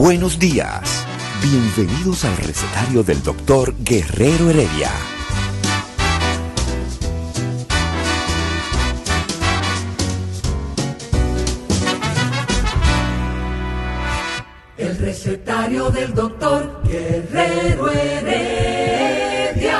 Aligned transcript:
Buenos 0.00 0.38
días. 0.38 1.04
Bienvenidos 1.42 2.24
al 2.24 2.34
recetario 2.38 3.02
del 3.02 3.22
doctor 3.22 3.74
Guerrero 3.84 4.48
Heredia. 4.48 4.88
El 14.78 14.96
recetario 14.98 15.90
del 15.90 16.14
doctor 16.14 16.80
Guerrero 16.84 17.90
Heredia. 17.90 19.78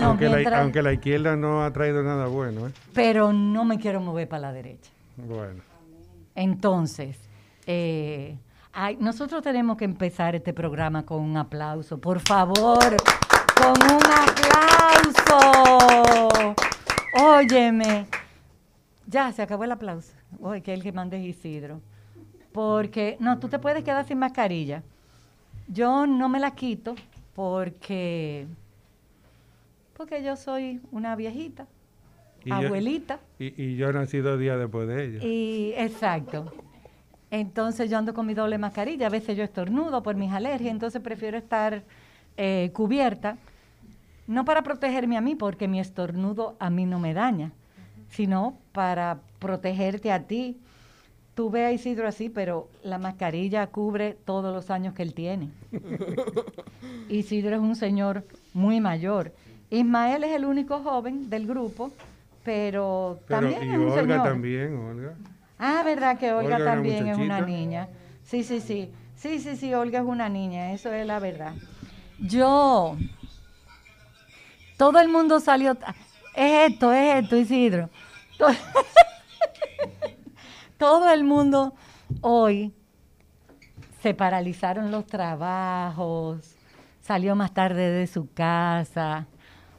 No, 0.00 0.06
aunque, 0.06 0.28
mientras- 0.28 0.50
la, 0.52 0.60
aunque 0.62 0.82
la 0.82 0.92
izquierda 0.94 1.36
no 1.36 1.62
ha 1.62 1.70
traído 1.72 2.02
nada 2.02 2.26
bueno, 2.28 2.68
¿eh? 2.68 2.72
Pero 2.94 3.32
no 3.34 3.64
me 3.64 3.78
quiero 3.78 4.00
mover 4.00 4.26
para 4.28 4.40
la 4.42 4.52
derecha. 4.54 4.90
Bueno. 5.18 5.62
Entonces, 6.34 7.18
eh, 7.66 8.36
ay, 8.72 8.96
nosotros 9.00 9.42
tenemos 9.42 9.76
que 9.76 9.84
empezar 9.84 10.34
este 10.34 10.52
programa 10.52 11.04
con 11.04 11.20
un 11.20 11.36
aplauso. 11.36 11.98
Por 11.98 12.20
favor, 12.20 12.96
con 13.56 13.72
un 13.82 14.02
aplauso. 15.22 16.54
Óyeme. 17.22 18.06
Ya, 19.06 19.30
se 19.32 19.42
acabó 19.42 19.64
el 19.64 19.72
aplauso. 19.72 20.12
Oye, 20.40 20.62
que 20.62 20.72
el 20.72 20.82
que 20.82 20.92
mande 20.92 21.18
es 21.18 21.36
Isidro. 21.36 21.80
Porque, 22.52 23.16
no, 23.20 23.38
tú 23.38 23.48
te 23.48 23.58
puedes 23.58 23.82
quedar 23.84 24.06
sin 24.06 24.18
mascarilla. 24.18 24.82
Yo 25.68 26.06
no 26.06 26.28
me 26.28 26.38
la 26.40 26.50
quito 26.54 26.94
porque, 27.34 28.46
porque 29.96 30.22
yo 30.22 30.36
soy 30.36 30.80
una 30.90 31.16
viejita, 31.16 31.66
Y 32.44 32.50
yo- 32.50 32.56
abuelita. 32.56 33.20
Y, 33.38 33.62
y 33.62 33.76
yo 33.76 33.92
nací 33.92 34.18
dos 34.18 34.38
días 34.38 34.58
después 34.58 34.86
de 34.88 35.04
ella. 35.04 35.18
Y 35.24 35.72
exacto. 35.76 36.52
Entonces 37.32 37.88
yo 37.88 37.96
ando 37.96 38.12
con 38.12 38.26
mi 38.26 38.34
doble 38.34 38.58
mascarilla, 38.58 39.06
a 39.06 39.10
veces 39.10 39.38
yo 39.38 39.42
estornudo 39.42 40.02
por 40.02 40.16
mis 40.16 40.30
alergias, 40.30 40.70
entonces 40.70 41.00
prefiero 41.00 41.38
estar 41.38 41.82
eh, 42.36 42.70
cubierta, 42.74 43.38
no 44.26 44.44
para 44.44 44.62
protegerme 44.62 45.16
a 45.16 45.22
mí, 45.22 45.34
porque 45.34 45.66
mi 45.66 45.80
estornudo 45.80 46.56
a 46.60 46.68
mí 46.68 46.84
no 46.84 46.98
me 46.98 47.14
daña, 47.14 47.50
sino 48.10 48.58
para 48.72 49.20
protegerte 49.38 50.12
a 50.12 50.24
ti. 50.24 50.58
Tú 51.34 51.48
ves 51.48 51.68
a 51.68 51.72
Isidro 51.72 52.06
así, 52.06 52.28
pero 52.28 52.68
la 52.84 52.98
mascarilla 52.98 53.66
cubre 53.66 54.14
todos 54.26 54.54
los 54.54 54.70
años 54.70 54.92
que 54.92 55.02
él 55.02 55.14
tiene. 55.14 55.48
Isidro 57.08 57.56
es 57.56 57.62
un 57.62 57.76
señor 57.76 58.24
muy 58.52 58.78
mayor. 58.78 59.32
Ismael 59.70 60.24
es 60.24 60.32
el 60.32 60.44
único 60.44 60.80
joven 60.80 61.30
del 61.30 61.46
grupo, 61.46 61.92
pero, 62.44 63.20
Pero, 63.26 63.40
también 63.40 63.62
y 63.70 63.72
es 63.72 63.78
un 63.78 63.88
Olga 63.88 64.02
señor. 64.02 64.22
también, 64.22 64.76
Olga. 64.76 65.14
Ah, 65.64 65.84
verdad 65.84 66.18
que 66.18 66.32
Olga, 66.32 66.64
también 66.64 67.06
es 67.06 67.16
una 67.16 67.40
niña. 67.40 67.88
Sí, 68.24 68.42
sí, 68.42 68.60
sí. 68.60 68.90
Sí, 69.14 69.38
sí, 69.38 69.56
sí, 69.56 69.72
Olga 69.72 70.00
es 70.00 70.04
una 70.04 70.28
niña, 70.28 70.72
eso 70.72 70.92
es 70.92 71.06
la 71.06 71.20
verdad. 71.20 71.52
Yo, 72.18 72.96
todo 74.76 74.98
el 74.98 75.08
mundo 75.08 75.38
salió, 75.38 75.78
es 76.34 76.72
esto, 76.72 76.92
es 76.92 77.22
esto, 77.22 77.36
Isidro. 77.36 77.90
To- 78.38 78.48
Todo 80.78 81.12
el 81.12 81.22
mundo 81.22 81.74
hoy 82.22 82.74
se 84.00 84.14
paralizaron 84.14 84.90
los 84.90 85.06
trabajos, 85.06 86.56
salió 87.00 87.36
más 87.36 87.54
tarde 87.54 87.88
de 87.88 88.08
su 88.08 88.28
casa, 88.32 89.28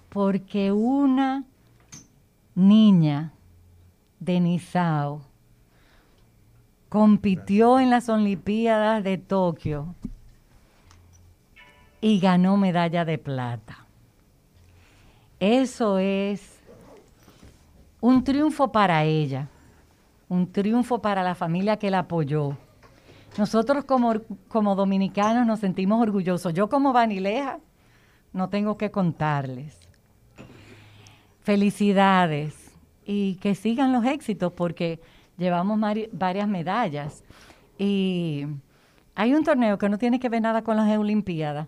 porque 0.08 0.72
una 0.72 1.44
niña 2.56 3.34
de 4.22 4.40
Nizao 4.40 5.24
compitió 6.94 7.80
en 7.80 7.90
las 7.90 8.08
Olimpiadas 8.08 9.04
de 9.04 9.18
Tokio 9.18 9.96
y 12.02 12.20
ganó 12.20 12.56
medalla 12.56 13.04
de 13.04 13.18
plata. 13.18 13.88
Eso 15.40 15.98
es 15.98 16.59
un 18.00 18.24
triunfo 18.24 18.72
para 18.72 19.06
ella, 19.06 19.50
un 20.30 20.52
triunfo 20.52 21.02
para 21.02 21.24
la 21.24 21.34
familia 21.34 21.78
que 21.78 21.90
la 21.90 21.98
apoyó. 21.98 22.56
Nosotros 23.40 23.86
como, 23.86 24.14
como 24.48 24.76
dominicanos 24.76 25.48
nos 25.48 25.62
sentimos 25.62 26.00
orgullosos. 26.00 26.53
Yo 26.53 26.70
como 26.70 26.94
vanileja 26.94 27.58
no 28.34 28.50
tengo 28.50 28.78
que 28.78 28.92
contarles. 28.92 29.80
Felicidades 31.42 32.72
y 33.03 33.38
que 33.38 33.56
sigan 33.56 33.92
los 33.92 34.06
éxitos 34.06 34.53
porque 34.53 35.00
llevamos 35.38 35.80
varias 36.12 36.48
medallas. 36.48 37.24
Y 37.78 38.46
hay 39.16 39.34
un 39.34 39.44
torneo 39.44 39.78
que 39.78 39.90
no 39.90 39.98
tiene 39.98 40.20
que 40.20 40.30
ver 40.30 40.42
nada 40.42 40.64
con 40.64 40.78
las 40.78 40.98
Olimpiadas 40.98 41.68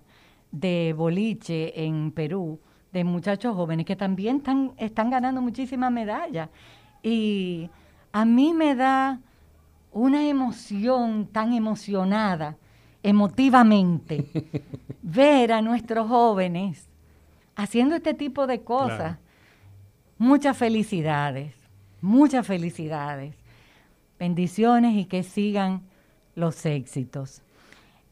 de 0.51 0.93
boliche 0.95 1.85
en 1.85 2.11
Perú, 2.11 2.59
de 2.93 3.03
muchachos 3.03 3.55
jóvenes 3.55 3.85
que 3.85 3.95
también 3.95 4.37
están, 4.37 4.71
están 4.77 5.09
ganando 5.09 5.41
muchísimas 5.41 5.91
medallas. 5.91 6.49
Y 7.03 7.69
a 8.11 8.25
mí 8.25 8.53
me 8.53 8.75
da 8.75 9.19
una 9.91 10.27
emoción 10.27 11.27
tan 11.27 11.53
emocionada, 11.53 12.57
emotivamente, 13.03 14.25
ver 15.01 15.51
a 15.51 15.61
nuestros 15.61 16.07
jóvenes 16.07 16.87
haciendo 17.55 17.95
este 17.95 18.13
tipo 18.13 18.47
de 18.47 18.61
cosas. 18.61 18.97
Claro. 18.97 19.17
Muchas 20.17 20.57
felicidades, 20.57 21.53
muchas 22.01 22.47
felicidades. 22.47 23.35
Bendiciones 24.19 24.95
y 24.95 25.05
que 25.05 25.23
sigan 25.23 25.81
los 26.35 26.65
éxitos. 26.65 27.41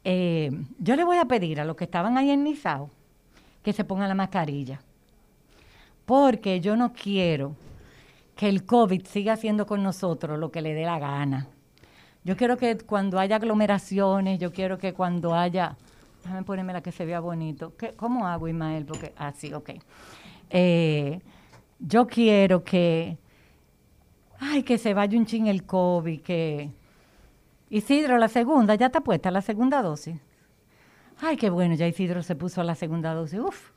Eh, 0.04 0.52
yo 0.80 0.96
le 0.96 1.04
voy 1.04 1.18
a 1.18 1.26
pedir 1.26 1.62
a 1.62 1.66
los 1.66 1.76
que 1.76 1.86
estaban 1.86 2.18
ahí 2.18 2.30
en 2.30 2.44
Nizao 2.44 2.90
que 3.64 3.72
se 3.72 3.86
pongan 3.86 4.10
la 4.10 4.16
mascarilla, 4.16 4.82
porque 6.06 6.60
yo 6.60 6.76
no 6.76 6.92
quiero 6.92 7.56
que 8.36 8.50
el 8.50 8.66
COVID 8.66 9.06
siga 9.06 9.34
haciendo 9.34 9.66
con 9.66 9.84
nosotros 9.84 10.38
lo 10.38 10.52
que 10.52 10.62
le 10.62 10.74
dé 10.74 10.84
la 10.84 11.00
gana. 11.00 11.48
Yo 12.26 12.36
quiero 12.36 12.58
que 12.58 12.78
cuando 12.78 13.20
haya 13.20 13.38
aglomeraciones, 13.38 14.40
yo 14.40 14.52
quiero 14.52 14.78
que 14.78 14.94
cuando 14.94 15.34
haya... 15.34 15.78
Déjame 16.24 16.44
ponerme 16.44 16.72
la 16.72 16.82
que 16.82 16.94
se 16.94 17.06
vea 17.06 17.20
bonito. 17.20 17.74
¿Qué, 17.78 17.94
¿Cómo 17.94 18.26
hago, 18.26 18.48
Ismael? 18.48 18.86
Porque, 18.86 19.14
ah, 19.18 19.34
sí, 19.36 19.54
ok. 19.54 19.72
Eh, 20.50 21.20
yo 21.80 22.08
quiero 22.08 22.64
que... 22.64 23.18
Ay, 24.46 24.64
que 24.64 24.78
se 24.78 24.94
vaya 24.94 25.18
un 25.18 25.26
chin 25.26 25.48
el 25.48 25.64
COVID, 25.66 26.22
que... 26.22 26.72
Isidro, 27.70 28.18
la 28.18 28.28
segunda, 28.28 28.76
ya 28.76 28.88
está 28.88 29.02
puesta, 29.02 29.32
la 29.32 29.42
segunda 29.42 29.82
dosis. 29.82 30.16
Ay, 31.22 31.38
qué 31.38 31.50
bueno, 31.50 31.76
ya 31.76 31.88
Isidro 31.88 32.22
se 32.22 32.36
puso 32.36 32.62
la 32.64 32.76
segunda 32.76 33.14
dosis. 33.14 33.40
Uf, 33.40 33.72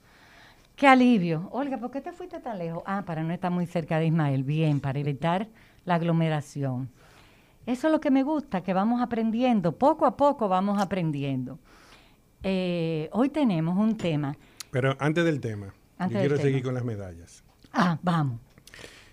qué 0.74 0.86
alivio. 0.86 1.48
Olga, 1.52 1.78
¿por 1.78 1.90
qué 1.90 2.00
te 2.00 2.12
fuiste 2.12 2.40
tan 2.40 2.58
lejos? 2.58 2.82
Ah, 2.84 3.04
para 3.06 3.22
no 3.22 3.32
estar 3.32 3.50
muy 3.50 3.66
cerca 3.66 3.98
de 3.98 4.06
Ismael. 4.06 4.42
Bien, 4.42 4.80
para 4.80 4.98
evitar 4.98 5.48
la 5.84 5.94
aglomeración. 5.94 6.90
Eso 7.64 7.86
es 7.88 7.92
lo 7.92 8.00
que 8.00 8.10
me 8.10 8.22
gusta, 8.22 8.62
que 8.62 8.74
vamos 8.74 9.00
aprendiendo, 9.00 9.72
poco 9.72 10.04
a 10.04 10.16
poco 10.16 10.48
vamos 10.48 10.80
aprendiendo. 10.80 11.58
Eh, 12.42 13.08
hoy 13.12 13.28
tenemos 13.30 13.76
un 13.78 13.96
tema. 13.96 14.36
Pero 14.70 14.94
antes 14.98 15.24
del 15.24 15.40
tema, 15.40 15.72
Antes 15.96 16.14
yo 16.16 16.20
del 16.20 16.28
quiero 16.28 16.36
tema. 16.36 16.42
seguir 16.42 16.62
con 16.62 16.74
las 16.74 16.84
medallas. 16.84 17.42
Ah, 17.72 17.98
vamos. 18.02 18.40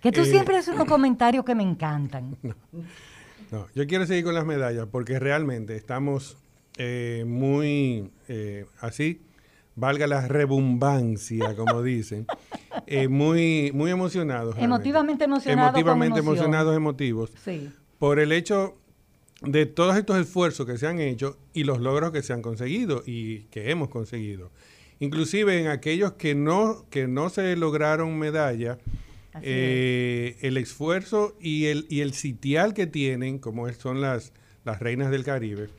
Que 0.04 0.12
tú 0.12 0.22
Eh, 0.22 0.26
siempre 0.26 0.58
haces 0.58 0.76
unos 0.76 0.88
comentarios 0.88 1.44
que 1.46 1.56
me 1.56 1.64
encantan. 1.64 2.38
No, 3.52 3.68
yo 3.76 3.86
quiero 3.86 4.06
seguir 4.08 4.24
con 4.24 4.34
las 4.34 4.46
medallas 4.48 4.88
porque 4.92 5.20
realmente 5.20 5.76
estamos 5.76 6.38
eh, 6.78 7.24
muy 7.28 8.10
eh, 8.28 8.66
así, 8.80 9.22
valga 9.76 10.08
la 10.08 10.28
rebumbancia, 10.28 11.56
como 11.56 11.84
dicen, 11.84 12.26
eh, 12.88 13.08
muy, 13.08 13.72
muy 13.72 13.92
emocionados. 13.92 14.56
Emotivamente 14.58 15.26
emocionados 15.26 15.70
Emotivamente 15.76 16.20
emocionados, 16.20 16.76
emotivos. 16.76 17.32
Sí. 17.44 17.70
por 18.00 18.18
el 18.20 18.32
hecho 18.32 18.76
de 19.44 19.68
todos 19.68 19.96
estos 19.98 20.18
esfuerzos 20.18 20.66
que 20.66 20.80
se 20.80 20.88
han 20.88 21.00
hecho 21.00 21.38
y 21.54 21.64
los 21.64 21.80
logros 21.80 22.12
que 22.12 22.24
se 22.24 22.34
han 22.34 22.42
conseguido 22.42 23.04
y 23.06 23.42
que 23.52 23.70
hemos 23.70 23.90
conseguido. 23.90 24.50
inclusive 25.00 25.60
en 25.62 25.68
aquellos 25.68 26.14
que 26.14 26.34
no, 26.34 26.86
que 26.90 27.08
no 27.08 27.30
se 27.30 27.56
lograron 27.56 28.18
medalla, 28.18 28.80
Eh, 29.42 30.38
el 30.42 30.58
esfuerzo 30.58 31.36
y 31.40 31.66
el, 31.66 31.86
y 31.90 32.02
el 32.02 32.14
sitial 32.14 32.74
que 32.74 32.86
tienen, 32.88 33.40
como 33.40 33.72
son 33.74 34.00
las, 34.02 34.32
las 34.64 34.80
reinas 34.80 35.10
del 35.12 35.24
Caribe, 35.24 35.70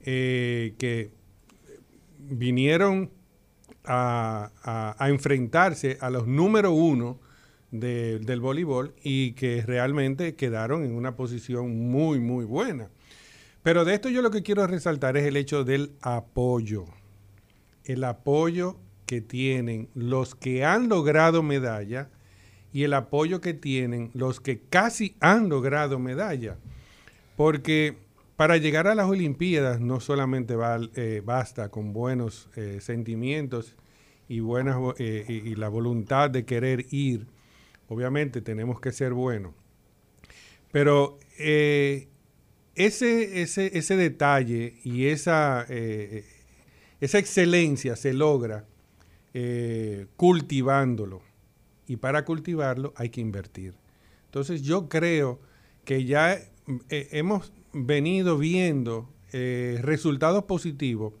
eh, 0.00 0.74
que 0.78 1.10
vinieron 2.18 3.10
a, 3.84 4.50
a- 4.98 5.08
enfrentarse 5.08 5.98
a 6.00 6.10
los 6.10 6.26
número 6.26 6.72
uno 6.72 7.20
de- 7.70 8.18
del 8.18 8.40
voleibol 8.40 8.94
y 9.02 9.32
que 9.32 9.62
realmente 9.62 10.34
quedaron 10.34 10.84
en 10.84 10.92
una 10.94 11.14
posición 11.16 11.76
muy, 11.90 12.18
muy 12.20 12.44
buena. 12.44 12.88
Pero 13.62 13.84
de 13.84 13.94
esto 13.94 14.08
yo 14.08 14.22
lo 14.22 14.30
que 14.30 14.42
quiero 14.42 14.66
resaltar 14.66 15.16
es 15.16 15.24
el 15.24 15.36
hecho 15.36 15.64
del 15.64 15.92
apoyo. 16.00 16.84
El 17.84 18.04
apoyo 18.04 18.78
que 19.06 19.20
tienen 19.20 19.88
los 19.94 20.34
que 20.34 20.64
han 20.64 20.88
logrado 20.88 21.42
medalla 21.42 22.10
y 22.72 22.84
el 22.84 22.94
apoyo 22.94 23.40
que 23.40 23.54
tienen 23.54 24.10
los 24.14 24.40
que 24.40 24.60
casi 24.60 25.16
han 25.20 25.48
logrado 25.48 25.98
medalla. 25.98 26.56
Porque 27.36 27.96
para 28.36 28.58
llegar 28.58 28.86
a 28.86 28.94
las 28.94 29.06
Olimpiadas 29.06 29.80
no 29.80 30.00
solamente 30.00 30.54
eh, 30.94 31.22
basta 31.24 31.70
con 31.70 31.92
buenos 31.92 32.50
eh, 32.54 32.78
sentimientos 32.82 33.74
y, 34.28 34.40
buenas, 34.40 34.76
eh, 34.98 35.24
y, 35.26 35.32
y 35.50 35.54
la 35.54 35.68
voluntad 35.68 36.30
de 36.30 36.44
querer 36.44 36.86
ir. 36.90 37.26
Obviamente 37.88 38.42
tenemos 38.42 38.80
que 38.80 38.92
ser 38.92 39.14
buenos. 39.14 39.54
Pero 40.70 41.18
ese, 41.38 42.20
ese, 42.74 43.78
ese 43.78 43.96
detalle 43.96 44.74
y 44.84 45.06
esa, 45.06 45.64
esa 47.00 47.18
excelencia 47.18 47.96
se 47.96 48.12
logra 48.12 48.66
cultivándolo. 50.16 51.22
Y 51.86 51.96
para 51.96 52.24
cultivarlo 52.24 52.92
hay 52.96 53.10
que 53.10 53.20
invertir. 53.20 53.74
Entonces 54.26 54.62
yo 54.62 54.88
creo 54.88 55.38
que 55.84 56.04
ya 56.04 56.34
eh, 56.34 57.08
hemos 57.12 57.52
venido 57.72 58.38
viendo 58.38 59.08
eh, 59.32 59.78
resultados 59.82 60.44
positivos 60.44 61.12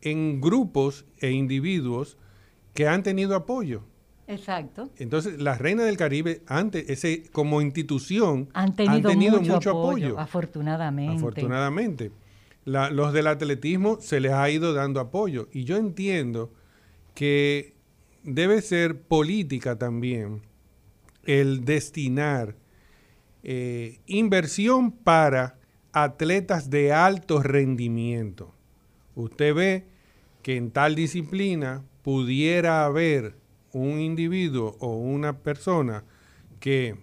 en 0.00 0.40
grupos 0.40 1.04
e 1.20 1.30
individuos 1.30 2.16
que 2.74 2.88
han 2.88 3.02
tenido 3.02 3.36
apoyo. 3.36 3.84
Exacto. 4.26 4.88
Entonces, 4.98 5.40
las 5.40 5.58
Reinas 5.60 5.84
del 5.86 5.96
Caribe, 5.96 6.42
antes, 6.46 6.88
ese, 6.88 7.24
como 7.32 7.60
institución, 7.60 8.48
Han 8.54 8.74
tenido, 8.74 9.12
mucho, 9.40 9.70
apoyo, 9.70 10.18
afortunadamente. 10.18 11.16
Afortunadamente. 11.16 12.10
La- 12.64 12.90
los 12.90 13.12
del 13.12 13.26
atletismo 13.26 13.98
se 14.00 14.20
les 14.20 14.32
ha 14.32 14.48
ido 14.48 14.72
dando 14.72 15.00
apoyo. 15.00 15.48
Y 15.52 15.64
yo 15.64 15.76
entiendo 15.76 16.50
que 17.14 17.71
debe 18.22 18.62
ser 18.62 19.00
política 19.02 19.76
también 19.76 20.42
el 21.24 21.64
destinar 21.64 22.56
eh, 23.42 24.00
inversión 24.06 24.92
para 24.92 25.58
atletas 25.92 26.70
de 26.70 26.92
alto 26.92 27.42
rendimiento. 27.42 28.54
Usted 29.14 29.54
ve 29.54 29.84
que 30.42 30.56
en 30.56 30.70
tal 30.70 30.94
disciplina 30.94 31.84
pudiera 32.02 32.84
haber 32.84 33.36
un 33.72 34.00
individuo 34.00 34.76
o 34.80 34.96
una 34.96 35.38
persona 35.38 36.04
que 36.60 36.96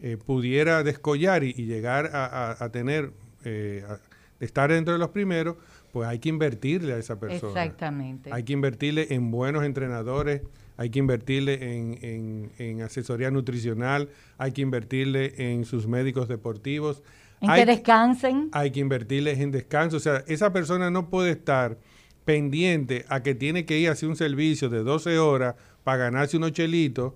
eh, 0.00 0.16
pudiera 0.16 0.82
descollar 0.82 1.44
y, 1.44 1.52
llegar 1.52 2.10
a 2.14 2.68
tener, 2.70 3.12
eh, 3.44 3.84
a- 3.88 4.00
estar 4.40 4.70
dentro 4.70 4.92
de 4.94 4.98
los 4.98 5.10
primeros, 5.10 5.56
pues 5.94 6.08
hay 6.08 6.18
que 6.18 6.28
invertirle 6.28 6.92
a 6.92 6.98
esa 6.98 7.20
persona. 7.20 7.52
Exactamente. 7.62 8.30
Hay 8.32 8.42
que 8.42 8.52
invertirle 8.52 9.14
en 9.14 9.30
buenos 9.30 9.62
entrenadores, 9.64 10.42
hay 10.76 10.90
que 10.90 10.98
invertirle 10.98 11.54
en, 11.76 11.98
en- 12.02 12.50
en 12.58 12.82
asesoría 12.82 13.30
nutricional, 13.30 14.08
hay 14.36 14.50
que 14.50 14.62
invertirle 14.62 15.52
en 15.52 15.64
sus 15.64 15.86
médicos 15.86 16.26
deportivos. 16.26 17.04
en 17.40 17.48
hay 17.50 17.60
que 17.60 17.66
descansen. 17.66 18.48
hay 18.50 18.72
que 18.72 18.80
invertirles 18.80 19.38
en 19.38 19.52
descanso. 19.52 19.98
O 19.98 20.00
sea, 20.00 20.24
esa 20.26 20.52
persona 20.52 20.90
no 20.90 21.10
puede 21.10 21.30
estar 21.30 21.78
pendiente 22.24 23.04
a 23.08 23.22
que 23.22 23.36
tiene 23.36 23.64
que 23.64 23.78
ir 23.78 23.88
a 23.88 23.92
hacer 23.92 24.08
un 24.08 24.16
servicio 24.16 24.68
de 24.68 24.82
12 24.82 25.18
horas 25.20 25.54
para 25.84 25.98
ganarse 25.98 26.36
unos 26.36 26.50
chelitos, 26.52 27.12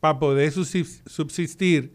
para 0.00 0.18
poder 0.18 0.50
subsis- 0.52 1.02
subsistir. 1.04 1.92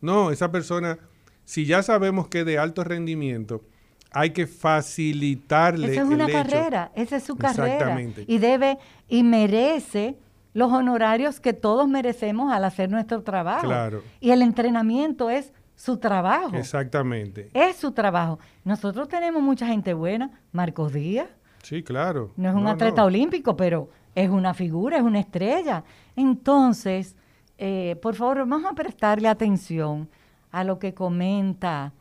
No, 0.00 0.30
esa 0.30 0.52
persona, 0.52 0.98
si 1.44 1.64
ya 1.64 1.82
sabemos 1.82 2.28
que 2.28 2.40
es 2.40 2.46
de 2.46 2.58
alto 2.58 2.84
rendimiento, 2.84 3.64
hay 4.12 4.30
que 4.30 4.46
facilitarle 4.46 5.92
Esa 5.92 6.02
es 6.02 6.08
el 6.08 6.14
una 6.14 6.24
hecho. 6.24 6.32
carrera, 6.32 6.92
esa 6.94 7.16
es 7.16 7.22
su 7.24 7.36
carrera. 7.36 7.72
Exactamente. 7.74 8.24
Y 8.26 8.38
debe 8.38 8.78
y 9.08 9.22
merece 9.22 10.16
los 10.52 10.72
honorarios 10.72 11.38
que 11.40 11.52
todos 11.52 11.88
merecemos 11.88 12.52
al 12.52 12.64
hacer 12.64 12.90
nuestro 12.90 13.22
trabajo. 13.22 13.66
Claro. 13.66 14.02
Y 14.20 14.30
el 14.32 14.42
entrenamiento 14.42 15.30
es 15.30 15.52
su 15.76 15.98
trabajo. 15.98 16.56
Exactamente. 16.56 17.50
Es 17.54 17.76
su 17.76 17.92
trabajo. 17.92 18.38
Nosotros 18.64 19.08
tenemos 19.08 19.42
mucha 19.42 19.66
gente 19.66 19.94
buena. 19.94 20.30
Marcos 20.52 20.92
Díaz 20.92 21.28
Sí, 21.62 21.82
claro. 21.82 22.32
no 22.36 22.48
es 22.48 22.54
un 22.54 22.64
No, 22.64 22.70
atleta 22.70 23.02
no. 23.02 23.06
olímpico, 23.06 23.56
pero 23.56 23.88
es 24.14 24.28
una 24.28 24.54
figura, 24.54 24.96
es 24.96 25.02
una 25.02 25.20
estrella. 25.20 25.84
Entonces, 26.16 27.14
eh, 27.58 27.96
por 28.02 28.14
favor, 28.14 28.38
vamos 28.38 28.64
a 28.64 28.74
prestarle 28.74 29.28
atención 29.28 30.08
a 30.50 30.64
lo 30.64 30.78
que 30.78 30.94
comenta 30.94 31.92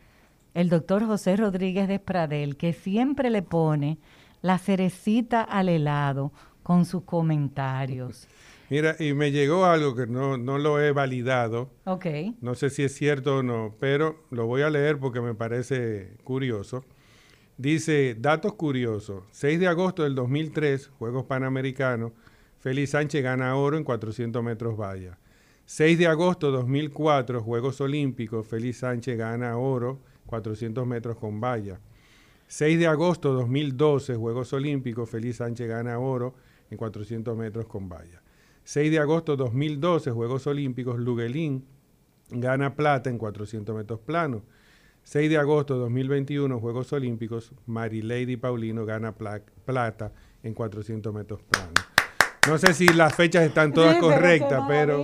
el 0.53 0.69
doctor 0.69 1.05
José 1.05 1.35
Rodríguez 1.35 1.87
de 1.87 1.99
Pradel, 1.99 2.57
que 2.57 2.73
siempre 2.73 3.29
le 3.29 3.41
pone 3.41 3.97
la 4.41 4.57
cerecita 4.57 5.41
al 5.41 5.69
helado 5.69 6.31
con 6.63 6.85
sus 6.85 7.03
comentarios. 7.03 8.27
Mira, 8.69 8.95
y 8.99 9.13
me 9.13 9.31
llegó 9.31 9.65
algo 9.65 9.95
que 9.95 10.05
no, 10.05 10.37
no 10.37 10.59
lo 10.59 10.79
he 10.79 10.91
validado. 10.91 11.71
Ok. 11.85 12.05
No 12.39 12.53
sé 12.53 12.69
si 12.69 12.83
es 12.83 12.93
cierto 12.93 13.37
o 13.37 13.43
no, 13.43 13.75
pero 13.79 14.23
lo 14.29 14.45
voy 14.45 14.61
a 14.61 14.69
leer 14.69 14.99
porque 14.99 15.21
me 15.21 15.33
parece 15.33 16.17
curioso. 16.23 16.85
Dice, 17.57 18.15
datos 18.17 18.53
curiosos. 18.53 19.23
6 19.31 19.59
de 19.59 19.67
agosto 19.67 20.03
del 20.03 20.13
2003, 20.13 20.91
Juegos 20.99 21.25
Panamericanos, 21.25 22.11
Félix 22.59 22.91
Sánchez 22.91 23.23
gana 23.23 23.55
oro 23.55 23.75
en 23.75 23.83
400 23.83 24.43
metros 24.43 24.77
valla. 24.77 25.17
6 25.65 25.97
de 25.97 26.07
agosto 26.07 26.51
2004, 26.51 27.41
Juegos 27.41 27.81
Olímpicos, 27.81 28.45
Félix 28.45 28.77
Sánchez 28.77 29.17
gana 29.17 29.57
oro, 29.57 29.99
400 30.29 30.85
metros 30.85 31.17
con 31.17 31.41
valla. 31.41 31.79
6 32.47 32.77
de 32.79 32.85
agosto 32.87 33.33
2012, 33.33 34.15
Juegos 34.15 34.53
Olímpicos, 34.53 35.09
Félix 35.09 35.37
Sánchez 35.37 35.67
gana 35.67 35.97
oro 35.97 36.35
en 36.69 36.77
400 36.77 37.35
metros 37.35 37.65
con 37.65 37.89
valla. 37.89 38.21
6 38.63 38.91
de 38.91 38.99
agosto 38.99 39.35
2012, 39.35 40.11
Juegos 40.11 40.45
Olímpicos, 40.45 40.99
Luguelín 40.99 41.65
gana 42.29 42.75
plata 42.75 43.09
en 43.09 43.17
400 43.17 43.75
metros 43.75 43.99
planos. 44.01 44.43
6 45.03 45.29
de 45.31 45.37
agosto 45.37 45.77
2021, 45.77 46.59
Juegos 46.59 46.93
Olímpicos, 46.93 47.51
Marilady 47.65 48.37
Paulino 48.37 48.85
gana 48.85 49.15
pla- 49.15 49.41
plata 49.65 50.11
en 50.43 50.53
400 50.53 51.11
metros 51.11 51.41
planos. 51.41 51.73
No 52.47 52.57
sé 52.57 52.73
si 52.73 52.87
las 52.87 53.13
fechas 53.15 53.43
están 53.43 53.73
todas 53.73 53.95
Sí, 53.95 53.99
correctas, 54.01 54.63
pero... 54.67 55.03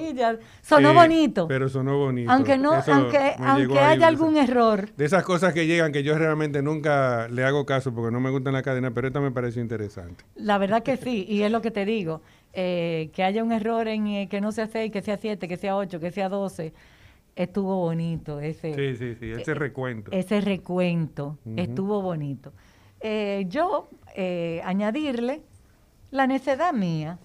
Sonó 0.62 0.92
eh, 0.92 0.94
bonito. 0.94 1.48
Pero 1.48 1.70
sonó 1.70 1.98
bonito. 1.98 2.32
aunque 2.32 2.58
no, 2.58 2.76
Eso 2.76 2.94
aunque, 2.94 3.36
aunque 3.38 3.80
haya 3.80 4.08
algún 4.08 4.38
error. 4.38 4.90
De 4.96 5.06
esas 5.06 5.24
cosas 5.24 5.54
que 5.54 5.68
llegan 5.68 5.92
que 5.92 6.02
yo 6.04 6.18
realmente 6.18 6.62
nunca 6.62 7.28
le 7.28 7.44
hago 7.44 7.66
caso 7.66 7.94
porque 7.94 8.12
no 8.12 8.20
me 8.20 8.30
gustan 8.30 8.54
la 8.54 8.64
cadena, 8.64 8.92
pero 8.92 9.08
esta 9.08 9.20
me 9.20 9.32
pareció 9.32 9.62
interesante. 9.62 10.24
La 10.36 10.58
verdad 10.58 10.82
que 10.82 10.98
sí, 10.98 11.26
y 11.28 11.44
es 11.44 11.52
lo 11.52 11.62
que 11.62 11.72
te 11.72 11.86
digo, 11.86 12.22
eh, 12.54 13.10
que 13.14 13.24
haya 13.24 13.44
un 13.44 13.52
error 13.52 13.88
en 13.88 14.08
eh, 14.08 14.28
que 14.30 14.40
no 14.42 14.52
sea 14.52 14.68
6, 14.68 14.92
que 14.92 15.02
sea 15.02 15.18
7, 15.18 15.48
que 15.48 15.58
sea 15.58 15.76
8, 15.76 16.00
que 16.00 16.12
sea 16.12 16.30
12, 16.30 16.74
estuvo 17.36 17.76
bonito 17.76 18.40
ese, 18.40 18.74
Sí, 18.74 18.96
sí, 18.98 19.16
sí, 19.20 19.32
ese 19.32 19.54
recuento. 19.54 20.10
ese 20.14 20.40
recuento, 20.42 21.38
estuvo 21.58 22.02
bonito. 22.02 22.54
Eh, 23.02 23.46
yo, 23.50 23.90
eh, 24.16 24.62
añadirle 24.64 25.42
la 26.12 26.28
necedad 26.28 26.74
mía, 26.74 27.20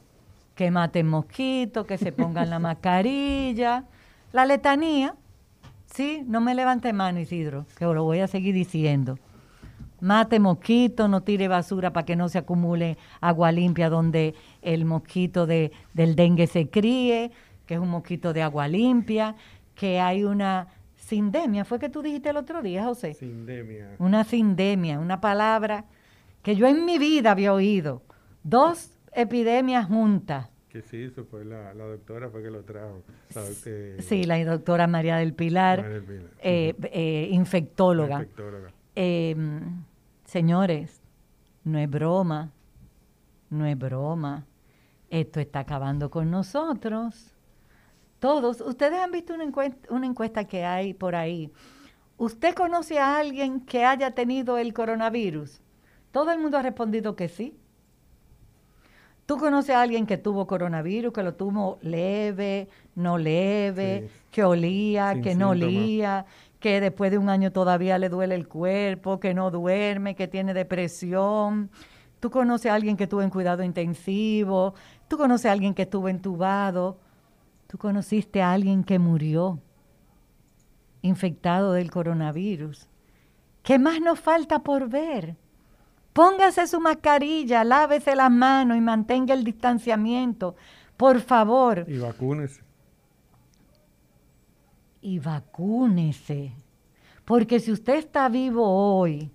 que 0.60 0.70
maten 0.70 1.06
mosquitos, 1.06 1.86
que 1.86 1.96
se 1.96 2.12
pongan 2.12 2.50
la 2.50 2.58
mascarilla, 2.68 3.84
la 4.30 4.44
letanía, 4.44 5.14
sí, 5.86 6.22
no 6.26 6.42
me 6.42 6.54
levante 6.54 6.92
mano 6.92 7.18
Isidro, 7.18 7.64
que 7.78 7.86
lo 7.86 8.04
voy 8.04 8.18
a 8.18 8.26
seguir 8.26 8.54
diciendo. 8.54 9.18
Mate 10.02 10.38
mosquito, 10.38 11.08
no 11.08 11.22
tire 11.22 11.48
basura 11.48 11.94
para 11.94 12.04
que 12.04 12.14
no 12.14 12.28
se 12.28 12.36
acumule 12.36 12.98
agua 13.22 13.52
limpia 13.52 13.88
donde 13.88 14.34
el 14.60 14.84
mosquito 14.84 15.46
de, 15.46 15.72
del 15.94 16.14
dengue 16.14 16.46
se 16.46 16.68
críe, 16.68 17.30
que 17.64 17.74
es 17.76 17.80
un 17.80 17.88
mosquito 17.88 18.34
de 18.34 18.42
agua 18.42 18.68
limpia, 18.68 19.36
que 19.74 19.98
hay 19.98 20.24
una 20.24 20.68
sindemia, 20.96 21.64
fue 21.64 21.78
que 21.78 21.88
tú 21.88 22.02
dijiste 22.02 22.28
el 22.28 22.36
otro 22.36 22.60
día, 22.60 22.84
José. 22.84 23.14
Sindemia. 23.14 23.96
Una 23.98 24.24
sindemia, 24.24 24.98
una 24.98 25.22
palabra 25.22 25.86
que 26.42 26.54
yo 26.54 26.66
en 26.66 26.84
mi 26.84 26.98
vida 26.98 27.30
había 27.30 27.54
oído. 27.54 28.02
Dos 28.42 28.90
epidemias 29.12 29.86
juntas. 29.86 30.48
Que 30.68 30.82
sí, 30.82 31.10
fue 31.30 31.44
la, 31.44 31.74
la 31.74 31.84
doctora 31.84 32.30
fue 32.30 32.42
que 32.44 32.50
lo 32.50 32.62
trajo. 32.62 33.02
La 33.34 33.42
eh, 33.66 33.96
Sí, 34.00 34.24
la 34.24 34.44
doctora 34.44 34.86
María 34.86 35.16
del 35.16 35.34
Pilar, 35.34 35.80
María 35.80 35.94
del 35.94 36.04
Pilar, 36.04 36.30
eh, 36.42 36.74
eh, 36.92 37.28
infectóloga. 37.32 38.20
infectóloga. 38.20 38.72
Eh, 38.94 39.36
señores, 40.24 41.02
no 41.64 41.78
es 41.78 41.90
broma, 41.90 42.52
no 43.50 43.66
es 43.66 43.76
broma. 43.76 44.46
Esto 45.10 45.40
está 45.40 45.60
acabando 45.60 46.08
con 46.08 46.30
nosotros. 46.30 47.34
Todos, 48.20 48.60
ustedes 48.60 49.00
han 49.00 49.10
visto 49.10 49.34
una 49.34 49.44
encuesta, 49.44 49.92
una 49.92 50.06
encuesta 50.06 50.44
que 50.44 50.64
hay 50.64 50.94
por 50.94 51.16
ahí. 51.16 51.50
¿Usted 52.16 52.54
conoce 52.54 52.98
a 52.98 53.18
alguien 53.18 53.60
que 53.60 53.84
haya 53.84 54.12
tenido 54.12 54.58
el 54.58 54.72
coronavirus? 54.72 55.60
Todo 56.12 56.30
el 56.30 56.38
mundo 56.38 56.58
ha 56.58 56.62
respondido 56.62 57.16
que 57.16 57.28
sí. 57.28 57.56
¿Tú 59.30 59.38
conoces 59.38 59.76
a 59.76 59.82
alguien 59.82 60.06
que 60.06 60.18
tuvo 60.18 60.48
coronavirus, 60.48 61.12
que 61.12 61.22
lo 61.22 61.34
tuvo 61.34 61.78
leve, 61.82 62.68
no 62.96 63.16
leve, 63.16 64.08
Sí. 64.08 64.20
que 64.32 64.42
olía, 64.42 65.12
Sin 65.12 65.22
que 65.22 65.36
no 65.36 65.50
olía, 65.50 66.26
que 66.58 66.80
después 66.80 67.12
de 67.12 67.18
un 67.18 67.28
año 67.28 67.52
todavía 67.52 67.96
le 67.98 68.08
duele 68.08 68.34
el 68.34 68.48
cuerpo, 68.48 69.20
que 69.20 69.32
no 69.32 69.52
duerme, 69.52 70.16
que 70.16 70.26
tiene 70.26 70.52
depresión? 70.52 71.70
¿Tú 72.18 72.28
conoces 72.28 72.72
a 72.72 72.74
alguien 72.74 72.96
que 72.96 73.04
estuvo 73.04 73.22
en 73.22 73.30
cuidado 73.30 73.62
intensivo? 73.62 74.74
¿Tú 75.06 75.16
conoces 75.16 75.46
a 75.46 75.52
alguien 75.52 75.74
que 75.74 75.82
estuvo 75.82 76.08
entubado? 76.08 76.98
¿Tú 77.68 77.78
conociste 77.78 78.42
a 78.42 78.50
alguien 78.50 78.82
que 78.82 78.98
murió 78.98 79.60
infectado 81.02 81.72
del 81.74 81.92
coronavirus? 81.92 82.88
¿Qué 83.62 83.78
más 83.78 84.00
nos 84.00 84.18
falta 84.18 84.64
por 84.64 84.88
ver? 84.88 85.36
Póngase 86.12 86.66
su 86.66 86.80
mascarilla, 86.80 87.62
lávese 87.64 88.16
las 88.16 88.30
manos 88.30 88.76
y 88.76 88.80
mantenga 88.80 89.34
el 89.34 89.44
distanciamiento, 89.44 90.56
por 90.96 91.20
favor. 91.20 91.84
Y 91.88 91.98
vacúnese. 91.98 92.62
Y 95.00 95.18
vacúnese. 95.18 96.52
Porque 97.24 97.60
si 97.60 97.70
usted 97.70 97.94
está 97.94 98.28
vivo 98.28 98.66
hoy 98.66 99.30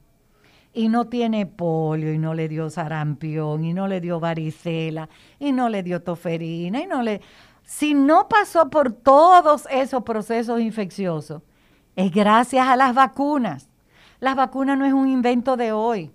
y 0.74 0.90
no 0.90 1.06
tiene 1.06 1.46
polio 1.46 2.14
y 2.14 2.18
no 2.18 2.34
le 2.34 2.50
dio 2.50 2.70
sarampión 2.70 3.64
y 3.64 3.74
no 3.74 3.88
le 3.88 4.02
dio 4.02 4.20
varicela 4.20 5.08
y 5.40 5.54
no 5.54 5.70
le 5.70 5.82
dio 5.82 6.02
toferina 6.02 6.82
y 6.82 6.88
no 6.88 7.02
le... 7.02 7.22
Si 7.64 7.94
no 7.94 8.28
pasó 8.28 8.70
por 8.70 8.92
todos 8.92 9.68
esos 9.72 10.04
procesos 10.04 10.60
infecciosos, 10.60 11.42
es 11.96 12.12
gracias 12.12 12.68
a 12.68 12.76
las 12.76 12.94
vacunas. 12.94 13.70
Las 14.20 14.36
vacunas 14.36 14.78
no 14.78 14.86
es 14.86 14.94
un 14.94 15.08
invento 15.08 15.56
de 15.56 15.72
hoy. 15.72 16.12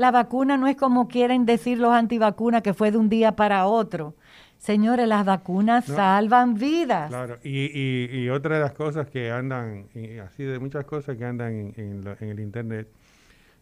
La 0.00 0.10
vacuna 0.10 0.56
no 0.56 0.66
es 0.66 0.76
como 0.76 1.08
quieren 1.08 1.44
decir 1.44 1.76
los 1.76 1.92
antivacunas, 1.92 2.62
que 2.62 2.72
fue 2.72 2.90
de 2.90 2.96
un 2.96 3.10
día 3.10 3.32
para 3.36 3.66
otro. 3.66 4.14
Señores, 4.56 5.06
las 5.06 5.26
vacunas 5.26 5.86
No. 5.90 5.94
salvan 5.94 6.54
vidas. 6.54 7.10
Claro, 7.10 7.36
y, 7.44 7.66
y, 7.78 8.08
y 8.10 8.30
otra 8.30 8.54
de 8.54 8.62
las 8.62 8.72
cosas 8.72 9.10
que 9.10 9.30
andan, 9.30 9.88
y 9.94 10.16
así 10.16 10.42
de 10.42 10.58
muchas 10.58 10.86
cosas 10.86 11.18
que 11.18 11.24
andan 11.26 11.52
en, 11.52 11.74
en 11.76 12.02
lo- 12.04 12.16
en 12.18 12.30
el 12.30 12.40
Internet, 12.40 12.88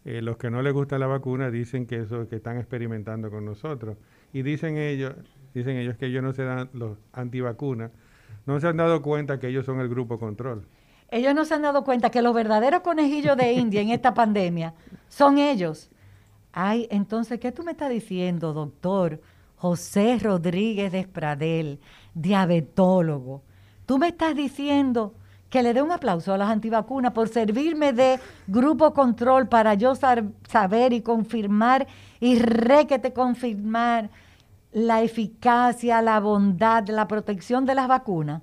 eh, 0.05 0.23
los 0.23 0.37
que 0.37 0.49
no 0.49 0.63
les 0.63 0.73
gusta 0.73 0.97
la 0.97 1.09
vacuna 1.09 1.51
dicen 1.51 1.87
que 1.87 1.97
eso 2.03 2.29
que 2.29 2.37
están 2.37 2.57
experimentando 2.59 3.31
con 3.33 3.45
nosotros. 3.45 3.97
Y 4.33 4.43
dicen 4.43 4.77
ellos, 4.79 5.15
dicen 5.55 5.77
ellos 5.77 5.97
que 5.97 6.07
ellos 6.07 6.23
no 6.23 6.33
se 6.35 6.45
dan, 6.45 6.71
los 6.73 6.99
antivacunas, 7.15 7.91
no 8.47 8.61
se 8.61 8.69
han 8.69 8.77
dado 8.77 9.03
cuenta 9.03 9.41
que 9.41 9.49
ellos 9.49 9.67
son 9.67 9.81
el 9.81 9.89
grupo 9.89 10.21
control. 10.21 10.69
Ellos 11.11 11.35
no 11.35 11.45
se 11.45 11.55
han 11.55 11.63
dado 11.63 11.83
cuenta 11.83 12.11
que 12.11 12.23
los 12.23 12.33
verdaderos 12.33 12.83
conejillos 12.83 13.37
de 13.37 13.55
India 13.55 13.81
en 13.81 13.89
esta 13.91 14.15
pandemia 14.15 14.75
son 15.09 15.39
ellos. 15.39 15.91
Ay, 16.53 16.89
entonces, 16.91 17.39
¿qué 17.39 17.53
tú 17.53 17.63
me 17.63 17.73
estás 17.73 17.91
diciendo, 17.91 18.53
doctor 18.53 19.21
José 19.57 20.19
Rodríguez 20.21 20.93
Despradel, 20.93 21.79
diabetólogo? 22.15 23.43
Tú 23.87 23.99
me 23.99 24.09
estás 24.09 24.35
diciendo 24.35 25.15
que 25.51 25.63
le 25.63 25.73
dé 25.73 25.81
un 25.83 25.93
aplauso 25.93 26.35
a 26.35 26.39
las 26.39 26.51
antivacunas 26.51 27.13
por 27.13 27.29
servirme 27.29 27.93
de 27.93 28.19
grupo 28.47 28.93
control 28.93 29.49
para 29.49 29.75
yo 29.75 29.95
saber 29.95 30.93
y 30.93 31.01
confirmar 31.01 31.87
y 32.21 32.39
requete 32.39 33.13
confirmar 33.15 34.11
la 34.73 35.01
eficacia, 35.03 36.03
la 36.03 36.21
bondad, 36.21 36.87
la 36.89 37.09
protección 37.09 37.65
de 37.65 37.75
las 37.75 37.89
vacunas 37.89 38.43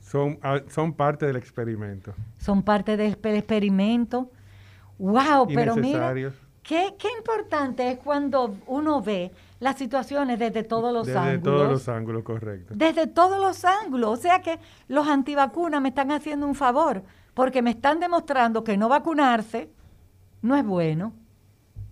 Son, 0.00 0.38
ah, 0.42 0.60
son 0.68 0.92
parte 0.92 1.26
del 1.26 1.34
experimento. 1.36 2.14
son 2.38 2.62
parte 2.62 2.96
del 2.96 3.12
exper- 3.14 3.34
experimento. 3.36 4.30
¡Wow! 4.98 5.48
Pero 5.52 5.74
mira. 5.76 5.98
Qué, 6.68 6.94
qué 6.98 7.08
importante 7.16 7.90
es 7.90 7.98
cuando 7.98 8.58
uno 8.66 9.00
ve 9.00 9.32
las 9.58 9.78
situaciones 9.78 10.38
desde 10.38 10.62
todos 10.62 10.92
los 10.92 11.06
Desde 11.06 11.18
ángulos. 11.18 11.42
todos 11.42 11.70
los 11.70 11.88
ángulos, 11.88 12.22
correcto. 12.24 12.74
Desde 12.76 13.06
todos 13.06 13.40
los 13.40 13.64
ángulos. 13.64 14.18
O 14.18 14.20
sea 14.20 14.42
que 14.42 14.58
los 14.86 15.08
antivacunas 15.08 15.80
me 15.80 15.88
están 15.88 16.12
haciendo 16.12 16.46
un 16.46 16.54
favor, 16.54 17.02
porque 17.32 17.62
me 17.62 17.70
están 17.70 18.00
demostrando 18.00 18.64
que 18.64 18.76
no 18.76 18.90
vacunarse 18.90 19.70
no 20.42 20.56
es 20.56 20.64
bueno. 20.64 21.14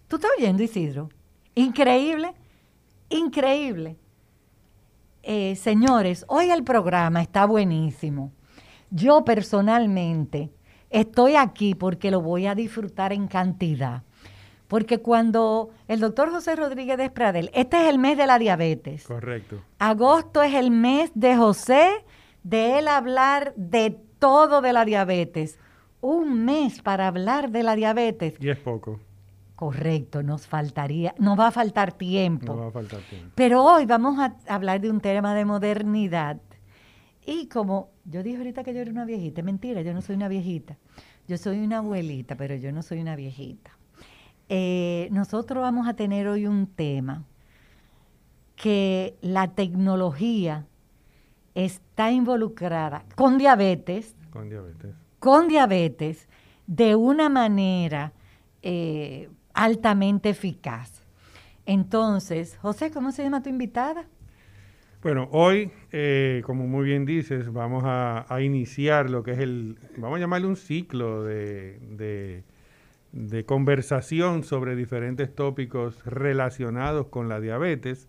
¿Tú 0.09 0.17
estás 0.17 0.31
oyendo, 0.39 0.63
Isidro? 0.63 1.09
Increíble, 1.55 2.35
increíble. 3.09 3.97
Eh, 5.23 5.57
señores, 5.57 6.27
hoy 6.29 6.51
el 6.51 6.63
programa 6.65 7.23
está 7.23 7.47
buenísimo. 7.47 8.31
Yo 8.91 9.25
personalmente 9.25 10.53
estoy 10.91 11.35
aquí 11.35 11.75
porque 11.75 12.11
lo 12.11 12.21
voy 12.21 12.47
a 12.47 12.55
disfrutar 12.55 13.15
en 13.15 13.27
cantidad. 13.27 14.03
Porque 14.69 14.99
cuando 14.99 15.71
el 15.87 16.01
doctor 16.01 16.31
José 16.31 16.57
Rodríguez 16.57 16.99
Despradel, 16.99 17.51
este 17.55 17.83
es 17.83 17.89
el 17.89 17.99
mes 17.99 18.17
de 18.17 18.27
la 18.27 18.39
diabetes. 18.39 19.05
Correcto. 19.05 19.63
Agosto 19.79 20.43
es 20.43 20.55
el 20.55 20.71
mes 20.71 21.11
de 21.15 21.37
José, 21.37 22.05
de 22.43 22.79
él 22.79 22.89
hablar 22.89 23.55
de 23.57 23.97
todo 24.19 24.61
de 24.61 24.73
la 24.73 24.85
diabetes. 24.85 25.59
Un 26.01 26.45
mes 26.45 26.83
para 26.83 27.07
hablar 27.07 27.51
de 27.51 27.63
la 27.63 27.77
diabetes. 27.77 28.35
Y 28.41 28.49
es 28.49 28.59
poco. 28.59 29.01
Correcto, 29.55 30.23
nos 30.23 30.47
faltaría, 30.47 31.15
nos 31.19 31.39
va 31.39 31.47
a 31.47 31.51
faltar 31.51 31.93
tiempo. 31.93 32.55
No 32.55 32.61
va 32.63 32.67
a 32.67 32.71
faltar 32.71 33.01
tiempo. 33.01 33.31
Pero 33.35 33.65
hoy 33.65 33.87
vamos 33.87 34.19
a 34.19 34.37
hablar 34.49 34.81
de 34.81 34.91
un 34.91 35.01
tema 35.01 35.35
de 35.35 35.47
modernidad. 35.47 36.39
Y 37.25 37.49
como 37.49 37.91
yo 38.05 38.23
dije 38.23 38.37
ahorita 38.37 38.63
que 38.63 38.75
yo 38.75 38.81
era 38.81 38.91
una 38.91 39.05
viejita, 39.05 39.43
mentira, 39.43 39.81
yo 39.83 39.95
no 39.95 40.03
soy 40.03 40.17
una 40.17 40.29
viejita. 40.29 40.77
Yo 41.27 41.39
soy 41.39 41.59
una 41.59 41.79
abuelita, 41.79 42.37
pero 42.37 42.55
yo 42.55 42.71
no 42.71 42.83
soy 42.83 43.01
una 43.01 43.17
viejita. 43.17 43.76
Eh, 44.49 45.09
nosotros 45.11 45.61
vamos 45.63 45.89
a 45.89 45.95
tener 45.95 46.29
hoy 46.29 46.47
un 46.47 46.67
tema 46.67 47.25
que 48.55 49.17
la 49.21 49.49
tecnología 49.49 50.67
está 51.55 52.11
involucrada 52.11 53.05
con 53.17 53.39
diabetes, 53.39 54.15
Con 54.31 54.49
diabetes. 54.49 54.95
con 55.19 55.49
diabetes 55.49 56.29
de 56.67 56.95
una 56.95 57.29
manera 57.29 58.13
eh, 58.63 59.29
altamente 59.55 60.31
eficaz. 60.31 61.03
Entonces, 61.67 62.57
José, 62.63 62.91
¿cómo 62.91 63.13
se 63.13 63.25
llama 63.25 63.43
tu 63.43 63.49
invitada? 63.49 64.05
Bueno, 65.03 65.29
hoy, 65.33 65.71
eh, 65.93 66.43
como 66.47 66.67
muy 66.67 66.85
bien 66.85 67.05
dices, 67.05 67.53
vamos 67.53 67.85
a, 67.85 68.33
a 68.33 68.41
iniciar 68.41 69.11
lo 69.11 69.23
que 69.23 69.33
es 69.33 69.39
el, 69.39 69.79
vamos 69.99 70.17
a 70.17 70.21
llamarle 70.21 70.47
un 70.49 70.57
ciclo 70.57 71.23
de, 71.25 71.79
de- 71.91 72.45
de 73.17 73.45
conversación 73.47 74.45
sobre 74.45 74.77
diferentes 74.77 75.35
tópicos 75.35 76.05
relacionados 76.05 77.07
con 77.07 77.29
la 77.31 77.41
diabetes. 77.41 78.09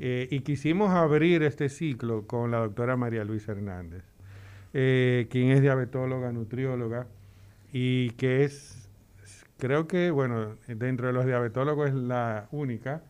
Eh, 0.00 0.26
y 0.30 0.40
quisimos 0.40 0.90
abrir 0.90 1.42
este 1.42 1.68
ciclo 1.68 2.26
con 2.26 2.50
la 2.50 2.58
doctora 2.58 2.96
María 2.96 3.22
Luisa 3.24 3.52
Hernández, 3.52 4.02
eh, 4.72 5.28
quien 5.30 5.50
es 5.50 5.60
diabetóloga, 5.62 6.32
nutrióloga 6.32 7.06
y 7.72 8.10
que 8.12 8.42
es, 8.44 8.88
creo 9.58 9.86
que, 9.86 10.10
bueno, 10.10 10.56
dentro 10.66 11.06
de 11.06 11.12
los 11.12 11.26
diabetólogos 11.26 11.90
es 11.90 11.94
la 11.94 12.48
única. 12.50 13.02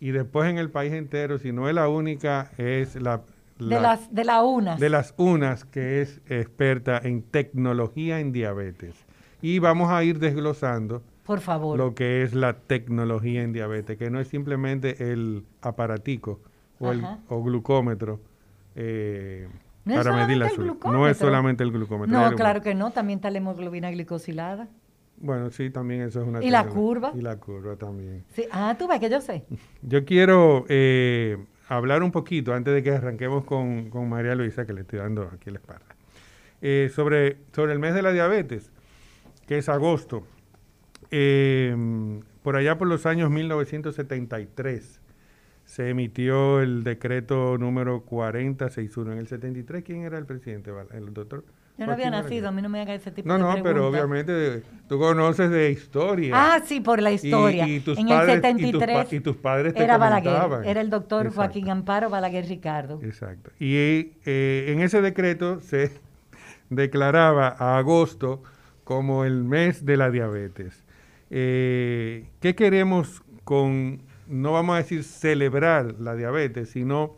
Y 0.00 0.10
después 0.10 0.50
en 0.50 0.58
el 0.58 0.68
país 0.70 0.92
entero, 0.92 1.38
si 1.38 1.52
no 1.52 1.68
es 1.68 1.74
la 1.76 1.88
única, 1.88 2.50
es 2.58 2.96
la, 3.00 3.18
de, 3.58 3.66
la- 3.66 3.80
las, 3.80 4.12
de 4.12 4.24
la 4.24 4.42
UNAS. 4.42 4.80
de 4.80 4.90
las 4.90 5.14
unas 5.16 5.64
que 5.64 6.02
es 6.02 6.20
experta 6.28 6.98
en 7.02 7.22
tecnología 7.22 8.18
en 8.20 8.32
diabetes. 8.32 9.05
Y 9.42 9.58
vamos 9.58 9.90
a 9.90 10.02
ir 10.02 10.18
desglosando 10.18 11.02
Por 11.24 11.40
favor. 11.40 11.76
lo 11.76 11.94
que 11.94 12.22
es 12.22 12.34
la 12.34 12.54
tecnología 12.54 13.42
en 13.42 13.52
diabetes, 13.52 13.96
que 13.98 14.10
no 14.10 14.20
es 14.20 14.28
simplemente 14.28 15.12
el 15.12 15.44
aparatico 15.62 16.40
o 16.78 16.92
el 16.92 17.04
o 17.28 17.42
glucómetro 17.42 18.20
eh, 18.74 19.48
No 19.84 19.94
para 19.94 20.14
medir 20.14 20.38
la 20.38 20.46
azúcar. 20.46 20.92
No 20.92 21.08
es 21.08 21.16
solamente 21.16 21.64
el 21.64 21.72
glucómetro. 21.72 22.18
no, 22.18 22.36
claro 22.36 22.60
que 22.62 22.74
no, 22.74 22.90
también 22.90 23.18
está 23.18 23.30
la 23.30 23.38
hemoglobina 23.38 23.90
glicosilada. 23.90 24.68
Bueno, 25.18 25.50
sí, 25.50 25.70
también 25.70 26.02
eso 26.02 26.20
es 26.20 26.28
una 26.28 26.44
¿Y 26.44 26.50
la 26.50 26.66
curva? 26.66 27.12
Y 27.14 27.22
la 27.22 27.36
curva 27.36 27.76
también. 27.76 28.24
Sí. 28.34 28.44
Ah, 28.52 28.76
tú 28.78 28.86
ves 28.86 29.00
que 29.00 29.08
yo 29.08 29.20
sé. 29.20 29.44
Yo 29.82 30.04
quiero 30.04 30.66
eh, 30.68 31.38
hablar 31.68 32.02
un 32.02 32.12
poquito, 32.12 32.52
antes 32.52 32.74
de 32.74 32.82
que 32.82 32.90
arranquemos 32.90 33.44
con, 33.44 33.88
con 33.88 34.08
María 34.08 34.34
Luisa, 34.34 34.66
que 34.66 34.72
le 34.72 34.82
estoy 34.82 34.98
dando 34.98 35.30
aquí 35.32 35.50
la 35.50 35.58
espalda, 35.58 35.86
eh, 36.60 36.90
sobre, 36.94 37.38
sobre 37.52 37.72
el 37.72 37.78
mes 37.78 37.94
de 37.94 38.02
la 38.02 38.12
diabetes, 38.12 38.70
que 39.46 39.58
es 39.58 39.68
agosto. 39.68 40.26
Eh, 41.10 41.74
por 42.42 42.56
allá 42.56 42.78
por 42.78 42.88
los 42.88 43.06
años 43.06 43.30
1973 43.30 45.00
se 45.64 45.90
emitió 45.90 46.60
el 46.60 46.84
decreto 46.84 47.58
número 47.58 48.02
4061. 48.02 49.12
En 49.12 49.18
el 49.18 49.26
73, 49.28 49.82
¿quién 49.84 50.02
era 50.02 50.18
el 50.18 50.24
presidente? 50.26 50.70
El 50.92 51.12
doctor 51.12 51.44
Yo 51.76 51.86
no 51.86 51.92
había 51.92 52.08
nacido, 52.10 52.48
a 52.48 52.52
mí 52.52 52.62
no 52.62 52.68
me 52.68 52.80
haga 52.80 52.94
ese 52.94 53.10
tipo 53.10 53.28
No, 53.28 53.34
de 53.34 53.40
no, 53.40 53.46
preguntas. 53.46 53.72
pero 53.72 53.88
obviamente 53.88 54.62
tú 54.88 54.98
conoces 54.98 55.50
de 55.50 55.70
historia. 55.72 56.32
Ah, 56.34 56.60
sí, 56.64 56.80
por 56.80 57.02
la 57.02 57.10
historia. 57.10 57.66
Y, 57.66 57.76
y 57.76 57.80
tus 57.80 57.98
en 57.98 58.06
padres, 58.06 58.36
el 58.36 58.42
73 58.42 58.98
y 58.98 59.02
tus, 59.02 59.12
y 59.12 59.20
tus 59.20 59.36
padres 59.36 59.74
te 59.74 59.82
era 59.82 59.98
Balaguer, 59.98 60.64
era 60.64 60.80
el 60.80 60.88
doctor 60.90 61.26
Exacto, 61.26 61.40
Joaquín 61.42 61.68
Amparo 61.70 62.10
Balaguer 62.10 62.46
Ricardo. 62.46 63.00
Exacto. 63.02 63.50
Y 63.58 64.12
eh, 64.24 64.66
en 64.68 64.80
ese 64.80 65.02
decreto 65.02 65.58
se 65.60 65.90
declaraba 66.70 67.56
a 67.58 67.76
agosto 67.78 68.42
como 68.86 69.24
el 69.24 69.42
mes 69.42 69.84
de 69.84 69.96
la 69.96 70.12
diabetes. 70.12 70.84
Eh, 71.28 72.28
¿Qué 72.38 72.54
queremos 72.54 73.20
con, 73.42 74.00
no 74.28 74.52
vamos 74.52 74.74
a 74.74 74.78
decir 74.78 75.02
celebrar 75.02 75.96
la 75.98 76.14
diabetes, 76.14 76.70
sino 76.70 77.16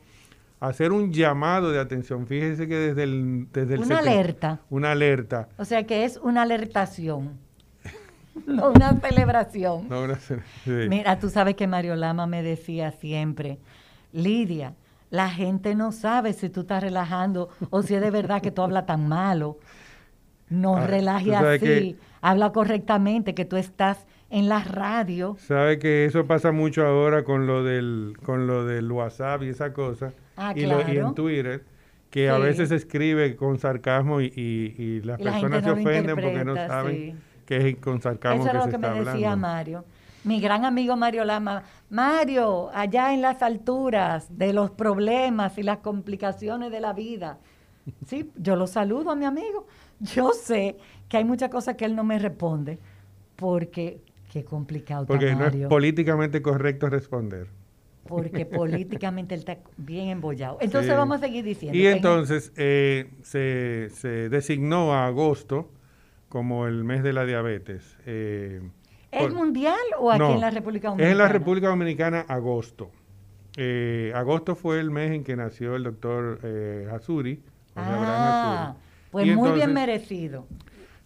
hacer 0.60 0.92
un 0.92 1.12
llamado 1.12 1.70
de 1.70 1.78
atención? 1.78 2.26
Fíjese 2.26 2.68
que 2.68 2.74
desde 2.74 3.02
el... 3.02 3.48
Desde 3.52 3.74
el 3.74 3.80
Una 3.80 3.98
alerta. 3.98 4.60
Una 4.70 4.92
alerta. 4.92 5.50
O 5.58 5.66
sea 5.66 5.86
que 5.86 6.06
es 6.06 6.16
una 6.16 6.40
alertación, 6.40 7.38
no 8.46 8.70
una 8.70 8.98
celebración. 8.98 9.90
No, 9.90 10.04
una 10.04 10.18
sí. 10.18 10.36
Mira, 10.64 11.18
tú 11.18 11.28
sabes 11.28 11.54
que 11.54 11.66
Mario 11.66 11.96
Lama 11.96 12.26
me 12.26 12.42
decía 12.42 12.92
siempre, 12.92 13.58
Lidia, 14.14 14.72
la 15.10 15.28
gente 15.28 15.74
no 15.74 15.92
sabe 15.92 16.32
si 16.32 16.48
tú 16.48 16.62
estás 16.62 16.82
relajando 16.82 17.50
o 17.68 17.82
si 17.82 17.94
es 17.94 18.00
de 18.00 18.10
verdad 18.10 18.40
que 18.40 18.50
tú 18.50 18.62
hablas 18.62 18.86
tan 18.86 19.06
malo. 19.06 19.58
No 20.50 20.76
Ah, 20.76 20.86
sabes 20.86 21.06
así, 21.62 21.96
habla 22.20 22.52
correctamente, 22.52 23.34
que 23.34 23.44
tú 23.44 23.56
estás 23.56 24.06
en 24.30 24.48
la 24.48 24.62
radio. 24.64 25.36
Sabe 25.38 25.78
que 25.78 26.04
eso 26.04 26.26
pasa 26.26 26.52
mucho 26.52 26.86
ahora 26.86 27.24
con 27.24 27.46
lo 27.46 27.64
del, 27.64 28.16
con 28.24 28.46
lo 28.46 28.64
del 28.64 28.90
WhatsApp 28.92 29.42
y 29.42 29.48
esa 29.48 29.72
cosa. 29.72 30.12
Ah, 30.36 30.52
y, 30.54 30.66
lo- 30.66 30.80
y 30.80 30.84
claro. 30.84 31.08
en 31.08 31.14
Twitter, 31.14 31.64
que 32.10 32.30
a 32.30 32.38
veces 32.38 32.68
se 32.70 32.76
escribe 32.76 33.36
con 33.36 33.58
sarcasmo 33.58 34.20
y, 34.20 34.26
y- 34.34 34.74
y 34.82 35.00
las 35.02 35.20
la 35.20 35.32
personas 35.32 35.62
se 35.62 35.68
no 35.68 35.72
ofenden 35.74 36.14
porque 36.16 36.44
no 36.44 36.54
saben 36.56 36.94
sí. 36.96 37.14
que 37.46 37.68
es 37.68 37.76
con 37.76 38.00
sarcasmo 38.00 38.42
Eso 38.44 38.52
que 38.52 38.56
es 38.58 38.64
se 38.64 38.70
lo 38.70 38.72
que 38.72 38.78
me 38.78 38.88
decía 38.94 39.32
hablando. 39.32 39.36
Mario. 39.46 39.84
Mi 40.24 40.40
gran 40.40 40.64
amigo 40.64 40.96
Mario 40.96 41.24
Lama. 41.24 41.62
Mario, 41.90 42.70
allá 42.74 43.14
en 43.14 43.22
las 43.22 43.42
alturas 43.42 44.26
de 44.36 44.52
los 44.52 44.70
problemas 44.70 45.56
y 45.58 45.62
las 45.62 45.78
complicaciones 45.78 46.70
de 46.70 46.80
la 46.80 46.92
vida. 46.92 47.38
Sí, 48.06 48.30
yo 48.36 48.56
lo 48.56 48.66
saludo 48.66 49.10
a 49.10 49.14
mi 49.14 49.24
amigo. 49.24 49.66
Yo 50.00 50.32
sé 50.32 50.76
que 51.08 51.16
hay 51.16 51.24
muchas 51.24 51.50
cosas 51.50 51.76
que 51.76 51.84
él 51.84 51.96
no 51.96 52.04
me 52.04 52.18
responde 52.18 52.78
porque 53.36 54.00
qué 54.32 54.44
complicado 54.44 55.06
Porque 55.06 55.34
no 55.34 55.46
es 55.46 55.66
políticamente 55.68 56.42
correcto 56.42 56.88
responder. 56.88 57.46
porque 58.06 58.46
políticamente 58.46 59.34
él 59.34 59.40
está 59.40 59.58
bien 59.76 60.08
embollado. 60.08 60.58
Entonces 60.60 60.90
Sí. 60.90 60.96
vamos 60.96 61.18
a 61.18 61.20
seguir 61.20 61.44
diciendo. 61.44 61.76
Y 61.78 61.86
En- 61.86 61.96
entonces 61.96 62.52
eh, 62.56 63.10
se, 63.22 63.88
se 63.92 64.28
designó 64.28 64.92
a 64.94 65.06
agosto 65.06 65.70
como 66.28 66.66
el 66.66 66.84
mes 66.84 67.02
de 67.02 67.12
la 67.12 67.24
diabetes. 67.24 67.96
eh, 68.06 68.60
¿Es 69.10 69.22
por- 69.22 69.34
mundial 69.34 69.78
o 69.98 70.10
aquí 70.10 70.18
No, 70.20 70.34
en 70.34 70.40
la 70.40 70.50
República 70.50 70.88
Es 70.88 70.92
Dominicana? 70.92 71.12
en 71.12 71.18
la 71.18 71.28
República 71.28 71.68
Dominicana 71.68 72.20
agosto. 72.28 72.90
Eh, 73.56 74.12
agosto 74.14 74.54
fue 74.54 74.78
el 74.80 74.90
mes 74.90 75.10
en 75.12 75.24
que 75.24 75.34
nació 75.36 75.74
el 75.76 75.82
doctor 75.84 76.38
eh, 76.42 76.86
Abraham 76.90 77.36
Ah. 77.76 78.76
Pues 79.10 79.26
Y 79.26 79.32
muy 79.32 79.52
bien 79.52 79.72
merecido. 79.72 80.46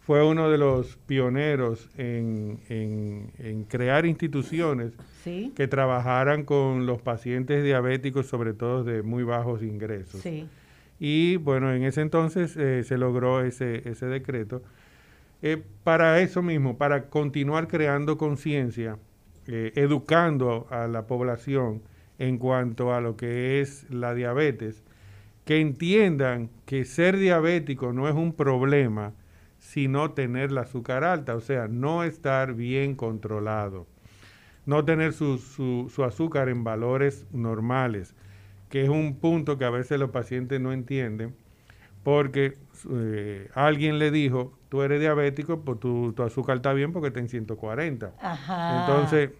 Fue 0.00 0.24
uno 0.26 0.50
de 0.50 0.58
los 0.58 0.96
pioneros 1.06 1.88
en, 1.96 2.58
en- 2.68 3.30
en 3.38 3.64
crear 3.64 4.04
instituciones 4.04 4.92
Sí, 5.22 5.52
que 5.54 5.68
trabajaran 5.68 6.44
con 6.44 6.86
los 6.86 7.00
pacientes 7.00 7.62
diabéticos, 7.62 8.26
sobre 8.26 8.52
todo 8.52 8.82
de 8.82 9.02
muy 9.02 9.22
bajos 9.22 9.62
ingresos. 9.62 10.20
sí. 10.20 10.48
Y 10.98 11.36
bueno, 11.36 11.72
en 11.72 11.82
ese 11.84 12.00
entonces 12.00 12.56
eh, 12.56 12.82
se 12.84 12.96
logró 12.98 13.40
ese, 13.44 13.88
ese 13.88 14.06
decreto. 14.06 14.62
Eh, 15.42 15.60
para 15.82 16.20
eso 16.20 16.42
mismo, 16.42 16.76
para 16.78 17.08
continuar 17.08 17.66
creando 17.66 18.16
conciencia, 18.18 18.98
eh, 19.48 19.72
educando 19.74 20.66
a 20.70 20.86
la 20.86 21.06
población 21.08 21.82
en 22.20 22.38
cuanto 22.38 22.94
a 22.94 23.00
lo 23.00 23.16
que 23.16 23.60
es 23.60 23.88
la 23.90 24.14
diabetes, 24.14 24.84
que 25.44 25.60
entiendan 25.60 26.50
que 26.66 26.84
ser 26.84 27.16
diabético 27.18 27.92
no 27.92 28.08
es 28.08 28.14
un 28.14 28.32
problema, 28.32 29.12
sino 29.58 30.12
tener 30.12 30.52
la 30.52 30.62
azúcar 30.62 31.04
alta, 31.04 31.36
o 31.36 31.40
sea, 31.40 31.68
no 31.68 32.04
estar 32.04 32.54
bien 32.54 32.94
controlado, 32.96 33.86
no 34.66 34.84
tener 34.84 35.12
su, 35.12 35.38
su- 35.38 35.90
su 35.94 36.04
azúcar 36.04 36.48
en 36.48 36.64
valores 36.64 37.26
normales, 37.32 38.14
que 38.70 38.82
es 38.82 38.88
un 38.88 39.16
punto 39.16 39.58
que 39.58 39.64
a 39.64 39.70
veces 39.70 39.98
los 40.00 40.10
pacientes 40.10 40.60
no 40.60 40.72
entienden, 40.72 41.34
porque 42.02 42.56
eh, 42.92 43.48
alguien 43.54 43.98
le 43.98 44.10
dijo, 44.10 44.52
tú 44.68 44.82
eres 44.82 45.00
diabético, 45.00 45.60
pues 45.60 45.78
tu, 45.80 46.12
tu 46.12 46.22
azúcar 46.22 46.56
está 46.56 46.72
bien 46.72 46.92
porque 46.92 47.08
está 47.08 47.20
en 47.20 47.28
140. 47.28 48.12
Ajá. 48.20 48.78
Entonces, 48.78 49.30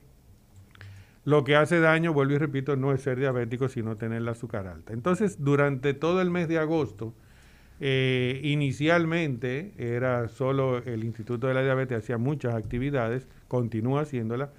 lo 1.24 1.44
que 1.44 1.56
hace 1.56 1.78
daño, 1.80 2.12
vuelvo 2.12 2.34
y 2.34 2.38
repito, 2.38 2.76
no 2.76 2.92
es 2.92 3.02
ser 3.02 3.18
diabético, 3.18 3.68
sino 3.68 3.96
tener 3.96 4.22
la 4.22 4.32
azúcar 4.32 4.66
alta. 4.66 4.92
Entonces, 4.92 5.42
durante 5.42 5.94
todo 5.94 6.20
el 6.20 6.30
mes 6.30 6.48
de 6.48 6.58
agosto, 6.58 7.14
eh, 7.80 8.40
inicialmente 8.44 9.72
era 9.76 10.28
solo 10.28 10.78
el 10.78 11.04
Instituto 11.04 11.48
de 11.48 11.54
la 11.54 11.62
Diabetes, 11.62 11.98
hacía 11.98 12.18
muchas 12.18 12.54
actividades, 12.54 13.28
continúa 13.48 14.02
haciéndolas, 14.02 14.50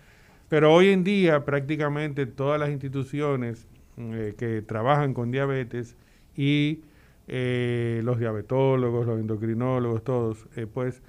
pero 0.50 0.74
hoy 0.74 0.90
en 0.90 1.04
día 1.04 1.46
prácticamente 1.46 2.26
todas 2.26 2.60
las 2.60 2.70
instituciones 2.70 3.68
eh, 3.98 4.36
que 4.38 4.62
trabajan 4.62 5.14
con 5.14 5.32
diabetes 5.32 5.96
y 6.36 6.82
eh, 7.28 8.02
los 8.04 8.20
diabetólogos, 8.20 9.08
los 9.08 9.20
endocrinólogos, 9.20 10.04
todos, 10.04 10.48
pues 10.74 11.02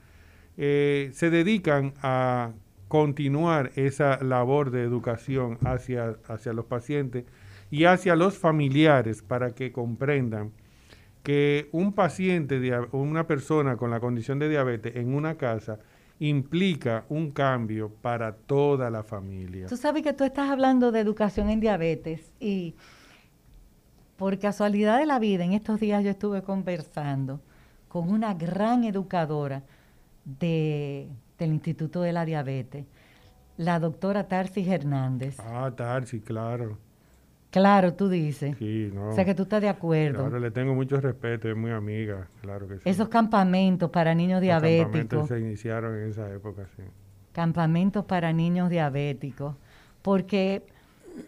se 0.57 1.31
dedican 1.31 1.95
a 2.01 2.53
continuar 2.89 3.73
esa 3.77 4.23
labor 4.23 4.71
de 4.71 4.83
educación 4.83 5.59
hacia, 5.65 6.17
hacia 6.29 6.53
los 6.53 6.67
pacientes 6.67 7.25
y 7.71 7.85
hacia 7.85 8.17
los 8.17 8.39
familiares 8.39 9.23
para 9.23 9.51
que 9.51 9.73
comprendan 9.73 10.53
que 11.23 11.69
un 11.73 11.95
paciente, 11.95 12.61
una 12.93 13.27
persona 13.27 13.77
con 13.77 13.91
la 13.91 13.99
condición 13.99 14.39
de 14.39 14.49
diabetes 14.49 14.95
en 14.97 15.15
una 15.15 15.37
casa 15.37 15.79
implica 16.21 17.05
un 17.09 17.31
cambio 17.31 17.91
para 18.03 18.35
toda 18.35 18.91
la 18.91 19.03
familia. 19.03 19.67
Tú 19.67 19.77
sabes 19.77 20.03
que 20.03 20.13
tú 20.13 20.25
estás 20.25 20.51
hablando 20.51 20.93
de 20.93 21.01
educación 21.01 21.51
en 21.51 21.61
diabetes 21.61 22.31
y 22.39 22.75
por 24.17 24.39
casualidad 24.39 24.99
de 24.99 25.07
la 25.07 25.19
vida, 25.19 25.45
en 25.45 25.55
estos 25.55 25.81
días 25.81 26.05
yo 26.05 26.11
estuve 26.11 26.43
conversando 26.43 27.41
con 27.89 28.11
una 28.11 28.35
gran 28.35 28.85
educadora 28.85 29.63
de, 30.25 31.09
del 31.39 31.53
Instituto 31.53 32.03
de 32.03 32.13
la 32.13 32.25
Diabetes, 32.25 32.87
la 33.57 33.79
doctora 33.79 34.29
Tarsis 34.29 34.67
Hernández. 34.69 35.37
Ah, 35.41 35.73
Tarsi, 35.75 36.21
claro. 36.21 36.79
Claro, 37.51 37.95
tú 37.95 38.09
dices. 38.09 38.57
Sí, 38.59 38.91
no. 38.93 39.11
O 39.11 39.13
sea 39.15 39.25
que 39.25 39.35
tú 39.35 39.45
estás 39.45 39.63
de 39.63 39.69
acuerdo. 39.69 40.23
Claro, 40.25 40.41
le 40.41 40.51
tengo 40.51 40.75
mucho 40.75 41.01
respeto, 41.01 41.49
es 41.49 41.57
muy 41.57 41.71
amiga, 41.71 42.29
claro 42.43 42.67
que 42.67 42.77
sí. 42.79 42.83
Esos 42.85 43.09
campamentos 43.09 43.91
para 43.91 44.13
niños 44.15 44.43
Los 44.43 44.49
campamentos 44.51 44.91
diabéticos. 44.91 45.29
se 45.29 45.39
iniciaron 45.39 45.95
en 46.01 46.09
esa 46.09 46.33
época, 46.33 46.67
sí. 46.77 46.83
campamentos 47.33 48.05
para 48.07 48.33
niños 48.33 48.71
diabéticos, 48.71 49.55
porque 50.03 50.65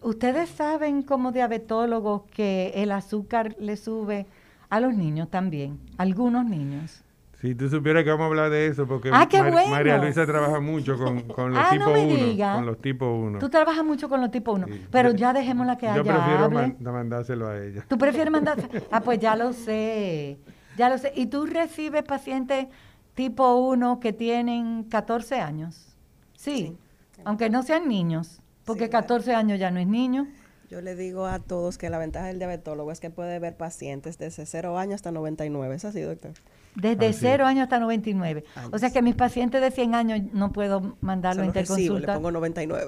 ustedes 0.03 0.49
saben 0.51 1.03
como 1.03 1.31
diabetólogos 1.31 2.23
que 2.33 2.73
el 2.75 2.91
azúcar 2.91 3.55
le 3.61 3.77
sube 3.77 4.27
a 4.69 4.81
los 4.81 4.95
niños 4.95 5.31
también, 5.31 5.79
algunos 5.97 6.45
niños. 6.45 7.05
Si 7.47 7.55
tú 7.55 7.69
supieras 7.69 8.03
que 8.03 8.11
vamos 8.11 8.25
a 8.25 8.27
hablar 8.27 8.51
de 8.51 8.67
eso, 8.67 8.89
porque 8.89 9.09
Ah, 9.13 9.29
qué 9.31 9.41
Mar- 9.41 9.53
bueno. 9.53 9.69
María 9.69 9.99
Luisa 9.99 10.27
trabaja 10.27 10.59
mucho 10.59 10.99
con, 10.99 11.21
con 11.29 11.53
los 11.53 11.61
Ah, 11.65 11.75
me 11.75 12.05
1. 12.05 12.25
diga. 12.27 12.55
Con 12.57 12.67
los 12.67 12.81
tipos 12.83 13.09
1. 13.09 13.39
Tú 13.39 13.49
trabajas 13.49 13.85
mucho 13.85 14.09
con 14.09 14.21
los 14.21 14.33
tipo 14.33 14.51
1, 14.53 14.67
Sí. 14.67 14.85
pero 14.91 15.13
ya 15.13 15.33
dejémosla 15.33 15.79
que 15.79 15.87
Yo 15.87 15.93
haya 15.93 16.03
prefiero 16.03 16.45
hable. 16.47 16.77
mandárselo 16.81 17.47
a 17.47 17.57
ella. 17.63 17.85
¿Tú 17.87 17.99
prefieres 17.99 18.33
mandar? 18.33 18.59
Ah, 18.91 19.01
pues 19.01 19.21
ya 19.21 19.37
lo 19.37 19.53
sé, 19.53 20.39
ya 20.77 20.89
lo 20.89 20.99
sé. 20.99 21.13
¿Y 21.15 21.27
tú 21.27 21.47
recibes 21.47 22.03
pacientes 22.03 22.67
tipo 23.15 23.55
1 23.55 24.01
que 24.01 24.13
tienen 24.13 24.83
14 24.83 25.37
años? 25.41 25.97
Sí, 26.37 26.77
aunque 27.25 27.49
no 27.49 27.63
sean 27.63 27.87
niños, 27.87 28.41
porque 28.65 28.87
Sí, 28.87 28.91
claro. 28.91 29.05
14 29.05 29.35
años 29.37 29.61
ya 29.61 29.71
no 29.71 29.79
es 29.79 29.87
niño. 29.87 30.27
Yo 30.69 30.81
le 30.81 30.97
digo 30.97 31.27
a 31.27 31.39
todos 31.39 31.79
que 31.79 31.91
la 31.91 31.99
ventaja 31.99 32.27
del 32.27 32.39
diabetólogo 32.39 32.91
es 32.91 32.99
que 32.99 33.09
puede 33.09 33.39
ver 33.39 33.57
pacientes 33.57 34.19
desde 34.19 34.47
0 34.47 34.77
años 34.79 34.97
hasta 34.97 35.13
99. 35.13 35.77
¿Es 35.77 35.85
así, 35.85 36.01
doctor? 36.01 36.33
Desde 36.77 37.07
Así 37.09 37.21
0 37.23 37.47
años 37.47 37.63
hasta 37.65 37.81
99. 37.81 38.45
O 38.57 38.59
Años. 38.61 38.81
sea 38.81 38.91
que 38.91 39.01
mis 39.03 39.15
pacientes 39.15 39.61
de 39.63 39.71
100 39.71 39.95
años 39.95 40.21
no 40.33 40.53
puedo 40.53 40.97
mandarlo 41.01 41.43
a 41.43 41.47
recibo, 41.47 41.75
le 41.77 41.81
interconsulta. 41.81 42.15
pongo 42.15 42.31
99. 42.33 42.87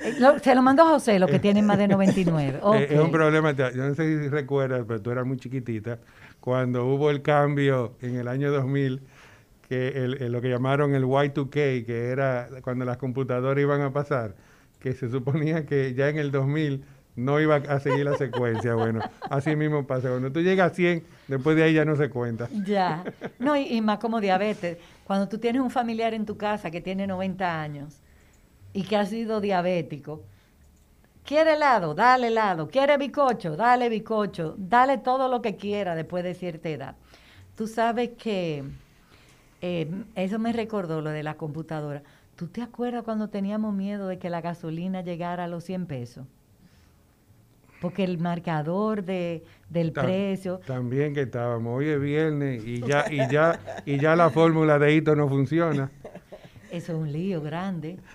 Eh, 0.00 0.14
lo- 0.20 0.38
se 0.38 0.54
lo 0.54 0.62
mando 0.62 0.82
a 0.82 0.90
José, 0.90 1.18
los 1.18 1.30
que 1.30 1.38
tienen 1.38 1.64
más 1.66 1.78
de 1.78 1.88
99. 1.88 2.60
Eh, 2.74 2.86
Es 2.90 3.00
un 3.00 3.10
problema, 3.10 3.52
yo 3.52 3.70
no 3.74 3.94
sé 3.94 4.22
si 4.22 4.28
recuerdas, 4.28 4.84
pero 4.86 5.00
tú 5.00 5.10
eras 5.10 5.26
muy 5.26 5.38
chiquitita, 5.38 5.98
cuando 6.40 6.84
hubo 6.86 7.10
el 7.10 7.22
cambio 7.22 7.94
en 8.02 8.16
el 8.16 8.28
año 8.28 8.52
2000, 8.52 9.00
que 9.68 9.88
el- 9.88 10.22
el- 10.22 10.32
lo 10.32 10.40
que 10.40 10.48
llamaron 10.50 10.94
el 10.94 11.04
Y2K, 11.04 11.84
que 11.84 12.08
era 12.10 12.48
cuando 12.62 12.84
las 12.84 12.96
computadoras 12.98 13.60
iban 13.62 13.80
a 13.80 13.92
pasar, 13.92 14.34
que 14.78 14.92
se 14.92 15.08
suponía 15.10 15.66
que 15.66 15.94
ya 15.94 16.08
en 16.08 16.18
el 16.18 16.30
2000 16.30 16.84
no 17.18 17.40
iba 17.40 17.56
a 17.56 17.80
seguir 17.80 18.04
la 18.04 18.16
secuencia. 18.16 18.74
Bueno, 18.74 19.00
así 19.28 19.56
mismo 19.56 19.86
pasa. 19.86 20.08
Cuando 20.08 20.30
tú 20.30 20.40
llegas 20.40 20.70
a 20.70 20.74
100, 20.74 21.04
después 21.26 21.56
de 21.56 21.64
ahí 21.64 21.74
ya 21.74 21.84
no 21.84 21.96
se 21.96 22.08
cuenta. 22.08 22.48
Ya. 22.64 23.04
No, 23.40 23.56
y, 23.56 23.80
más 23.80 23.98
como 23.98 24.20
diabetes. 24.20 24.78
Cuando 25.04 25.28
tú 25.28 25.38
tienes 25.38 25.60
un 25.60 25.70
familiar 25.70 26.14
en 26.14 26.24
tu 26.24 26.36
casa 26.36 26.70
que 26.70 26.80
tiene 26.80 27.06
90 27.06 27.60
años 27.60 27.96
y 28.72 28.84
que 28.84 28.96
ha 28.96 29.04
sido 29.04 29.40
diabético, 29.40 30.22
quiere 31.24 31.54
helado, 31.54 31.94
dale 31.94 32.28
helado, 32.28 32.68
quiere 32.68 32.96
bicocho, 32.96 33.56
dale 33.56 33.88
bicocho, 33.88 34.54
dale 34.56 34.98
todo 34.98 35.28
lo 35.28 35.42
que 35.42 35.56
quiera 35.56 35.96
después 35.96 36.22
de 36.22 36.34
cierta 36.34 36.68
edad. 36.68 36.96
Tú 37.56 37.66
sabes 37.66 38.10
que 38.10 38.62
eh, 39.60 39.90
eso 40.14 40.38
me 40.38 40.52
recordó 40.52 41.00
lo 41.00 41.10
de 41.10 41.24
la 41.24 41.34
computadora. 41.34 42.02
¿Tú 42.36 42.46
te 42.46 42.62
acuerdas 42.62 43.02
cuando 43.02 43.28
teníamos 43.28 43.74
miedo 43.74 44.06
de 44.06 44.20
que 44.20 44.30
la 44.30 44.40
gasolina 44.40 45.02
llegara 45.02 45.44
a 45.44 45.48
los 45.48 45.64
100 45.64 45.86
pesos? 45.86 46.24
Porque 47.80 48.02
el 48.04 48.18
marcador 48.18 49.04
de, 49.04 49.44
del 49.68 49.92
precio, 49.92 50.58
También 50.66 51.14
que 51.14 51.22
estábamos. 51.22 51.78
Hoy 51.78 51.88
es 51.88 52.00
viernes 52.00 52.64
y 52.66 52.80
ya, 52.80 53.04
y 53.10 53.28
ya, 53.30 53.60
y 53.86 53.98
ya 53.98 54.16
la 54.16 54.30
fórmula 54.30 54.78
de 54.78 54.94
hito 54.94 55.14
no 55.14 55.28
funciona. 55.28 55.90
eso 56.72 56.92
es 56.92 56.98
un 56.98 57.12
lío 57.12 57.40
grande. 57.40 57.98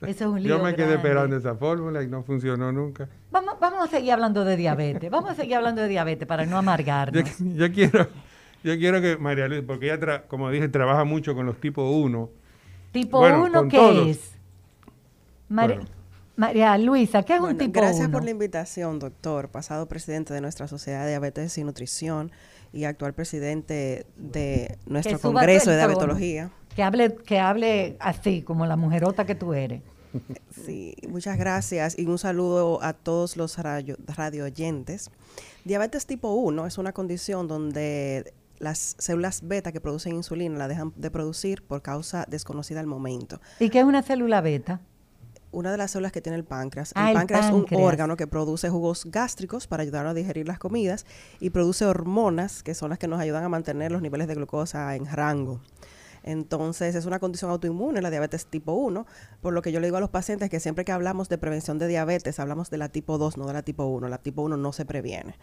Eso 0.00 0.08
es 0.24 0.30
un 0.30 0.42
lío 0.42 0.56
Yo 0.56 0.64
me 0.64 0.70
quedé 0.74 0.86
grande. 0.86 0.94
esperando 1.08 1.36
esa 1.36 1.54
fórmula 1.56 2.02
y 2.02 2.06
no 2.08 2.22
funcionó 2.22 2.72
nunca. 2.72 3.06
Vamos, 3.30 3.56
vamos 3.60 3.84
a 3.84 3.86
seguir 3.86 4.12
hablando 4.12 4.46
de 4.46 4.56
diabetes. 4.56 5.10
Vamos 5.10 5.28
a 5.32 5.34
seguir 5.34 5.56
hablando 5.56 5.82
de 5.82 5.88
diabetes 5.88 6.26
para 6.26 6.46
no 6.46 6.56
amargarnos. 6.56 7.22
yo 7.38 7.70
quiero, 7.70 8.06
yo 8.64 8.78
quiero 8.78 9.02
que 9.02 9.18
María 9.18 9.46
Luisa, 9.46 9.62
porque 9.66 9.92
ella, 9.92 10.00
tra- 10.00 10.22
como 10.26 10.48
dije, 10.50 10.70
trabaja 10.70 11.04
mucho 11.04 11.34
con 11.34 11.44
los 11.44 11.60
tipo 11.60 11.90
1. 11.90 12.30
Tipo 12.92 13.18
Bueno, 13.18 13.42
1, 13.44 13.52
con 13.58 13.68
¿qué 13.68 13.76
todos. 13.76 14.08
es? 14.08 14.32
Bueno. 15.50 15.82
María 16.40 16.78
Luisa, 16.78 17.22
¿qué 17.22 17.34
es 17.34 17.40
un 17.40 17.58
tipo 17.58 17.78
gracias 17.78 18.08
1? 18.08 18.12
por 18.12 18.24
la 18.24 18.30
invitación, 18.30 18.98
doctor, 18.98 19.50
pasado 19.50 19.86
presidente 19.88 20.32
de 20.32 20.40
nuestra 20.40 20.68
Sociedad 20.68 21.02
de 21.02 21.10
Diabetes 21.10 21.58
y 21.58 21.64
Nutrición 21.64 22.32
y 22.72 22.84
actual 22.84 23.12
presidente 23.12 24.06
de 24.16 24.78
nuestro 24.86 25.20
Congreso 25.20 25.68
de. 25.70 25.76
Diabetología. 25.76 26.50
Que 26.74 26.82
hable, 26.82 27.14
que 27.14 27.38
hable 27.38 27.98
así, 28.00 28.40
como 28.40 28.64
la 28.64 28.76
mujerota 28.76 29.26
que 29.26 29.34
tú 29.34 29.52
eres. 29.52 29.82
Sí, 30.64 30.96
muchas 31.08 31.36
gracias 31.36 31.98
y 31.98 32.06
un 32.06 32.18
saludo 32.18 32.82
a 32.82 32.94
todos 32.94 33.36
los 33.36 33.58
radio, 33.58 33.96
radio 34.06 34.46
oyentes. 34.46 35.10
Diabetes 35.66 36.06
tipo 36.06 36.32
1 36.32 36.66
es 36.66 36.78
una 36.78 36.92
condición 36.92 37.48
donde 37.48 38.32
las 38.58 38.96
células 38.98 39.46
beta 39.46 39.72
que 39.72 39.80
producen 39.80 40.14
insulina 40.14 40.56
la 40.56 40.68
dejan 40.68 40.94
de 40.96 41.10
producir 41.10 41.62
por 41.62 41.82
causa 41.82 42.24
desconocida 42.28 42.80
al 42.80 42.86
momento. 42.86 43.42
¿Y 43.58 43.68
qué 43.68 43.80
es 43.80 43.84
una 43.84 44.02
célula 44.02 44.40
beta? 44.40 44.80
Una 45.52 45.72
de 45.72 45.78
las 45.78 45.90
células 45.90 46.12
que 46.12 46.20
tiene 46.20 46.36
el 46.36 46.44
páncreas. 46.44 46.92
Ah, 46.94 47.04
el 47.04 47.08
el 47.10 47.14
páncreas 47.14 47.46
es 47.46 47.52
un 47.52 47.66
órgano 47.72 48.16
que 48.16 48.26
produce 48.26 48.70
jugos 48.70 49.04
gástricos 49.06 49.66
para 49.66 49.82
ayudarnos 49.82 50.12
a 50.12 50.14
digerir 50.14 50.46
las 50.46 50.58
comidas 50.58 51.06
y 51.40 51.50
produce 51.50 51.84
hormonas 51.84 52.62
que 52.62 52.74
son 52.74 52.90
las 52.90 52.98
que 52.98 53.08
nos 53.08 53.20
ayudan 53.20 53.44
a 53.44 53.48
mantener 53.48 53.90
los 53.90 54.02
niveles 54.02 54.28
de 54.28 54.34
glucosa 54.34 54.94
en 54.94 55.06
rango. 55.06 55.60
Entonces, 56.22 56.94
es 56.94 57.06
una 57.06 57.18
condición 57.18 57.50
autoinmune, 57.50 58.02
la 58.02 58.10
diabetes 58.10 58.46
tipo 58.46 58.72
1, 58.72 59.06
por 59.40 59.52
lo 59.52 59.62
que 59.62 59.72
yo 59.72 59.80
le 59.80 59.86
digo 59.86 59.96
a 59.96 60.00
los 60.00 60.10
pacientes 60.10 60.50
que 60.50 60.60
siempre 60.60 60.84
que 60.84 60.92
hablamos 60.92 61.28
de 61.28 61.38
prevención 61.38 61.78
de 61.78 61.88
diabetes, 61.88 62.38
hablamos 62.38 62.70
de 62.70 62.78
la 62.78 62.88
tipo 62.88 63.18
2, 63.18 63.36
no 63.38 63.46
de 63.46 63.54
la 63.54 63.62
tipo 63.62 63.84
1. 63.86 64.08
La 64.08 64.18
tipo 64.18 64.42
1 64.42 64.56
no 64.56 64.72
se 64.72 64.84
previene. 64.84 65.36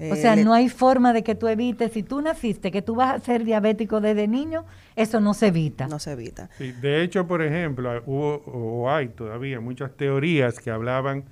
O 0.00 0.04
Eh, 0.04 0.16
sea, 0.16 0.36
le- 0.36 0.44
no 0.44 0.52
hay 0.54 0.68
forma 0.68 1.12
de 1.12 1.22
que 1.24 1.34
tú 1.34 1.48
evites. 1.48 1.92
Si 1.92 2.02
tú 2.04 2.20
naciste, 2.20 2.70
que 2.70 2.82
tú 2.82 2.94
vas 2.94 3.14
a 3.16 3.18
ser 3.24 3.44
diabético 3.44 4.00
desde 4.00 4.28
niño, 4.28 4.64
eso 4.94 5.20
no 5.20 5.34
se 5.34 5.48
evita. 5.48 5.88
no 5.88 5.98
se 5.98 6.12
evita. 6.12 6.48
Sí, 6.58 6.70
de 6.72 7.02
hecho, 7.02 7.26
por 7.26 7.42
ejemplo, 7.42 7.90
hubo 8.06 8.42
o 8.46 8.90
hay 8.90 9.08
todavía 9.08 9.60
muchas 9.60 9.92
teorías 9.96 10.60
que 10.60 10.70
hablaban 10.70 11.24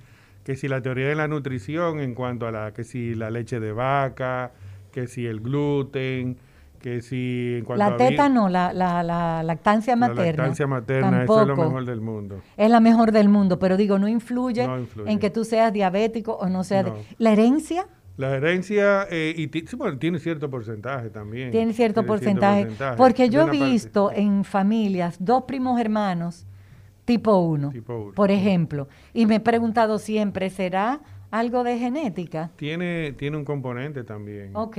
que 0.43 0.55
si 0.55 0.67
la 0.67 0.81
teoría 0.81 1.07
de 1.07 1.15
la 1.15 1.27
nutrición 1.27 1.99
en 1.99 2.13
cuanto 2.13 2.47
a 2.47 2.51
la 2.51 2.73
que 2.73 2.83
si 2.83 3.15
la 3.15 3.29
leche 3.29 3.59
de 3.59 3.71
vaca, 3.73 4.51
que 4.91 5.07
si 5.07 5.25
el 5.25 5.39
gluten, 5.41 6.37
que 6.81 7.01
si 7.01 7.55
en 7.59 7.65
cuanto 7.65 7.83
La 7.89 7.97
teta 7.97 8.29
no, 8.29 8.47
la, 8.49 8.71
la, 8.73 9.01
la 9.03 9.43
lactancia 9.43 9.93
la 9.95 10.07
materna. 10.07 10.25
lactancia 10.43 10.67
materna, 10.67 11.23
eso 11.23 11.41
es 11.41 11.47
lo 11.47 11.53
tampoco. 11.55 11.63
mejor 11.69 11.85
del 11.85 12.01
mundo. 12.01 12.41
Es 12.55 12.69
la 12.69 12.79
mejor 12.79 13.11
del 13.11 13.29
mundo, 13.29 13.59
pero 13.59 13.77
digo, 13.77 13.97
no 13.99 14.07
influye, 14.07 14.65
No 14.67 14.77
influye. 14.79 15.11
en 15.11 15.19
que 15.19 15.29
tú 15.29 15.43
seas 15.43 15.73
diabético 15.73 16.33
o 16.33 16.47
no 16.49 16.63
seas... 16.63 16.85
No. 16.85 16.95
¿La 17.17 17.31
herencia? 17.31 17.87
La 18.17 18.35
herencia, 18.35 19.07
eh, 19.11 19.33
y 19.37 19.47
ti- 19.47 19.65
sí, 19.67 19.75
bueno, 19.75 19.97
tiene 19.99 20.17
cierto 20.19 20.49
porcentaje 20.49 21.09
también. 21.11 21.51
Tiene 21.51 21.71
cierto 21.73 22.03
porcentaje. 22.05 22.67
Porque 22.97 23.29
yo 23.29 23.41
he 23.43 23.45
parte. 23.45 23.63
visto 23.63 24.11
en 24.11 24.43
familias 24.43 25.17
dos 25.19 25.43
primos 25.43 25.79
hermanos 25.79 26.45
tipo 27.05 27.37
1, 27.37 27.69
Tipo 27.69 27.95
uno, 27.95 28.11
por 28.13 28.31
ejemplo, 28.31 28.87
y 29.13 29.25
me 29.27 29.35
he 29.35 29.39
preguntado 29.39 29.97
siempre, 29.99 30.49
¿será 30.49 30.99
algo 31.31 31.63
de 31.63 31.77
genética? 31.77 32.49
Tiene, 32.57 33.13
tiene 33.13 33.37
un 33.37 33.45
componente 33.45 34.03
también. 34.03 34.51
Ok. 34.55 34.77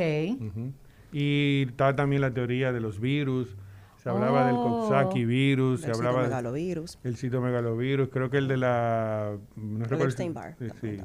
Y 1.13 1.65
está 1.69 1.95
también 1.97 2.21
la 2.23 2.33
teoría 2.33 2.73
de 2.73 2.81
los 2.81 3.01
virus. 3.01 3.57
Se 4.03 4.09
hablaba 4.11 4.47
del 4.47 4.57
Oh. 4.57 4.63
Coxsackie 4.89 5.25
virus, 5.25 5.81
se 5.81 5.91
hablaba 5.91 6.19
del 6.23 6.27
citomegalovirus. 6.31 6.99
el 7.03 7.17
citomegalovirus, 7.17 8.09
creo 8.11 8.31
que 8.31 8.39
el 8.39 8.47
de 8.49 8.57
la... 8.57 9.37
No 9.57 9.85
recuerdo 9.85 10.05
Epstein-Barr 10.05 10.55
sí. 10.81 10.99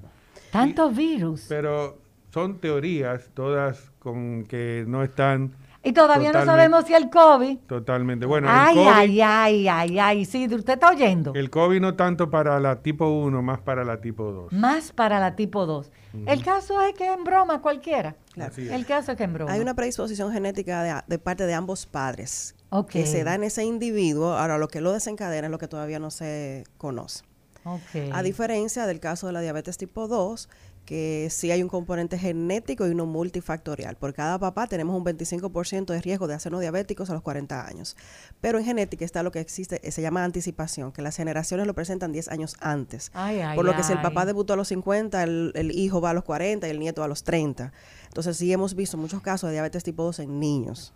Tantos 0.51 0.95
virus. 0.95 1.45
Pero 1.49 1.97
son 2.33 2.59
teorías 2.59 3.29
todas 3.35 3.91
con 3.99 4.45
que 4.45 4.85
no 4.87 5.03
están 5.03 5.53
y 5.85 5.91
todavía 5.91 6.31
no 6.31 6.45
sabemos 6.45 6.85
si 6.85 6.93
el 6.93 7.09
COVID... 7.09 7.57
totalmente... 7.67 8.25
Bueno, 8.25 8.47
ay, 8.49 8.77
el 8.77 8.83
COVID, 8.85 8.89
ay, 8.95 9.21
ay, 9.21 9.67
ay, 9.67 9.99
ay, 9.99 10.25
sí, 10.25 10.45
usted 10.45 10.73
está 10.75 10.89
oyendo. 10.89 11.33
el 11.35 11.49
COVID 11.49 11.81
no 11.81 11.95
tanto 11.95 12.29
para 12.29 12.57
la 12.61 12.81
tipo 12.81 13.09
1, 13.09 13.41
más 13.41 13.59
para 13.59 13.83
la 13.83 13.99
tipo 13.99 14.31
2. 14.31 14.53
Más 14.53 14.93
para 14.93 15.19
la 15.19 15.35
tipo 15.35 15.65
2. 15.65 15.91
El 16.25 16.41
caso 16.41 16.81
es 16.81 16.93
que 16.93 17.11
en 17.11 17.25
broma 17.25 17.61
cualquiera. 17.61 18.15
Claro. 18.31 18.53
El 18.57 18.85
caso 18.85 19.11
es 19.11 19.17
que 19.17 19.25
en 19.25 19.33
broma. 19.33 19.51
Hay 19.51 19.59
una 19.59 19.73
predisposición 19.73 20.31
genética 20.31 20.83
de, 20.83 21.01
de 21.05 21.19
parte 21.19 21.45
de 21.45 21.53
ambos 21.53 21.85
padres 21.85 22.55
Ok. 22.69 22.89
que 22.91 23.05
se 23.05 23.25
da 23.25 23.35
en 23.35 23.43
ese 23.43 23.65
individuo. 23.65 24.37
Ahora, 24.37 24.57
lo 24.57 24.69
que 24.69 24.79
lo 24.79 24.93
desencadena 24.93 25.47
es 25.47 25.51
lo 25.51 25.57
que 25.57 25.67
todavía 25.67 25.99
no 25.99 26.11
se 26.11 26.63
conoce. 26.77 27.25
Ok. 27.65 28.11
A 28.13 28.23
diferencia 28.23 28.85
del 28.85 28.99
caso 29.01 29.27
de 29.27 29.33
la 29.33 29.41
diabetes 29.41 29.77
tipo 29.77 30.07
2, 30.07 30.49
que 30.85 31.29
sí 31.31 31.51
hay 31.51 31.63
un 31.63 31.69
componente 31.69 32.17
genético 32.17 32.85
y 32.85 32.91
uno 32.91 33.05
multifactorial. 33.05 33.95
Por 33.95 34.13
cada 34.13 34.37
papá 34.37 34.67
tenemos 34.67 34.95
un 34.95 35.05
25% 35.05 35.85
de 35.85 36.01
riesgo 36.01 36.27
de 36.27 36.33
hacernos 36.33 36.61
diabéticos 36.61 37.09
a 37.09 37.13
los 37.13 37.21
40 37.21 37.65
años. 37.65 37.95
Pero 38.41 38.59
en 38.59 38.65
genética 38.65 39.05
está 39.05 39.23
lo 39.23 39.31
que 39.31 39.39
existe, 39.39 39.79
se 39.91 40.01
llama 40.01 40.23
anticipación, 40.23 40.91
que 40.91 41.01
las 41.01 41.15
generaciones 41.15 41.67
lo 41.67 41.73
presentan 41.73 42.11
10 42.11 42.27
años 42.29 42.55
antes. 42.59 43.11
Ay, 43.13 43.39
ay, 43.39 43.55
Por 43.55 43.65
lo 43.65 43.75
que 43.75 43.83
si 43.83 43.93
el 43.93 44.01
papá 44.01 44.25
debutó 44.25 44.53
a 44.53 44.55
los 44.55 44.67
50, 44.67 45.23
el, 45.23 45.51
el 45.55 45.71
hijo 45.71 46.01
va 46.01 46.09
a 46.09 46.13
los 46.13 46.23
40 46.23 46.67
y 46.67 46.71
el 46.71 46.79
nieto 46.79 47.03
a 47.03 47.07
los 47.07 47.23
30. 47.23 47.71
Entonces 48.07 48.37
sí 48.37 48.51
hemos 48.51 48.75
visto 48.75 48.97
muchos 48.97 49.21
casos 49.21 49.49
de 49.49 49.53
diabetes 49.53 49.83
tipo 49.83 50.03
2 50.03 50.19
en 50.19 50.39
niños. 50.39 50.93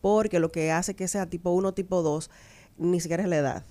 Porque 0.00 0.38
lo 0.38 0.50
que 0.50 0.72
hace 0.72 0.94
que 0.94 1.08
sea 1.08 1.26
tipo 1.26 1.50
1 1.50 1.68
o 1.68 1.74
tipo 1.74 2.02
2 2.02 2.30
ni 2.78 3.00
siquiera 3.00 3.24
es 3.24 3.28
la 3.28 3.36
edad, 3.36 3.64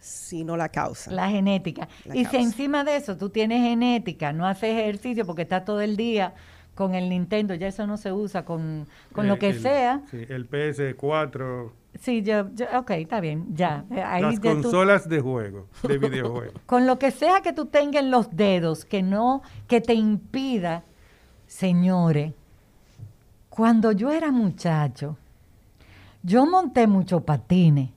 sino 0.00 0.56
la 0.56 0.68
causa. 0.68 1.10
La 1.10 1.28
genética. 1.30 1.88
La 2.04 2.16
y 2.16 2.24
si 2.24 2.36
encima 2.36 2.84
de 2.84 2.96
eso 2.96 3.16
tú 3.16 3.30
tienes 3.30 3.62
genética, 3.62 4.32
no 4.32 4.46
haces 4.46 4.70
ejercicio 4.78 5.26
porque 5.26 5.42
estás 5.42 5.64
todo 5.64 5.80
el 5.80 5.96
día 5.96 6.34
con 6.74 6.94
el 6.94 7.08
Nintendo, 7.08 7.54
ya 7.54 7.66
eso 7.66 7.86
no 7.88 7.96
se 7.96 8.12
usa 8.12 8.44
con, 8.44 8.86
con 9.12 9.26
lo 9.26 9.34
Eh, 9.34 9.38
que 9.38 9.48
el- 9.50 9.60
sea. 9.60 10.02
sí, 10.10 10.18
el 10.28 10.48
PS4, 10.48 11.72
Sí, 12.00 12.22
yo, 12.22 12.48
yo- 12.54 12.66
ok, 12.78 12.90
está 12.92 13.18
bien, 13.18 13.46
ya. 13.56 13.84
Eh, 13.90 14.00
Ahí 14.00 14.22
las 14.22 14.34
ya 14.36 14.40
tú- 14.52 14.62
consolas 14.62 15.08
de 15.08 15.20
juego, 15.20 15.66
de 15.82 15.98
videojuegos. 15.98 16.54
con 16.66 16.86
lo 16.86 16.96
que 17.00 17.10
sea 17.10 17.40
que 17.40 17.52
tú 17.52 17.66
tengas 17.66 18.02
en 18.04 18.12
los 18.12 18.30
dedos, 18.36 18.84
que 18.84 19.02
no, 19.02 19.42
que 19.66 19.80
te 19.80 19.94
impida, 19.94 20.84
señores, 21.48 22.34
cuando 23.48 23.90
yo 23.90 24.12
era 24.12 24.30
muchacho, 24.30 25.16
yo 26.22 26.46
monté 26.46 26.86
muchos 26.86 27.22
patines, 27.24 27.90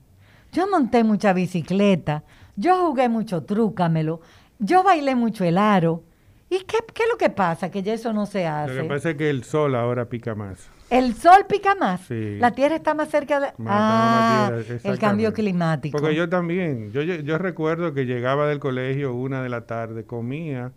yo 0.52 0.68
monté 0.70 1.02
mucha 1.04 1.32
bicicleta, 1.32 2.24
yo 2.56 2.86
jugué 2.86 3.08
mucho 3.08 3.42
trúcamelo, 3.44 4.20
yo 4.58 4.82
bailé 4.82 5.14
mucho 5.16 5.44
el 5.44 5.58
aro. 5.58 6.04
¿Y 6.50 6.58
qué, 6.64 6.76
qué 6.92 7.04
es 7.04 7.08
lo 7.10 7.16
que 7.16 7.30
pasa? 7.30 7.70
Que 7.70 7.82
ya 7.82 7.94
eso 7.94 8.12
no 8.12 8.26
se 8.26 8.44
Lo 8.44 8.50
hace. 8.50 8.76
que 8.82 8.84
pasa 8.84 9.10
es 9.10 9.16
que 9.16 9.30
el 9.30 9.42
sol 9.42 9.74
ahora 9.74 10.10
pica 10.10 10.34
más. 10.34 10.68
El 10.90 11.14
sol 11.14 11.46
pica 11.48 11.74
más. 11.74 12.02
Sí. 12.02 12.36
La 12.38 12.50
tierra 12.50 12.76
está 12.76 12.92
más 12.92 13.08
cerca 13.08 13.40
de... 13.40 13.46
Más- 13.56 13.66
ah, 13.66 14.50
más 14.52 14.64
tierra, 14.66 14.80
el 14.92 14.98
cambio 14.98 15.32
climático. 15.32 15.96
Porque 15.98 16.14
yo 16.14 16.28
también, 16.28 16.92
yo, 16.92 17.00
yo, 17.00 17.14
yo 17.14 17.38
recuerdo 17.38 17.94
que 17.94 18.04
llegaba 18.04 18.46
del 18.48 18.58
colegio 18.58 19.14
una 19.14 19.42
de 19.42 19.48
la 19.48 19.64
tarde, 19.66 20.04
comía, 20.04 20.72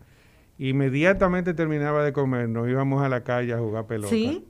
inmediatamente 0.58 1.54
terminaba 1.54 2.06
de 2.06 2.14
comer, 2.14 2.48
nos 2.48 2.70
íbamos 2.70 3.04
a 3.04 3.10
la 3.10 3.26
calle 3.26 3.54
a 3.54 3.58
jugar 3.58 3.86
pelota. 3.86 4.08
Sí, 4.10 4.46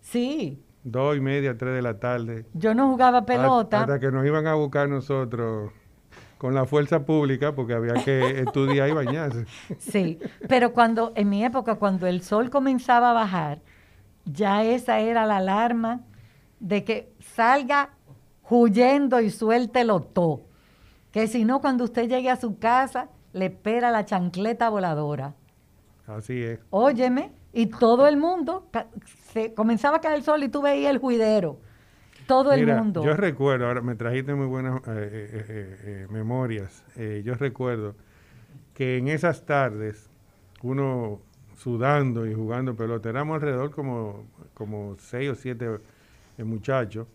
sí. 0.00 0.62
Dos 0.84 1.16
y 1.16 1.20
media, 1.20 1.56
tres 1.56 1.74
de 1.74 1.82
la 1.82 1.98
tarde. 1.98 2.46
Yo 2.54 2.74
no 2.74 2.88
jugaba 2.90 3.18
Hasta- 3.18 3.32
pelota. 3.32 3.80
Hasta 3.82 4.00
que 4.00 4.10
nos 4.10 4.26
iban 4.26 4.46
a 4.46 4.54
buscar 4.54 4.88
nosotros 4.88 5.70
con 6.38 6.54
la 6.54 6.64
fuerza 6.66 7.04
pública 7.06 7.54
porque 7.54 7.74
había 7.74 7.94
que 8.04 8.40
estudiar 8.40 8.88
y 8.88 8.92
bañarse. 8.92 9.46
Sí, 9.78 10.18
pero 10.48 10.72
cuando, 10.72 11.12
en 11.14 11.28
mi 11.28 11.44
época, 11.44 11.76
cuando 11.76 12.06
el 12.08 12.22
sol 12.22 12.50
comenzaba 12.50 13.10
a 13.10 13.14
bajar, 13.14 13.60
ya 14.24 14.64
esa 14.64 14.98
era 14.98 15.24
la 15.26 15.36
alarma 15.36 16.00
de 16.58 16.82
que 16.84 17.12
salga 17.20 17.90
huyendo 18.50 19.20
y 19.20 19.30
suéltelo 19.30 20.00
todo. 20.00 20.42
Que 21.12 21.26
si 21.28 21.44
no, 21.44 21.60
cuando 21.60 21.84
usted 21.84 22.08
llegue 22.08 22.30
a 22.30 22.36
su 22.36 22.58
casa, 22.58 23.08
le 23.32 23.46
espera 23.46 23.90
la 23.90 24.04
chancleta 24.04 24.68
voladora. 24.68 25.34
Así 26.06 26.42
es. 26.42 26.58
Óyeme, 26.70 27.30
y 27.52 27.66
todo 27.66 28.06
el 28.08 28.16
mundo, 28.16 28.66
se 29.32 29.54
comenzaba 29.54 29.98
a 29.98 30.00
caer 30.00 30.16
el 30.16 30.22
sol 30.22 30.42
y 30.42 30.48
tú 30.48 30.62
veías 30.62 30.90
el 30.90 30.98
juidero. 30.98 31.58
Todo 32.26 32.52
el 32.52 32.66
mundo. 32.66 33.04
Yo 33.04 33.14
recuerdo, 33.14 33.66
ahora 33.66 33.82
me 33.82 33.94
trajiste 33.94 34.34
muy 34.34 34.46
buenas 34.46 34.76
eh, 34.76 34.80
eh, 34.86 35.78
eh, 35.84 36.06
memorias. 36.08 36.84
Yo 37.24 37.34
recuerdo 37.34 37.94
que 38.74 38.96
en 38.96 39.08
esas 39.08 39.44
tardes, 39.44 40.08
uno 40.62 41.20
sudando 41.56 42.26
y 42.26 42.32
jugando 42.32 42.74
pelota, 42.74 43.08
éramos 43.10 43.34
alrededor 43.34 43.70
como, 43.70 44.24
como 44.54 44.96
seis 44.98 45.30
o 45.30 45.34
siete 45.34 45.68
muchachos. 46.38 47.06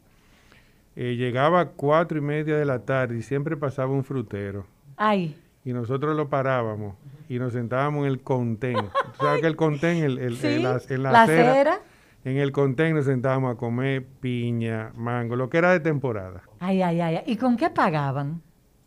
Llegaba 0.96 1.62
a 1.62 1.70
cuatro 1.70 2.18
y 2.18 2.22
media 2.22 2.58
de 2.58 2.66
la 2.66 2.80
tarde 2.80 3.18
y 3.18 3.22
siempre 3.22 3.56
pasaba 3.56 3.92
un 3.92 4.04
frutero. 4.04 4.66
Ay, 4.98 5.36
Y 5.68 5.74
nosotros 5.74 6.16
lo 6.16 6.30
parábamos 6.30 6.96
y 7.28 7.40
nos 7.40 7.52
sentábamos 7.52 8.06
en 8.06 8.12
el 8.14 8.22
contén. 8.22 8.78
¿Tú 8.78 9.18
sabes 9.26 9.42
que 9.42 9.48
el 9.48 9.58
contén, 9.58 9.98
el, 10.02 10.18
el- 10.18 10.38
sí, 10.38 10.48
en 10.48 10.64
la, 10.64 10.80
en 10.88 11.04
la 11.04 11.12
la 11.12 11.24
acera, 11.24 11.52
acera. 11.52 11.80
en 12.24 12.38
el 12.38 12.54
contén 12.54 12.96
nos 12.96 13.04
sentábamos 13.04 13.54
a 13.54 13.58
comer 13.58 14.06
piña, 14.22 14.94
mango, 14.96 15.36
lo 15.36 15.50
que 15.50 15.58
era 15.58 15.74
de 15.74 15.82
temporada. 15.82 16.42
Ay, 16.62 16.82
ay, 16.82 17.02
ay. 17.02 17.20
¿Y 17.26 17.36
con 17.36 17.58
qué 17.58 17.70
pagaban? 17.70 18.42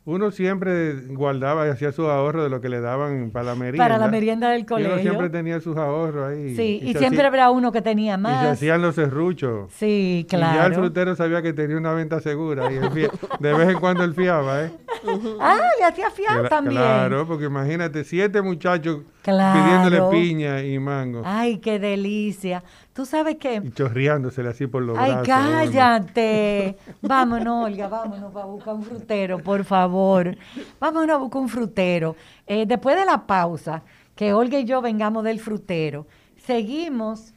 Uno 0.06 0.30
siempre 0.30 0.94
guardaba 1.08 1.66
y 1.66 1.70
hacía 1.70 1.92
sus 1.92 2.06
ahorros 2.06 2.42
de 2.44 2.48
lo 2.50 2.62
que 2.62 2.70
le 2.70 2.80
daban 2.80 3.30
para 3.32 3.44
la 3.44 3.54
merienda. 3.54 3.84
Para 3.84 3.98
la 3.98 4.08
merienda 4.08 4.50
del 4.50 4.62
Y 4.62 4.64
colegio. 4.64 4.92
uno 4.94 5.02
siempre 5.02 5.28
tenía 5.28 5.60
sus 5.60 5.76
ahorros 5.76 6.30
ahí. 6.32 6.56
Sí, 6.56 6.80
y, 6.82 6.94
siempre 6.94 7.18
hacía- 7.18 7.26
habrá 7.28 7.50
uno 7.50 7.70
que 7.70 7.82
tenía 7.82 8.12
Y 8.14 8.16
se 8.16 8.22
más. 8.22 8.46
hacían 8.46 8.80
los 8.80 8.94
serruchos. 8.94 9.70
Sí, 9.74 10.24
Y 10.26 10.30
ya 10.30 10.38
el 10.38 10.42
claro. 10.54 10.74
frutero 10.76 11.14
sabía 11.16 11.42
que 11.42 11.52
tenía 11.52 11.76
una 11.76 11.92
venta 11.92 12.18
segura. 12.20 12.72
Y 12.72 12.76
de 12.76 13.52
vez 13.54 13.68
en 13.68 13.78
cuando 13.78 14.02
él 14.02 14.14
fiaba, 14.14 14.64
¿eh? 14.64 14.72
Ah, 15.40 15.58
le 15.78 15.84
hacía 15.84 16.08
Cla- 16.08 16.48
también. 16.48 16.76
Claro, 16.80 17.26
porque 17.26 17.44
imagínate, 17.44 18.02
siete 18.04 18.40
muchachos 18.42 19.00
Claro. 19.22 19.60
pidiéndole 19.62 20.00
piña 20.10 20.62
y 20.62 20.78
mango. 20.78 21.22
Ay, 21.24 21.58
qué 21.58 21.78
delicia. 21.78 22.62
Tú 22.92 23.06
sabes 23.06 23.36
que... 23.36 23.62
Y 23.64 23.70
chorreándosele 23.70 24.48
así 24.48 24.66
por 24.66 24.82
los 24.82 24.98
Ay, 24.98 25.12
brazos. 25.12 25.28
cállate. 25.28 26.76
Vámonos, 27.00 27.66
Olga, 27.66 27.88
vámonos 27.88 28.32
para 28.32 28.46
buscar 28.46 28.74
un 28.74 28.82
frutero, 28.82 29.38
por 29.38 29.64
favor. 29.64 30.36
Vámonos 30.80 31.14
a 31.14 31.18
buscar 31.18 31.42
un 31.42 31.48
frutero. 31.48 32.16
Eh, 32.46 32.66
después 32.66 32.96
de 32.96 33.04
la 33.04 33.26
pausa, 33.26 33.82
que 34.16 34.32
Olga 34.32 34.58
y 34.58 34.64
yo 34.64 34.82
vengamos 34.82 35.22
del 35.24 35.38
frutero, 35.40 36.06
seguimos 36.44 37.32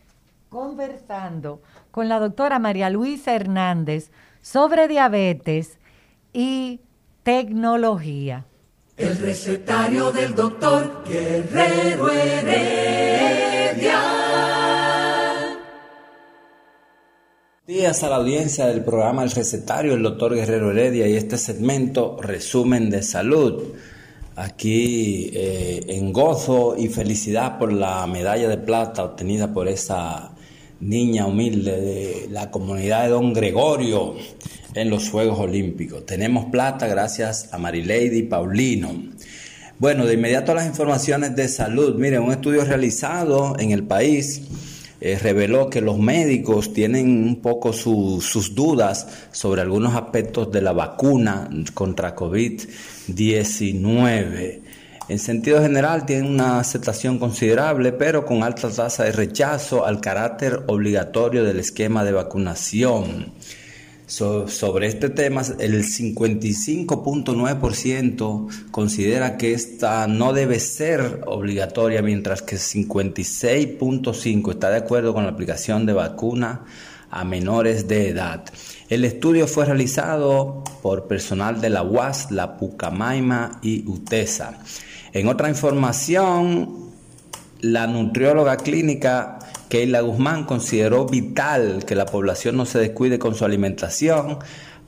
conversando 0.49 1.61
con 1.91 2.09
la 2.09 2.19
doctora 2.19 2.57
María 2.59 2.89
Luisa 2.89 3.33
Hernández 3.35 4.11
sobre 4.41 4.87
diabetes 4.87 5.77
y 6.33 6.81
tecnología. 7.21 8.45
El 8.97 9.17
recetario 9.17 10.11
del 10.11 10.35
doctor 10.35 11.03
Guerrero 11.07 12.09
Heredia. 12.11 13.03
Días 17.65 18.03
a 18.03 18.09
la 18.09 18.17
audiencia 18.17 18.65
del 18.65 18.83
programa 18.83 19.23
El 19.23 19.31
Recetario, 19.31 19.93
el 19.93 20.03
doctor 20.03 20.35
Guerrero 20.35 20.71
Heredia 20.71 21.07
y 21.07 21.15
este 21.15 21.37
segmento 21.37 22.17
Resumen 22.21 22.89
de 22.89 23.01
Salud. 23.01 23.63
Aquí 24.35 25.31
eh, 25.33 25.85
en 25.87 26.11
gozo 26.11 26.75
y 26.77 26.89
felicidad 26.89 27.57
por 27.57 27.71
la 27.71 28.05
medalla 28.05 28.49
de 28.49 28.57
plata 28.57 29.05
obtenida 29.05 29.53
por 29.53 29.69
esa 29.69 30.33
niña 30.81 31.25
humilde 31.25 31.79
de 31.79 32.27
la 32.29 32.51
comunidad 32.51 33.03
de 33.03 33.09
Don 33.11 33.31
Gregorio 33.31 34.15
en 34.73 34.89
los 34.89 35.09
Juegos 35.09 35.39
Olímpicos. 35.39 36.05
Tenemos 36.05 36.47
plata 36.51 36.87
gracias 36.87 37.53
a 37.53 37.59
Marilady 37.59 38.23
Paulino. 38.23 38.91
Bueno, 39.79 40.05
de 40.05 40.15
inmediato 40.15 40.53
las 40.53 40.67
informaciones 40.67 41.33
de 41.37 41.47
salud. 41.47 41.95
Miren, 41.95 42.23
un 42.23 42.33
estudio 42.33 42.65
realizado 42.65 43.55
en 43.57 43.71
el 43.71 43.83
país 43.83 44.41
eh, 45.05 45.19
reveló 45.21 45.69
que 45.69 45.81
los 45.81 45.99
médicos 45.99 46.71
tienen 46.71 47.27
un 47.27 47.41
poco 47.41 47.73
su- 47.73 48.21
sus 48.21 48.55
dudas 48.55 49.05
sobre 49.33 49.61
algunos 49.61 49.95
aspectos 49.95 50.49
de 50.49 50.61
la 50.61 50.71
vacuna 50.71 51.49
contra 51.73 52.15
COVID-19. 52.15 54.61
En 55.09 55.19
sentido 55.19 55.61
general, 55.61 56.05
tienen 56.05 56.27
una 56.27 56.61
aceptación 56.61 57.19
considerable, 57.19 57.91
pero 57.91 58.25
con 58.25 58.43
alta 58.43 58.69
tasa 58.69 59.03
de 59.03 59.11
rechazo 59.11 59.85
al 59.85 59.99
carácter 59.99 60.61
obligatorio 60.67 61.43
del 61.43 61.59
esquema 61.59 62.05
de 62.05 62.13
vacunación. 62.13 63.33
So- 64.05 64.47
sobre 64.47 64.87
este 64.87 65.09
tema, 65.09 65.41
el 65.59 65.83
55.9% 65.83 68.47
considera 68.71 69.37
que 69.37 69.53
esta 69.53 70.07
no 70.07 70.33
debe 70.33 70.59
ser 70.59 71.21
obligatoria, 71.25 72.01
mientras 72.01 72.41
que 72.41 72.55
el 72.55 72.61
56.5% 72.61 74.51
está 74.51 74.69
de 74.69 74.77
acuerdo 74.77 75.13
con 75.13 75.23
la 75.23 75.29
aplicación 75.31 75.85
de 75.85 75.93
vacuna 75.93 76.65
a 77.09 77.23
menores 77.23 77.87
de 77.87 78.09
edad. 78.09 78.43
El 78.89 79.05
estudio 79.05 79.47
fue 79.47 79.65
realizado 79.65 80.63
por 80.81 81.07
personal 81.07 81.61
de 81.61 81.69
la 81.69 81.83
UAS, 81.83 82.31
la 82.31 82.57
Pucamaima 82.57 83.59
y 83.61 83.87
UTESA. 83.87 84.59
En 85.13 85.27
otra 85.27 85.47
información, 85.49 86.91
la 87.61 87.87
nutrióloga 87.87 88.57
clínica 88.57 89.39
Keila 89.73 90.01
Guzmán 90.01 90.43
consideró 90.43 91.07
vital 91.07 91.83
que 91.83 91.95
la 91.95 92.05
población 92.05 92.55
no 92.55 92.67
se 92.67 92.77
descuide 92.77 93.17
con 93.17 93.33
su 93.33 93.43
alimentación 93.43 94.37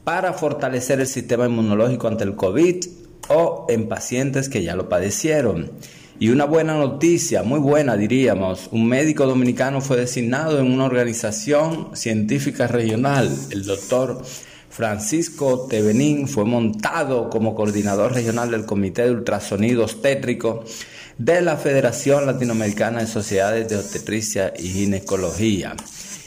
para 0.04 0.34
fortalecer 0.34 1.00
el 1.00 1.08
sistema 1.08 1.48
inmunológico 1.48 2.08
ante 2.08 2.24
el 2.24 2.36
COVID 2.36 2.86
o 3.30 3.66
en 3.68 3.88
pacientes 3.90 4.48
que 4.48 4.62
ya 4.62 4.76
lo 4.76 4.88
padecieron. 4.88 5.72
Y 6.20 6.30
una 6.30 6.46
buena 6.46 6.76
noticia, 6.76 7.42
muy 7.42 7.60
buena 7.60 7.98
diríamos, 7.98 8.70
un 8.72 8.88
médico 8.88 9.26
dominicano 9.26 9.82
fue 9.82 9.98
designado 9.98 10.60
en 10.60 10.72
una 10.72 10.86
organización 10.86 11.96
científica 11.96 12.68
regional, 12.68 13.36
el 13.50 13.66
doctor 13.66 14.22
Francisco 14.70 15.66
Tevenín 15.68 16.28
fue 16.28 16.46
montado 16.46 17.32
como 17.32 17.56
coordinador 17.56 18.14
regional 18.14 18.52
del 18.52 18.68
Comité 18.68 19.06
de 19.06 19.12
Ultrasonidos 19.14 20.04
Tétricos 20.04 20.86
de 21.18 21.42
la 21.42 21.56
Federación 21.56 22.26
Latinoamericana 22.26 23.00
de 23.00 23.08
Sociedades 23.08 23.70
de 23.70 23.78
Obstetricia 23.78 24.54
y 24.58 24.68
Ginecología. 24.68 25.76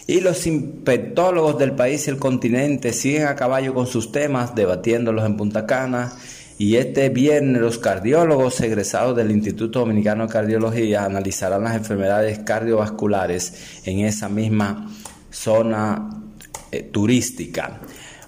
Y 0.07 0.21
los 0.21 0.47
infectólogos 0.47 1.59
del 1.59 1.73
país 1.73 2.07
y 2.07 2.11
el 2.11 2.17
continente 2.17 2.95
siguen 2.95 3.27
a 3.27 3.37
caballo 3.37 3.75
con 3.75 3.87
sus 3.87 4.11
temas, 4.11 4.55
debatiéndolos 4.55 5.27
en 5.27 5.37
Punta 5.37 5.67
Cana. 5.67 6.13
Y 6.57 6.77
este 6.77 7.11
viernes 7.11 7.61
los 7.61 7.79
cardiólogos 7.79 8.61
egresados 8.63 9.15
del 9.15 9.31
Instituto 9.31 9.81
Dominicano 9.81 10.27
de 10.27 10.33
Cardiología 10.33 11.05
analizarán 11.05 11.65
las 11.65 11.77
enfermedades 11.77 12.39
cardiovasculares 12.41 13.83
en 13.85 14.01
esa 14.01 14.29
misma 14.29 14.91
zona 15.31 16.09
eh, 16.73 16.83
turística. 16.83 17.79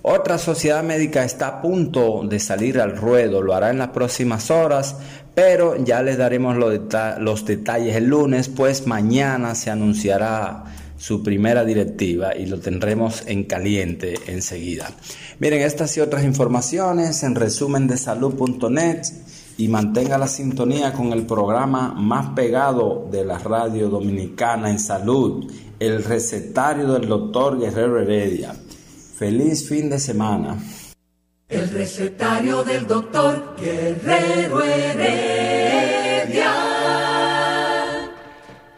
Otra 0.03 0.39
sociedad 0.39 0.83
médica 0.83 1.25
está 1.25 1.49
a 1.49 1.63
punto 1.63 2.23
de 2.25 2.39
salir 2.41 2.81
al 2.81 2.97
ruedo, 2.97 3.43
lo 3.43 3.55
hará 3.55 3.69
en 3.69 3.79
las 3.79 3.89
próximas 3.89 4.51
horas, 4.51 4.97
pero 5.35 5.77
ya 5.83 6.03
les 6.03 6.19
daremos 6.19 6.57
los, 6.57 6.73
deta- 6.73 7.19
los 7.19 7.45
detalles 7.47 7.97
el 7.97 8.07
lunes, 8.07 8.49
pues 8.49 8.87
mañana 8.87 9.55
se 9.55 9.71
anunciará 9.71 10.65
su 10.99 11.23
primera 11.23 11.65
directiva 11.65 12.37
y 12.37 12.45
lo 12.47 12.59
tendremos 12.61 13.23
en 13.27 13.45
caliente 13.45 14.15
enseguida. 14.27 14.91
Miren, 15.39 15.63
estas 15.63 15.97
y 15.97 16.01
otras 16.01 16.25
informaciones 16.25 17.23
en 17.23 17.35
resumen 17.35 17.87
de 17.87 17.97
salud.net 17.97 19.03
y 19.57 19.69
mantenga 19.69 20.19
la 20.19 20.29
sintonía 20.29 20.93
con 20.93 21.13
el 21.13 21.25
programa 21.27 21.95
más 21.95 22.35
pegado 22.35 23.09
de 23.11 23.25
la 23.25 23.39
radio 23.39 23.89
dominicana 23.89 24.71
en 24.71 24.79
salud, 24.79 25.51
el 25.79 26.05
recetario 26.05 26.93
del 26.93 27.09
doctor 27.09 27.59
Guerrero 27.59 28.01
Heredia. 28.01 28.55
Feliz 29.17 29.67
fin 29.69 29.89
de 29.91 29.99
semana. 29.99 30.57
El 31.51 31.69
recetario 31.69 32.63
del 32.63 32.87
doctor 32.87 33.57
Guerrero 33.61 34.63
Heredia. 34.63 36.53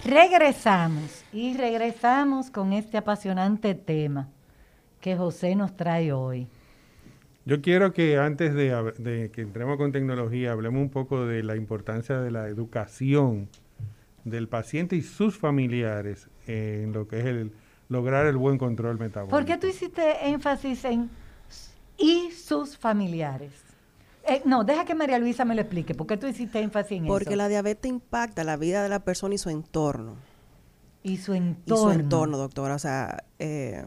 Regresamos 0.02 1.22
y 1.35 1.54
regresamos 1.54 2.50
con 2.50 2.72
este 2.72 2.96
apasionante 2.96 3.74
tema 3.74 4.30
que 5.02 5.16
José 5.16 5.54
nos 5.54 5.76
trae 5.76 6.14
hoy. 6.14 6.48
Yo 7.44 7.61
quiero 7.61 7.92
que 7.92 8.16
antes 8.16 8.54
de, 8.54 8.70
de 8.96 9.30
que 9.30 9.42
entremos 9.42 9.76
con 9.76 9.92
tecnología, 9.92 10.52
hablemos 10.52 10.80
un 10.80 10.90
poco 10.90 11.26
de 11.26 11.42
la 11.42 11.56
importancia 11.56 12.20
de 12.20 12.30
la 12.30 12.48
educación 12.48 13.50
del 14.24 14.48
paciente 14.48 14.96
y 14.96 15.02
sus 15.02 15.37
familiares 15.37 16.30
en 16.46 16.94
lo 16.94 17.06
que 17.06 17.18
es 17.20 17.26
el 17.26 17.52
lograr 17.90 18.24
el 18.24 18.38
buen 18.38 18.56
control 18.56 18.98
metabólico. 18.98 19.37
¿Por 19.37 19.44
qué 19.44 19.58
tú 19.58 19.66
hiciste 19.66 20.26
énfasis 20.26 20.87
en 20.87 21.11
y 21.98 22.31
sus 22.33 22.76
familiares? 22.76 23.52
Eh, 24.28 24.42
no, 24.44 24.62
deja 24.64 24.85
que 24.85 24.94
María 24.94 25.18
Luisa 25.18 25.44
me 25.44 25.55
lo 25.55 25.62
explique. 25.62 25.94
¿Por 25.94 26.07
qué 26.07 26.16
tú 26.16 26.26
hiciste 26.26 26.61
énfasis 26.61 26.98
en 26.98 27.07
Porque 27.07 27.31
eso? 27.31 27.37
la 27.37 27.48
diabetes 27.48 27.88
impacta 27.88 28.44
la 28.44 28.57
vida 28.57 28.83
de 28.83 28.88
la 28.88 29.00
persona 29.00 29.35
y 29.35 29.38
su 29.38 29.50
entorno. 29.50 30.14
Y 31.02 31.16
su 31.16 31.35
Y 31.35 31.38
entorno. 31.38 31.83
su 31.83 31.90
entorno, 31.90 32.38
doctora. 32.38 32.76
O 32.76 32.78
sea, 32.78 33.24
eh, 33.40 33.85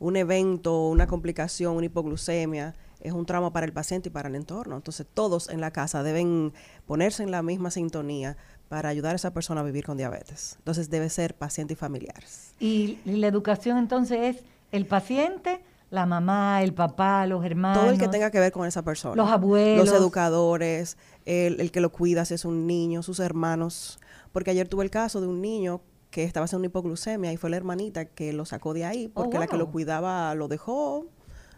un 0.00 0.16
evento, 0.16 0.88
una 0.88 1.06
complicación, 1.06 1.76
una 1.76 1.86
hipoglucemia, 1.86 2.74
es 3.00 3.12
un 3.12 3.26
trauma 3.26 3.52
para 3.52 3.66
el 3.66 3.72
paciente 3.72 4.08
y 4.08 4.12
para 4.12 4.28
el 4.28 4.34
entorno. 4.34 4.74
Entonces 4.76 5.06
todos 5.14 5.48
en 5.48 5.60
la 5.60 5.70
casa 5.70 6.02
deben 6.02 6.52
ponerse 6.86 7.22
en 7.22 7.30
la 7.30 7.42
misma 7.42 7.70
sintonía 7.70 8.36
para 8.68 8.88
ayudar 8.88 9.12
a 9.12 9.16
esa 9.16 9.32
persona 9.32 9.60
a 9.60 9.64
vivir 9.64 9.84
con 9.84 9.96
diabetes. 9.96 10.54
Entonces 10.58 10.90
debe 10.90 11.10
ser 11.10 11.34
paciente 11.34 11.74
y 11.74 11.76
familiares. 11.76 12.54
Y 12.58 12.98
la 13.04 13.28
educación 13.28 13.78
entonces 13.78 14.36
es 14.36 14.44
el 14.72 14.86
paciente, 14.86 15.60
la 15.90 16.06
mamá, 16.06 16.62
el 16.62 16.74
papá, 16.74 17.26
los 17.26 17.44
hermanos. 17.44 17.82
Todo 17.82 17.90
el 17.92 17.98
que 17.98 18.08
tenga 18.08 18.30
que 18.30 18.40
ver 18.40 18.52
con 18.52 18.66
esa 18.66 18.82
persona. 18.82 19.14
Los 19.16 19.30
abuelos. 19.30 19.86
Los 19.88 19.94
educadores, 19.94 20.96
el, 21.24 21.60
el 21.60 21.70
que 21.70 21.80
lo 21.80 21.90
cuida 21.92 22.24
si 22.24 22.34
es 22.34 22.44
un 22.44 22.66
niño, 22.66 23.02
sus 23.02 23.20
hermanos. 23.20 23.98
Porque 24.32 24.50
ayer 24.50 24.68
tuve 24.68 24.84
el 24.84 24.90
caso 24.90 25.20
de 25.20 25.26
un 25.28 25.40
niño 25.40 25.80
que 26.10 26.24
estaba 26.24 26.44
haciendo 26.44 26.60
una 26.60 26.66
hipoglucemia 26.66 27.32
y 27.32 27.36
fue 27.36 27.50
la 27.50 27.56
hermanita 27.56 28.04
que 28.06 28.32
lo 28.32 28.44
sacó 28.44 28.72
de 28.74 28.84
ahí 28.84 29.10
Oh, 29.14 29.22
porque 29.24 29.38
la 29.38 29.46
que 29.48 29.56
lo 29.56 29.70
cuidaba 29.70 30.34
lo 30.36 30.46
dejó, 30.48 31.06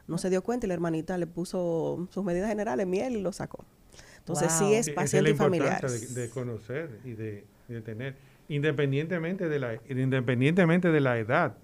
no 0.06 0.16
se 0.18 0.30
dio 0.30 0.42
cuenta 0.42 0.66
y 0.66 0.68
la 0.68 0.74
hermanita 0.74 1.18
le 1.18 1.26
puso 1.26 2.06
sus 2.10 2.24
medidas 2.24 2.48
generales, 2.48 2.86
miel 2.86 3.16
y 3.16 3.20
lo 3.22 3.32
sacó. 3.32 3.64
Entonces 4.18 4.48
Wow. 4.48 4.58
sí 4.68 4.74
es 4.74 4.80
esa 4.88 4.90
es 4.90 4.94
paciente 4.96 5.22
la 5.22 5.28
y 5.28 5.32
importancia 5.32 5.72
familiares. 5.78 6.14
de, 6.14 6.20
de 6.22 6.30
conocer 6.30 7.00
y 7.04 7.12
de, 7.12 7.44
de 7.68 7.80
tener, 7.82 8.16
independientemente 8.48 9.48
de 9.48 9.58
la, 9.58 9.74
independientemente 9.88 10.90
de 10.90 11.00
la 11.00 11.18
edad 11.18 11.54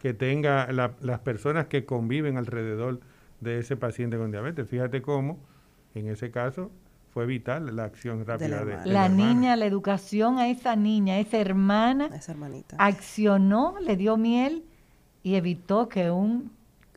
que 0.00 0.14
tenga 0.14 0.70
la- 0.72 0.92
las 1.00 1.20
personas 1.20 1.66
que 1.66 1.84
conviven 1.84 2.36
alrededor 2.36 3.00
de 3.40 3.58
ese 3.58 3.76
paciente 3.76 4.16
con 4.18 4.30
diabetes. 4.30 4.68
Fíjate 4.68 5.02
cómo, 5.02 5.38
en 5.94 6.08
ese 6.08 6.30
caso, 6.30 6.70
fue 7.12 7.26
vital 7.26 7.74
la 7.76 7.84
acción 7.84 8.24
rápida 8.24 8.64
de, 8.64 8.72
La 8.90 9.06
hermana. 9.06 9.08
niña, 9.08 9.56
la 9.56 9.66
educación 9.66 10.38
a 10.38 10.48
esa 10.48 10.76
niña, 10.76 11.14
a 11.14 11.18
esa 11.18 11.38
hermana, 11.38 12.08
a 12.10 12.16
esa 12.16 12.32
hermanita. 12.32 12.76
accionó, 12.78 13.74
le 13.80 13.96
dio 13.96 14.16
miel 14.16 14.64
y 15.22 15.34
evitó 15.34 15.88
que 15.88 16.10
un... 16.10 16.50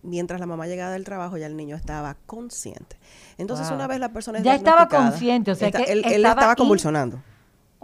Mientras 0.03 0.39
la 0.39 0.45
mamá 0.45 0.67
llegaba 0.67 0.91
del 0.91 1.03
trabajo 1.03 1.35
ya 1.35 1.47
el 1.47 1.57
niño 1.57 1.75
estaba 1.75 2.15
consciente. 2.27 2.95
Entonces 3.39 3.67
Wow. 3.67 3.75
una 3.75 3.87
vez 3.87 3.99
la 3.99 4.13
persona 4.13 4.37
es 4.37 4.43
Ya 4.43 4.53
estaba 4.53 4.87
consciente, 4.87 5.49
o 5.51 5.55
sea 5.55 5.69
está- 5.69 5.83
que 5.83 5.91
él, 5.91 6.03
él 6.05 6.23
estaba 6.25 6.55
convulsionando. 6.55 7.19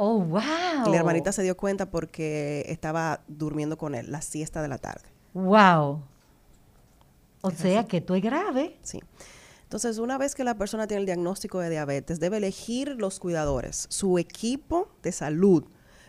¡Oh, 0.04 0.18
wow! 0.20 0.42
Y 0.88 0.90
la 0.90 0.98
hermanita 0.98 1.32
se 1.32 1.44
dio 1.44 1.56
cuenta 1.56 1.92
porque 1.92 2.66
estaba 2.68 3.22
durmiendo 3.28 3.78
con 3.78 3.94
él 3.94 4.12
la 4.12 4.24
siesta 4.24 4.64
de 4.64 4.68
la 4.68 4.80
tarde. 4.80 5.08
¡Wow! 5.36 6.02
O 7.42 7.52
sea 7.52 7.86
que 7.86 7.98
esto 7.98 8.16
es 8.16 8.24
grave. 8.24 8.80
Sí. 8.82 9.00
Entonces, 9.62 10.00
una 10.00 10.18
vez 10.18 10.34
que 10.34 10.44
la 10.44 10.56
persona 10.56 10.88
tiene 10.88 11.02
el 11.02 11.06
diagnóstico 11.06 11.60
de 11.60 11.70
diabetes, 11.70 12.20
debe 12.20 12.38
elegir 12.38 12.96
los 12.98 13.20
cuidadores, 13.20 13.86
su 13.92 14.18
equipo 14.18 14.90
de 15.04 15.12
salud, 15.12 15.66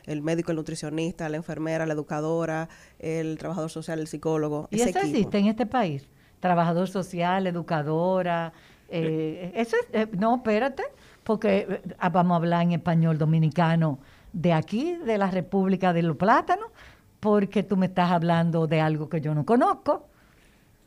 el 0.07 0.23
médico, 0.23 0.53
el 0.53 0.57
nutricionista, 0.57 1.29
la 1.29 1.37
enfermera, 1.37 1.85
la 1.85 1.93
educadora, 1.93 2.71
el 2.99 3.37
trabajador 3.37 3.69
social, 3.69 4.01
el 4.01 4.07
psicólogo. 4.07 4.69
Y 4.71 4.77
ese 4.77 4.89
eso 4.89 5.01
equipo. 5.01 5.17
existe 5.19 5.39
en 5.39 5.47
este 5.49 5.67
país. 5.67 6.09
Trabajador 6.41 6.89
social, 6.89 7.47
educadora. 7.47 8.55
eh, 8.89 9.53
eso 9.55 9.77
es, 9.77 9.87
eh, 9.93 10.09
no, 10.17 10.37
espérate, 10.37 10.83
porque 11.25 11.81
ah, 11.99 12.09
vamos 12.11 12.33
a 12.35 12.37
hablar 12.37 12.63
en 12.63 12.73
español 12.73 13.19
dominicano 13.19 13.99
de 14.33 14.53
aquí, 14.53 14.97
de 15.05 15.19
la 15.19 15.31
República 15.31 15.93
de 15.93 16.03
los 16.03 16.17
Plátanos, 16.17 16.67
porque 17.21 17.63
tú 17.63 17.77
me 17.77 17.87
estás 17.87 18.11
hablando 18.11 18.67
de 18.67 18.81
algo 18.81 19.09
que 19.09 19.21
yo 19.21 19.35
no 19.35 19.45
conozco. 19.45 20.09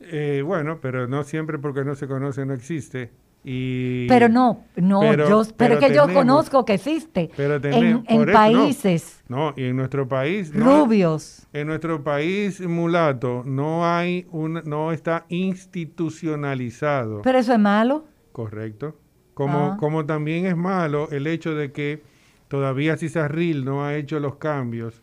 Eh, 0.00 0.42
bueno, 0.44 0.78
pero 0.82 1.06
no 1.08 1.24
siempre 1.24 1.58
porque 1.58 1.84
no 1.84 1.94
se 1.94 2.06
conoce 2.06 2.44
no 2.44 2.52
existe. 2.54 3.10
Y, 3.48 4.08
Pero 4.08 4.28
no, 4.28 4.64
no, 4.74 4.98
pero- 5.00 5.28
yo, 5.28 5.42
pero, 5.56 5.74
es 5.74 5.80
que 5.80 5.94
yo 5.94 6.12
conozco 6.12 6.64
que 6.64 6.74
existe 6.74 7.30
pero 7.36 7.54
en, 7.54 7.60
tenemos- 7.62 8.04
en 8.08 8.22
eso, 8.22 8.32
países 8.32 9.22
No, 9.28 9.54
y 9.56 9.66
en 9.66 9.76
nuestro 9.76 10.08
país... 10.08 10.52
no- 10.52 10.80
rubios. 10.82 11.46
En 11.52 11.68
nuestro 11.68 12.02
país 12.02 12.60
mulato 12.60 13.44
no 13.46 13.86
hay 13.86 14.26
un, 14.32 14.54
no 14.64 14.90
está 14.90 15.26
institucionalizado, 15.28 17.22
Pero 17.22 17.38
eso 17.38 17.52
es 17.52 17.58
malo. 17.60 18.04
correcto. 18.32 18.96
Como, 19.36 19.58
Ah. 19.58 19.76
como 19.78 20.06
también 20.06 20.46
es 20.46 20.56
malo 20.56 21.10
el 21.10 21.26
hecho 21.26 21.54
de 21.54 21.70
que 21.70 22.00
todavía 22.48 22.96
Cisarril 22.96 23.66
no 23.66 23.84
ha 23.84 23.94
hecho 23.94 24.18
los 24.18 24.36
cambios 24.36 25.02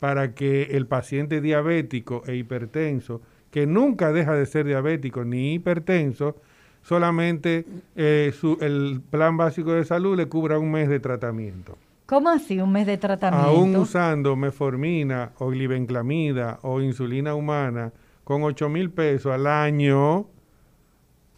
para 0.00 0.34
que 0.34 0.62
el 0.70 0.86
paciente 0.86 1.42
diabético 1.42 2.22
e 2.26 2.34
hipertenso, 2.34 3.20
que 3.50 3.66
nunca 3.66 4.10
deja 4.10 4.32
de 4.32 4.46
ser 4.46 4.64
diabético 4.64 5.24
ni 5.26 5.52
hipertenso, 5.52 6.34
solamente 6.82 7.66
eh, 7.94 8.32
su- 8.34 8.56
el 8.62 9.02
plan 9.10 9.36
básico 9.36 9.72
de 9.72 9.84
salud 9.84 10.16
le 10.16 10.26
cubra 10.28 10.58
un 10.58 10.70
mes 10.72 10.88
de 10.88 10.98
tratamiento. 11.00 11.76
¿Cómo 12.06 12.30
así 12.30 12.58
un 12.60 12.72
mes 12.72 12.86
de 12.86 12.96
tratamiento? 12.96 13.48
Aún 13.48 13.76
usando 13.76 14.34
meformina 14.34 15.32
o 15.38 15.50
glibenclamida 15.50 16.58
o 16.62 16.80
insulina 16.80 17.34
humana 17.34 17.92
con 18.24 18.42
8 18.44 18.70
mil 18.70 18.90
pesos 18.90 19.30
al 19.32 19.46
año, 19.46 20.26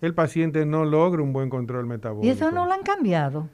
el 0.00 0.14
paciente 0.14 0.66
no 0.66 0.84
logra 0.84 1.22
un 1.22 1.32
buen 1.32 1.48
control 1.50 1.86
metabólico. 1.86 2.26
y 2.26 2.30
eso 2.30 2.50
no 2.50 2.66
lo 2.66 2.72
han 2.72 2.82
cambiado. 2.82 3.48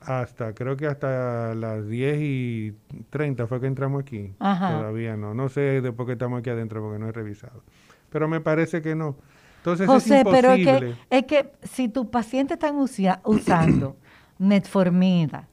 Hasta, 0.00 0.52
creo 0.54 0.76
que 0.76 0.86
hasta 0.86 1.54
las 1.54 1.88
10 1.88 2.18
y 2.20 2.74
30 3.08 3.46
fue 3.46 3.58
que 3.60 3.66
entramos 3.66 4.02
aquí. 4.02 4.34
Ajá. 4.38 4.76
Todavía 4.78 5.16
no. 5.16 5.32
No 5.32 5.48
sé 5.48 5.80
después 5.80 6.06
que 6.06 6.12
estamos 6.12 6.40
aquí 6.40 6.50
adentro 6.50 6.82
porque 6.82 6.98
no 6.98 7.08
he 7.08 7.12
revisado. 7.12 7.62
Pero 8.10 8.28
me 8.28 8.40
parece 8.40 8.82
que 8.82 8.94
no. 8.94 9.16
Entonces 9.58 9.86
José, 9.86 10.18
es 10.18 10.24
pero 10.24 10.52
es 10.52 10.58
imposible. 10.58 10.94
que, 11.08 11.16
es 11.16 11.24
que 11.24 11.52
si 11.62 11.88
tu 11.88 12.10
paciente 12.10 12.52
están 12.54 12.76
usia- 12.76 13.20
usando 13.24 13.96
metformina, 14.38 15.48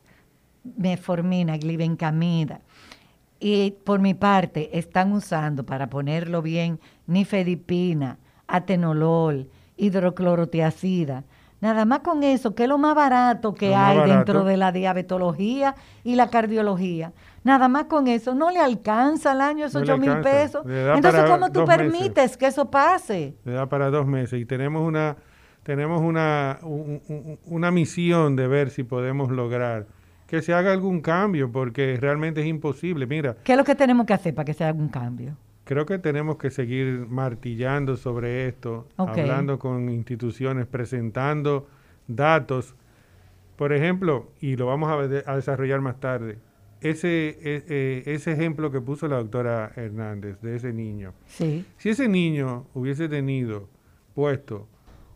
metformina, 0.76 1.56
glibencamida, 1.58 2.60
y 3.40 3.72
por 3.86 4.02
mi 4.02 4.14
parte 4.14 4.78
están 4.78 5.14
usando, 5.14 5.66
para 5.66 5.90
ponerlo 5.90 6.42
bien, 6.42 6.78
nifedipina, 7.08 8.18
atenolol, 8.52 9.48
hidroclorotiazida, 9.78 11.24
nada 11.62 11.86
más 11.86 12.00
con 12.00 12.24
eso, 12.24 12.56
que 12.56 12.64
es 12.64 12.70
lo 12.70 12.78
más 12.78 12.96
barato 12.96 13.54
que 13.54 13.70
Lo 13.70 13.78
hay 13.78 13.98
barato. 13.98 14.16
dentro 14.18 14.44
de 14.44 14.58
la 14.58 14.72
diabetología 14.72 15.76
y 16.04 16.16
la 16.16 16.30
cardiología. 16.30 17.14
Nada 17.44 17.68
más 17.68 17.86
con 17.86 18.08
eso, 18.08 18.36
no 18.36 18.52
le 18.52 18.60
alcanza 18.60 19.32
al 19.32 19.42
año 19.42 19.66
esos 19.66 19.82
No 19.82 19.86
le 19.86 19.94
8 19.94 20.02
mil 20.02 20.20
pesos. 20.22 20.66
Entonces, 20.68 21.24
¿cómo 21.30 21.52
tú 21.52 21.62
meses. 21.66 21.78
permites 21.78 22.38
que 22.38 22.48
eso 22.48 22.70
pase? 22.70 23.36
Le 23.46 23.54
da 23.54 23.68
para 23.68 23.90
dos 23.90 24.06
meses 24.06 24.40
y 24.40 24.46
tenemos 24.46 24.88
una 24.88 25.16
tenemos 25.64 26.02
una, 26.02 26.58
un- 26.64 27.02
un- 27.08 27.40
una 27.46 27.70
misión 27.70 28.36
de 28.36 28.48
ver 28.48 28.72
si 28.72 28.82
podemos 28.84 29.30
lograr 29.30 29.86
que 30.26 30.42
se 30.42 30.56
haga 30.56 30.72
algún 30.72 31.02
cambio 31.02 31.52
porque 31.52 31.98
realmente 32.02 32.42
es 32.42 32.48
imposible. 32.48 33.06
Mira, 33.06 33.36
¿Qué 33.44 33.52
es 33.52 33.58
lo 33.60 33.64
que 33.64 33.76
tenemos 33.76 34.08
que 34.08 34.14
hacer 34.14 34.34
para 34.34 34.46
que 34.46 34.56
se 34.56 34.64
haga 34.64 34.74
un 34.80 34.90
cambio? 34.90 35.36
Creo 35.72 35.86
que 35.86 36.00
tenemos 36.00 36.36
que 36.36 36.52
seguir 36.52 37.08
martillando 37.08 37.96
sobre 37.96 38.46
esto, 38.50 38.90
hablando 39.22 39.58
con 39.58 39.88
instituciones, 39.90 40.68
presentando 40.68 41.66
datos. 42.10 42.76
Por 43.56 43.72
ejemplo, 43.72 44.32
y 44.42 44.58
lo 44.58 44.66
vamos 44.66 44.92
a, 44.92 45.08
de- 45.08 45.24
a 45.26 45.38
desarrollar 45.38 45.80
más 45.80 45.98
tarde, 46.02 46.40
ese, 46.82 47.30
e- 47.42 47.64
eh, 47.70 48.04
ese 48.06 48.34
ejemplo 48.34 48.70
que 48.70 48.82
puso 48.82 49.08
la 49.08 49.16
doctora 49.16 49.72
Hernández 49.78 50.42
de 50.42 50.58
ese 50.58 50.74
niño. 50.74 51.14
Sí. 51.28 51.66
Si 51.78 51.88
ese 51.88 52.10
niño 52.10 52.66
hubiese 52.74 53.08
tenido 53.08 53.70
puesto 54.14 54.68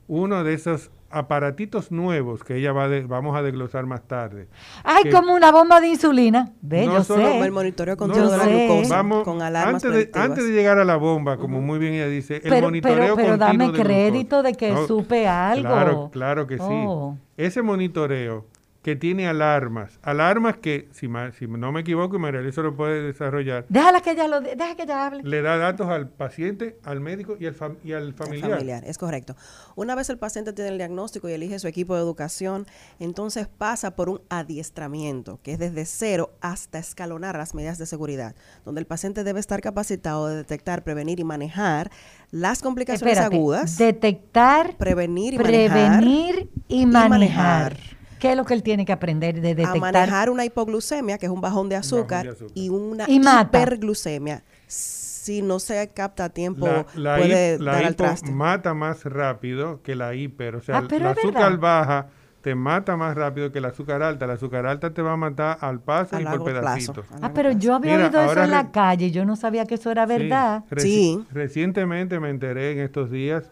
uno 0.07 0.45
de 0.45 0.53
esos 0.53 0.89
aparatitos 1.15 1.91
nuevos 1.91 2.43
que 2.43 2.57
ella 2.57 2.71
va 2.73 2.83
a 2.85 2.89
de- 2.89 3.03
vamos 3.03 3.35
a 3.37 3.41
desglosar 3.41 3.85
más 3.85 4.07
tarde. 4.07 4.47
Ay, 4.83 5.03
que- 5.03 5.11
como 5.11 5.33
una 5.33 5.51
bomba 5.51 5.79
de 5.81 5.87
insulina. 5.87 6.51
Ve, 6.61 6.85
No 6.85 6.93
yo 6.93 7.03
solo 7.03 7.27
sé. 7.27 7.39
el 7.39 7.51
monitoreo 7.51 7.95
No, 7.95 7.97
continuo 7.97 8.29
de 8.29 8.37
la 8.37 8.43
sé. 8.43 8.67
glucosa 8.67 8.95
Vamos, 8.97 9.23
con 9.23 9.41
alarmas 9.41 9.75
antes, 9.75 9.83
de, 9.83 9.89
predictivas. 9.97 10.29
antes 10.29 10.45
de 10.47 10.51
llegar 10.53 10.77
a 10.79 10.85
la 10.85 10.97
bomba, 10.97 11.37
como 11.37 11.61
muy 11.61 11.79
bien 11.79 11.93
ella 11.93 12.07
dice, 12.07 12.35
el 12.37 12.41
Pero, 12.43 12.67
monitoreo 12.67 12.97
pero, 12.97 13.15
pero 13.15 13.37
dame 13.37 13.71
de 13.71 13.81
crédito 13.83 14.37
glucosa. 14.37 14.43
de 14.43 14.53
que 14.55 14.71
No, 14.71 14.87
supe 14.87 15.27
algo. 15.27 15.61
Claro, 15.69 16.09
claro 16.11 16.47
que 16.47 16.57
sí. 16.57 16.63
Oh. 16.67 17.17
Ese 17.37 17.61
monitoreo 17.61 18.45
que 18.85 18.95
tiene 18.95 19.27
alarmas, 19.27 19.99
alarmas 20.03 20.57
que, 20.57 20.87
si, 20.91 21.07
ma- 21.07 21.31
si 21.31 21.47
no 21.47 21.71
me 21.71 21.81
equivoco, 21.81 22.17
y 22.17 22.19
María 22.19 22.41
Elisa 22.41 22.61
lo 22.61 22.75
puede 22.75 23.01
desarrollar, 23.01 23.65
Déjala 23.67 23.99
que 24.01 24.11
ella 24.11 24.27
lo, 24.27 24.41
de- 24.41 24.55
deja 24.55 24.75
que 24.75 24.83
ella 24.83 25.07
hable. 25.07 25.23
le 25.23 25.41
da 25.41 25.57
datos 25.57 25.87
al 25.89 26.07
paciente, 26.07 26.77
al 26.83 26.99
médico 26.99 27.35
y 27.39 27.47
al, 27.47 27.55
fam- 27.55 27.77
y 27.83 27.93
al 27.93 28.09
El 28.09 28.13
familiar. 28.13 28.51
familiar, 28.51 28.83
es 28.85 28.99
correcto. 28.99 29.35
Una 29.75 29.95
vez 29.95 30.11
el 30.11 30.19
paciente 30.19 30.53
tiene 30.53 30.69
el 30.69 30.77
diagnóstico 30.77 31.27
y 31.27 31.33
elige 31.33 31.57
su 31.57 31.67
equipo 31.67 31.95
de 31.95 32.01
educación, 32.01 32.67
entonces 32.99 33.47
pasa 33.47 33.95
por 33.95 34.07
un 34.07 34.21
adiestramiento, 34.29 35.39
que 35.41 35.53
es 35.53 35.57
desde 35.59 35.85
cero 35.85 36.33
hasta 36.41 36.77
escalonar 36.77 37.35
las 37.37 37.55
medidas 37.55 37.79
de 37.79 37.87
seguridad, 37.87 38.35
donde 38.65 38.81
el 38.81 38.85
paciente 38.85 39.23
debe 39.23 39.39
estar 39.39 39.61
capacitado 39.61 40.27
de 40.27 40.35
detectar, 40.35 40.83
prevenir 40.83 41.19
y 41.19 41.23
manejar 41.23 41.89
las 42.29 42.61
complicaciones 42.61 43.13
Espérate, 43.17 43.35
agudas, 43.35 43.77
detectar, 43.79 44.77
prevenir 44.77 45.33
y 45.33 45.37
manejar, 45.39 45.99
prevenir 46.01 46.49
y 46.67 46.81
y 46.81 46.85
manejar. 46.85 47.09
manejar. 47.09 47.94
¿Qué 48.19 48.31
es 48.31 48.37
lo 48.37 48.45
que 48.45 48.53
él 48.53 48.63
tiene 48.63 48.85
que 48.85 48.93
aprender 48.93 49.35
de 49.41 49.49
a 49.51 49.55
detectar? 49.55 49.79
manejar 49.79 50.29
una 50.29 50.45
hipoglucemia, 50.45 51.17
que 51.17 51.25
es 51.25 51.31
un 51.31 51.41
bajón 51.41 51.69
de 51.69 51.75
azúcar, 51.75 52.27
azúcar. 52.27 52.51
y 52.55 52.69
una 52.69 53.05
Y 53.07 53.19
hiperglucemia. 53.19 54.43
Si 54.67 55.41
no 55.41 55.59
se 55.59 55.87
capta 55.93 56.25
a 56.25 56.29
tiempo, 56.29 56.65
La, 56.67 56.85
la 56.95 57.17
puede 57.17 57.55
hip- 57.55 57.61
la 57.61 57.71
dar 57.73 57.85
al 57.85 57.95
traste. 57.95 58.31
mata 58.31 58.73
más 58.73 59.03
rápido 59.05 59.81
que 59.81 59.95
la 59.95 60.13
hiper. 60.13 60.55
O 60.55 60.61
sea, 60.61 60.77
Ah, 60.77 60.87
es 60.89 61.01
azúcar 61.01 61.51
verdad. 61.51 61.59
baja 61.59 62.07
te 62.41 62.53
mata 62.53 62.95
más 62.95 63.15
rápido 63.15 63.51
que 63.51 63.59
la 63.59 63.69
azúcar 63.69 64.03
alta. 64.03 64.27
La 64.27 64.33
azúcar 64.33 64.67
alta 64.67 64.93
te 64.93 65.01
va 65.01 65.13
a 65.13 65.17
matar 65.17 65.57
al 65.61 65.79
paso 65.79 66.15
A 66.15 66.21
y 66.21 66.25
por 66.25 66.43
plazo. 66.43 66.61
pedacitos. 66.61 67.11
a 67.11 67.25
Ah, 67.25 67.31
pero 67.33 67.49
plazo. 67.49 67.57
yo 67.59 67.73
había 67.73 67.93
Mira, 67.95 68.05
oído 68.07 68.21
eso 68.31 68.43
en 68.43 68.51
la 68.51 68.71
calle 68.71 69.07
y 69.07 69.11
yo 69.11 69.25
no 69.25 69.35
sabía 69.35 69.65
que 69.65 69.73
eso 69.75 69.89
era 69.89 70.05
Sí, 70.05 70.13
verdad. 70.13 70.63
reci- 70.69 70.81
Sí. 70.83 71.25
Recientemente 71.31 72.19
me 72.19 72.29
enteré 72.29 72.73
en 72.73 72.79
estos 72.81 73.09
días 73.09 73.49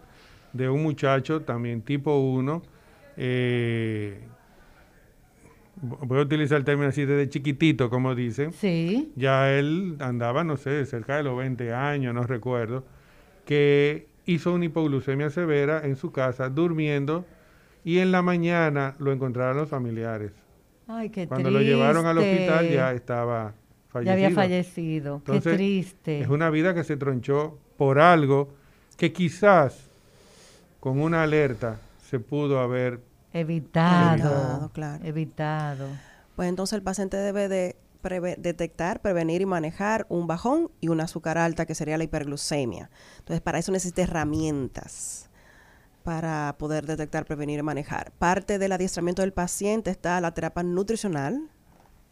de 0.54 0.70
un 0.70 0.84
muchacho 0.84 1.42
también 1.42 1.82
tipo 1.82 2.16
1. 2.20 2.62
Eh, 3.18 4.22
voy 5.84 6.20
a 6.20 6.22
utilizar 6.22 6.58
el 6.58 6.64
término 6.64 6.90
así 6.90 7.06
desde 7.06 7.30
chiquitito, 7.30 7.90
como 7.90 8.16
dicen. 8.16 8.54
Sí. 8.54 9.12
Ya 9.16 9.52
él 9.52 9.98
andaba, 10.00 10.44
no 10.44 10.58
sé, 10.58 10.86
cerca 10.86 11.18
de 11.18 11.24
los 11.24 11.38
20 11.38 11.74
años, 11.74 12.14
no 12.14 12.24
recuerdo, 12.24 12.84
que 13.46 14.08
hizo 14.26 14.54
una 14.54 14.66
hipoglucemia 14.66 15.30
severa 15.30 15.82
en 15.84 15.96
su 15.96 16.12
casa, 16.12 16.50
durmiendo, 16.50 17.26
y 17.84 18.00
en 18.00 18.12
la 18.12 18.22
mañana 18.22 18.96
lo 19.00 19.12
encontraron 19.12 19.58
los 19.58 19.70
familiares. 19.70 20.32
Ay, 20.88 21.10
qué 21.10 21.28
Cuando 21.28 21.52
lo 21.52 21.62
llevaron 21.62 22.06
al 22.06 22.18
hospital 22.18 22.70
ya 22.70 22.94
estaba 22.94 23.54
fallecido. 23.90 24.18
Ya 24.18 24.26
había 24.26 24.36
fallecido. 24.36 25.16
Entonces, 25.18 25.52
qué 25.52 25.58
triste. 25.58 26.22
Es 26.22 26.30
una 26.30 26.50
vida 26.50 26.74
que 26.74 26.84
se 26.84 26.98
tronchó 26.98 27.58
por 27.78 28.00
algo 28.00 28.54
que 28.98 29.12
quizás 29.12 29.90
con 30.80 31.00
una 31.00 31.24
alerta 31.24 31.80
se 32.10 32.20
pudo 32.20 32.60
haber 32.60 33.00
Evitado. 33.34 34.30
Evitado, 34.30 34.70
claro. 34.72 35.04
Evitado. 35.06 35.88
Pues 36.36 36.50
entonces 36.50 36.74
el 36.78 36.84
paciente 36.84 37.18
debe 37.18 37.48
de 37.50 37.76
preve- 38.02 38.36
detectar, 38.38 39.02
prevenir 39.02 39.42
y 39.42 39.46
manejar 39.46 40.06
un 40.10 40.28
bajón 40.28 40.70
y 40.82 40.88
una 40.90 41.04
azúcar 41.06 41.38
alta, 41.38 41.66
que 41.66 41.76
sería 41.76 41.98
la 41.98 42.04
hiperglucemia. 42.04 42.90
Entonces, 43.20 43.42
para 43.42 43.60
eso 43.60 43.72
necesita 43.72 44.02
herramientas 44.04 45.30
para 46.04 46.56
poder 46.58 46.86
detectar, 46.86 47.26
prevenir 47.26 47.60
y 47.60 47.64
manejar. 47.64 48.12
Parte 48.20 48.60
del 48.60 48.72
adiestramiento 48.74 49.22
del 49.22 49.32
paciente 49.34 49.90
está 49.90 50.20
la 50.22 50.34
terapia 50.34 50.64
nutricional, 50.64 51.50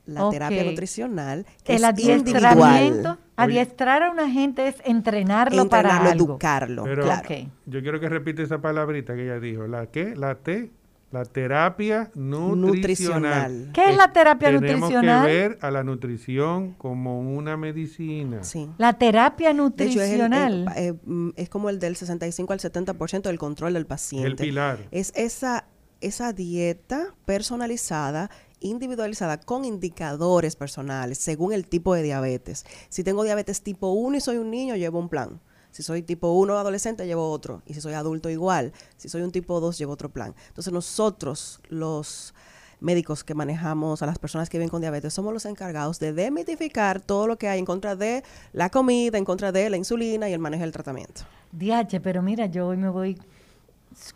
la 0.05 0.29
terapia 0.29 0.63
nutricional, 0.63 1.45
que 1.63 1.73
El 1.75 1.83
es 1.83 1.89
adiestramiento, 1.89 2.29
individual. 2.29 3.19
adiestrar 3.35 4.03
a 4.03 4.11
una 4.11 4.29
gente 4.29 4.67
es 4.67 4.75
entrenarlo, 4.85 5.67
para 5.67 5.97
algo. 5.97 6.25
educarlo, 6.33 6.83
Pero 6.83 7.03
claro. 7.03 7.27
Yo 7.65 7.81
quiero 7.81 7.99
que 7.99 8.07
repite 8.09 8.43
esa 8.43 8.59
palabrita 8.61 9.13
que 9.13 9.23
ella 9.25 9.39
dijo. 9.39 9.67
¿La 9.67 9.87
qué? 9.87 10.15
¿La 10.15 10.35
T? 10.35 10.71
La 11.11 11.25
terapia 11.25 12.09
nutricional. 12.15 12.61
Nutricional. 12.61 13.71
¿Qué 13.73 13.89
es 13.89 13.97
la 13.97 14.13
terapia 14.13 14.47
Tenemos 14.49 14.79
nutricional? 14.91 15.27
que 15.27 15.33
ver 15.33 15.57
a 15.61 15.69
la 15.71 15.83
nutrición 15.83 16.73
como 16.75 17.19
una 17.19 17.57
medicina. 17.57 18.43
Sí. 18.43 18.69
La 18.77 18.93
terapia 18.93 19.53
De 19.53 19.53
hecho, 19.85 20.01
es, 20.01 20.09
el- 20.11 20.21
el- 20.21 20.29
nutricional. 20.29 20.73
eh, 20.77 20.93
mm, 21.03 21.29
es 21.35 21.49
como 21.49 21.69
el 21.69 21.79
del 21.79 21.95
65 21.97 22.53
al 22.53 22.59
70% 22.59 23.29
del 23.29 23.37
control 23.39 23.73
del 23.73 23.85
paciente. 23.85 24.27
El 24.27 24.35
pilar. 24.37 24.79
Es 24.91 25.11
esa, 25.15 25.65
esa 25.99 26.31
dieta 26.31 27.13
personalizada, 27.25 28.29
individualizada, 28.61 29.37
con 29.39 29.65
indicadores 29.65 30.55
personales, 30.55 31.17
según 31.17 31.51
el 31.51 31.67
tipo 31.67 31.93
de 31.93 32.03
diabetes. 32.03 32.65
Si 32.89 33.03
tengo 33.03 33.23
diabetes 33.23 33.63
tipo 33.63 33.91
1 33.91 34.15
y 34.17 34.21
soy 34.21 34.37
un 34.37 34.49
niño, 34.49 34.75
llevo 34.77 34.99
un 34.99 35.09
plan. 35.09 35.41
Si 35.71 35.83
soy 35.83 36.01
tipo 36.01 36.31
1 36.31 36.57
adolescente, 36.57 37.07
llevo 37.07 37.31
otro. 37.31 37.61
Y 37.65 37.73
si 37.73 37.81
soy 37.81 37.93
adulto, 37.93 38.29
igual. 38.29 38.73
Si 38.97 39.09
soy 39.09 39.21
un 39.21 39.31
tipo 39.31 39.59
2, 39.59 39.77
llevo 39.77 39.93
otro 39.93 40.09
plan. 40.09 40.35
Entonces 40.49 40.71
nosotros, 40.71 41.61
los 41.69 42.33
médicos 42.81 43.23
que 43.23 43.35
manejamos 43.35 44.01
a 44.01 44.05
las 44.05 44.19
personas 44.19 44.49
que 44.49 44.57
viven 44.57 44.69
con 44.69 44.81
diabetes, 44.81 45.13
somos 45.13 45.33
los 45.33 45.45
encargados 45.45 45.99
de 45.99 46.13
demitificar 46.13 46.99
todo 46.99 47.27
lo 47.27 47.37
que 47.37 47.47
hay 47.47 47.59
en 47.59 47.65
contra 47.65 47.95
de 47.95 48.23
la 48.53 48.69
comida, 48.69 49.17
en 49.17 49.25
contra 49.25 49.51
de 49.51 49.69
la 49.69 49.77
insulina 49.77 50.27
y 50.29 50.33
el 50.33 50.39
manejo 50.39 50.63
del 50.63 50.71
tratamiento. 50.71 51.21
Diache, 51.51 51.99
pero 52.01 52.21
mira, 52.21 52.47
yo 52.47 52.67
hoy 52.67 52.77
me 52.77 52.89
voy 52.89 53.17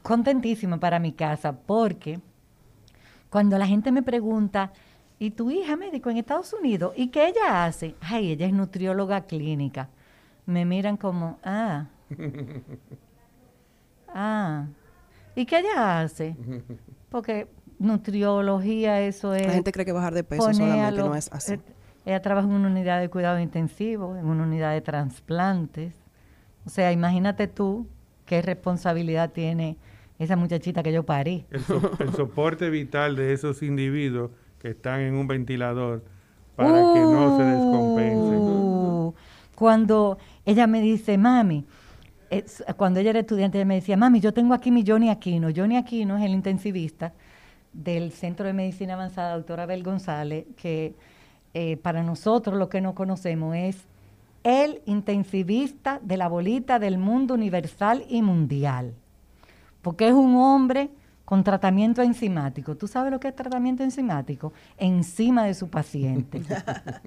contentísima 0.01 0.79
para 0.79 0.99
mi 0.99 1.11
casa 1.13 1.53
porque 1.53 2.19
cuando 3.29 3.57
la 3.57 3.67
gente 3.67 3.91
me 3.91 4.01
pregunta, 4.01 4.73
¿y 5.19 5.31
tu 5.31 5.51
hija 5.51 5.75
médico 5.75 6.09
en 6.09 6.17
Estados 6.17 6.53
Unidos? 6.53 6.93
¿Y 6.95 7.09
qué 7.09 7.27
ella 7.27 7.65
hace? 7.65 7.95
Ay, 8.01 8.31
ella 8.31 8.47
es 8.47 8.53
nutrióloga 8.53 9.25
clínica. 9.25 9.89
Me 10.45 10.65
miran 10.65 10.97
como, 10.97 11.39
ah, 11.43 11.87
ah, 14.13 14.67
¿y 15.35 15.45
qué 15.45 15.59
ella 15.59 16.01
hace? 16.01 16.35
Porque 17.09 17.47
nutriología, 17.79 19.01
eso 19.01 19.33
es... 19.33 19.45
La 19.47 19.53
gente 19.53 19.71
cree 19.71 19.85
que 19.85 19.91
bajar 19.91 20.13
de 20.13 20.23
peso 20.23 20.53
solamente 20.53 20.97
los- 20.99 21.07
no 21.07 21.15
es 21.15 21.31
así. 21.31 21.53
eh, 21.53 21.59
Ella 22.05 22.21
trabaja 22.21 22.47
en 22.47 22.53
una 22.53 22.67
unidad 22.67 22.99
de 23.01 23.09
cuidado 23.09 23.39
intensivo, 23.39 24.15
en 24.15 24.25
una 24.25 24.43
unidad 24.43 24.71
de 24.73 24.81
trasplantes. 24.81 25.95
O 26.65 26.69
sea, 26.69 26.91
imagínate 26.91 27.47
tú 27.47 27.87
qué 28.25 28.41
responsabilidad 28.41 29.31
tiene 29.31 29.77
esa 30.19 30.35
muchachita 30.35 30.83
que 30.83 30.91
yo 30.93 31.03
parí. 31.03 31.45
El, 31.51 31.61
so- 31.61 31.91
el 31.99 32.13
soporte 32.13 32.69
vital 32.69 33.15
de 33.15 33.33
esos 33.33 33.61
individuos 33.63 34.31
que 34.59 34.69
están 34.69 35.01
en 35.01 35.15
un 35.15 35.27
ventilador 35.27 36.03
para 36.55 36.91
que 36.93 37.05
no 37.05 37.35
se 37.35 37.43
descompensen. 37.43 38.47
Uh, 38.47 39.13
Cuando 39.55 40.17
ella 40.45 40.67
me 40.67 40.81
dice, 40.81 41.17
mami, 41.17 41.65
es- 42.29 42.63
cuando 42.77 42.99
ella 42.99 43.11
era 43.11 43.19
estudiante, 43.19 43.57
ella 43.57 43.65
me 43.65 43.75
decía, 43.75 43.97
mami, 43.97 44.19
yo 44.19 44.33
tengo 44.33 44.53
aquí 44.53 44.71
mi 44.71 44.83
Johnny 44.85 45.09
Aquino. 45.09 45.49
Johnny 45.55 45.77
Aquino 45.77 46.17
es 46.17 46.23
el 46.23 46.31
intensivista 46.31 47.13
del 47.73 48.11
Centro 48.11 48.45
de 48.45 48.53
Medicina 48.53 48.93
Avanzada, 48.93 49.35
doctora 49.35 49.63
Abel 49.63 49.83
González, 49.83 50.45
que 50.55 50.95
eh, 51.53 51.77
para 51.77 52.03
nosotros 52.03 52.57
lo 52.57 52.69
que 52.69 52.81
no 52.81 52.95
conocemos 52.95 53.55
es 53.55 53.77
el 54.43 54.81
intensivista 54.85 55.99
de 56.03 56.17
la 56.17 56.27
bolita 56.27 56.77
del 56.79 56.97
mundo 56.97 57.33
universal 57.33 58.05
y 58.09 58.21
mundial. 58.21 58.93
Porque 59.81 60.07
es 60.07 60.13
un 60.13 60.35
hombre 60.35 60.89
con 61.25 61.43
tratamiento 61.43 62.01
enzimático. 62.03 62.75
¿Tú 62.75 62.87
sabes 62.87 63.11
lo 63.11 63.19
que 63.19 63.29
es 63.29 63.35
tratamiento 63.35 63.83
enzimático? 63.83 64.53
Encima 64.77 65.45
de 65.45 65.53
su 65.55 65.67
paciente. 65.69 66.41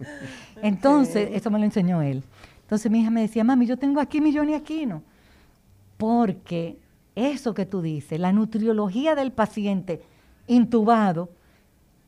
Entonces, 0.63 1.31
eso 1.33 1.51
me 1.51 1.59
lo 1.59 1.65
enseñó 1.65 2.03
él. 2.03 2.23
Entonces 2.69 2.93
mi 2.93 3.01
hija 3.01 3.09
me 3.09 3.23
decía, 3.23 3.45
mami, 3.45 3.65
yo 3.65 3.79
tengo 3.79 3.99
aquí 3.99 4.21
mi 4.21 4.37
Johnny 4.37 4.53
Aquino. 4.53 5.03
Porque 5.97 6.79
eso 7.15 7.55
que 7.55 7.65
tú 7.65 7.81
dices, 7.81 8.21
la 8.21 8.31
nutriología 8.31 9.15
del 9.15 9.33
paciente 9.33 10.03
intubado, 10.47 11.31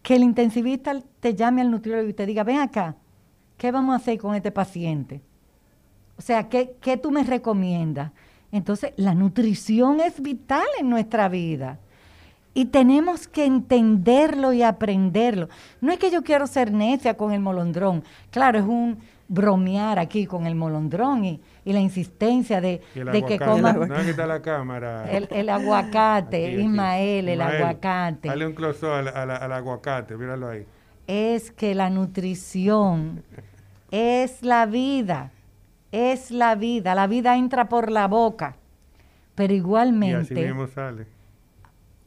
que 0.03 0.17
el 0.17 0.23
intensivista 0.23 1.01
te 1.21 1.35
llame 1.35 1.63
al 1.63 1.71
nutriólogo 1.71 2.11
y 2.11 2.13
te 2.13 2.27
diga, 2.27 2.45
ven 2.45 2.59
acá, 2.59 2.95
¿qué 3.57 3.73
vamos 3.73 3.95
a 3.95 3.97
hacer 3.97 4.19
con 4.19 4.35
este 4.35 4.51
paciente? 4.51 5.23
O 6.19 6.21
sea, 6.21 6.51
¿qué, 6.51 6.77
qué 6.83 6.99
tú 6.99 7.11
me 7.11 7.25
recomiendas? 7.25 8.13
Entonces, 8.53 8.93
la 8.97 9.15
nutrición 9.15 10.01
es 10.01 10.21
vital 10.21 10.67
en 10.79 10.91
nuestra 10.91 11.31
vida. 11.31 11.79
Y 12.53 12.67
tenemos 12.67 13.27
que 13.29 13.47
entenderlo 13.47 14.53
y 14.53 14.63
aprenderlo. 14.63 15.49
No 15.81 15.91
es 15.91 15.99
que 15.99 16.11
yo 16.11 16.23
quiero 16.23 16.47
ser 16.47 16.71
necia 16.71 17.17
con 17.17 17.33
el 17.33 17.41
molondrón. 17.41 18.05
Claro, 18.31 18.59
es 18.59 18.67
un 18.67 18.99
bromear 19.33 20.01
aquí 20.01 20.27
con 20.27 20.45
el 20.45 20.57
molondrón 20.57 21.25
y, 21.25 21.41
y 21.65 21.73
la 21.73 21.79
insistencia 21.79 22.61
de, 22.61 22.81
Y 22.97 22.99
el 22.99 23.13
de 23.13 23.23
que 23.25 23.39
coman 23.39 23.89
No, 23.89 23.95
aquí 23.95 24.11
está 24.11 24.27
la 24.27 24.43
cámara. 24.43 25.09
el, 25.09 25.29
el 25.31 25.49
aguacate, 25.49 26.47
Aquí, 26.47 26.55
aquí. 26.57 26.63
Ismael, 26.65 27.29
el 27.29 27.39
Ismael, 27.41 27.63
aguacate. 27.63 28.29
Dale 28.29 28.47
un 28.47 28.55
close 28.55 28.85
al, 28.87 29.07
al- 29.07 29.31
al 29.31 29.53
aguacate, 29.53 30.17
míralo 30.17 30.49
ahí. 30.49 30.67
es 31.07 31.53
que 31.53 31.77
la 31.77 31.91
nutrición 31.91 33.23
es 33.93 34.43
la 34.43 34.67
vida, 34.67 35.31
es 35.93 36.33
la 36.33 36.57
vida, 36.57 36.95
la 36.97 37.07
vida 37.07 37.37
entra 37.37 37.69
por 37.69 37.91
la 37.93 38.09
boca, 38.09 38.57
pero 39.37 39.53
Y 39.53 39.57
así 39.57 39.61
igualmente, 39.65 40.35
mismo 40.35 40.67
sale. 40.67 41.07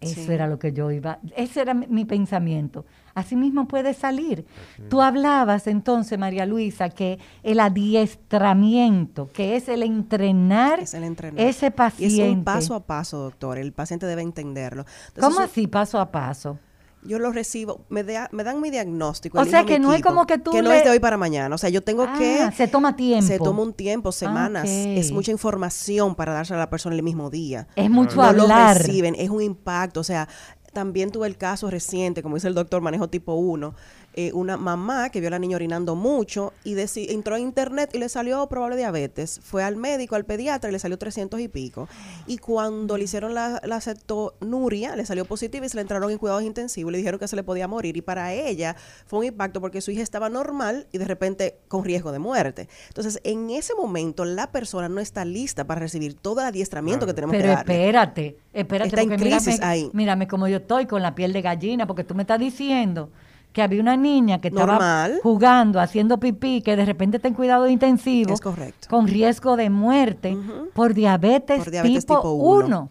eso 0.02 0.22
Sí. 0.22 0.32
era 0.32 0.48
lo 0.48 0.60
que 0.60 0.74
yo 0.74 0.92
iba, 0.92 1.20
ese 1.38 1.62
era 1.62 1.74
mi, 1.74 1.88
mi 1.88 2.04
pensamiento, 2.06 2.86
así 3.16 3.36
mismo 3.36 3.68
puede 3.68 3.94
salir. 3.94 4.46
Tú 4.90 5.02
hablabas 5.02 5.68
entonces, 5.68 6.18
María 6.20 6.46
Luisa, 6.46 6.90
que 6.90 7.20
el 7.44 7.60
adiestramiento, 7.60 9.30
que 9.32 9.56
es 9.56 9.70
el 9.70 9.84
entrenar 9.84 10.80
Es 10.80 10.94
el 10.94 11.04
entrenar. 11.04 11.40
ese 11.46 11.68
Y 11.68 11.72
paciente. 11.72 12.26
es 12.30 12.34
un 12.34 12.44
paso 12.44 12.76
a 12.76 12.86
paso, 12.86 13.20
doctor. 13.20 13.58
El 13.58 13.74
paciente 13.74 14.06
debe 14.06 14.22
entenderlo. 14.22 14.86
Entonces, 15.08 15.22
¿Cómo 15.24 15.36
eso- 15.42 15.52
así, 15.52 15.68
paso 15.68 16.00
a 16.00 16.12
paso? 16.12 16.60
Yo 17.06 17.20
lo 17.20 17.34
recibo, 17.34 17.82
me, 17.90 18.02
da- 18.06 18.30
me 18.32 18.46
dan 18.46 18.62
mi 18.62 18.70
diagnóstico. 18.72 19.38
O 19.38 19.44
sea, 19.44 19.66
que 19.66 19.78
no 19.78 19.94
es 19.94 20.02
como 20.02 20.26
que 20.26 20.38
tú 20.38 20.52
Que 20.52 20.62
no 20.62 20.72
es 20.72 20.86
de 20.86 20.90
hoy 20.90 21.00
para 21.00 21.18
mañana. 21.18 21.54
O 21.54 21.58
sea, 21.58 21.70
yo 21.70 21.84
tengo 21.84 22.04
Ah, 22.08 22.16
que... 22.18 22.50
se 22.56 22.70
toma 22.70 22.96
tiempo. 22.96 23.28
Se 23.28 23.40
toma 23.40 23.62
un 23.62 23.74
tiempo, 23.74 24.14
semanas. 24.14 24.64
ok. 24.64 24.70
Es 24.70 25.12
mucha 25.12 25.30
información 25.32 26.16
para 26.16 26.32
dársela 26.32 26.60
a 26.60 26.64
la 26.64 26.70
persona 26.70 26.96
el 26.96 27.04
mismo 27.04 27.30
día. 27.30 27.68
Es 27.76 27.90
mucho 27.90 28.16
no 28.16 28.32
lo 28.32 28.44
hablar. 28.44 28.78
reciben, 28.78 29.16
es 29.18 29.30
un 29.30 29.42
impacto. 29.42 30.00
O 30.00 30.04
sea, 30.06 30.30
también 30.74 31.12
tuve 31.12 31.28
el 31.28 31.38
caso 31.38 31.70
reciente, 31.70 32.22
como 32.22 32.36
dice 32.36 32.48
el 32.48 32.56
doctor, 32.56 32.82
manejo 32.82 33.08
tipo 33.10 33.36
1, 33.36 33.74
eh, 34.16 34.32
una 34.34 34.58
mamá 34.58 35.10
que 35.10 35.20
vio 35.20 35.28
a 35.30 35.32
la 35.32 35.40
niña 35.40 35.56
orinando 35.56 35.96
mucho 35.96 36.54
y 36.64 36.76
deci- 36.76 37.10
entró 37.10 37.36
a 37.36 37.40
internet 37.40 37.90
y 37.94 37.98
le 38.00 38.10
salió 38.10 38.48
probable 38.48 38.78
diabetes. 38.78 39.40
Fue 39.44 39.64
al 39.64 39.76
médico, 39.76 40.16
al 40.16 40.26
pediatra 40.26 40.70
y 40.70 40.74
le 40.74 40.80
salió 40.80 40.98
300 40.98 41.40
y 41.40 41.48
pico. 41.48 41.88
Y 42.28 42.38
cuando 42.38 42.98
le 42.98 43.06
hicieron 43.06 43.34
la, 43.34 43.60
la 43.64 43.82
cetonuria, 43.82 44.96
le 44.96 45.06
salió 45.06 45.26
positiva 45.26 45.66
y 45.66 45.70
se 45.70 45.76
le 45.78 45.82
entraron 45.82 46.12
en 46.12 46.18
cuidados 46.18 46.44
intensivos 46.44 46.90
y 46.90 46.94
le 46.94 46.98
dijeron 47.00 47.20
que 47.20 47.28
se 47.28 47.36
le 47.36 47.44
podía 47.44 47.68
morir. 47.68 47.98
Y 47.98 48.02
para 48.02 48.34
ella 48.34 48.76
fue 49.06 49.20
un 49.20 49.26
impacto 49.26 49.62
porque 49.62 49.82
su 49.82 49.92
hija 49.92 50.02
estaba 50.02 50.30
normal 50.30 50.88
y 50.92 50.98
de 50.98 51.06
repente 51.06 51.58
con 51.68 51.84
riesgo 51.84 52.12
de 52.12 52.20
muerte. 52.20 52.70
Entonces, 52.90 53.20
en 53.24 53.50
ese 53.50 53.74
momento, 53.76 54.26
la 54.26 54.52
persona 54.52 54.90
no 54.90 55.00
está 55.02 55.26
lista 55.26 55.66
para 55.66 55.80
recibir 55.82 56.14
todo 56.16 56.42
el 56.42 56.48
adiestramiento 56.48 57.06
que 57.06 57.14
tenemos 57.14 57.34
Pero 57.36 57.44
que 57.50 57.56
darle. 57.56 57.74
espérate, 57.74 58.38
espérate. 58.54 58.88
Está 58.90 59.02
en 59.02 59.10
porque 59.10 59.24
crisis 59.24 59.48
mírame, 59.56 59.66
ahí. 59.66 59.90
mírame 59.94 60.28
como 60.28 60.48
yo 60.48 60.58
estoy 60.58 60.86
con 60.86 61.02
la 61.02 61.16
piel 61.16 61.34
de 61.34 61.42
gallina, 61.42 61.88
porque 61.88 62.04
tú 62.04 62.16
me 62.16 62.24
estás 62.24 62.40
diciendo 62.40 63.10
que 63.54 63.62
había 63.62 63.80
una 63.82 63.96
niña 63.96 64.42
que 64.42 64.50
estaba 64.50 64.74
Normal. 64.74 65.20
jugando, 65.24 65.80
haciendo 65.80 66.20
pipí, 66.20 66.62
que 66.62 66.76
de 66.76 66.86
repente 66.86 67.18
está 67.18 67.28
en 67.30 67.36
cuidado 67.36 67.70
intensivo, 67.70 68.34
Es 68.34 68.42
correcto. 68.42 68.88
con 68.90 69.08
riesgo 69.08 69.56
de 69.56 69.70
muerte 69.70 70.36
por 70.74 70.94
diabetes, 70.94 71.60
Por 71.60 71.72
diabetes 71.72 72.06
tipo, 72.06 72.18
tipo 72.18 72.32
1. 72.34 72.66
uno. 72.66 72.90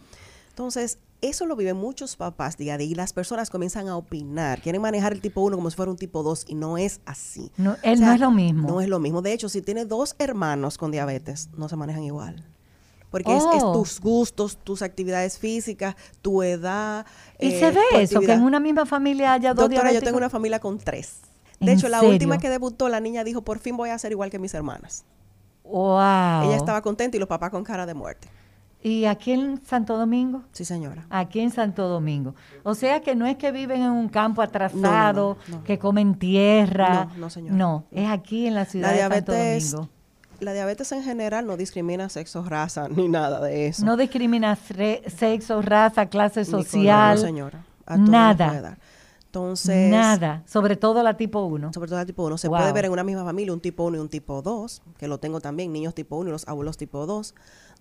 Entonces, 0.49 0.97
eso 1.21 1.45
lo 1.45 1.55
viven 1.55 1.77
muchos 1.77 2.15
papás 2.17 2.57
día 2.57 2.73
a 2.73 2.77
día 2.77 2.87
y 2.87 2.95
las 2.95 3.13
personas 3.13 3.49
comienzan 3.49 3.87
a 3.87 3.95
opinar, 3.95 4.61
quieren 4.61 4.81
manejar 4.81 5.13
el 5.13 5.21
tipo 5.21 5.41
1 5.41 5.55
como 5.55 5.69
si 5.69 5.75
fuera 5.75 5.91
un 5.91 5.97
tipo 5.97 6.21
2 6.23 6.45
y 6.49 6.55
no 6.55 6.77
es 6.77 6.99
así. 7.05 7.51
No, 7.57 7.77
él 7.81 8.01
no 8.01 8.11
es 8.11 8.19
lo 8.19 8.29
mismo. 8.31 8.67
No 8.67 8.81
es 8.81 8.89
lo 8.89 8.99
mismo. 8.99 9.21
De 9.21 9.31
hecho, 9.33 9.47
si 9.49 9.61
tiene 9.61 9.85
dos 9.85 10.15
hermanos 10.19 10.77
con 10.77 10.91
diabetes, 10.91 11.49
no 11.57 11.69
se 11.69 11.75
manejan 11.77 12.03
igual. 12.03 12.43
Porque 13.13 13.31
es, 13.37 13.43
es 13.43 13.61
Oh. 13.63 13.73
tus 13.73 14.01
gustos, 14.01 14.57
tus 14.57 14.81
actividades 14.81 15.37
físicas, 15.37 15.95
tu 16.23 16.41
edad. 16.41 17.05
Y 17.39 17.49
eh, 17.49 17.59
se 17.59 17.69
ve 17.69 17.81
eso, 18.01 18.19
que 18.21 18.31
en 18.33 18.41
una 18.41 18.59
misma 18.59 18.87
familia 18.87 19.33
haya 19.33 19.53
dos 19.53 19.69
Doctora, 19.69 19.91
yo 19.91 20.01
tengo 20.01 20.17
una 20.17 20.31
familia 20.31 20.59
con 20.59 20.79
tres. 20.79 21.19
De 21.59 21.71
¿En 21.71 21.77
hecho, 21.77 21.89
la 21.89 21.99
serio? 21.99 22.11
última 22.11 22.39
que 22.39 22.49
debutó, 22.49 22.89
la 22.89 22.99
niña 22.99 23.23
dijo, 23.23 23.43
por 23.43 23.59
fin 23.59 23.77
voy 23.77 23.91
a 23.91 23.99
ser 23.99 24.11
igual 24.13 24.31
que 24.31 24.39
mis 24.39 24.55
hermanas. 24.55 25.05
Wow. 25.63 26.45
Ella 26.45 26.55
estaba 26.55 26.81
contenta 26.81 27.15
y 27.15 27.19
los 27.19 27.29
papás 27.29 27.51
con 27.51 27.63
cara 27.63 27.85
de 27.85 27.93
muerte. 27.93 28.27
¿Y 28.81 29.05
aquí 29.05 29.31
en 29.31 29.63
Santo 29.63 29.95
Domingo? 29.95 30.41
Sí, 30.51 30.65
señora. 30.65 31.05
Aquí 31.11 31.39
en 31.39 31.51
Santo 31.51 31.87
Domingo. 31.87 32.33
O 32.63 32.73
sea 32.73 33.01
que 33.01 33.13
no 33.13 33.27
es 33.27 33.37
que 33.37 33.51
viven 33.51 33.83
en 33.83 33.91
un 33.91 34.09
campo 34.09 34.41
atrasado, 34.41 35.37
no, 35.49 35.57
no. 35.57 35.63
que 35.63 35.77
comen 35.77 36.15
tierra. 36.15 37.05
No, 37.13 37.17
no, 37.17 37.29
señora. 37.29 37.55
No, 37.55 37.83
es 37.91 38.09
aquí 38.09 38.47
en 38.47 38.55
la 38.55 38.65
ciudad 38.65 38.87
La 38.89 39.07
de 39.07 39.15
Santo 39.17 39.33
Domingo. 39.33 39.89
La 40.43 40.53
diabetes 40.53 40.91
en 40.91 41.03
general 41.03 41.45
no 41.47 41.57
discrimina 41.57 42.09
sexo, 42.09 42.43
raza, 42.43 42.87
ni 42.95 43.07
nada 43.09 43.39
de 43.41 43.67
eso. 43.67 43.85
No 43.85 43.97
discrimina 43.97 44.55
sexo, 44.55 45.61
raza, 45.61 46.07
clase 46.07 46.45
social. 46.45 47.15
no, 47.15 47.21
señora. 47.21 47.65
A 47.85 47.97
nada. 47.97 48.77
Entonces, 49.25 49.89
Nada. 49.89 50.43
Sobre 50.45 50.75
todo 50.75 51.01
la 51.01 51.17
tipo 51.17 51.41
1. 51.43 51.73
sobre 51.73 51.89
todo 51.89 51.99
el 51.99 52.05
tipo 52.05 52.23
1. 52.23 52.37
Se 52.37 52.47
Wow. 52.47 52.59
puede 52.59 52.71
ver 52.71 52.85
en 52.85 52.91
una 52.91 53.03
misma 53.03 53.23
familia 53.23 53.51
un 53.51 53.61
tipo 53.61 53.83
1 53.85 53.97
y 53.97 53.99
un 53.99 54.07
tipo 54.09 54.43
2, 54.43 54.83
que 54.99 55.07
lo 55.07 55.17
tengo 55.19 55.41
también, 55.41 55.73
niños 55.73 55.95
tipo 55.95 56.17
1 56.17 56.29
y 56.29 56.31
los 56.31 56.47
abuelos 56.47 56.77
tipo 56.77 57.07
2, 57.07 57.33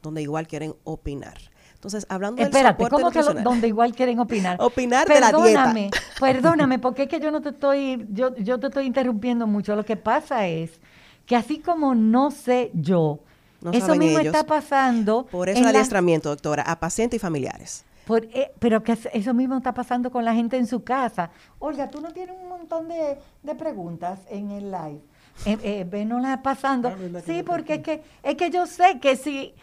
donde 0.02 0.22
igual 0.22 0.46
quieren 0.48 0.74
opinar. 0.84 1.36
Entonces, 1.74 2.06
hablando 2.08 2.36
del 2.42 2.46
Espérate, 2.46 2.88
¿cómo 2.88 3.10
que 3.10 3.22
lo- 3.22 3.34
donde 3.34 3.68
igual 3.68 3.94
quieren 3.94 4.18
opinar? 4.18 4.56
Opinar 4.60 5.06
de 5.06 5.20
la 5.20 5.26
perdóname, 5.30 5.80
dieta. 5.80 5.98
Perdóname, 6.18 6.78
porque 6.80 7.02
es 7.02 7.08
que 7.10 7.20
yo 7.20 7.30
no 7.30 7.42
te 7.42 7.50
estoy, 7.50 8.06
yo, 8.10 8.34
yo 8.36 8.58
te 8.58 8.68
estoy 8.68 8.86
interrumpiendo 8.86 9.46
mucho. 9.46 9.76
Lo 9.76 9.84
que 9.84 9.96
pasa 9.96 10.46
es 10.46 10.80
que 11.26 11.36
así 11.36 11.58
como 11.60 11.94
no 11.94 12.30
sé 12.30 12.70
yo, 12.74 13.20
No 13.60 13.70
eso 13.72 13.94
mismo 13.94 14.18
ellos. 14.18 14.34
está 14.34 14.44
pasando. 14.46 15.24
Por 15.30 15.48
eso 15.48 15.58
el 15.58 15.64
la- 15.64 15.70
adiestramiento, 15.70 16.28
doctora, 16.30 16.62
a 16.64 16.78
pacientes 16.80 17.16
y 17.16 17.20
familiares. 17.20 17.84
por- 18.06 18.24
eh, 18.24 18.50
pero 18.58 18.82
que 18.82 18.92
es- 18.92 19.08
eso 19.12 19.32
mismo 19.32 19.56
está 19.56 19.72
pasando 19.72 20.10
con 20.10 20.24
la 20.24 20.34
gente 20.34 20.56
en 20.56 20.66
su 20.66 20.82
casa. 20.82 21.30
Olga, 21.60 21.88
tú 21.88 22.00
no 22.00 22.12
tienes 22.12 22.34
un 22.42 22.48
montón 22.48 22.88
de, 22.88 23.16
de 23.44 23.54
preguntas 23.54 24.18
en 24.28 24.50
el 24.50 24.70
live. 24.72 25.00
Eh, 25.46 25.56
eh, 25.62 25.86
venoslas 25.88 26.38
pasando. 26.42 26.92
sí, 27.24 27.42
porque 27.44 27.74
es 27.74 27.82
que, 27.82 28.02
es 28.24 28.34
que 28.34 28.50
yo 28.50 28.66
sé 28.66 28.98
que 29.00 29.14
si, 29.16 29.54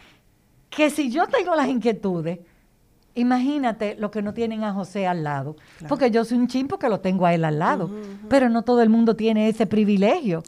que 0.70 0.88
si 0.90 1.10
yo 1.10 1.26
tengo 1.28 1.54
las 1.54 1.68
inquietudes, 1.68 2.38
imagínate 3.14 3.96
lo 3.98 4.10
que 4.10 4.22
no 4.22 4.32
tienen 4.34 4.64
a 4.64 4.72
José 4.72 5.06
al 5.06 5.24
lado. 5.24 5.56
Porque 5.88 6.10
yo 6.10 6.24
soy 6.24 6.38
un 6.38 6.46
chimpo 6.48 6.78
que 6.78 6.88
lo 6.88 7.00
tengo 7.00 7.26
a 7.26 7.34
él 7.34 7.44
al 7.44 7.58
lado. 7.58 7.90
Pero 8.28 8.48
no 8.48 8.62
todo 8.62 8.82
el 8.82 8.88
mundo 8.88 9.16
tiene 9.16 9.48
ese 9.48 9.66
privilegio. 9.66 10.42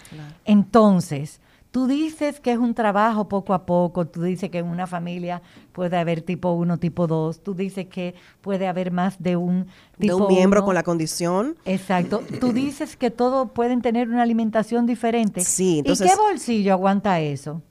Entonces, 0.44 1.40
tú 1.70 1.86
dices 1.86 2.38
que 2.40 2.52
es 2.52 2.58
un 2.58 2.74
trabajo 2.74 3.28
poco 3.28 3.54
a 3.54 3.64
poco, 3.64 4.06
tú 4.06 4.22
dices 4.22 4.50
que 4.50 4.58
en 4.58 4.66
una 4.66 4.86
familia 4.86 5.40
puede 5.72 5.96
haber 5.96 6.20
tipo 6.20 6.52
1, 6.52 6.78
tipo 6.78 7.06
2, 7.06 7.42
tú 7.42 7.54
dices 7.54 7.86
que 7.86 8.14
puede 8.42 8.66
haber 8.68 8.90
más 8.92 9.22
de 9.22 9.36
un 9.36 9.64
De 9.96 10.08
tipo 10.08 10.16
un 10.18 10.28
miembro 10.28 10.60
uno. 10.60 10.66
con 10.66 10.74
la 10.74 10.82
condición. 10.82 11.56
Exacto. 11.64 12.22
Tú 12.40 12.52
dices 12.52 12.96
que 12.96 13.10
todos 13.10 13.50
pueden 13.52 13.80
tener 13.80 14.08
una 14.08 14.22
alimentación 14.22 14.84
diferente. 14.86 15.40
Sí, 15.42 15.78
entonces- 15.78 16.06
¿Y 16.06 16.10
qué 16.10 16.16
bolsillo 16.20 16.72
aguanta 16.74 17.20
eso? 17.20 17.62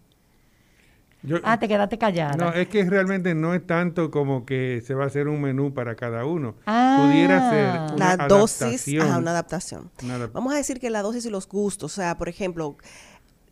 Yo- 1.24 1.38
Ah, 1.44 1.60
te 1.60 1.68
quedaste 1.68 1.98
callada. 2.00 2.34
no, 2.36 2.52
es 2.54 2.68
que 2.68 2.84
realmente 2.84 3.36
no 3.36 3.54
es 3.54 3.66
tanto 3.68 4.10
como 4.10 4.46
que 4.46 4.82
se 4.86 4.96
va 4.96 5.04
a 5.04 5.08
hacer 5.08 5.28
un 5.28 5.40
menú 5.42 5.74
para 5.74 5.96
cada 5.96 6.26
uno. 6.26 6.56
Ah. 6.66 7.04
Pudiera 7.06 7.50
ser 7.52 7.96
una 7.96 8.18
la 8.18 8.28
dosis, 8.28 8.62
adaptación. 8.62 9.08
ajá, 9.08 9.18
una 9.20 9.32
adaptación. 9.32 9.92
Una 10.04 10.18
adap- 10.18 10.32
Vamos 10.34 10.54
a 10.54 10.56
decir 10.58 10.80
que 10.80 10.90
la 10.90 11.02
dosis 11.04 11.26
y 11.26 11.30
los 11.30 11.48
gustos, 11.48 11.92
o 11.92 11.96
sea, 11.96 12.18
por 12.18 12.28
ejemplo, 12.30 12.76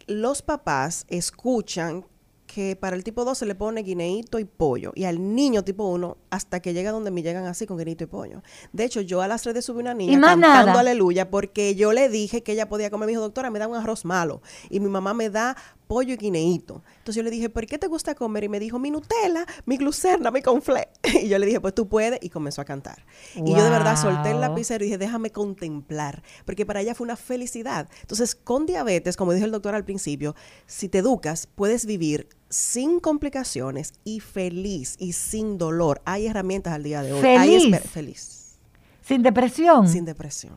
los 0.07 0.41
papás 0.41 1.05
escuchan 1.09 2.05
que 2.47 2.75
para 2.75 2.95
el 2.95 3.03
tipo 3.03 3.25
2 3.25 3.37
se 3.37 3.45
le 3.45 3.53
pone 3.53 3.83
guineíto 3.83 4.39
y 4.39 4.45
pollo, 4.45 4.91
y 4.95 5.03
al 5.03 5.35
niño 5.35 5.63
tipo 5.63 5.83
1, 5.87 6.17
hasta 6.29 6.59
que 6.59 6.73
llega 6.73 6.91
donde 6.91 7.11
me 7.11 7.21
llegan 7.21 7.45
así 7.45 7.65
con 7.65 7.77
guineíto 7.77 8.03
y 8.03 8.07
pollo. 8.07 8.41
De 8.73 8.83
hecho, 8.83 9.01
yo 9.01 9.21
a 9.21 9.27
las 9.27 9.45
redes 9.45 9.65
subí 9.65 9.79
una 9.79 9.93
niña 9.93 10.19
cantando 10.19 10.47
nada. 10.47 10.79
aleluya 10.79 11.29
porque 11.29 11.75
yo 11.75 11.93
le 11.93 12.09
dije 12.09 12.43
que 12.43 12.53
ella 12.53 12.69
podía 12.69 12.89
comer. 12.89 13.07
Me 13.07 13.11
dijo, 13.11 13.21
doctora, 13.21 13.49
me 13.49 13.59
da 13.59 13.67
un 13.67 13.75
arroz 13.75 14.05
malo, 14.05 14.41
y 14.69 14.79
mi 14.79 14.89
mamá 14.89 15.13
me 15.13 15.29
da 15.29 15.55
pollo 15.89 16.13
y 16.13 16.17
guineíto. 16.17 16.83
Entonces 16.99 17.15
yo 17.15 17.23
le 17.23 17.31
dije, 17.31 17.49
¿por 17.49 17.65
qué 17.65 17.79
te 17.79 17.87
gusta 17.87 18.13
comer? 18.13 18.43
Y 18.43 18.49
me 18.49 18.59
dijo, 18.59 18.77
mi 18.77 18.91
Nutella, 18.91 19.45
mi 19.65 19.77
glucerna, 19.77 20.29
mi 20.29 20.43
conflé. 20.43 20.89
Y 21.23 21.27
yo 21.27 21.39
le 21.39 21.47
dije, 21.47 21.59
pues 21.59 21.73
tú 21.73 21.87
puedes, 21.87 22.19
y 22.21 22.29
comenzó 22.29 22.61
a 22.61 22.65
cantar. 22.65 23.03
Y 23.35 23.51
yo 23.51 23.63
de 23.63 23.71
verdad 23.71 23.99
solté 23.99 24.31
el 24.31 24.39
lapicero 24.39 24.83
y 24.83 24.87
dije, 24.87 24.99
déjame 24.99 25.31
contemplar, 25.31 26.21
porque 26.45 26.65
para 26.65 26.81
ella 26.81 26.93
fue 26.93 27.05
una 27.05 27.15
felicidad. 27.15 27.89
Entonces, 28.01 28.35
con 28.35 28.67
diabetes, 28.67 29.17
como 29.17 29.33
dijo 29.33 29.45
el 29.45 29.51
doctor 29.51 29.73
al 29.73 29.83
principio, 29.83 30.35
si 30.67 30.89
te 30.89 30.99
educas, 30.99 31.47
puedes 31.47 31.87
vivir 31.87 32.29
sin 32.49 32.99
complicaciones 32.99 33.93
y 34.03 34.19
feliz 34.19 34.95
y 34.99 35.13
sin 35.13 35.57
dolor. 35.57 36.01
Hay 36.05 36.18
herramientas 36.27 36.73
al 36.73 36.83
día 36.83 37.01
de 37.01 37.13
hoy. 37.13 37.25
Hay 37.25 37.37
Feliz. 37.59 37.73
esper- 37.73 37.81
feliz. 37.87 38.55
Sin 39.01 39.23
depresión. 39.23 39.87
Sin 39.87 40.05
depresión. 40.05 40.55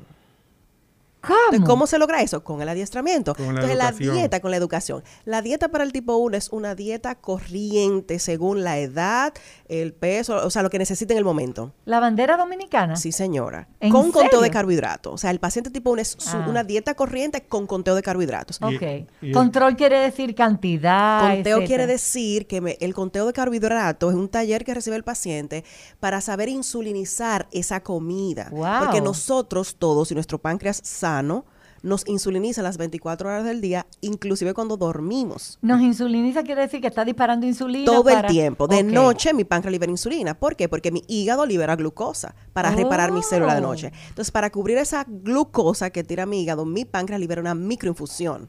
¿Cómo? 1.23 1.39
Entonces, 1.53 1.67
¿cómo 1.69 1.87
se 1.87 1.99
logra 1.99 2.21
eso? 2.23 2.43
Con 2.45 2.61
el 2.63 2.69
adiestramiento. 2.69 3.35
Con 3.35 3.47
la 3.55 3.61
Entonces, 3.63 3.77
la 3.79 3.93
dieta 3.93 4.41
con 4.41 4.51
la 4.51 4.57
educación. 4.57 5.03
La 5.25 5.41
dieta 5.43 5.69
para 5.69 5.85
el 5.85 5.93
tipo 5.93 6.17
1 6.17 6.37
es 6.37 6.49
una 6.51 6.75
dieta 6.75 7.15
corriente 7.15 8.19
según 8.19 8.65
la 8.65 8.79
edad, 8.79 9.33
el 9.69 9.93
peso, 9.95 10.45
o 10.45 10.51
sea, 10.51 10.63
lo 10.63 10.71
que 10.71 10.79
necesita 10.79 11.15
en 11.15 11.19
el 11.19 11.25
momento. 11.25 11.73
¿La 11.85 12.01
bandera 12.01 12.37
dominicana? 12.37 12.97
Sí, 12.97 13.13
señora. 13.13 13.69
¿En 13.81 13.91
Con 13.93 14.11
conteo 14.13 14.41
de 14.41 14.51
carbohidratos. 14.51 15.15
O 15.15 15.19
sea, 15.19 15.31
el 15.31 15.39
paciente 15.41 15.71
tipo 15.71 15.91
1 15.91 16.03
es 16.03 16.17
su- 16.19 16.37
Ah. 16.37 16.47
una 16.49 16.65
dieta 16.65 16.95
corriente 16.95 17.43
con 17.47 17.67
conteo 17.67 17.95
de 17.95 18.03
carbohidratos. 18.03 18.59
Ok. 18.63 18.83
y 19.23 19.33
Control 19.33 19.77
quiere 19.77 19.99
decir 19.99 20.35
cantidad. 20.35 21.21
Conteo 21.21 21.59
etcétera. 21.59 21.67
quiere 21.67 21.87
decir 21.87 22.47
que 22.47 22.61
me- 22.61 22.77
el 22.81 22.95
conteo 22.95 23.27
de 23.27 23.33
carbohidratos 23.33 24.13
es 24.13 24.19
un 24.19 24.29
taller 24.29 24.65
que 24.65 24.75
recibe 24.75 24.97
el 24.97 25.05
paciente 25.05 25.65
para 26.01 26.21
saber 26.21 26.49
insulinizar 26.49 27.47
esa 27.53 27.83
comida. 27.83 28.49
Wow. 28.51 28.85
Porque 28.85 29.01
nosotros 29.01 29.77
todos 29.77 30.11
y 30.11 30.15
nuestro 30.15 30.39
páncreas 30.39 30.81
sano 31.13 31.45
nos 31.85 32.07
insuliniza 32.07 32.63
las 32.63 32.77
24 32.79 33.29
horas 33.29 33.45
del 33.45 33.61
día, 33.61 33.87
inclusive 34.03 34.55
cuando 34.55 34.77
dormimos. 34.77 35.59
Nos 35.63 35.81
insuliniza 35.81 36.45
quiere 36.45 36.61
decir 36.61 36.81
que 36.81 36.87
está 36.87 37.05
disparando 37.05 37.45
insulina. 37.45 37.87
Todo 37.87 38.05
para- 38.05 38.21
el 38.29 38.33
tiempo. 38.33 38.69
De 38.69 38.85
noche 38.85 39.35
mi 39.35 39.43
páncreas 39.43 39.73
libera 39.73 39.91
insulina. 39.91 40.35
¿Por 40.39 40.55
qué? 40.55 40.69
Porque 40.69 40.93
mi 40.93 41.03
hígado 41.09 41.45
libera 41.45 41.75
glucosa 41.75 42.37
para 42.53 42.71
reparar 42.71 43.11
mi 43.11 43.21
célula 43.25 43.55
de 43.57 43.61
Oh. 43.63 43.65
noche. 43.65 43.93
Entonces, 44.11 44.31
para 44.31 44.51
cubrir 44.51 44.79
esa 44.79 45.05
glucosa 45.09 45.91
que 45.91 46.05
tira 46.05 46.25
mi 46.25 46.41
hígado, 46.43 46.65
mi 46.65 46.85
páncreas 46.85 47.21
libera 47.21 47.41
una 47.41 47.57
microinfusión 47.57 48.49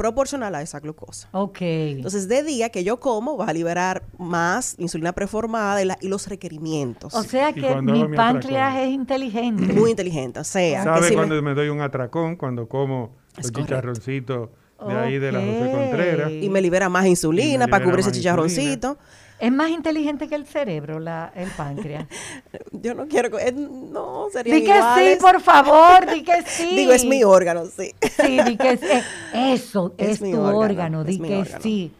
proporcional 0.00 0.54
a 0.54 0.62
esa 0.62 0.80
glucosa. 0.80 1.28
Ok. 1.32 1.58
Entonces, 1.60 2.26
de 2.26 2.42
día 2.42 2.70
que 2.70 2.84
yo 2.84 2.98
como, 3.00 3.36
vas 3.36 3.50
a 3.50 3.52
liberar 3.52 4.02
más 4.18 4.74
insulina 4.78 5.12
preformada 5.12 5.82
y, 5.82 5.84
la- 5.84 5.98
y 6.00 6.08
los 6.08 6.26
requeridos. 6.26 7.12
o 7.14 7.22
sea 7.22 7.52
que 7.52 7.82
mi 7.82 8.08
páncreas 8.16 8.78
es 8.78 8.88
inteligente. 8.88 9.72
muy 9.74 9.90
inteligente. 9.90 10.40
O 10.40 10.44
sea, 10.44 10.78
que 10.78 10.84
¿Sabe 10.84 11.02
si 11.02 11.10
me- 11.10 11.16
cuando 11.16 11.42
me... 11.42 11.52
doy 11.54 11.68
un 11.68 11.82
atracón? 11.82 12.36
Cuando 12.36 12.66
como 12.66 13.14
Es 13.36 13.44
los 13.44 13.52
chicharroncitos 13.52 14.48
de 14.88 14.94
ahí 14.96 15.18
de 15.18 15.32
la 15.32 15.40
José. 15.40 15.70
Contreras. 15.74 16.30
y 16.32 16.48
me 16.48 16.62
libera 16.62 16.88
más 16.88 17.04
insulina 17.06 17.68
para 17.68 17.84
cubrir 17.84 18.00
ese 18.00 18.12
chicharroncito. 18.12 18.96
Es 19.40 19.50
más 19.52 19.70
inteligente 19.70 20.28
que 20.28 20.34
el 20.34 20.46
cerebro, 20.46 21.00
la, 21.00 21.32
el 21.34 21.48
páncreas. 21.50 22.06
Yo 22.72 22.94
no 22.94 23.06
quiero. 23.08 23.30
co- 23.30 23.38
eh, 23.38 23.52
no, 23.52 24.26
sería 24.32 24.54
di 24.54 24.64
que 24.64 24.80
sí, 24.96 25.18
por 25.20 25.40
favor, 25.40 26.06
di 26.12 26.22
que 26.22 26.42
sí. 26.46 26.76
Digo, 26.76 26.92
es 26.92 27.04
mi 27.04 27.24
órgano, 27.24 27.64
sí. 27.66 27.94
Sí, 28.16 28.38
di 28.44 28.56
que 28.56 28.76
sí. 28.76 28.86
Eh, 29.32 29.52
Eso 29.54 29.94
es, 29.96 30.20
Es 30.22 30.30
tu 30.30 30.38
órgano, 30.40 30.58
órgano, 30.58 31.00
es 31.02 31.06
di 31.06 31.20
que 31.20 31.36
órgano. 31.38 31.62
sí. 31.62 31.94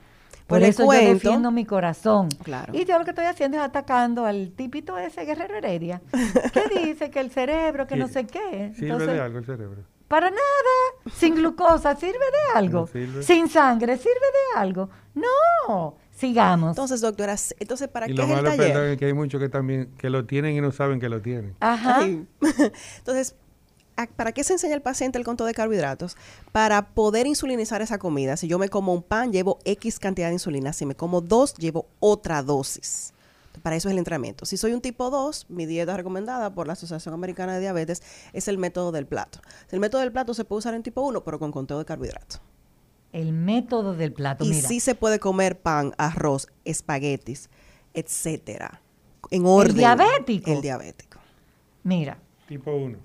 Pues 0.46 0.60
Por 0.62 0.68
eso 0.68 0.84
yo 0.84 1.12
defiendo 1.14 1.50
mi 1.52 1.64
corazón. 1.64 2.28
Claro. 2.42 2.74
Y 2.76 2.84
yo 2.84 2.98
lo 2.98 3.04
que 3.04 3.10
estoy 3.12 3.26
haciendo 3.26 3.56
es 3.58 3.62
atacando 3.62 4.26
al 4.26 4.50
tipito 4.56 4.98
ese 4.98 5.24
Guerrero 5.24 5.56
Heredia, 5.56 6.02
que 6.52 6.80
dice 6.86 7.08
que 7.08 7.20
el 7.20 7.30
cerebro, 7.30 7.86
que 7.86 7.94
no 7.94 8.08
sé 8.08 8.26
qué. 8.26 8.72
¿Sirve 8.74 8.86
Entonces, 8.88 9.12
de 9.12 9.20
algo 9.20 9.38
el 9.38 9.44
cerebro? 9.46 9.82
Para 10.08 10.28
nada. 10.28 11.12
Sin 11.14 11.36
glucosa, 11.36 11.94
¿sirve 11.94 12.18
de 12.18 12.58
algo? 12.58 12.80
No 12.80 12.86
sirve. 12.88 13.22
Sin 13.22 13.48
sangre, 13.48 13.96
¿sirve 13.96 14.14
de 14.54 14.58
algo? 14.60 14.90
No. 15.14 15.94
Sigamos. 16.20 16.70
Entonces, 16.70 17.00
doctora, 17.00 17.34
entonces, 17.58 17.88
¿para 17.88 18.06
Y 18.06 18.10
qué 18.10 18.14
lo 18.16 18.22
es 18.24 18.28
el 18.30 18.36
malo, 18.36 18.48
taller? 18.50 18.72
perdón, 18.72 18.88
es 18.92 18.98
que 18.98 19.04
hay 19.06 19.12
muchos 19.14 19.40
que 19.40 19.48
también 19.48 19.90
que 19.98 20.10
lo 20.10 20.26
tienen 20.26 20.54
y 20.56 20.60
no 20.60 20.70
saben 20.72 21.00
que 21.00 21.08
lo 21.08 21.20
tienen. 21.22 21.56
Ajá. 21.60 21.98
Ay. 22.00 22.26
Entonces, 22.98 23.34
¿a- 23.96 24.06
¿para 24.06 24.32
qué 24.32 24.44
se 24.44 24.52
enseña 24.52 24.74
el 24.74 24.82
paciente 24.82 25.18
el 25.18 25.24
conteo 25.24 25.46
de 25.46 25.54
carbohidratos? 25.54 26.16
Para 26.52 26.88
poder 26.90 27.26
insulinizar 27.26 27.80
esa 27.82 27.98
comida. 27.98 28.36
Si 28.36 28.48
yo 28.48 28.58
me 28.58 28.68
como 28.68 28.92
un 28.92 29.02
pan, 29.02 29.32
llevo 29.32 29.58
X 29.64 29.98
cantidad 29.98 30.28
de 30.28 30.34
insulina. 30.34 30.72
Si 30.72 30.84
me 30.86 30.94
como 30.94 31.20
dos, 31.20 31.54
llevo 31.54 31.86
otra 32.00 32.42
dosis. 32.42 33.12
para 33.62 33.76
eso 33.76 33.88
es 33.88 33.92
el 33.92 33.98
entrenamiento. 33.98 34.46
Si 34.46 34.56
soy 34.56 34.72
un 34.72 34.80
tipo 34.80 35.10
2, 35.10 35.46
mi 35.50 35.66
dieta 35.66 35.96
recomendada 35.96 36.54
por 36.54 36.66
la 36.66 36.74
Asociación 36.74 37.12
Americana 37.14 37.54
de 37.54 37.60
Diabetes 37.60 38.02
es 38.32 38.46
el 38.48 38.56
método 38.58 38.90
del 38.92 39.06
plato. 39.06 39.40
El 39.70 39.80
método 39.80 40.00
del 40.02 40.12
plato 40.12 40.32
se 40.34 40.44
puede 40.44 40.58
usar 40.60 40.72
en 40.74 40.82
tipo 40.82 41.02
1, 41.02 41.24
pero 41.24 41.38
con 41.38 41.50
conteo 41.52 41.78
de 41.78 41.84
carbohidratos. 41.84 42.40
El 43.12 43.32
método 43.32 43.94
del 43.94 44.12
plato, 44.12 44.44
Y 44.44 44.50
mira. 44.50 44.68
sí 44.68 44.78
se 44.80 44.94
puede 44.94 45.18
comer 45.18 45.60
pan, 45.60 45.92
arroz, 45.98 46.46
espaguetis, 46.64 47.50
etcétera. 47.94 48.80
En 49.30 49.46
orden. 49.46 49.76
diabético? 49.76 50.50
El 50.50 50.60
diabético. 50.62 51.18
Mira, 51.82 52.18
Tipo 52.48 52.72
1. 52.72 52.98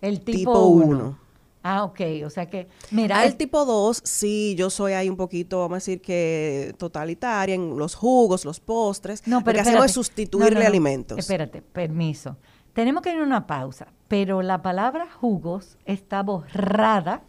el 0.00 0.20
tipo 0.20 0.38
Tipo 0.38 0.66
1. 0.66 0.86
uno. 0.86 1.18
Ah, 1.64 1.84
ok. 1.84 2.00
O 2.26 2.30
sea 2.30 2.46
que, 2.46 2.66
mira, 2.90 3.20
Al 3.20 3.28
el- 3.28 3.36
tipo 3.36 3.64
2, 3.64 4.00
sí, 4.04 4.54
yo 4.58 4.68
soy 4.70 4.94
ahí 4.94 5.08
un 5.08 5.16
poquito, 5.16 5.58
vamos 5.60 5.72
a 5.72 5.76
decir 5.76 6.00
que 6.02 6.74
totalitaria 6.78 7.54
en 7.54 7.78
los 7.78 7.94
jugos, 7.94 8.44
los 8.44 8.58
postres. 8.58 9.26
No, 9.28 9.38
Lo 9.38 9.44
pero 9.44 9.56
que 9.56 9.60
hacemos 9.60 9.84
es 9.86 9.92
sustituirle 9.92 10.50
No, 10.50 10.56
no, 10.56 10.62
no. 10.62 10.68
alimentos. 10.68 11.18
Espérate, 11.18 11.62
permiso. 11.62 12.36
Tenemos 12.72 13.02
que 13.02 13.12
ir 13.12 13.18
a 13.20 13.22
una 13.22 13.46
pausa, 13.46 13.88
pero 14.08 14.42
la 14.42 14.60
palabra 14.62 15.06
jugos 15.20 15.78
está 15.84 16.22
borrada 16.22 17.22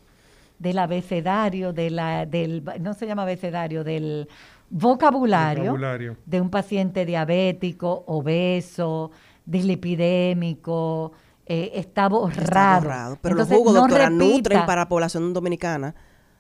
del 0.60 0.78
abecedario, 0.80 1.74
de 1.74 1.90
la, 1.90 2.26
del, 2.26 2.64
no 2.80 2.94
se 2.94 3.06
llama 3.08 3.24
abecedario, 3.24 3.84
del 3.84 4.28
vocabulario, 4.70 5.64
Vocabulario. 5.66 6.18
de 6.26 6.42
un 6.42 6.50
paciente 6.50 7.06
diabético, 7.06 8.04
obeso, 8.08 9.12
dislipidémico, 9.46 11.12
eh, 11.46 11.72
está 11.76 12.08
borrado. 12.08 12.42
Está 12.42 12.80
borrado. 12.80 13.18
Pero 13.22 13.34
Entonces, 13.34 13.52
los 13.52 13.60
jugos, 13.60 13.74
no 13.74 13.82
doctora, 13.82 14.10
repita. 14.10 14.26
nutren 14.26 14.66
para 14.66 14.82
la 14.82 14.90
población 14.90 15.34
dominicana. 15.34 15.94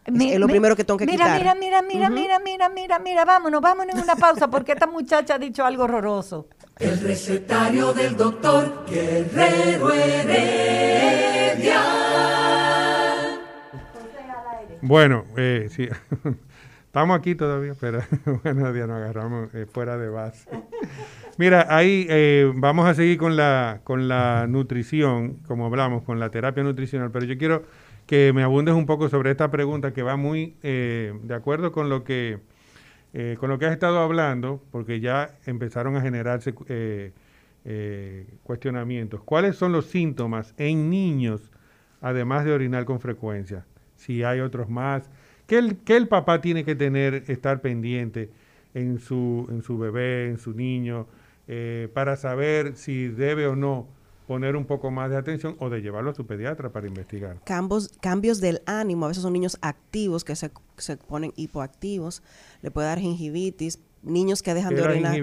Es, 0.05 0.13
Mi- 0.13 0.31
es 0.31 0.39
lo 0.39 0.47
mi- 0.47 0.53
primero 0.53 0.75
que 0.75 0.83
tengo 0.83 0.97
que 0.97 1.05
mira, 1.05 1.25
quitar. 1.25 1.39
Mira, 1.39 1.55
mira, 1.55 1.81
mira, 1.81 2.09
mira, 2.09 2.39
mira, 2.39 2.69
mira, 2.69 2.99
mira, 2.99 3.23
vámonos, 3.25 3.61
vámonos 3.61 3.95
en 3.95 4.01
una 4.01 4.15
pausa 4.15 4.49
porque 4.49 4.71
esta 4.73 4.87
muchacha 4.87 5.35
ha 5.35 5.39
dicho 5.39 5.63
algo 5.65 5.83
horroroso. 5.83 6.47
El 6.79 6.99
recetario 7.01 7.93
del 7.93 8.17
doctor 8.17 8.83
Guerrero 8.89 9.91
Heredia. 9.93 11.81
Bueno, 14.85 15.23
eh, 15.37 15.67
sí. 15.69 15.87
Estamos 16.87 17.17
aquí 17.17 17.35
todavía, 17.35 17.73
pero 17.79 18.01
bueno, 18.43 18.75
ya 18.75 18.85
nos 18.85 18.97
agarramos 18.97 19.55
eh, 19.55 19.65
fuera 19.65 19.97
de 19.97 20.09
base. 20.09 20.49
Mira, 21.37 21.67
ahí 21.69 22.05
eh, 22.09 22.51
vamos 22.53 22.85
a 22.85 22.93
seguir 22.93 23.17
con 23.17 23.37
la, 23.37 23.79
con 23.85 24.09
la 24.09 24.45
nutrición, 24.45 25.35
como 25.47 25.67
hablamos, 25.67 26.03
con 26.03 26.19
la 26.19 26.31
terapia 26.31 26.63
nutricional, 26.63 27.11
pero 27.11 27.23
yo 27.25 27.37
quiero 27.37 27.63
que 28.07 28.33
me 28.33 28.43
abundes 28.43 28.75
un 28.75 28.85
poco 28.85 29.07
sobre 29.07 29.31
esta 29.31 29.49
pregunta 29.49 29.93
que 29.93 30.03
va 30.03 30.17
muy 30.17 30.57
eh, 30.63 31.17
de 31.23 31.33
acuerdo 31.33 31.71
con 31.71 31.87
lo 31.87 32.03
que 32.03 32.39
eh, 33.13 33.37
con 33.39 33.49
lo 33.49 33.59
que 33.59 33.67
has 33.67 33.71
estado 33.73 33.99
hablando, 33.99 34.61
porque 34.71 34.99
ya 34.99 35.37
empezaron 35.45 35.95
a 35.95 36.01
generarse 36.01 36.53
eh, 36.67 38.27
cuestionamientos. 38.43 39.23
¿Cuáles 39.23 39.55
son 39.55 39.71
los 39.71 39.85
síntomas 39.85 40.53
en 40.57 40.89
niños, 40.89 41.51
además 42.01 42.43
de 42.43 42.51
orinar 42.51 42.83
con 42.85 42.99
frecuencia? 42.99 43.65
Si 44.03 44.23
hay 44.23 44.41
otros 44.41 44.69
más. 44.69 45.09
¿Qué 45.47 45.57
el, 45.57 45.77
qué 45.77 45.95
el 45.95 46.07
papá 46.07 46.41
tiene 46.41 46.65
que 46.65 46.75
tener, 46.75 47.23
estar 47.27 47.61
pendiente 47.61 48.29
en 48.73 48.99
su, 48.99 49.47
en 49.49 49.61
su 49.61 49.77
bebé, 49.77 50.29
en 50.29 50.37
su 50.37 50.53
niño, 50.53 51.07
eh, 51.47 51.89
para 51.93 52.17
saber 52.17 52.75
si 52.75 53.07
debe 53.07 53.47
o 53.47 53.55
no 53.55 53.87
poner 54.27 54.55
un 54.55 54.65
poco 54.65 54.89
más 54.91 55.09
de 55.09 55.17
atención 55.17 55.55
o 55.59 55.69
de 55.69 55.81
llevarlo 55.81 56.11
a 56.11 56.15
su 56.15 56.25
pediatra 56.25 56.69
para 56.69 56.87
investigar? 56.87 57.39
Cambios, 57.45 57.89
cambios 58.01 58.41
del 58.41 58.61
ánimo, 58.65 59.05
a 59.05 59.09
veces 59.09 59.23
son 59.23 59.33
niños 59.33 59.57
activos 59.61 60.23
que 60.23 60.35
se, 60.35 60.51
se 60.77 60.97
ponen 60.97 61.33
hipoactivos, 61.35 62.23
le 62.61 62.71
puede 62.71 62.87
dar 62.87 62.99
gingivitis, 62.99 63.79
niños 64.03 64.43
que 64.43 64.53
dejan 64.53 64.69
¿Qué 64.71 64.75
de 64.75 64.81
orinar, 64.83 65.17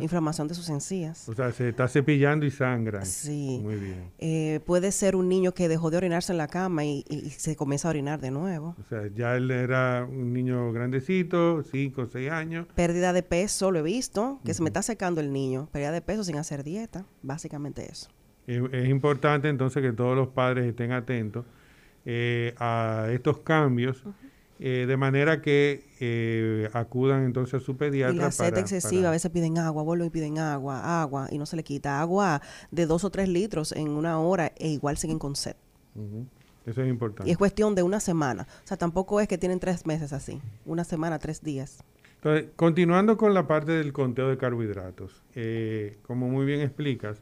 inflamación 0.00 0.48
de 0.48 0.54
sus 0.54 0.68
encías. 0.68 1.28
O 1.28 1.34
sea, 1.34 1.52
se 1.52 1.68
está 1.68 1.88
cepillando 1.88 2.46
y 2.46 2.50
sangra. 2.50 3.04
Sí. 3.04 3.60
Muy 3.62 3.76
bien. 3.76 4.10
Eh, 4.18 4.60
puede 4.64 4.92
ser 4.92 5.16
un 5.16 5.28
niño 5.28 5.52
que 5.52 5.68
dejó 5.68 5.90
de 5.90 5.98
orinarse 5.98 6.32
en 6.32 6.38
la 6.38 6.48
cama 6.48 6.84
y, 6.84 7.04
se 7.36 7.56
comienza 7.56 7.88
a 7.88 7.90
orinar 7.90 8.20
de 8.20 8.30
nuevo. 8.30 8.76
O 8.80 8.84
sea, 8.84 9.08
ya 9.14 9.36
él 9.36 9.50
era 9.50 10.06
un 10.08 10.32
niño 10.32 10.72
grandecito, 10.72 11.62
5 11.62 12.02
o 12.02 12.06
6 12.06 12.30
años. 12.30 12.66
Pérdida 12.74 13.12
de 13.12 13.22
peso, 13.22 13.70
lo 13.70 13.80
he 13.80 13.82
visto, 13.82 14.40
que 14.44 14.54
se 14.54 14.62
me 14.62 14.68
está 14.68 14.82
secando 14.82 15.20
el 15.20 15.32
niño. 15.32 15.68
Pérdida 15.72 15.92
de 15.92 16.00
peso 16.00 16.24
sin 16.24 16.36
hacer 16.36 16.64
dieta, 16.64 17.04
básicamente 17.22 17.90
eso. 17.90 18.08
Es, 18.46 18.62
es 18.72 18.88
importante 18.88 19.48
entonces 19.48 19.82
que 19.82 19.92
todos 19.92 20.16
los 20.16 20.28
padres 20.28 20.66
estén 20.66 20.92
atentos 20.92 21.44
eh, 22.04 22.54
a 22.58 23.06
estos 23.12 23.38
cambios, 23.38 24.02
eh, 24.64 24.86
de 24.86 24.96
manera 24.96 25.42
que 25.42 25.84
eh, 25.98 26.68
acudan 26.72 27.24
entonces 27.24 27.54
a 27.54 27.60
su 27.60 27.76
pediatra. 27.76 28.14
Y 28.14 28.18
la 28.18 28.30
sed 28.30 28.50
para- 28.50 28.60
excesiva, 28.60 29.00
para- 29.02 29.08
a 29.08 29.12
veces 29.12 29.30
piden 29.32 29.58
agua, 29.58 29.82
vuelven 29.82 30.06
y 30.06 30.10
piden 30.10 30.38
agua, 30.38 31.02
agua, 31.02 31.26
y 31.32 31.38
no 31.38 31.46
se 31.46 31.56
le 31.56 31.64
quita 31.64 32.00
agua 32.00 32.40
de 32.70 32.86
dos 32.86 33.02
o 33.04 33.10
tres 33.10 33.28
litros 33.28 33.72
en 33.72 33.88
una 33.88 34.20
hora 34.20 34.52
e 34.56 34.68
igual 34.68 34.96
siguen 34.96 35.18
con 35.18 35.34
sed. 35.36 35.56
Eso 36.64 36.82
es 36.82 36.88
importante. 36.88 37.28
Y 37.28 37.32
es 37.32 37.38
cuestión 37.38 37.74
de 37.74 37.82
una 37.82 37.98
semana. 37.98 38.46
O 38.64 38.66
sea, 38.66 38.76
tampoco 38.76 39.20
es 39.20 39.26
que 39.26 39.36
tienen 39.36 39.58
tres 39.58 39.84
meses 39.84 40.12
así. 40.12 40.40
Una 40.64 40.84
semana, 40.84 41.18
tres 41.18 41.42
días. 41.42 41.82
Entonces, 42.16 42.46
continuando 42.54 43.16
con 43.16 43.34
la 43.34 43.48
parte 43.48 43.72
del 43.72 43.92
conteo 43.92 44.28
de 44.28 44.38
carbohidratos, 44.38 45.24
eh, 45.34 45.98
como 46.06 46.28
muy 46.28 46.46
bien 46.46 46.60
explicas, 46.60 47.20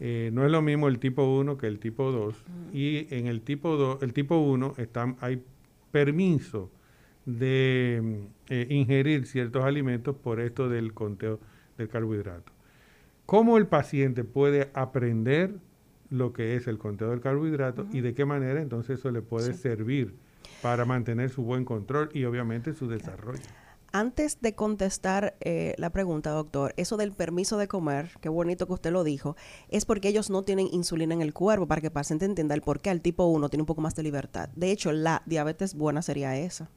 eh, 0.00 0.30
no 0.32 0.44
es 0.44 0.50
lo 0.50 0.62
mismo 0.62 0.88
el 0.88 0.98
tipo 0.98 1.22
1 1.38 1.56
que 1.56 1.68
el 1.68 1.78
tipo 1.78 2.10
2 2.10 2.34
y 2.72 3.06
en 3.14 3.28
el 3.28 3.40
tipo 3.40 3.76
2, 3.76 4.02
el 4.02 4.12
tipo 4.12 4.36
1 4.38 4.74
están, 4.78 5.16
hay 5.20 5.42
permiso 5.96 6.70
de 7.24 8.28
eh, 8.50 8.66
ingerir 8.68 9.26
ciertos 9.26 9.64
alimentos 9.64 10.14
por 10.14 10.40
esto 10.40 10.68
del 10.68 10.92
conteo 10.92 11.40
del 11.78 11.88
carbohidrato. 11.88 12.52
¿Cómo 13.24 13.56
el 13.56 13.66
paciente 13.66 14.22
puede 14.22 14.68
aprender 14.74 15.54
lo 16.10 16.34
que 16.34 16.54
es 16.54 16.66
el 16.66 16.76
conteo 16.76 17.08
del 17.08 17.20
carbohidrato 17.20 17.86
y 17.92 18.02
de 18.02 18.12
qué 18.12 18.26
manera 18.26 18.60
entonces 18.60 18.98
eso 18.98 19.10
le 19.10 19.22
puede 19.22 19.54
servir 19.54 20.14
para 20.60 20.84
mantener 20.84 21.30
su 21.30 21.42
buen 21.42 21.64
control 21.64 22.10
y 22.12 22.24
obviamente 22.24 22.74
su 22.74 22.88
desarrollo? 22.88 23.40
Antes 23.92 24.40
de 24.42 24.54
contestar 24.54 25.34
eh, 25.40 25.74
la 25.78 25.90
pregunta, 25.90 26.30
doctor, 26.30 26.74
eso 26.76 26.96
del 26.96 27.12
permiso 27.12 27.56
de 27.56 27.66
comer, 27.68 28.10
qué 28.20 28.28
bonito 28.28 28.66
que 28.66 28.72
usted 28.74 28.90
lo 28.92 29.04
dijo, 29.04 29.36
es 29.68 29.84
porque 29.86 30.08
ellos 30.08 30.28
no 30.28 30.42
tienen 30.42 30.68
insulina 30.70 31.14
en 31.14 31.22
el 31.22 31.32
cuerpo 31.32 31.66
para 31.66 31.80
que 31.80 31.86
el 31.86 31.92
paciente 31.92 32.24
entienda 32.26 32.54
el 32.54 32.60
por 32.62 32.80
qué 32.80 32.90
el 32.90 33.00
tipo 33.00 33.26
1 33.26 33.48
tiene 33.48 33.62
un 33.62 33.66
poco 33.66 33.80
más 33.80 33.94
de 33.94 34.02
libertad. 34.02 34.48
De 34.54 34.70
hecho, 34.70 34.92
la 34.92 35.22
diabetes 35.24 35.74
buena 35.74 36.02
sería 36.02 36.36
esa, 36.36 36.68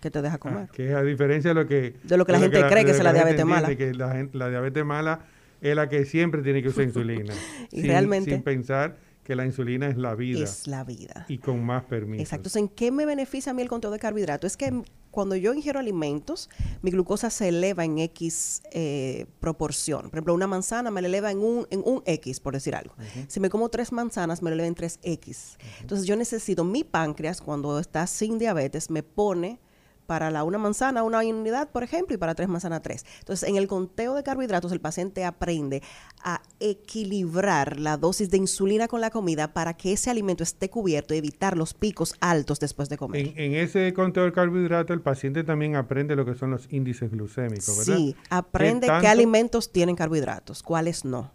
que 0.00 0.10
te 0.10 0.20
deja 0.22 0.38
comer. 0.38 0.68
Ah, 0.68 0.72
que 0.72 0.92
a 0.92 1.02
diferencia 1.02 1.50
de 1.50 1.54
lo 1.54 1.66
que... 1.66 1.94
De 2.02 2.16
lo 2.18 2.26
que 2.26 2.32
la 2.32 2.40
gente 2.40 2.60
cree 2.68 2.84
que 2.84 2.90
es 2.90 3.02
la 3.02 3.12
diabetes 3.12 3.44
mala. 3.46 3.74
Que 3.74 3.94
la, 3.94 4.28
la 4.32 4.48
diabetes 4.50 4.84
mala 4.84 5.20
es 5.62 5.74
la 5.74 5.88
que 5.88 6.04
siempre 6.04 6.42
tiene 6.42 6.62
que 6.62 6.68
usar 6.68 6.84
insulina. 6.84 7.32
Y 7.70 7.80
sin, 7.80 7.86
realmente- 7.90 8.32
Sin 8.32 8.42
pensar 8.42 8.96
que 9.26 9.34
la 9.34 9.44
insulina 9.44 9.88
es 9.88 9.96
la 9.96 10.14
vida. 10.14 10.44
Es 10.44 10.68
la 10.68 10.84
vida. 10.84 11.26
Y 11.28 11.38
con 11.38 11.64
más 11.64 11.82
permiso. 11.84 12.22
Exacto. 12.22 12.48
Entonces, 12.48 12.62
¿en 12.62 12.68
qué 12.68 12.92
me 12.92 13.04
beneficia 13.04 13.50
a 13.50 13.54
mí 13.54 13.60
el 13.60 13.68
conteo 13.68 13.90
de 13.90 13.98
carbohidratos? 13.98 14.52
Es 14.52 14.56
que 14.56 14.82
cuando 15.10 15.34
yo 15.34 15.52
ingiero 15.52 15.80
alimentos, 15.80 16.48
mi 16.80 16.92
glucosa 16.92 17.28
se 17.30 17.48
eleva 17.48 17.84
en 17.84 17.98
X 17.98 18.62
eh, 18.70 19.26
proporción. 19.40 20.02
Por 20.02 20.18
ejemplo, 20.18 20.32
una 20.32 20.46
manzana 20.46 20.92
me 20.92 21.02
la 21.02 21.08
eleva 21.08 21.32
en 21.32 21.38
un, 21.38 21.66
en 21.70 21.82
un 21.84 22.04
X, 22.06 22.38
por 22.38 22.54
decir 22.54 22.76
algo. 22.76 22.94
Si 23.26 23.40
me 23.40 23.50
como 23.50 23.68
tres 23.68 23.90
manzanas, 23.90 24.42
me 24.42 24.50
la 24.50 24.54
eleva 24.54 24.68
en 24.68 24.76
3X. 24.76 25.56
Entonces, 25.80 26.06
yo 26.06 26.14
necesito, 26.14 26.62
mi 26.62 26.84
páncreas, 26.84 27.40
cuando 27.40 27.80
está 27.80 28.06
sin 28.06 28.38
diabetes, 28.38 28.90
me 28.90 29.02
pone 29.02 29.58
para 30.06 30.30
la 30.30 30.44
una 30.44 30.58
manzana 30.58 31.02
una 31.02 31.18
unidad, 31.18 31.70
por 31.70 31.82
ejemplo, 31.82 32.14
y 32.14 32.18
para 32.18 32.34
tres 32.34 32.48
manzanas 32.48 32.82
tres. 32.82 33.04
Entonces, 33.20 33.48
en 33.48 33.56
el 33.56 33.66
conteo 33.66 34.14
de 34.14 34.22
carbohidratos, 34.22 34.72
el 34.72 34.80
paciente 34.80 35.24
aprende 35.24 35.82
a 36.22 36.42
equilibrar 36.60 37.78
la 37.78 37.96
dosis 37.96 38.30
de 38.30 38.38
insulina 38.38 38.88
con 38.88 39.00
la 39.00 39.10
comida 39.10 39.52
para 39.52 39.74
que 39.74 39.92
ese 39.92 40.10
alimento 40.10 40.42
esté 40.42 40.70
cubierto 40.70 41.14
y 41.14 41.18
evitar 41.18 41.56
los 41.56 41.74
picos 41.74 42.14
altos 42.20 42.60
después 42.60 42.88
de 42.88 42.96
comer. 42.96 43.28
En, 43.28 43.38
en 43.38 43.54
ese 43.54 43.92
conteo 43.92 44.24
del 44.24 44.32
carbohidrato, 44.32 44.92
el 44.92 45.00
paciente 45.00 45.44
también 45.44 45.76
aprende 45.76 46.16
lo 46.16 46.24
que 46.24 46.34
son 46.34 46.50
los 46.50 46.72
índices 46.72 47.10
glucémicos, 47.10 47.78
¿verdad? 47.78 47.96
Sí, 47.96 48.16
aprende 48.30 48.86
¿Qué 49.00 49.08
alimentos 49.08 49.72
tienen 49.72 49.96
carbohidratos, 49.96 50.62
cuáles 50.62 51.04
no. 51.04 51.30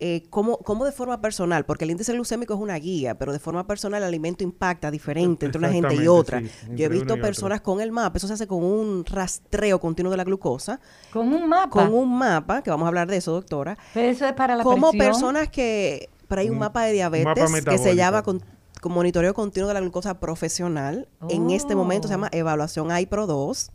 Eh, 0.00 0.24
¿cómo, 0.30 0.58
cómo 0.58 0.84
de 0.84 0.92
forma 0.92 1.20
personal? 1.20 1.64
Porque 1.66 1.84
el 1.84 1.90
índice 1.90 2.12
glucémico 2.12 2.54
es 2.54 2.60
una 2.60 2.76
guía, 2.76 3.18
pero 3.18 3.32
de 3.32 3.38
forma 3.40 3.66
personal 3.66 4.00
el 4.02 4.06
alimento 4.08 4.44
impacta 4.44 4.90
diferente 4.92 5.46
entre 5.46 5.58
una 5.58 5.70
gente 5.72 5.94
y 5.96 6.06
otra. 6.06 6.40
sí, 6.40 6.48
Yo 6.76 6.86
he 6.86 6.88
visto 6.88 7.20
personas 7.20 7.60
con 7.62 7.80
el 7.80 7.90
mapa, 7.90 8.16
eso 8.18 8.28
se 8.28 8.34
hace 8.34 8.46
con 8.46 8.62
un 8.62 9.04
rastreo 9.04 9.80
continuo 9.80 10.10
de 10.10 10.16
la 10.16 10.24
glucosa, 10.24 10.80
Con 11.12 11.32
un 11.32 11.48
mapa. 11.48 11.70
con 11.70 11.92
un 11.92 12.16
mapa, 12.16 12.62
que 12.62 12.70
vamos 12.70 12.84
a 12.84 12.88
hablar 12.88 13.08
de 13.08 13.16
eso, 13.16 13.32
doctora, 13.32 13.76
Pero 13.92 14.08
eso 14.08 14.24
es 14.26 14.32
para 14.34 14.54
la 14.54 14.62
como 14.62 14.90
presión. 14.90 15.06
personas 15.12 15.48
que, 15.48 16.08
pero 16.28 16.42
hay 16.42 16.48
un, 16.48 16.54
Un 16.54 16.60
mapa 16.60 16.82
de 16.84 16.92
mapa 17.02 17.14
diabetes 17.34 17.64
que 17.64 17.78
se 17.78 17.96
llama 17.96 18.22
con, 18.22 18.40
con 18.80 18.92
monitoreo 18.92 19.34
continuo 19.34 19.66
de 19.66 19.74
la 19.74 19.80
glucosa 19.80 20.20
profesional. 20.20 21.08
En 21.28 21.50
este 21.50 21.74
momento 21.74 22.06
se 22.06 22.14
Oh. 22.14 22.16
llama 22.18 22.28
evaluación 22.30 22.92
AIPRO 22.92 23.26
2, 23.26 23.70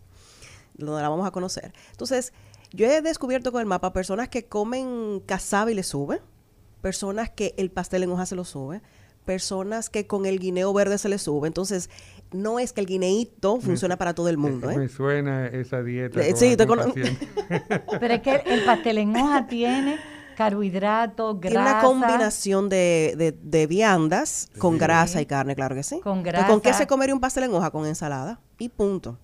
donde 0.75 1.01
la 1.01 1.09
vamos 1.09 1.27
a 1.27 1.31
conocer. 1.31 1.73
Entonces, 1.91 2.31
yo 2.73 2.85
he 2.87 3.01
descubierto 3.01 3.51
con 3.51 3.61
el 3.61 3.65
mapa 3.67 3.93
personas 3.93 4.27
que 4.29 4.45
comen 4.45 5.21
casabe 5.25 5.71
y 5.71 5.75
le 5.75 5.83
sube, 5.83 6.21
personas 6.81 7.29
que 7.29 7.53
el 7.57 7.71
pastel 7.71 8.03
en 8.03 8.11
hoja 8.11 8.25
se 8.25 8.35
lo 8.35 8.43
sube, 8.43 8.81
personas 9.25 9.89
que 9.89 10.05
con 10.05 10.25
el 10.25 10.37
guineo 10.39 10.73
verde 10.73 10.97
se 10.97 11.07
les 11.07 11.21
sube. 11.21 11.47
Entonces, 11.47 11.89
no 12.33 12.59
es 12.59 12.73
que 12.73 12.81
el 12.81 12.87
guineíto 12.87 13.61
funciona 13.61 13.95
para 13.97 14.13
todo 14.13 14.27
el 14.27 14.37
mundo. 14.37 14.67
Me 14.75 14.85
¿eh? 14.85 14.89
suena 14.89 15.47
esa 15.47 15.81
dieta. 15.81 16.19
Eh, 16.21 16.33
sí, 16.35 16.57
te 16.57 16.63
algún 16.63 16.79
cono- 16.79 16.93
paciente. 16.93 17.27
Pero 18.01 18.13
es 18.15 18.21
que 18.21 18.35
el 18.47 18.65
pastel 18.65 18.97
en 18.97 19.15
hoja 19.15 19.47
tiene 19.47 19.97
carbohidratos, 20.35 21.39
Tiene 21.39 21.57
una 21.57 21.69
grasa. 21.73 21.87
combinación 21.87 22.67
de, 22.69 23.13
de- 23.17 23.31
de 23.31 23.67
viandas 23.67 24.49
con 24.57 24.77
grasa 24.77 25.21
y 25.21 25.25
carne, 25.25 25.55
claro 25.55 25.75
que 25.75 25.83
sí. 25.83 25.99
Con 26.01 26.17
Entonces, 26.19 26.45
¿Con 26.45 26.59
qué 26.59 26.69
grasa. 26.69 26.79
se 26.83 26.87
comería 26.87 27.13
un 27.15 27.21
pastel 27.21 27.43
en 27.45 27.53
hoja? 27.53 27.71
Con 27.71 27.85
ensalada. 27.85 28.41
Y 28.57 28.69
punto. 28.69 29.17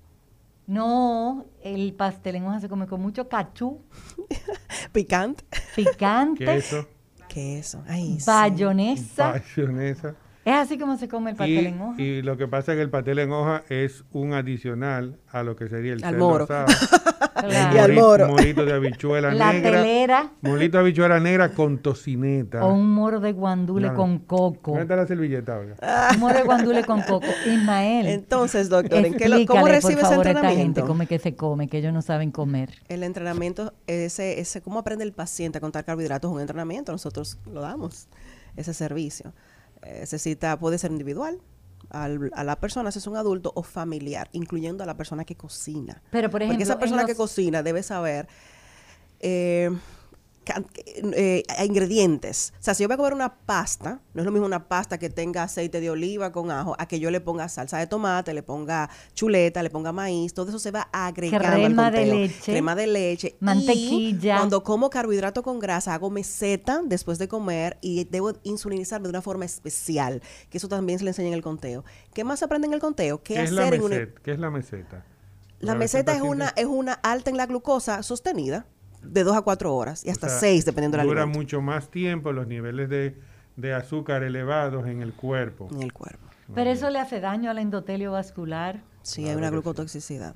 No, 0.70 1.48
el 1.64 1.94
pastel 1.96 2.36
en 2.36 2.46
hoja 2.46 2.60
se 2.60 2.70
come 2.70 2.86
con 2.86 3.02
mucho 3.02 3.28
cachú, 3.28 3.82
Picante. 4.92 5.44
picante, 5.76 6.46
Queso, 6.46 6.88
Queso. 7.28 7.84
Ay, 7.88 8.20
sí. 8.20 8.26
bayonesa. 8.28 9.32
mayonesa. 9.58 10.16
Es 10.46 10.54
así 10.54 10.78
como 10.78 10.96
se 10.98 11.08
come 11.08 11.32
el 11.32 11.36
pastel 11.38 11.64
Y, 11.64 11.68
en 11.68 11.82
hoja. 11.82 12.00
y 12.02 12.22
lo 12.22 12.38
que 12.38 12.48
pasa 12.48 12.74
es 12.74 12.76
que 12.78 12.84
el 12.84 12.92
pastel 12.92 13.18
en 13.18 13.32
hoja 13.32 13.64
es 13.70 14.04
un 14.12 14.34
adicional 14.34 15.20
a 15.32 15.42
lo 15.42 15.56
que 15.56 15.68
sería 15.70 15.94
el 15.94 16.04
Al 16.04 16.12
cerdo 16.12 16.30
moro. 16.30 16.44
asado. 16.44 16.68
Claro. 17.42 17.76
Y 17.76 17.80
al 17.80 17.94
moro. 17.94 18.28
Morito 18.30 18.66
de 18.66 18.74
habichuela 18.74 19.34
La 19.34 19.54
negra. 19.54 19.72
telera 19.82 20.32
Molito 20.42 20.78
de 20.78 20.82
habichuela 20.84 21.20
negra 21.20 21.50
con 21.54 21.78
tocineta. 21.78 22.66
o 22.66 22.74
un 22.74 22.92
moro 22.92 23.20
de 23.20 23.32
guandule 23.34 23.88
Claro. 23.88 23.98
con 23.98 24.20
coco. 24.20 24.72
¿Dónde 24.72 24.82
está 24.84 24.96
la 24.96 25.08
servilleta, 25.08 25.58
Olga? 25.58 25.76
Un 26.14 26.20
moro 26.20 26.36
de 26.36 26.44
guandule 26.44 26.84
con 26.84 27.02
coco. 27.02 27.26
Ismael. 27.46 28.08
Entonces, 28.08 28.70
doctor, 28.70 29.06
¿en 29.06 29.14
qué 29.16 29.30
lo- 29.30 29.36
¿cómo 29.46 29.68
explícale, 29.68 29.72
recibe 29.72 29.94
por 29.96 30.02
ese 30.04 30.10
favor, 30.10 30.28
a 30.28 30.30
esta 30.32 30.42
gente 30.42 30.62
entrenamiento? 30.62 30.88
come 30.88 31.08
que 31.08 31.20
se 31.20 31.36
come, 31.36 31.68
que 31.68 31.78
ellos 31.78 31.94
no 31.94 32.02
saben 32.02 32.32
comer. 32.32 32.72
El 32.88 33.04
entrenamiento, 33.04 33.74
ese, 33.88 34.40
ese, 34.40 34.62
¿cómo 34.62 34.80
aprende 34.80 35.04
el 35.04 35.14
paciente 35.14 35.58
a 35.58 35.62
contar 35.62 35.86
carbohidratos? 35.86 36.30
Es 36.30 36.36
un 36.36 36.42
entrenamiento, 36.42 36.92
nosotros 36.92 37.38
lo 37.52 37.62
damos, 37.62 38.08
ese 38.56 38.74
servicio. 38.74 39.34
Eh, 39.82 39.98
necesita, 40.02 40.58
puede 40.60 40.78
ser 40.78 40.92
individual, 40.92 41.40
al- 41.90 42.32
a 42.36 42.44
la 42.44 42.60
persona, 42.60 42.92
si 42.92 43.00
es 43.00 43.08
un 43.08 43.16
adulto, 43.18 43.52
o 43.56 43.64
familiar, 43.64 44.30
incluyendo 44.34 44.84
a 44.84 44.88
la 44.88 44.96
persona 44.98 45.26
que 45.26 45.36
cocina. 45.36 46.02
Pero, 46.12 46.30
por 46.30 46.42
ejemplo, 46.42 46.56
Porque 46.58 46.64
esa 46.64 46.80
persona 46.80 47.06
que 47.06 47.16
cocina 47.16 47.64
debe 47.64 47.84
saber 47.84 48.28
eh, 49.22 49.70
eh, 51.14 51.44
ingredientes. 51.66 52.54
O 52.60 52.64
sea, 52.64 52.74
si 52.74 52.84
yo 52.84 52.88
voy 52.88 52.96
a 52.96 52.98
comer 52.98 53.14
una 53.14 53.36
pasta, 53.36 54.02
no 54.14 54.22
es 54.22 54.26
lo 54.26 54.32
mismo 54.32 54.46
una 54.46 54.68
pasta 54.68 54.98
que 54.98 55.10
tenga 55.10 55.44
aceite 55.44 55.80
de 55.82 55.90
oliva 55.90 56.32
con 56.32 56.52
ajo, 56.52 56.76
a 56.78 56.88
que 56.88 57.00
yo 57.00 57.12
le 57.12 57.22
ponga 57.22 57.50
salsa 57.50 57.78
de 57.78 57.88
tomate, 57.88 58.34
le 58.34 58.44
ponga 58.44 58.90
chuleta, 59.14 59.64
le 59.64 59.70
ponga 59.70 59.92
maíz, 59.92 60.34
todo 60.34 60.50
eso 60.50 60.60
se 60.60 60.72
va 60.72 60.90
agregando 60.92 61.48
al 61.48 61.66
Crema 61.66 61.92
de 61.92 61.98
conteo. 61.98 62.16
leche, 62.16 62.52
Crema 62.52 62.76
de 62.76 62.88
leche. 62.88 63.28
y 63.40 63.46
mantequilla. 63.46 64.38
cuando 64.38 64.64
como 64.64 64.90
carbohidrato 64.90 65.44
con 65.44 65.60
grasa, 65.60 65.94
hago 65.94 66.10
meseta 66.10 66.82
después 66.84 67.20
de 67.20 67.28
comer 67.28 67.78
y 67.82 68.06
debo 68.06 68.34
insulinizarme 68.44 69.06
de 69.06 69.10
una 69.12 69.22
forma 69.22 69.46
especial, 69.46 70.22
que 70.50 70.58
eso 70.58 70.68
también 70.68 71.00
se 71.00 71.06
le 71.06 71.12
enseña 71.12 71.30
en 71.30 71.34
el 71.36 71.42
conteo. 71.42 71.84
¿Qué 72.14 72.24
más 72.24 72.40
se 72.40 72.46
aprende 72.46 72.68
en 72.68 72.74
el 72.74 72.80
conteo? 72.80 73.22
¿Qué, 73.24 73.36
¿Qué 73.36 73.44
es 73.44 73.52
la 73.52 73.64
hacer 73.64 73.76
en 73.76 73.82
una... 73.82 73.96
meseta? 73.96 74.22
¿Qué 74.24 74.32
es 74.32 74.40
la 74.40 74.50
meseta? 74.50 75.06
La 75.60 75.76
meseta 75.76 76.16
es 76.16 76.22
una, 76.22 76.54
es 76.56 76.66
una 76.66 76.94
alta 76.94 77.30
en 77.30 77.38
la 77.38 77.46
glucosa 77.46 78.02
sostenida 78.02 78.66
de 79.02 79.24
2 79.24 79.36
a 79.38 79.42
4 79.42 79.74
horas 79.76 80.06
y 80.06 80.10
hasta 80.10 80.28
o 80.28 80.30
sea, 80.30 80.40
6 80.40 80.66
dependiendo 80.66 80.98
del 80.98 81.08
Dura 81.08 81.22
alimento 81.24 81.40
mucho 81.40 81.62
más 81.62 81.90
tiempo 81.90 82.32
los 82.32 82.48
niveles 82.48 82.90
de, 82.90 83.18
de 83.56 83.74
azúcar 83.74 84.24
elevados 84.24 84.88
en 84.88 85.02
el 85.02 85.14
cuerpo. 85.14 85.68
en 85.72 85.82
el 85.84 85.94
cuerpo. 85.94 86.28
Pero 86.56 86.70
eso 86.72 86.90
le 86.90 87.00
hace 87.00 87.20
daño 87.20 87.52
al 87.52 87.60
endotelio 87.60 88.12
vascular. 88.12 88.82
Sí, 89.04 89.28
hay 89.28 89.36
una 89.36 89.50
glucotoxicidad. 89.50 90.36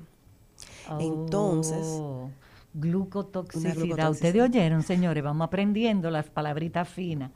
Entonces- 1.00 1.86
Oh, 1.86 2.30
glucotoxicidad. 2.74 3.64
Una 3.64 3.74
glucotoxicidad. 3.74 4.10
Ustedes 4.10 4.42
oyeron, 4.42 4.82
señores, 4.82 5.22
vamos 5.24 5.46
aprendiendo 5.46 6.10
las 6.10 6.26
palabritas 6.26 6.88
finas. 6.88 7.30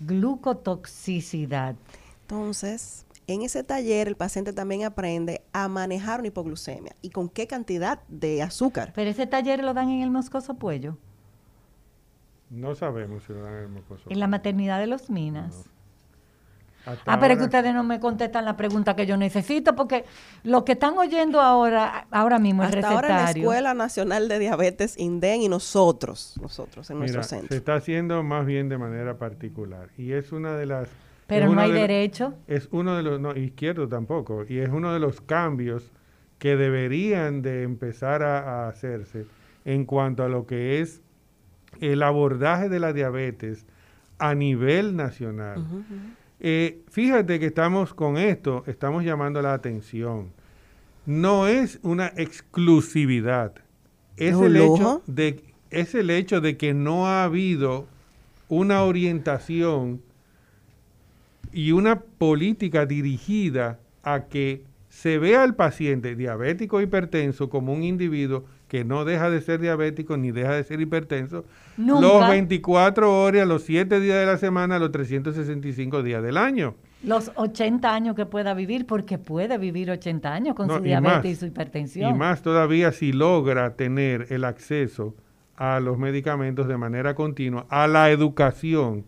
Glucotoxicidad. 0.00 1.76
Entonces, 2.22 3.04
en 3.26 3.42
ese 3.42 3.64
taller 3.64 4.08
el 4.08 4.16
paciente 4.16 4.52
también 4.52 4.84
aprende 4.84 5.42
a 5.52 5.68
manejar 5.68 6.20
una 6.20 6.28
hipoglucemia 6.28 6.94
y 7.02 7.10
con 7.10 7.28
qué 7.28 7.46
cantidad 7.46 8.00
de 8.08 8.42
azúcar. 8.42 8.92
Pero 8.94 9.10
ese 9.10 9.26
taller 9.26 9.62
lo 9.64 9.72
dan 9.74 9.88
en 9.90 10.02
el 10.02 10.10
Moscoso 10.10 10.54
Puello, 10.54 10.96
No 12.50 12.74
sabemos 12.74 13.24
si 13.24 13.32
lo 13.32 13.42
dan 13.42 13.54
en 13.54 13.62
el 13.64 13.68
mocoso. 13.68 14.04
en 14.10 14.20
la 14.20 14.26
maternidad 14.26 14.78
de 14.78 14.86
los 14.86 15.10
Minas. 15.10 15.64
Hasta 16.86 17.14
Ah, 17.14 17.18
pero 17.18 17.32
es 17.32 17.38
que 17.38 17.44
ustedes 17.46 17.72
no 17.72 17.82
me 17.82 17.98
contestan 17.98 18.44
la 18.44 18.58
pregunta 18.58 18.94
que 18.94 19.06
yo 19.06 19.16
necesito, 19.16 19.74
porque 19.74 20.04
lo 20.42 20.66
que 20.66 20.72
están 20.72 20.98
oyendo 20.98 21.40
ahora, 21.40 22.06
ahora 22.10 22.38
mismo, 22.38 22.62
el 22.62 22.68
Hasta 22.74 22.88
ahora 22.90 23.08
en 23.08 23.14
la 23.14 23.20
recetario. 23.22 23.42
Escuela 23.44 23.72
Nacional 23.72 24.28
de 24.28 24.38
Diabetes, 24.38 24.98
INDEN 24.98 25.40
y 25.40 25.48
nosotros, 25.48 26.34
nosotros 26.42 26.90
en 26.90 26.98
Mira, 26.98 27.14
nuestro 27.14 27.22
se 27.22 27.40
centro. 27.40 27.56
está 27.56 27.76
haciendo 27.76 28.22
más 28.22 28.44
bien 28.44 28.68
de 28.68 28.76
manera 28.76 29.16
particular. 29.16 29.88
Y 29.96 30.12
es 30.12 30.30
una 30.32 30.56
de 30.58 30.66
las... 30.66 30.90
Pero 31.26 31.52
no 31.52 31.60
hay 31.60 31.72
de 31.72 31.80
derecho. 31.80 32.34
Es 32.46 32.68
uno 32.70 32.96
de 32.96 33.02
los... 33.02 33.20
No, 33.20 33.34
izquierdo 33.34 33.88
tampoco. 33.88 34.44
Y 34.48 34.58
es 34.58 34.68
uno 34.68 34.92
de 34.92 35.00
los 35.00 35.20
cambios 35.20 35.90
que 36.38 36.56
deberían 36.56 37.42
de 37.42 37.62
empezar 37.62 38.22
a, 38.22 38.66
a 38.66 38.68
hacerse 38.68 39.26
en 39.64 39.84
cuanto 39.86 40.22
a 40.22 40.28
lo 40.28 40.46
que 40.46 40.80
es 40.80 41.00
el 41.80 42.02
abordaje 42.02 42.68
de 42.68 42.80
la 42.80 42.92
diabetes 42.92 43.66
a 44.18 44.34
nivel 44.34 44.96
nacional. 44.96 45.64
Eh, 46.40 46.82
fíjate 46.90 47.40
que 47.40 47.46
estamos 47.46 47.94
con 47.94 48.16
esto, 48.16 48.64
estamos 48.66 49.04
llamando 49.04 49.40
la 49.42 49.54
atención. 49.54 50.30
No 51.06 51.46
es 51.46 51.78
una 51.82 52.08
exclusividad. 52.16 53.54
Es 54.16 54.30
¿Es 54.30 54.34
un 54.36 54.46
el, 54.46 54.56
hecho 54.56 55.02
de, 55.06 55.42
es 55.70 55.94
el 55.94 56.10
hecho 56.10 56.40
de 56.40 56.56
que 56.56 56.74
no 56.74 57.06
ha 57.08 57.24
habido 57.24 57.86
una 58.48 58.82
orientación 58.84 60.00
y 61.54 61.72
una 61.72 62.00
política 62.00 62.84
dirigida 62.84 63.78
a 64.02 64.24
que 64.24 64.64
se 64.88 65.18
vea 65.18 65.42
al 65.42 65.54
paciente 65.54 66.14
diabético 66.14 66.80
hipertenso 66.80 67.48
como 67.48 67.72
un 67.72 67.82
individuo 67.82 68.44
que 68.68 68.84
no 68.84 69.04
deja 69.04 69.30
de 69.30 69.40
ser 69.40 69.60
diabético 69.60 70.16
ni 70.16 70.30
deja 70.32 70.52
de 70.52 70.64
ser 70.64 70.80
hipertenso 70.80 71.44
Nunca. 71.76 72.00
los 72.00 72.28
24 72.28 73.22
horas, 73.22 73.46
los 73.46 73.62
7 73.62 74.00
días 74.00 74.18
de 74.18 74.26
la 74.26 74.36
semana, 74.36 74.78
los 74.78 74.92
365 74.92 76.02
días 76.02 76.22
del 76.22 76.36
año. 76.36 76.74
Los 77.02 77.30
80 77.34 77.94
años 77.94 78.16
que 78.16 78.26
pueda 78.26 78.54
vivir, 78.54 78.86
porque 78.86 79.18
puede 79.18 79.58
vivir 79.58 79.90
80 79.90 80.32
años 80.32 80.54
con 80.54 80.68
No, 80.68 80.78
su 80.78 80.80
y 80.80 80.88
diabetes 80.88 81.16
más, 81.16 81.26
y 81.26 81.34
su 81.36 81.46
hipertensión. 81.46 82.14
Y 82.14 82.18
más 82.18 82.42
todavía 82.42 82.92
si 82.92 83.12
logra 83.12 83.74
tener 83.76 84.26
el 84.30 84.44
acceso 84.44 85.14
a 85.56 85.80
los 85.80 85.98
medicamentos 85.98 86.66
de 86.66 86.76
manera 86.76 87.14
continua, 87.14 87.66
a 87.68 87.86
la 87.86 88.10
educación. 88.10 89.04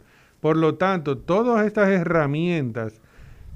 Por 0.46 0.56
lo 0.58 0.76
tanto, 0.76 1.18
todas 1.18 1.66
estas 1.66 1.88
herramientas 1.88 3.00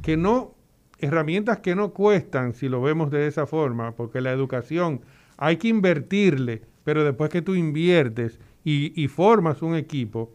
que 0.02 0.16
no, 0.16 0.56
herramientas 0.98 1.58
que 1.60 1.76
no 1.76 1.90
cuestan 1.90 2.52
si 2.52 2.68
lo 2.68 2.82
vemos 2.82 3.12
de 3.12 3.28
esa 3.28 3.46
forma, 3.46 3.92
porque 3.92 4.20
la 4.20 4.32
educación 4.32 5.00
hay 5.36 5.56
que 5.56 5.68
invertirle, 5.68 6.62
pero 6.82 7.04
después 7.04 7.30
que 7.30 7.42
tú 7.42 7.54
inviertes 7.54 8.40
y, 8.64 8.92
y 9.00 9.06
formas 9.06 9.62
un 9.62 9.76
equipo, 9.76 10.32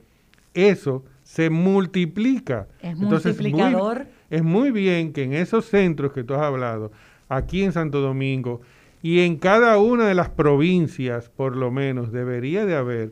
eso 0.54 1.04
se 1.24 1.50
multiplica. 1.50 2.70
Es 2.82 2.96
muy- 2.98 3.10
multiplicador. 3.10 4.08
es 4.30 4.42
muy 4.42 4.72
bien 4.72 5.12
que 5.12 5.24
en 5.24 5.34
esos 5.34 5.66
centros 5.66 6.14
que 6.14 6.24
tú 6.24 6.36
has 6.36 6.42
hablado, 6.44 6.90
aquí 7.28 7.64
en 7.64 7.74
Santo 7.74 8.00
Domingo 8.00 8.62
y 9.04 9.20
en 9.26 9.36
cada 9.36 9.78
una 9.78 10.08
de 10.08 10.16
las 10.16 10.30
provincias, 10.30 11.28
por 11.28 11.58
lo 11.58 11.70
menos, 11.70 12.14
debería 12.14 12.66
de 12.66 12.76
haber 12.78 13.12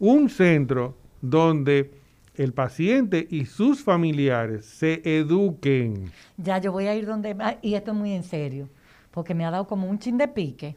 un 0.00 0.28
centro 0.28 0.96
donde 1.20 2.01
el 2.34 2.52
paciente 2.52 3.26
y 3.30 3.44
sus 3.44 3.82
familiares 3.82 4.64
se 4.64 5.02
eduquen. 5.04 6.10
Ya 6.36 6.58
yo 6.58 6.72
voy 6.72 6.86
a 6.86 6.94
ir 6.94 7.06
donde, 7.06 7.36
y 7.60 7.74
esto 7.74 7.90
es 7.90 7.96
muy 7.96 8.12
en 8.12 8.22
serio, 8.22 8.68
porque 9.10 9.34
me 9.34 9.44
ha 9.44 9.50
dado 9.50 9.66
como 9.66 9.88
un 9.88 9.98
chin 9.98 10.16
de 10.16 10.28
pique. 10.28 10.76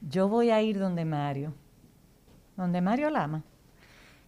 Yo 0.00 0.28
voy 0.28 0.50
a 0.50 0.62
ir 0.62 0.78
donde 0.78 1.04
Mario, 1.04 1.52
donde 2.56 2.80
Mario 2.80 3.10
Lama, 3.10 3.42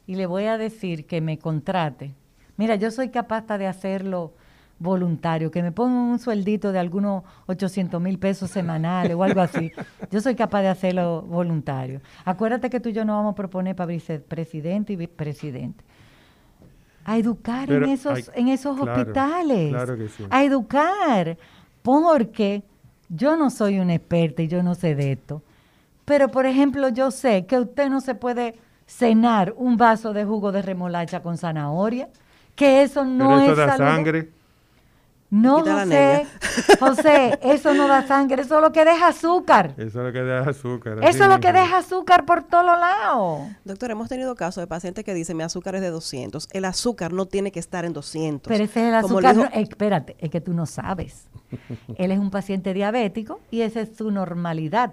y 0.07 0.16
le 0.16 0.26
voy 0.26 0.44
a 0.44 0.59
decir 0.59 1.07
que 1.07 1.20
me 1.20 1.38
contrate. 1.38 2.14
Mira, 2.57 2.74
yo 2.76 2.90
soy 2.90 3.09
capaz 3.09 3.46
de 3.57 3.66
hacerlo 3.66 4.34
voluntario, 4.78 5.50
que 5.50 5.62
me 5.62 5.72
pongan 5.72 5.96
un 5.96 6.18
sueldito 6.18 6.72
de 6.72 6.78
algunos 6.78 7.22
800 7.46 8.00
mil 8.03 8.18
pesos 8.18 8.50
semanales 8.50 9.14
o 9.14 9.22
algo 9.22 9.40
así. 9.40 9.72
Yo 10.11 10.20
soy 10.20 10.34
capaz 10.34 10.62
de 10.62 10.68
hacerlo 10.68 11.22
voluntario. 11.22 12.00
Acuérdate 12.24 12.68
que 12.68 12.80
tú 12.80 12.90
y 12.90 12.92
yo 12.92 13.05
nos 13.05 13.16
vamos 13.16 13.32
a 13.32 13.36
proponer 13.36 13.76
para 13.76 13.86
vicepresidente 13.86 14.92
y 14.92 14.96
vicepresidente. 14.96 15.84
A 17.05 17.18
educar 17.18 17.66
Pero 17.68 17.84
en 17.86 17.92
esos, 17.92 18.12
hay- 18.16 18.24
en 18.34 18.48
esos 18.48 18.76
claro, 18.78 19.00
hospitales. 19.00 19.70
claro 19.70 19.96
que 19.96 20.09
sí. 20.09 20.24
A 20.30 20.44
educar. 20.44 21.36
Porque 21.82 22.62
yo 23.09 23.36
no 23.36 23.50
soy 23.50 23.80
una 23.80 23.94
experta 23.94 24.42
y 24.42 24.48
yo 24.48 24.62
no 24.62 24.74
sé 24.74 24.94
de 24.94 25.12
esto. 25.12 25.42
Pero, 26.05 26.28
por 26.28 26.46
ejemplo, 26.46 26.88
yo 26.88 27.11
sé 27.11 27.46
que 27.46 27.59
usted 27.59 27.88
no 27.88 28.00
se 28.00 28.14
puede 28.14 28.55
cenar 28.86 29.55
un 29.57 29.76
vaso 29.76 30.12
de 30.12 30.24
jugo 30.24 30.53
de 30.53 30.62
remolacha 30.62 31.22
con 31.22 31.38
zanahoria, 31.38 32.09
que 32.55 32.82
eso 32.82 33.05
no 33.05 33.28
Pero 33.28 33.40
eso 33.40 33.50
es 33.53 33.57
da 33.57 33.76
sangre. 33.76 34.30
No, 35.35 35.61
José. 35.61 36.26
José, 36.78 37.39
eso 37.43 37.72
no 37.72 37.89
da 37.89 38.07
sangre, 38.07 38.43
eso 38.43 38.57
es 38.57 38.61
lo 38.62 38.70
que 38.70 38.85
deja 38.85 39.09
azúcar. 39.09 39.72
Eso 39.78 39.87
es 40.01 40.05
lo 40.05 40.12
que 40.12 40.22
deja 40.22 40.51
azúcar. 40.51 40.99
Eso 41.03 41.24
es 41.24 41.30
lo 41.30 41.41
que 41.41 41.53
deja 41.55 41.78
azúcar 41.78 42.26
por 42.26 42.43
todos 42.43 42.66
lados. 42.66 43.41
Doctor, 43.64 43.91
hemos 43.93 44.11
tenido 44.11 44.35
casos 44.35 44.62
de 44.62 44.66
pacientes 44.66 45.05
que 45.05 45.14
dicen 45.14 45.39
mi 45.39 45.43
azúcar 45.43 45.74
es 45.74 45.80
de 45.80 45.89
200. 45.89 46.49
El 46.53 46.66
azúcar 46.66 47.14
no 47.14 47.24
tiene 47.24 47.51
que 47.51 47.61
estar 47.61 47.87
en 47.87 47.95
200. 47.95 48.47
Pero 48.47 48.62
ese 48.64 48.89
es 48.89 48.95
el 48.95 49.01
Como 49.01 49.14
azúcar. 49.20 49.37
no- 49.37 49.43
dijo- 49.45 49.55
eh, 49.55 49.62
espérate, 49.62 50.16
es 50.18 50.28
que 50.28 50.43
tú 50.43 50.53
no 50.53 50.66
sabes. 50.66 51.28
Él 51.97 52.12
es 52.12 52.18
un 52.18 52.30
paciente 52.30 52.74
diabético 52.74 53.41
y 53.51 53.62
esa 53.62 53.80
es 53.80 53.97
su 53.97 54.11
normalidad. 54.11 54.93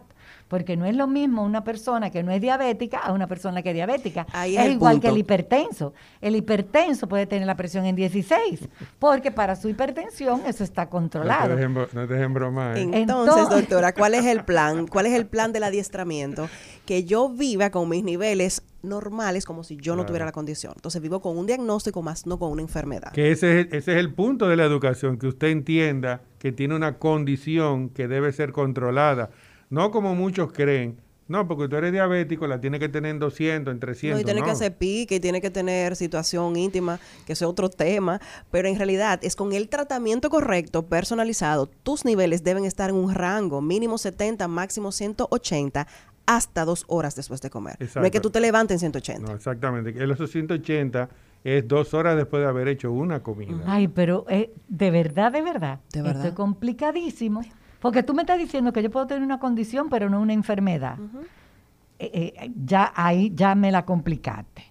Porque 0.50 0.76
no 0.76 0.86
es 0.86 0.95
lo 0.95 1.08
mismo 1.08 1.43
una 1.45 1.64
persona 1.64 2.10
que 2.10 2.24
no 2.24 2.32
es 2.32 2.41
diabética 2.41 2.97
a 2.97 3.14
una 3.14 3.28
persona 3.28 3.62
que 3.62 3.70
es 3.70 3.76
diabética. 3.76 4.26
Ahí 4.34 4.58
es 4.58 4.72
igual 4.72 4.95
punto. 4.95 5.08
que 5.08 5.14
el 5.14 5.18
hipertenso. 5.20 5.93
El 6.20 6.36
hipertenso 6.36 7.08
puede 7.08 7.26
tener 7.28 7.45
la 7.47 7.56
presión 7.56 7.86
en 7.86 7.95
16, 7.95 8.68
porque 9.00 9.32
para 9.32 9.56
su 9.56 9.70
hipertensión 9.70 10.41
eso 10.45 10.64
está 10.64 10.82
No 10.84 10.88
te 10.88 10.91
controlado. 10.91 11.56
dejen, 11.56 11.74
no 11.74 11.86
te 12.08 12.14
dejen 12.14 12.34
bromar. 12.34 12.78
¿eh? 12.78 12.82
Entonces, 12.82 13.36
Entonces- 13.38 13.50
doctora, 13.62 13.93
¿cuál 13.93 14.16
es 14.16 14.26
el 14.26 14.43
plan? 14.43 14.88
¿Cuál 14.88 15.06
es 15.06 15.14
el 15.14 15.28
plan 15.28 15.54
del 15.54 15.64
adiestramiento? 15.64 16.50
Que 16.86 17.04
yo 17.06 17.30
viva 17.30 17.70
con 17.70 17.88
mis 17.88 18.04
niveles 18.04 18.64
normales 18.82 19.45
como 19.45 19.64
si 19.64 19.78
yo 19.78 19.95
no 19.95 20.06
tuviera 20.06 20.26
la 20.26 20.32
condición. 20.32 20.74
Entonces 20.76 21.02
vivo 21.02 21.22
con 21.22 21.38
un 21.38 21.45
diagnóstico 21.45 22.02
más 22.02 22.26
no 22.26 22.39
con 22.39 22.52
una 22.52 22.62
enfermedad. 22.62 23.12
Que 23.12 23.32
ese 23.32 23.62
es, 23.62 23.68
ese 23.68 23.91
es 23.91 23.97
el 24.00 24.14
punto 24.14 24.47
de 24.47 24.56
la 24.56 24.64
educación, 24.64 25.18
que 25.20 25.28
usted 25.28 25.50
entienda 25.50 26.22
que 26.39 26.52
tiene 26.54 26.76
una 26.76 26.97
condición 26.97 27.89
que 27.89 28.08
debe 28.08 28.32
ser 28.32 28.52
controlada. 28.52 29.30
No 29.70 29.92
como 29.92 30.16
muchos 30.16 30.52
creen. 30.52 30.98
No, 31.30 31.48
porque 31.48 31.68
tú 31.68 31.76
eres 31.76 31.92
diabético, 31.92 32.48
la 32.48 32.60
tienes 32.60 32.80
que 32.80 32.90
tener 32.90 33.12
en 33.12 33.20
200, 33.20 33.72
en 33.72 33.80
300. 33.80 34.16
No, 34.18 34.22
y 34.22 34.26
tiene 34.26 34.40
no. 34.40 34.46
que 34.48 34.52
hacer 34.52 34.76
pique, 34.76 35.16
y 35.16 35.20
tiene 35.20 35.42
que 35.42 35.52
tener 35.52 35.96
situación 35.96 36.56
íntima, 36.56 37.00
que 37.28 37.34
es 37.34 37.44
otro 37.44 37.70
tema, 37.70 38.20
pero 38.50 38.68
en 38.68 38.76
realidad 38.76 39.20
es 39.22 39.36
con 39.36 39.54
el 39.54 39.70
tratamiento 39.70 40.32
correcto, 40.32 40.88
personalizado, 40.88 41.68
tus 41.68 42.04
niveles 42.04 42.44
deben 42.44 42.66
estar 42.66 42.90
en 42.90 42.96
un 42.96 43.14
rango 43.14 43.62
mínimo 43.62 44.00
70, 44.00 44.48
máximo 44.48 44.92
180, 44.92 45.86
hasta 46.26 46.66
dos 46.66 46.86
horas 46.88 47.16
después 47.16 47.42
de 47.42 47.52
comer. 47.52 47.78
No 47.80 47.86
es 47.86 47.92
que 47.92 48.00
Exacto. 48.00 48.22
tú 48.22 48.30
te 48.32 48.40
levantes 48.40 48.76
en 48.76 48.92
180. 48.92 49.30
No, 49.30 49.36
exactamente. 49.36 49.94
Que 49.94 50.08
Los 50.08 50.18
180 50.18 51.10
es 51.44 51.68
dos 51.68 51.94
horas 51.94 52.18
después 52.18 52.42
de 52.42 52.50
haber 52.50 52.68
hecho 52.70 52.92
una 52.92 53.22
comida. 53.22 53.56
Ay, 53.68 53.88
pero 53.88 54.26
eh, 54.30 54.52
de 54.68 54.90
verdad, 54.90 55.32
de 55.32 55.44
verdad. 55.44 55.80
De 55.94 56.02
verdad. 56.02 56.18
Esto 56.18 56.28
es 56.30 56.34
complicadísimo. 56.34 57.44
Porque 57.80 58.04
tú 58.04 58.14
me 58.14 58.24
estás 58.24 58.38
diciendo 58.38 58.74
que 58.74 58.84
yo 58.84 58.92
puedo 58.92 59.08
tener 59.08 59.24
una 59.24 59.40
condición, 59.40 59.90
pero 59.90 60.10
no 60.10 60.20
una 60.22 60.34
enfermedad. 60.34 60.98
Eh, 61.98 62.34
eh, 62.40 62.52
ya 62.66 62.92
ahí 62.96 63.32
ya 63.36 63.56
me 63.56 63.72
la 63.72 63.86
complicaste. 63.86 64.64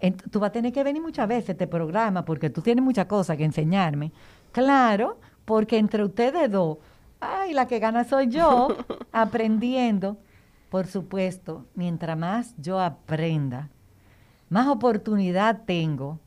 Ent- 0.00 0.22
tú 0.30 0.40
vas 0.40 0.48
a 0.50 0.52
tener 0.52 0.72
que 0.72 0.82
venir 0.82 1.00
muchas 1.02 1.28
veces 1.28 1.50
a 1.50 1.52
este 1.52 1.66
programa 1.66 2.24
porque 2.24 2.50
tú 2.50 2.60
tienes 2.60 2.84
muchas 2.84 3.06
cosas 3.06 3.36
que 3.36 3.44
enseñarme. 3.44 4.12
Claro, 4.52 5.18
porque 5.44 5.78
entre 5.78 6.04
ustedes 6.04 6.50
dos, 6.50 6.78
ay, 7.20 7.52
la 7.54 7.66
que 7.66 7.78
gana 7.78 8.04
soy 8.04 8.28
yo, 8.28 8.68
aprendiendo. 9.12 10.18
Por 10.70 10.86
supuesto, 10.86 11.66
mientras 11.74 12.16
más 12.16 12.54
yo 12.58 12.80
aprenda, 12.80 13.68
más 14.48 14.66
oportunidad 14.68 15.62
tengo 15.66 16.18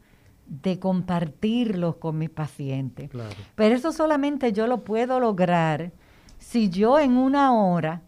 de 0.48 0.80
compartirlos 0.80 1.96
con 1.96 2.18
mis 2.20 2.30
pacientes. 2.30 3.10
Claro. 3.10 3.34
Pero 3.56 3.76
eso 3.76 3.92
solamente 3.92 4.54
yo 4.54 4.68
lo 4.68 4.84
puedo 4.84 5.20
lograr 5.20 5.92
si 6.48 6.70
yo 6.70 7.00
en 7.00 7.18
una 7.18 7.54
hora 7.54 8.02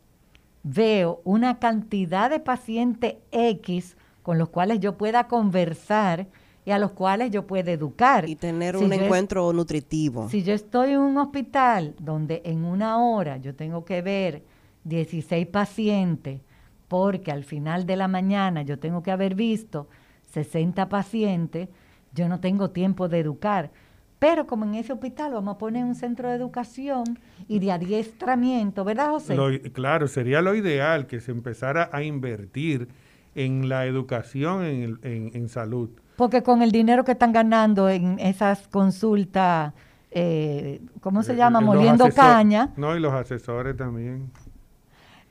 veo 0.64 1.22
una 1.24 1.58
cantidad 1.58 2.30
de 2.30 2.40
pacientes 2.40 3.16
X 3.32 3.98
con 4.22 4.38
los 4.38 4.50
cuales 4.50 4.80
yo 4.80 4.96
pueda 4.96 5.28
conversar 5.28 6.28
y 6.64 6.72
a 6.72 6.78
los 6.78 6.92
cuales 6.92 7.32
yo 7.32 7.48
pueda 7.48 7.72
educar. 7.72 8.30
Y 8.30 8.36
tener 8.36 8.78
Si 8.78 8.84
un 8.86 8.94
es- 8.94 9.02
encuentro 9.02 9.52
nutritivo. 9.54 10.30
si 10.30 10.44
yo 10.44 10.54
estoy 10.54 10.92
en 10.92 11.00
un 11.00 11.18
hospital 11.18 11.96
donde 12.00 12.42
en 12.46 12.64
una 12.64 13.00
hora 13.04 13.38
yo 13.38 13.56
tengo 13.56 13.84
que 13.86 14.02
ver 14.04 14.44
16 14.84 15.48
pacientes, 15.48 16.42
porque 16.88 17.32
al 17.32 17.44
final 17.44 17.86
de 17.88 17.96
la 17.96 18.08
mañana 18.08 18.62
yo 18.62 18.78
tengo 18.78 19.02
que 19.02 19.12
haber 19.12 19.34
visto 19.34 19.88
60 20.32 20.90
pacientes, 20.90 21.70
yo 22.14 22.28
no 22.30 22.40
tengo 22.40 22.70
tiempo 22.70 23.08
de 23.10 23.20
educar. 23.20 23.72
Pero 24.20 24.48
como 24.48 24.66
en 24.66 24.76
ese 24.76 24.94
hospital 24.94 25.34
vamos 25.34 25.56
a 25.56 25.58
poner 25.60 25.84
un 25.86 25.94
centro 25.94 26.28
de 26.30 26.36
educación 26.36 27.20
y 27.48 27.60
de 27.60 27.72
adiestramiento, 27.72 28.84
¿verdad, 28.84 29.10
José? 29.12 29.36
Lo 29.36 29.50
claro, 29.74 30.08
sería 30.08 30.42
lo 30.42 30.56
ideal 30.56 31.06
que 31.06 31.20
se 31.20 31.32
empezara 31.32 31.90
a 31.94 32.02
invertir 32.02 32.88
en 33.36 33.70
la 33.70 33.86
educación 33.86 34.64
en, 34.66 35.00
en- 35.04 35.32
en 35.36 35.50
salud. 35.50 35.90
Porque 36.16 36.42
con 36.42 36.64
el 36.64 36.72
dinero 36.72 37.04
que 37.04 37.12
están 37.12 37.32
ganando 37.32 37.90
en 37.90 38.18
esas 38.20 38.68
consultas, 38.68 39.74
eh, 40.10 40.82
¿cómo 41.02 41.22
se 41.22 41.34
Eh, 41.34 41.36
llama? 41.36 41.60
eh, 41.60 41.66
Moliendo 41.66 42.06
asesor- 42.06 42.16
caña. 42.16 42.74
No, 42.76 42.96
y 42.98 43.00
los 43.00 43.14
asesores 43.14 43.78
también. 43.78 44.32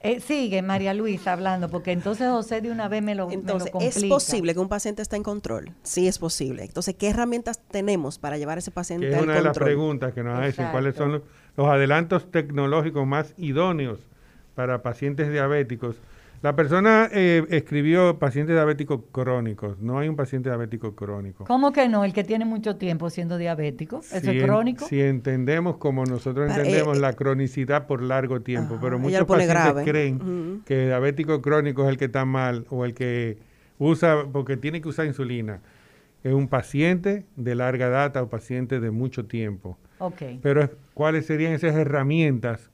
Eh, 0.06 0.20
sigue 0.20 0.62
María 0.62 0.94
Luisa 0.94 1.32
hablando, 1.32 1.68
porque 1.68 1.92
entonces 1.92 2.28
José 2.28 2.60
de 2.60 2.70
una 2.70 2.88
vez 2.88 3.02
me 3.02 3.14
lo, 3.14 3.26
me 3.28 3.34
lo 3.34 3.40
Entonces, 3.40 3.72
¿es 3.80 4.04
posible 4.04 4.54
que 4.54 4.60
un 4.60 4.68
paciente 4.68 5.02
esté 5.02 5.16
en 5.16 5.22
control? 5.22 5.72
Sí, 5.82 6.06
es 6.08 6.18
posible. 6.18 6.64
Entonces, 6.64 6.94
¿qué 6.94 7.08
herramientas 7.10 7.60
tenemos 7.70 8.18
para 8.18 8.38
llevar 8.38 8.58
a 8.58 8.60
ese 8.60 8.70
paciente 8.70 9.06
Que 9.08 9.12
es 9.12 9.18
al 9.18 9.24
una 9.24 9.34
de 9.34 9.40
las 9.42 9.52
control? 9.52 9.64
preguntas 9.66 10.12
que 10.14 10.22
nos 10.22 10.38
hacen. 10.38 10.70
¿Cuáles 10.70 10.94
son 10.96 11.22
los 11.56 11.66
adelantos 11.68 12.30
tecnológicos 12.30 13.06
más 13.06 13.34
idóneos 13.36 14.00
para 14.54 14.82
pacientes 14.82 15.30
diabéticos? 15.30 15.96
La 16.42 16.54
persona 16.54 17.08
eh, 17.12 17.44
escribió 17.50 18.18
pacientes 18.18 18.54
diabéticos 18.54 19.00
crónicos. 19.10 19.78
No 19.80 19.98
hay 19.98 20.08
un 20.08 20.16
paciente 20.16 20.48
diabético 20.48 20.94
crónico. 20.94 21.44
¿Cómo 21.44 21.72
que 21.72 21.88
no? 21.88 22.04
El 22.04 22.12
que 22.12 22.24
tiene 22.24 22.44
mucho 22.44 22.76
tiempo 22.76 23.10
siendo 23.10 23.36
diabético, 23.38 23.98
eso 24.00 24.20
Si 24.20 24.28
es 24.30 24.36
en- 24.36 24.42
crónico. 24.42 24.86
si 24.86 25.00
entendemos 25.00 25.78
como 25.78 26.04
nosotros 26.04 26.50
entendemos 26.50 26.98
eh, 26.98 27.00
la 27.00 27.14
cronicidad 27.14 27.86
por 27.86 28.02
largo 28.02 28.42
tiempo, 28.42 28.74
Ajá, 28.74 28.82
pero 28.82 28.98
muchos 28.98 29.24
pacientes 29.24 29.48
grave. 29.48 29.84
creen 29.84 30.62
que 30.66 30.86
diabético 30.86 31.40
crónico 31.42 31.82
es 31.84 31.88
el 31.88 31.96
que 31.96 32.04
está 32.04 32.24
mal 32.24 32.66
o 32.70 32.84
el 32.84 32.94
que 32.94 33.38
usa, 33.78 34.26
porque 34.32 34.56
tiene 34.56 34.80
que 34.80 34.88
usar 34.88 35.06
insulina. 35.06 35.60
Es 36.22 36.32
un 36.32 36.48
paciente 36.48 37.24
de 37.36 37.54
larga 37.54 37.88
data 37.88 38.22
o 38.22 38.28
paciente 38.28 38.78
de 38.80 38.90
mucho 38.90 39.26
tiempo. 39.26 39.78
Ok. 39.98 40.22
Pero 40.42 40.62
es- 40.62 40.70
¿cuáles 40.94 41.26
serían 41.26 41.52
esas 41.52 41.74
herramientas 41.74 42.70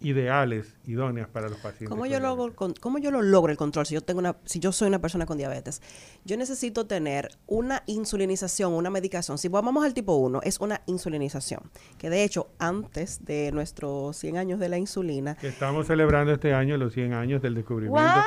ideales, 0.00 0.76
idóneas 0.86 1.28
para 1.28 1.48
los 1.48 1.58
pacientes? 1.58 1.88
¿Cómo 1.88 2.06
yo, 2.06 2.20
logro, 2.20 2.54
¿Cómo 2.80 2.98
yo 2.98 3.10
lo 3.10 3.22
logro 3.22 3.50
el 3.50 3.56
control 3.56 3.86
si 3.86 3.94
yo, 3.94 4.02
tengo 4.02 4.20
una, 4.20 4.36
si 4.44 4.58
yo 4.58 4.72
soy 4.72 4.88
una 4.88 5.00
persona 5.00 5.26
con 5.26 5.38
diabetes? 5.38 5.82
Yo 6.24 6.36
necesito 6.36 6.86
tener 6.86 7.30
una 7.46 7.82
insulinización, 7.86 8.72
una 8.72 8.90
medicación. 8.90 9.38
Si 9.38 9.48
vamos 9.48 9.84
al 9.84 9.94
tipo 9.94 10.16
1, 10.16 10.40
es 10.42 10.60
una 10.60 10.82
insulinización. 10.86 11.60
Que 11.98 12.10
de 12.10 12.24
hecho, 12.24 12.48
antes 12.58 13.24
de 13.24 13.50
nuestros 13.52 14.16
100 14.16 14.36
años 14.36 14.60
de 14.60 14.68
la 14.68 14.78
insulina, 14.78 15.36
Que 15.36 15.48
estamos 15.48 15.86
celebrando 15.86 16.32
este 16.32 16.52
año 16.54 16.76
los 16.76 16.92
100 16.92 17.12
años 17.12 17.42
del 17.42 17.54
descubrimiento 17.54 18.20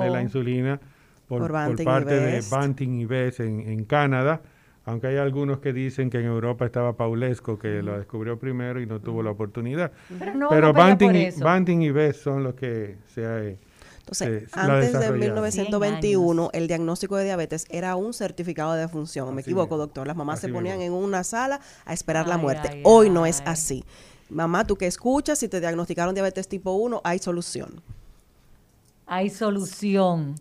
de 0.00 0.10
la 0.10 0.22
insulina 0.22 0.80
por, 1.28 1.40
Por 1.40 1.48
por 1.48 1.52
Banting 1.52 1.82
y 1.82 1.84
parte 1.84 2.14
de. 2.14 2.44
Banting 2.50 3.00
y 3.00 3.04
Best 3.06 3.40
en, 3.40 3.60
en 3.60 3.84
Canadá, 3.84 4.42
aunque 4.86 5.06
hay 5.08 5.16
algunos 5.16 5.58
que 5.60 5.72
dicen 5.72 6.10
que 6.10 6.18
en 6.18 6.26
Europa 6.26 6.64
estaba 6.66 6.92
Paulesco, 6.94 7.58
que 7.58 7.82
lo 7.82 7.96
descubrió 7.96 8.38
primero 8.38 8.80
y 8.80 8.86
no 8.86 9.00
tuvo 9.00 9.22
la 9.22 9.30
oportunidad. 9.30 9.92
Pero 10.18 10.34
no 10.34 10.72
Banting 10.72 11.10
y. 11.14 11.30
Banting 11.40 11.82
y 11.82 11.90
Best 11.90 12.22
son 12.22 12.42
los 12.44 12.54
que 12.54 12.96
se... 13.14 13.22
eh, 13.22 13.58
entonces, 14.00 14.50
se- 14.50 14.60
antes 14.60 14.80
de 14.92 14.98
desarrollaron. 14.98 15.18
1921, 15.20 16.50
el 16.52 16.68
diagnóstico 16.68 17.16
de 17.16 17.24
diabetes 17.24 17.64
era 17.70 17.96
un 17.96 18.12
certificado 18.12 18.74
de 18.74 18.86
función. 18.88 19.34
Me 19.34 19.40
equivoco, 19.40 19.78
doctor. 19.78 20.06
Las 20.06 20.16
mamás 20.16 20.38
Así 20.40 20.48
se 20.48 20.52
ponían 20.52 20.78
mismo. 20.78 20.98
en 20.98 21.04
una 21.04 21.24
sala 21.24 21.60
a 21.86 21.94
esperar 21.94 22.28
la 22.28 22.36
muerte. 22.36 22.68
ay, 22.70 22.82
Hoy 22.84 23.08
no 23.08 23.24
es 23.24 23.42
así. 23.46 23.82
Mamá, 24.28 24.66
tú 24.66 24.76
que 24.76 24.86
escuchas, 24.86 25.38
si 25.38 25.48
te 25.48 25.58
diagnosticaron 25.60 26.14
diabetes 26.14 26.48
tipo 26.48 26.72
1, 26.72 27.00
hay 27.04 27.18
solución. 27.18 27.80
Hay 29.06 29.30
solución. 29.30 30.34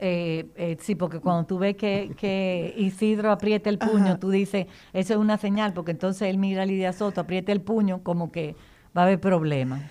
Eh, 0.00 0.46
eh, 0.56 0.76
sí, 0.80 0.94
porque 0.94 1.20
cuando 1.20 1.46
tú 1.46 1.58
ves 1.58 1.76
que, 1.76 2.12
que 2.16 2.72
Isidro 2.76 3.32
aprieta 3.32 3.68
el 3.68 3.78
puño, 3.78 4.04
Ajá. 4.04 4.18
tú 4.18 4.30
dices, 4.30 4.66
eso 4.92 5.14
es 5.14 5.18
una 5.18 5.38
señal, 5.38 5.72
porque 5.72 5.90
entonces 5.90 6.28
él 6.28 6.38
mira 6.38 6.62
a 6.62 6.66
Lidia 6.66 6.92
Soto, 6.92 7.20
aprieta 7.20 7.50
el 7.50 7.60
puño, 7.60 8.02
como 8.02 8.30
que 8.30 8.54
va 8.96 9.02
a 9.02 9.04
haber 9.06 9.20
problemas. 9.20 9.82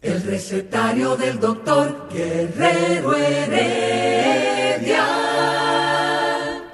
El 0.00 0.22
recetario 0.22 1.14
del 1.16 1.38
doctor 1.38 2.08
Guerrero 2.10 3.14
Heredia. 3.14 5.04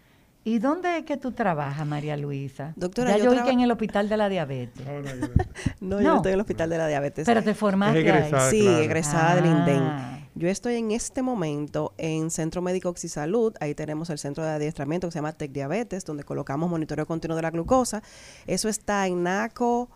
¿Y 0.45 0.59
dónde 0.59 0.99
es 0.99 1.05
que 1.05 1.17
tú 1.17 1.31
trabajas, 1.31 1.87
María 1.87 2.17
Luisa? 2.17 2.73
Doctora, 2.75 3.13
ya 3.13 3.19
yo 3.19 3.25
yo 3.27 3.31
vi 3.31 3.37
traba- 3.37 3.47
que 3.49 3.53
en 3.55 3.61
el 3.61 3.71
hospital 3.71 4.09
de 4.09 4.17
la 4.17 4.29
diabetes. 4.29 4.85
No, 4.85 5.01
no, 5.01 5.11
yo 5.15 5.29
no. 5.81 6.01
Yo 6.03 6.17
estoy 6.17 6.31
en 6.31 6.35
el 6.35 6.41
hospital 6.41 6.69
de 6.71 6.79
la 6.79 6.89
diabetes. 6.89 7.25
Pero 7.27 7.43
te 7.45 7.55
formaste 7.55 7.99
ahí. 7.99 8.05
egresada. 8.05 8.51
Sí, 8.51 8.63
claro. 8.63 8.79
egresada 8.79 9.35
del 9.37 9.45
Ah. 9.45 9.49
INDEN. 9.59 9.83
Yo 10.35 10.49
estoy 10.49 10.77
en 10.77 10.91
este 10.91 11.23
momento 11.23 11.93
en 11.97 12.31
Centro 12.31 12.61
Médico 12.61 12.89
Oxisalud. 12.89 13.55
Ahí 13.61 13.75
tenemos 13.77 14.11
el 14.11 14.19
centro 14.19 14.43
de 14.43 14.51
adiestramiento 14.51 15.07
que 15.07 15.13
se 15.13 15.19
llama 15.19 15.33
Tec 15.33 15.53
Diabetes, 15.53 16.05
donde 16.05 16.25
colocamos 16.25 16.69
monitoreo 16.71 17.07
continuo 17.07 17.37
de 17.37 17.43
la 17.43 17.51
glucosa. 17.51 18.03
Eso 18.47 18.69
está 18.69 19.07
en 19.07 19.23
NACO, 19.23 19.91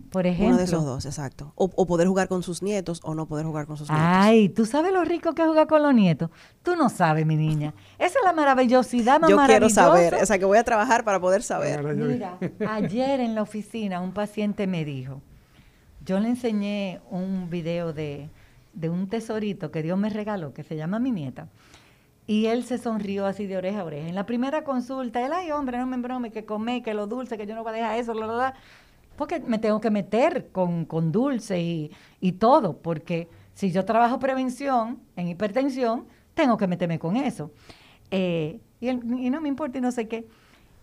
Por 0.09 0.27
ejemplo. 0.27 0.47
Uno 0.47 0.57
de 0.57 0.63
esos 0.63 0.85
dos, 0.85 1.05
exacto. 1.05 1.53
O, 1.55 1.69
o 1.75 1.85
poder 1.85 2.07
jugar 2.07 2.27
con 2.27 2.43
sus 2.43 2.61
nietos 2.61 2.99
o 3.03 3.15
no 3.15 3.25
poder 3.25 3.45
jugar 3.45 3.65
con 3.65 3.77
sus 3.77 3.89
nietos. 3.89 4.05
Ay, 4.07 4.49
¿tú 4.49 4.65
sabes 4.65 4.93
lo 4.93 5.03
rico 5.03 5.33
que 5.33 5.41
es 5.41 5.47
jugar 5.47 5.67
con 5.67 5.81
los 5.83 5.93
nietos? 5.93 6.29
Tú 6.61 6.75
no 6.75 6.89
sabes, 6.89 7.25
mi 7.25 7.35
niña. 7.35 7.73
Esa 7.97 8.19
es 8.19 8.25
la 8.25 8.33
maravillosidad 8.33 9.19
más 9.19 9.29
Yo 9.29 9.37
quiero 9.45 9.69
saber, 9.69 10.15
o 10.15 10.25
sea 10.25 10.37
que 10.37 10.45
voy 10.45 10.57
a 10.57 10.63
trabajar 10.63 11.03
para 11.03 11.19
poder 11.19 11.43
saber. 11.43 11.83
Mira, 11.95 12.37
ayer 12.69 13.19
en 13.19 13.35
la 13.35 13.41
oficina 13.41 14.01
un 14.01 14.11
paciente 14.13 14.67
me 14.67 14.85
dijo, 14.85 15.21
yo 16.05 16.19
le 16.19 16.29
enseñé 16.29 17.01
un 17.09 17.49
video 17.49 17.93
de, 17.93 18.29
de 18.73 18.89
un 18.89 19.07
tesorito 19.07 19.71
que 19.71 19.83
Dios 19.83 19.97
me 19.97 20.09
regaló, 20.09 20.53
que 20.53 20.63
se 20.63 20.75
llama 20.75 20.99
Mi 20.99 21.11
Nieta, 21.11 21.47
y 22.25 22.47
él 22.47 22.63
se 22.63 22.77
sonrió 22.77 23.25
así 23.25 23.45
de 23.45 23.57
oreja 23.57 23.81
a 23.81 23.83
oreja. 23.83 24.07
En 24.07 24.15
la 24.15 24.25
primera 24.25 24.63
consulta, 24.63 25.25
él, 25.25 25.33
ay 25.33 25.51
hombre, 25.51 25.77
no 25.77 25.85
me 25.85 25.95
embrome, 25.95 26.31
que 26.31 26.45
come, 26.45 26.81
que 26.81 26.93
lo 26.93 27.07
dulce, 27.07 27.37
que 27.37 27.45
yo 27.45 27.55
no 27.55 27.63
voy 27.63 27.71
a 27.71 27.75
dejar 27.75 27.99
eso, 27.99 28.13
bla, 28.13 28.25
bla, 28.25 28.35
bla", 28.35 28.53
porque 29.15 29.39
me 29.39 29.59
tengo 29.59 29.79
que 29.79 29.91
meter 29.91 30.49
con, 30.51 30.85
con 30.85 31.11
dulce 31.11 31.61
y, 31.61 31.91
y 32.19 32.33
todo, 32.33 32.77
porque 32.77 33.29
si 33.53 33.71
yo 33.71 33.85
trabajo 33.85 34.19
prevención 34.19 34.99
en 35.15 35.27
hipertensión, 35.27 36.05
tengo 36.33 36.57
que 36.57 36.67
meterme 36.67 36.99
con 36.99 37.15
eso. 37.15 37.51
Eh, 38.11 38.59
y, 38.79 38.89
y 38.89 39.29
no 39.29 39.41
me 39.41 39.49
importa 39.49 39.77
y 39.77 39.81
no 39.81 39.91
sé 39.91 40.07
qué. 40.07 40.27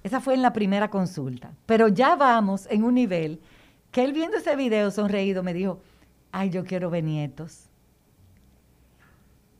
Esa 0.03 0.21
fue 0.21 0.35
en 0.35 0.43
la 0.43 0.53
primera 0.53 0.89
consulta. 0.89 1.53
Pero 1.67 1.89
ya 1.89 2.17
vamos 2.17 2.67
en 2.71 2.85
un 2.85 2.95
nivel 2.95 3.41
que 3.91 4.05
él 4.05 4.13
viendo 4.13 4.37
ese 4.37 4.57
video 4.57 4.91
sonreído 4.91 5.43
me 5.43 5.53
dijo, 5.53 5.81
ay, 6.33 6.51
yo 6.51 6.65
quiero 6.65 6.91
ver 6.91 7.05
nietos. 7.05 7.69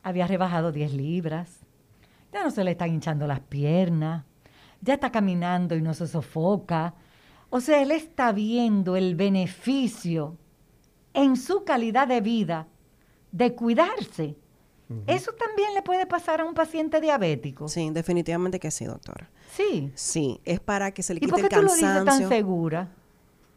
Había 0.03 0.25
rebajado 0.25 0.71
10 0.71 0.93
libras. 0.93 1.59
Ya 2.31 2.43
no 2.43 2.51
se 2.51 2.63
le 2.63 2.71
están 2.71 2.89
hinchando 2.89 3.27
las 3.27 3.41
piernas. 3.41 4.23
Ya 4.81 4.95
está 4.95 5.11
caminando 5.11 5.75
y 5.75 5.81
no 5.81 5.93
se 5.93 6.07
sofoca. 6.07 6.95
O 7.51 7.61
sea, 7.61 7.81
él 7.81 7.91
está 7.91 8.31
viendo 8.31 8.95
el 8.95 9.15
beneficio 9.15 10.37
en 11.13 11.35
su 11.35 11.63
calidad 11.63 12.07
de 12.07 12.21
vida 12.21 12.67
de 13.31 13.53
cuidarse. 13.53 14.35
Eso 15.07 15.31
también 15.33 15.73
le 15.73 15.81
puede 15.81 16.05
pasar 16.05 16.41
a 16.41 16.45
un 16.45 16.53
paciente 16.53 16.99
diabético. 16.99 17.69
Sí, 17.69 17.89
definitivamente 17.91 18.59
que 18.59 18.71
sí, 18.71 18.83
doctora. 18.83 19.29
Sí. 19.55 19.89
Sí, 19.95 20.41
es 20.43 20.59
para 20.59 20.91
que 20.91 21.01
se 21.01 21.13
le 21.13 21.19
¿Y 21.19 21.21
quite 21.21 21.31
por 21.31 21.39
qué 21.39 21.55
el 21.55 21.61
tú 21.61 21.67
lo 21.67 21.73
dices 21.73 22.03
tan 22.03 22.27
segura? 22.27 22.89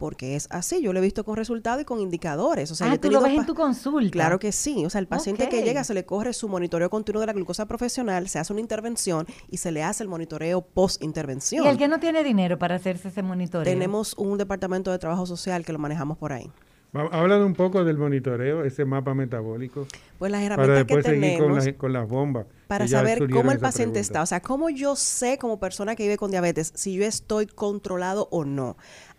Porque 0.05 0.37
es 0.37 0.49
así, 0.51 0.83
yo 0.83 0.93
lo 0.93 0.99
he 0.99 1.03
visto 1.03 1.25
con 1.25 1.35
resultados 1.35 1.81
y 1.81 1.87
con 1.87 1.99
indicadores. 1.99 2.71
O 2.71 2.75
sea, 2.75 2.89
ah, 2.89 2.91
yo 2.91 2.95
he 2.97 2.99
tú 2.99 3.11
lo 3.11 3.23
ves 3.23 3.33
en 3.39 3.47
tu 3.47 3.55
consulta. 3.55 4.11
Claro 4.13 4.39
que 4.39 4.53
sí. 4.53 4.85
O 4.85 4.91
sea, 4.91 4.99
el 5.01 5.07
paciente 5.07 5.49
que 5.49 5.63
llega 5.63 5.83
se 5.83 5.95
le 5.95 6.05
corre 6.05 6.35
su 6.35 6.47
monitoreo 6.47 6.91
continuo 6.91 7.21
de 7.21 7.27
la 7.27 7.33
glucosa 7.33 7.65
profesional, 7.65 8.29
se 8.29 8.39
hace 8.39 8.53
una 8.53 8.61
intervención 8.61 9.27
y 9.51 9.57
se 9.57 9.73
le 9.73 9.83
hace 9.83 10.03
el 10.03 10.11
monitoreo 10.11 10.61
post-intervención. 10.61 11.65
Y 11.65 11.69
el 11.69 11.79
que 11.79 11.89
no 11.89 12.01
tiene 12.01 12.23
dinero 12.23 12.59
para 12.59 12.75
hacerse 12.75 13.09
ese 13.09 13.23
monitoreo. 13.23 13.65
Tenemos 13.73 14.13
un 14.19 14.37
departamento 14.37 14.91
de 14.91 14.99
trabajo 14.99 15.25
social 15.25 15.65
que 15.65 15.73
lo 15.73 15.79
manejamos 15.79 16.19
por 16.19 16.35
ahí. 16.35 16.51
Va- 16.97 17.09
Habla 17.11 17.45
un 17.45 17.55
poco 17.55 17.83
del 17.83 17.97
monitoreo, 17.99 18.63
ese 18.65 18.85
mapa 18.85 19.15
metabólico, 19.15 19.87
Pues 20.19 20.31
las 20.31 20.43
para 20.43 20.55
herramientas 20.55 20.85
que 20.87 20.95
después 20.95 21.05
seguir 21.07 21.21
con, 21.39 21.47
tenemos 21.49 21.65
las- 21.65 21.75
con 21.75 21.93
las 21.93 22.09
bombas. 22.09 22.47
para 22.69 22.85
que 22.85 22.91
saber 22.93 23.19
cómo 23.31 23.51
el 23.51 23.59
paciente 23.59 23.95
pregunta. 23.95 24.01
está. 24.01 24.23
O 24.23 24.27
sea, 24.27 24.41
cómo 24.41 24.71
yo 24.71 24.95
sé 24.95 25.37
como 25.39 25.59
persona 25.59 25.97
que 25.97 26.05
vive 26.05 26.17
con 26.19 26.31
diabetes 26.31 26.71
si 26.77 26.95
yo 26.95 27.05
estoy 27.05 27.47
controlado 27.47 28.29
o 28.31 28.45
no. 28.45 28.77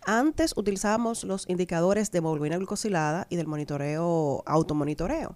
Antes 0.08 0.52
utilizábamos 0.56 1.24
los 1.24 1.48
indicadores 1.48 2.12
de 2.12 2.18
hemoglobina 2.18 2.56
glucosilada 2.58 3.26
y 3.28 3.34
del 3.34 3.48
monitoreo, 3.48 4.44
automonitoreo. 4.46 5.34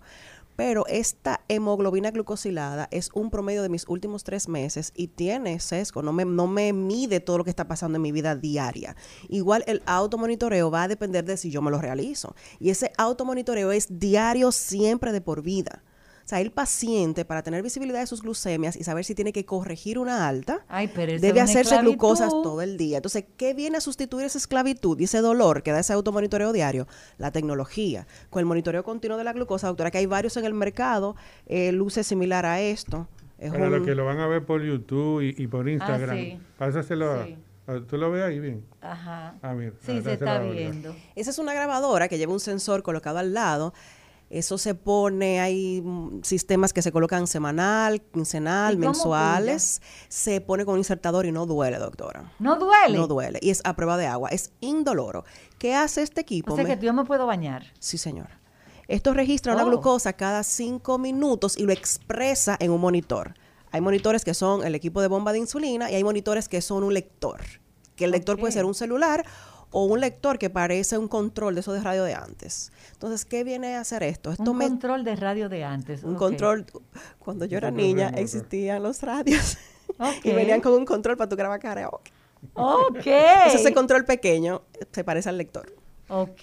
Pero 0.54 0.86
esta 0.86 1.40
hemoglobina 1.48 2.12
glucosilada 2.12 2.86
es 2.92 3.10
un 3.12 3.30
promedio 3.30 3.62
de 3.62 3.68
mis 3.68 3.88
últimos 3.88 4.22
tres 4.22 4.46
meses 4.46 4.92
y 4.94 5.08
tiene 5.08 5.58
sesgo, 5.58 6.02
no 6.02 6.12
me, 6.12 6.24
no 6.24 6.46
me 6.46 6.72
mide 6.72 7.18
todo 7.18 7.38
lo 7.38 7.44
que 7.44 7.50
está 7.50 7.66
pasando 7.66 7.96
en 7.96 8.02
mi 8.02 8.12
vida 8.12 8.36
diaria. 8.36 8.94
Igual 9.28 9.64
el 9.66 9.82
automonitoreo 9.86 10.70
va 10.70 10.84
a 10.84 10.88
depender 10.88 11.24
de 11.24 11.36
si 11.36 11.50
yo 11.50 11.62
me 11.62 11.72
lo 11.72 11.80
realizo. 11.80 12.36
Y 12.60 12.70
ese 12.70 12.92
automonitoreo 12.96 13.72
es 13.72 13.98
diario 13.98 14.52
siempre 14.52 15.10
de 15.10 15.20
por 15.20 15.42
vida. 15.42 15.82
Sea, 16.30 16.40
el 16.40 16.52
paciente, 16.52 17.24
para 17.24 17.42
tener 17.42 17.60
visibilidad 17.60 17.98
de 17.98 18.06
sus 18.06 18.22
glucemias 18.22 18.76
y 18.76 18.84
saber 18.84 19.04
si 19.04 19.16
tiene 19.16 19.32
que 19.32 19.44
corregir 19.44 19.98
una 19.98 20.28
alta, 20.28 20.64
Ay, 20.68 20.88
pero 20.94 21.10
eso 21.10 21.20
debe 21.20 21.40
hacerse 21.40 21.74
esclavitud. 21.74 21.90
glucosas 21.90 22.28
todo 22.30 22.62
el 22.62 22.76
día. 22.76 22.98
Entonces, 22.98 23.24
¿qué 23.36 23.52
viene 23.52 23.78
a 23.78 23.80
sustituir 23.80 24.26
esa 24.26 24.38
esclavitud 24.38 24.96
y 25.00 25.04
ese 25.04 25.18
dolor 25.22 25.64
que 25.64 25.72
da 25.72 25.80
ese 25.80 25.92
automonitoreo 25.92 26.52
diario? 26.52 26.86
La 27.18 27.32
tecnología. 27.32 28.06
Con 28.30 28.38
el 28.38 28.46
monitoreo 28.46 28.84
continuo 28.84 29.18
de 29.18 29.24
la 29.24 29.32
glucosa, 29.32 29.66
doctora, 29.66 29.90
que 29.90 29.98
hay 29.98 30.06
varios 30.06 30.36
en 30.36 30.44
el 30.44 30.54
mercado, 30.54 31.16
eh, 31.46 31.72
luce 31.72 32.04
similar 32.04 32.46
a 32.46 32.60
esto. 32.60 33.08
Es 33.38 33.50
Para 33.50 33.64
un- 33.64 33.72
los 33.72 33.84
que 33.84 33.96
lo 33.96 34.04
van 34.04 34.20
a 34.20 34.28
ver 34.28 34.44
por 34.46 34.62
YouTube 34.62 35.22
y, 35.22 35.34
y 35.36 35.46
por 35.48 35.68
Instagram, 35.68 36.16
sí. 36.16 36.38
pásaselo 36.56 37.10
a- 37.12 37.24
Sí. 37.26 37.36
a, 37.66 37.80
¿Tú 37.80 37.96
lo 37.96 38.10
ves 38.12 38.22
ahí 38.22 38.38
bien? 38.38 38.64
Ajá. 38.82 39.34
Ah, 39.42 39.52
mira, 39.54 39.72
Sí, 39.84 39.96
ah, 39.98 40.02
se 40.02 40.12
está 40.12 40.38
viendo. 40.38 40.94
Esa 41.16 41.30
es 41.30 41.38
una 41.40 41.54
grabadora 41.54 42.06
que 42.06 42.18
lleva 42.18 42.32
un 42.32 42.38
sensor 42.40 42.84
colocado 42.84 43.18
al 43.18 43.34
lado. 43.34 43.74
Eso 44.30 44.58
se 44.58 44.76
pone, 44.76 45.40
hay 45.40 45.82
mm, 45.82 46.22
sistemas 46.22 46.72
que 46.72 46.82
se 46.82 46.92
colocan 46.92 47.26
semanal, 47.26 48.00
quincenal, 48.00 48.74
¿Y 48.74 48.76
cómo 48.76 48.90
mensuales. 48.90 49.82
Se 50.08 50.40
pone 50.40 50.64
con 50.64 50.74
un 50.74 50.78
insertador 50.78 51.26
y 51.26 51.32
no 51.32 51.46
duele, 51.46 51.78
doctora. 51.78 52.32
¿No 52.38 52.56
duele? 52.56 52.96
No 52.96 53.08
duele. 53.08 53.40
Y 53.42 53.50
es 53.50 53.60
a 53.64 53.74
prueba 53.74 53.96
de 53.96 54.06
agua. 54.06 54.28
Es 54.30 54.52
indoloro. 54.60 55.24
¿Qué 55.58 55.74
hace 55.74 56.02
este 56.02 56.20
equipo? 56.20 56.52
O 56.52 56.56
sea 56.56 56.64
Me- 56.64 56.78
que 56.78 56.86
yo 56.86 56.92
me 56.92 57.04
puedo 57.04 57.26
bañar. 57.26 57.64
Sí, 57.80 57.98
señora. 57.98 58.40
Esto 58.86 59.14
registra 59.14 59.52
una 59.54 59.64
Oh. 59.64 59.66
glucosa 59.66 60.12
cada 60.12 60.44
cinco 60.44 60.96
minutos 60.98 61.58
y 61.58 61.64
lo 61.64 61.72
expresa 61.72 62.56
en 62.60 62.70
un 62.70 62.80
monitor. 62.80 63.34
Hay 63.72 63.80
monitores 63.80 64.24
que 64.24 64.34
son 64.34 64.64
el 64.64 64.74
equipo 64.76 65.00
de 65.00 65.08
bomba 65.08 65.32
de 65.32 65.38
insulina 65.38 65.90
y 65.90 65.94
hay 65.96 66.04
monitores 66.04 66.48
que 66.48 66.60
son 66.60 66.82
un 66.84 66.94
lector. 66.94 67.40
Que 67.96 68.04
el 68.04 68.12
lector 68.12 68.38
puede 68.38 68.52
ser 68.52 68.64
un 68.64 68.74
celular 68.74 69.24
o 69.72 69.84
un 69.84 70.00
lector 70.00 70.38
que 70.38 70.50
parece 70.50 70.98
un 70.98 71.06
control 71.08 71.54
de 71.54 71.60
eso 71.60 71.72
de 71.72 71.80
radio 71.80 72.02
de 72.04 72.14
antes. 72.14 72.72
Entonces, 72.92 73.24
¿qué 73.24 73.44
viene 73.44 73.76
a 73.76 73.80
hacer 73.80 74.02
esto? 74.02 74.30
Esto 74.32 74.50
Un 74.50 74.58
me- 74.58 74.68
control 74.68 75.04
de 75.04 75.16
radio 75.16 75.48
de 75.48 75.64
antes. 75.64 76.02
un 76.04 76.16
control. 76.16 76.66
Cuando 77.18 77.44
yo 77.44 77.56
era 77.58 77.70
niña 77.70 78.08
existían 78.16 78.82
los 78.82 79.02
radios 79.02 79.58
y 80.24 80.32
venían 80.32 80.60
con 80.60 80.72
un 80.72 80.84
control 80.84 81.16
para 81.16 81.28
tu 81.28 81.36
grabar 81.36 81.60
karaoke. 81.60 82.10
Ok. 82.54 82.96
Entonces, 83.06 83.60
ese 83.60 83.72
control 83.74 84.04
pequeño 84.04 84.62
se 84.92 85.04
parece 85.04 85.28
al 85.28 85.38
lector. 85.38 85.72
Ok. 86.08 86.42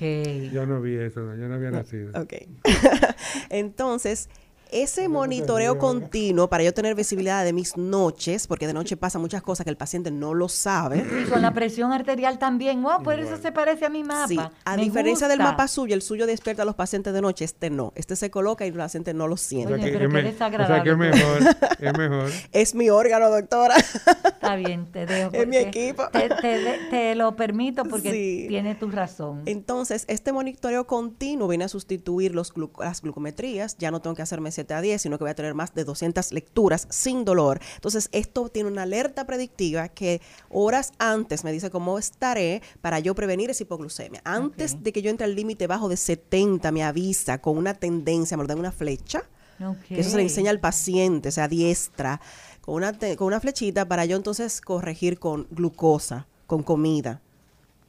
Yo 0.53 0.65
no 0.65 0.79
vi 0.79 0.95
eso, 0.95 1.19
no, 1.19 1.35
yo 1.35 1.49
no 1.49 1.55
había 1.55 1.71
nacido. 1.71 2.11
Ok. 2.21 2.33
Entonces, 3.49 4.29
ese 4.71 5.07
monitoreo 5.09 5.77
continuo 5.77 6.49
para 6.49 6.63
yo 6.63 6.73
tener 6.73 6.95
visibilidad 6.95 7.43
de 7.43 7.53
mis 7.53 7.77
noches, 7.77 8.47
porque 8.47 8.67
de 8.67 8.73
noche 8.73 8.97
pasan 8.97 9.21
muchas 9.21 9.41
cosas 9.41 9.63
que 9.63 9.69
el 9.69 9.77
paciente 9.77 10.11
no 10.11 10.33
lo 10.33 10.49
sabe. 10.49 11.05
Y 11.25 11.29
con 11.29 11.41
la 11.41 11.53
presión 11.53 11.91
arterial 11.93 12.39
también. 12.39 12.81
Wow, 12.83 13.03
por 13.03 13.19
eso 13.19 13.37
se 13.37 13.51
parece 13.51 13.85
a 13.85 13.89
mi 13.89 14.03
mapa. 14.03 14.27
Sí, 14.27 14.39
a 14.65 14.75
Me 14.75 14.83
diferencia 14.83 15.27
del 15.27 15.39
mapa 15.39 15.67
suyo, 15.67 15.93
el 15.95 16.01
suyo 16.01 16.25
despierta 16.25 16.63
a 16.63 16.65
los 16.65 16.75
pacientes 16.75 17.13
de 17.13 17.21
noche, 17.21 17.45
este 17.45 17.69
no. 17.69 17.93
Este 17.95 18.15
se 18.15 18.29
coloca 18.29 18.65
y 18.65 18.69
el 18.69 18.75
paciente 18.75 19.13
no 19.13 19.27
lo 19.27 19.37
siente. 19.37 19.73
Oye, 19.75 19.85
que 19.85 19.91
pero 19.91 20.05
es 20.07 20.13
me- 20.13 20.23
desagradable 20.23 20.73
O 20.73 20.75
sea 20.75 20.83
que 20.83 20.89
es 20.91 20.97
mejor, 20.97 21.55
es 21.79 21.97
mejor. 21.97 22.31
Es 22.51 22.75
mi 22.75 22.89
órgano, 22.89 23.29
doctora. 23.29 23.75
Está 23.77 24.55
bien, 24.55 24.85
te 24.91 25.05
dejo. 25.05 25.31
Es 25.33 25.47
mi 25.47 25.57
equipo. 25.57 26.07
Te, 26.11 26.29
te 26.29 26.47
de- 26.59 26.77
te 26.89 27.15
lo 27.15 27.35
permito 27.35 27.83
porque 27.85 28.11
Sí. 28.11 28.45
tiene 28.47 28.75
tu 28.75 28.89
razón. 28.89 29.41
Entonces, 29.45 30.05
este 30.07 30.31
monitoreo 30.31 30.87
continuo 30.87 31.47
viene 31.47 31.65
a 31.65 31.67
sustituir 31.69 32.33
los 32.35 32.53
glu- 32.53 32.71
las 32.79 33.01
glucometrías. 33.01 33.77
Ya 33.77 33.91
no 33.91 34.01
tengo 34.01 34.15
que 34.15 34.21
hacerme 34.21 34.51
7 34.57 34.73
a 34.73 34.81
10, 34.81 35.01
sino 35.01 35.17
que 35.17 35.23
voy 35.23 35.31
a 35.31 35.35
tener 35.35 35.53
más 35.53 35.73
de 35.73 35.83
200 35.83 36.31
lecturas 36.31 36.87
sin 36.89 37.25
dolor. 37.25 37.59
Entonces, 37.75 38.09
esto 38.11 38.49
tiene 38.49 38.69
una 38.69 38.83
alerta 38.83 39.25
predictiva 39.25 39.87
que 39.87 40.21
horas 40.49 40.91
antes 40.99 41.43
me 41.43 41.51
dice 41.51 41.69
cómo 41.69 41.97
estaré 41.97 42.61
para 42.81 42.99
yo 42.99 43.15
prevenir 43.15 43.49
esa 43.49 43.63
hipoglucemia. 43.63 44.21
Antes 44.23 44.83
de 44.83 44.91
que 44.91 45.01
yo 45.01 45.09
entre 45.09 45.25
al 45.25 45.35
límite 45.35 45.67
bajo 45.67 45.89
de 45.89 45.97
70, 45.97 46.71
me 46.71 46.83
avisa 46.83 47.39
con 47.39 47.57
una 47.57 47.73
tendencia, 47.73 48.35
me 48.37 48.43
lo 48.43 48.47
dan 48.47 48.59
una 48.59 48.71
flecha. 48.71 49.23
Ok. 49.63 49.87
Que 49.87 50.01
eso 50.01 50.11
se 50.11 50.17
le 50.17 50.23
enseña 50.23 50.51
al 50.51 50.59
paciente, 50.59 51.29
o 51.29 51.31
sea, 51.31 51.47
diestra, 51.47 52.21
con 52.61 52.75
una, 52.75 52.93
con 53.15 53.27
una 53.27 53.39
flechita 53.39 53.87
para 53.87 54.05
yo 54.05 54.17
entonces 54.17 54.61
corregir 54.61 55.19
con 55.19 55.47
glucosa, 55.51 56.27
con 56.45 56.63
comida. 56.63 57.21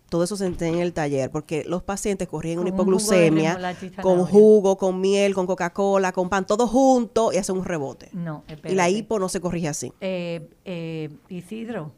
Todo 0.09 0.25
eso 0.25 0.37
se 0.37 0.47
enseña 0.47 0.77
en 0.79 0.83
el 0.83 0.93
taller, 0.95 1.31
porque 1.31 1.65
los 1.67 1.83
pacientes 1.83 2.29
corrigen 2.29 2.61
una 2.61 2.71
un 2.71 2.75
hipoglucemia 2.75 3.59
con 4.01 4.25
jugo, 4.25 4.79
con 4.79 5.01
miel, 5.03 5.35
con 5.35 5.47
Coca-Cola, 5.47 6.13
con 6.13 6.31
pan, 6.31 6.47
todo 6.47 6.67
junto 6.67 7.31
y 7.33 7.37
hace 7.37 7.53
un 7.53 7.65
rebote. 7.65 8.09
No, 8.13 8.43
Y 8.65 8.75
la 8.75 8.89
hipo 8.89 9.19
no 9.19 9.29
se 9.29 9.41
corrige 9.41 9.69
así. 9.69 9.93
Eh, 10.01 10.49
eh, 10.65 11.11
Isidro, 11.29 11.93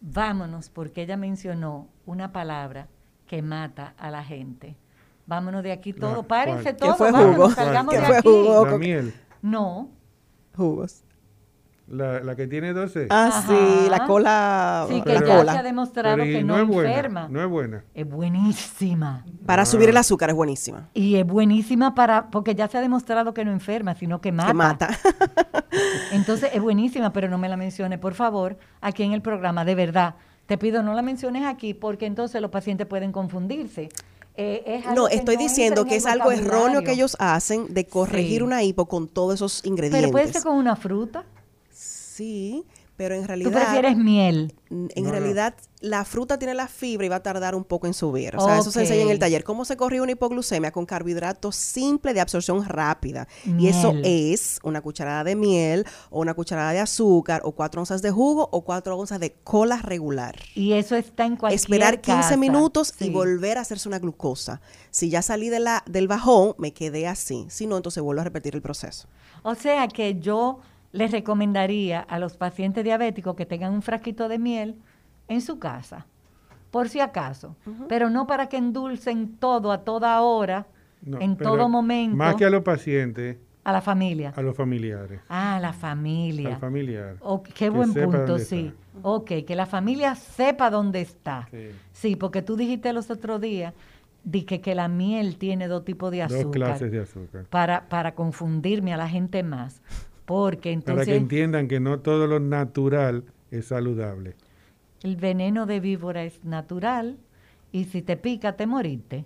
vámonos, 0.00 0.68
porque 0.68 1.02
ella 1.02 1.16
mencionó 1.16 1.88
una 2.06 2.32
palabra 2.32 2.88
que 3.26 3.42
mata 3.42 3.94
a 3.98 4.10
la 4.10 4.22
gente. 4.24 4.76
Vámonos 5.26 5.62
de 5.62 5.72
aquí 5.72 5.92
todo. 5.92 6.16
La- 6.16 6.22
Párense. 6.22 6.76
¿Qué 6.76 6.92
fue 6.94 7.10
vámonos, 7.10 7.36
jugo? 7.36 7.50
salgamos 7.50 7.94
¿Qué 7.94 8.00
de 8.00 8.06
fue 8.06 8.16
aquí. 8.18 8.28
jugo? 8.28 8.66
La 8.66 8.78
miel, 8.78 9.14
No, 9.40 9.88
Jugos. 10.56 11.02
La, 11.88 12.20
la 12.20 12.36
que 12.36 12.46
tiene 12.46 12.72
12. 12.72 13.08
Ah, 13.10 13.26
Ajá. 13.28 13.42
sí, 13.48 13.88
la 13.90 14.06
cola. 14.06 14.86
Sí, 14.88 15.02
que 15.02 15.14
la 15.14 15.20
ya 15.20 15.26
se 15.26 15.32
ha 15.32 15.36
cola. 15.38 15.62
demostrado 15.62 16.16
Pero 16.16 16.28
y 16.28 16.32
que 16.32 16.44
no, 16.44 16.58
es 16.58 16.66
buena, 16.66 16.88
enferma. 16.90 17.28
no 17.28 17.42
es 17.42 17.48
buena. 17.48 17.84
Es 17.94 18.08
buenísima. 18.08 19.24
Para 19.46 19.64
subir 19.66 19.88
el 19.90 19.96
azúcar 19.96 20.30
es 20.30 20.36
buenísima. 20.36 20.88
Y 20.94 21.16
es 21.16 21.26
buenísima 21.26 21.94
para, 21.94 22.30
porque 22.30 22.54
ya 22.54 22.68
se 22.68 22.78
ha 22.78 22.80
demostrado 22.80 23.34
que 23.34 23.44
no 23.44 23.52
enferma, 23.52 23.94
sino 23.94 24.20
que 24.20 24.32
mata. 24.32 24.48
Que 24.48 24.54
mata. 24.54 24.90
Entonces 26.12 26.50
es 26.52 26.60
buenísima, 26.60 27.12
pero 27.12 27.28
no 27.28 27.38
me 27.38 27.48
la 27.48 27.56
mencione, 27.56 27.98
por 27.98 28.14
favor, 28.14 28.58
aquí 28.80 29.02
en 29.02 29.12
el 29.12 29.22
programa, 29.22 29.64
de 29.64 29.74
verdad. 29.74 30.14
Te 30.46 30.58
pido 30.58 30.82
no 30.82 30.92
la 30.94 31.02
menciones 31.02 31.44
aquí 31.44 31.72
porque 31.72 32.04
entonces 32.04 32.40
los 32.42 32.50
pacientes 32.50 32.86
pueden 32.86 33.12
confundirse. 33.12 33.88
Eh, 34.34 34.62
es 34.66 34.86
algo 34.86 35.02
No, 35.02 35.08
estoy 35.08 35.36
no 35.36 35.42
diciendo 35.42 35.84
que 35.84 35.96
es 35.96 36.04
algo 36.06 36.32
erróneo 36.32 36.82
que 36.82 36.92
ellos 36.92 37.16
hacen 37.20 37.72
de 37.72 37.86
corregir 37.86 38.38
Sí. 38.38 38.42
una 38.42 38.62
hipo 38.62 38.86
con 38.86 39.06
todos 39.08 39.34
esos 39.34 39.64
ingredientes. 39.64 40.00
Pero 40.00 40.12
puede 40.12 40.32
ser 40.32 40.42
con 40.42 40.56
una 40.56 40.74
fruta. 40.76 41.24
Sí, 42.22 42.64
pero 42.96 43.14
en 43.16 43.22
Tú 43.22 43.26
realidad... 43.28 43.50
prefieres 43.52 43.96
miel. 43.96 44.54
En 44.70 44.88
No, 44.94 45.02
no. 45.02 45.10
realidad, 45.10 45.54
la 45.80 46.04
fruta 46.04 46.38
tiene 46.38 46.54
la 46.54 46.68
fibra 46.68 47.04
y 47.04 47.08
va 47.08 47.16
a 47.16 47.22
tardar 47.22 47.54
un 47.56 47.64
poco 47.64 47.88
en 47.88 47.94
subir. 47.94 48.36
O 48.36 48.44
sea, 48.44 48.58
eso 48.58 48.70
se 48.70 48.82
enseña 48.82 49.02
en 49.02 49.08
el 49.10 49.18
taller. 49.18 49.42
¿Cómo 49.42 49.64
se 49.64 49.76
corrige 49.76 50.02
una 50.02 50.12
hipoglucemia? 50.12 50.70
Con 50.70 50.86
carbohidrato 50.86 51.50
simple 51.50 52.14
de 52.14 52.20
absorción 52.20 52.64
rápida. 52.64 53.26
Y 53.58 53.66
eso 53.66 53.92
es 54.04 54.60
una 54.62 54.80
cucharada 54.82 55.24
de 55.24 55.34
miel, 55.34 55.84
o 56.10 56.20
una 56.20 56.34
cucharada 56.34 56.72
de 56.72 56.78
azúcar, 56.78 57.40
o 57.44 57.52
cuatro 57.52 57.80
onzas 57.80 58.02
de 58.02 58.10
jugo, 58.12 58.48
o 58.52 58.62
cuatro 58.62 58.96
onzas 58.96 59.18
de 59.18 59.32
cola 59.42 59.78
regular. 59.82 60.36
Y 60.54 60.74
eso 60.74 60.94
está 60.94 61.24
en 61.26 61.36
cualquier 61.36 61.58
Esperar 61.60 62.00
15 62.00 62.20
casa. 62.20 62.36
minutos 62.36 62.94
y 63.00 63.10
volver 63.10 63.58
a 63.58 63.62
hacerse 63.62 63.88
una 63.88 63.98
glucosa. 63.98 64.60
Si 64.92 65.10
ya 65.10 65.22
salí 65.22 65.48
de 65.48 65.58
la, 65.58 65.82
del 65.86 66.06
bajón, 66.06 66.54
me 66.58 66.72
quedé 66.72 67.08
así. 67.08 67.46
Si 67.48 67.66
no, 67.66 67.76
entonces 67.78 68.00
vuelvo 68.02 68.20
a 68.20 68.24
repetir 68.24 68.54
el 68.54 68.62
proceso. 68.62 69.08
O 69.42 69.56
sea 69.56 69.88
que 69.88 70.20
yo 70.20 70.60
les 70.92 71.10
recomendaría 71.10 72.00
a 72.00 72.18
los 72.18 72.36
pacientes 72.36 72.84
diabéticos 72.84 73.34
que 73.34 73.46
tengan 73.46 73.72
un 73.72 73.82
frasquito 73.82 74.28
de 74.28 74.38
miel 74.38 74.76
en 75.28 75.40
su 75.40 75.58
casa, 75.58 76.06
por 76.70 76.88
si 76.88 77.00
acaso, 77.00 77.56
pero 77.88 78.10
no 78.10 78.26
para 78.26 78.48
que 78.48 78.56
endulcen 78.58 79.36
todo 79.38 79.72
a 79.72 79.84
toda 79.84 80.20
hora, 80.22 80.66
No, 81.04 81.20
en 81.20 81.36
todo 81.36 81.68
momento, 81.68 82.16
Más 82.16 82.36
que 82.36 82.44
a 82.44 82.50
los 82.50 82.62
pacientes, 82.62 83.36
a 83.64 83.72
la 83.72 83.80
familia. 83.80 84.32
a 84.36 84.42
los 84.42 84.56
familiares. 84.56 85.20
Ah, 85.28 85.58
la 85.60 85.72
familia. 85.72 86.50
Al 86.50 86.60
familiar. 86.60 87.16
Ok, 87.20 87.46
qué 87.48 87.52
Que 87.54 87.70
buen 87.70 87.92
punto, 87.92 88.38
sí. 88.38 88.66
está. 88.94 88.98
Ok, 89.08 89.30
que 89.46 89.56
la 89.56 89.66
familia 89.66 90.14
sepa 90.14 90.70
dónde 90.70 91.00
está. 91.00 91.48
Sí. 91.50 91.70
Sí, 91.92 92.16
porque 92.16 92.42
tú 92.42 92.56
dijiste 92.56 92.92
los 92.92 93.10
otros 93.10 93.40
días 93.40 93.74
di 94.24 94.42
que, 94.44 94.60
que 94.60 94.74
la 94.76 94.86
miel 94.88 95.36
tiene 95.38 95.66
dos 95.66 95.84
tipos 95.84 96.10
de 96.12 96.22
azúcar. 96.22 96.44
Dos 96.44 96.52
clases 96.52 96.92
de 96.92 97.00
azúcar. 97.00 97.44
Para, 97.50 97.88
para 97.88 98.14
confundirme 98.14 98.92
a 98.94 98.96
la 98.96 99.08
gente 99.08 99.42
más. 99.42 99.80
Porque 100.24 100.78
Para 100.84 101.04
que 101.04 101.16
entiendan 101.16 101.68
que 101.68 101.80
no 101.80 102.00
todo 102.00 102.26
lo 102.26 102.38
natural 102.40 103.24
es 103.50 103.66
saludable. 103.66 104.34
el 105.02 105.16
veneno 105.16 105.66
de 105.66 105.80
víbora 105.80 106.22
es 106.24 106.44
natural 106.44 107.18
y 107.72 107.84
si 107.86 108.02
te 108.02 108.16
pica 108.16 108.56
te 108.56 108.66
moriste. 108.66 109.24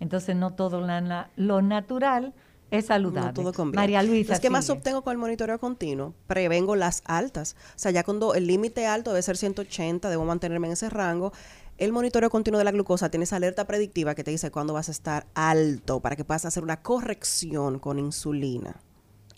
Entonces 0.00 0.36
no 0.36 0.52
todo 0.54 0.80
la- 0.80 1.00
la- 1.00 1.30
lo 1.36 1.62
natural 1.62 2.34
es 2.70 2.86
saludable. 2.86 3.28
No 3.28 3.32
todo 3.32 3.52
conviene. 3.54 3.80
María 3.82 4.02
Luisa. 4.02 4.18
Entonces, 4.34 4.40
¿qué 4.40 4.50
más 4.50 4.66
sigue. 4.66 4.76
obtengo 4.78 5.02
con 5.02 5.12
el 5.12 5.18
monitoreo 5.18 5.58
continuo? 5.58 6.12
Prevengo 6.26 6.76
las 6.76 7.02
altas. 7.06 7.56
O 7.74 7.78
sea, 7.78 7.90
ya 7.90 8.04
cuando 8.04 8.34
el 8.34 8.46
límite 8.46 8.86
alto 8.86 9.10
debe 9.12 9.22
ser 9.22 9.38
180, 9.38 10.10
debo 10.10 10.26
mantenerme 10.26 10.66
en 10.66 10.74
ese 10.74 10.90
rango. 10.90 11.32
El 11.78 11.92
monitoreo 11.92 12.28
continuo 12.28 12.58
de 12.58 12.64
la 12.64 12.72
glucosa 12.72 13.08
tiene 13.10 13.24
esa 13.24 13.36
alerta 13.36 13.66
predictiva 13.66 14.14
que 14.14 14.24
te 14.24 14.30
dice 14.32 14.50
cuándo 14.50 14.74
vas 14.74 14.88
a 14.88 14.92
estar 14.92 15.26
alto 15.34 16.00
para 16.00 16.16
que 16.16 16.24
puedas 16.24 16.44
hacer 16.44 16.62
una 16.62 16.82
corrección 16.82 17.78
con 17.78 17.98
insulina 17.98 18.76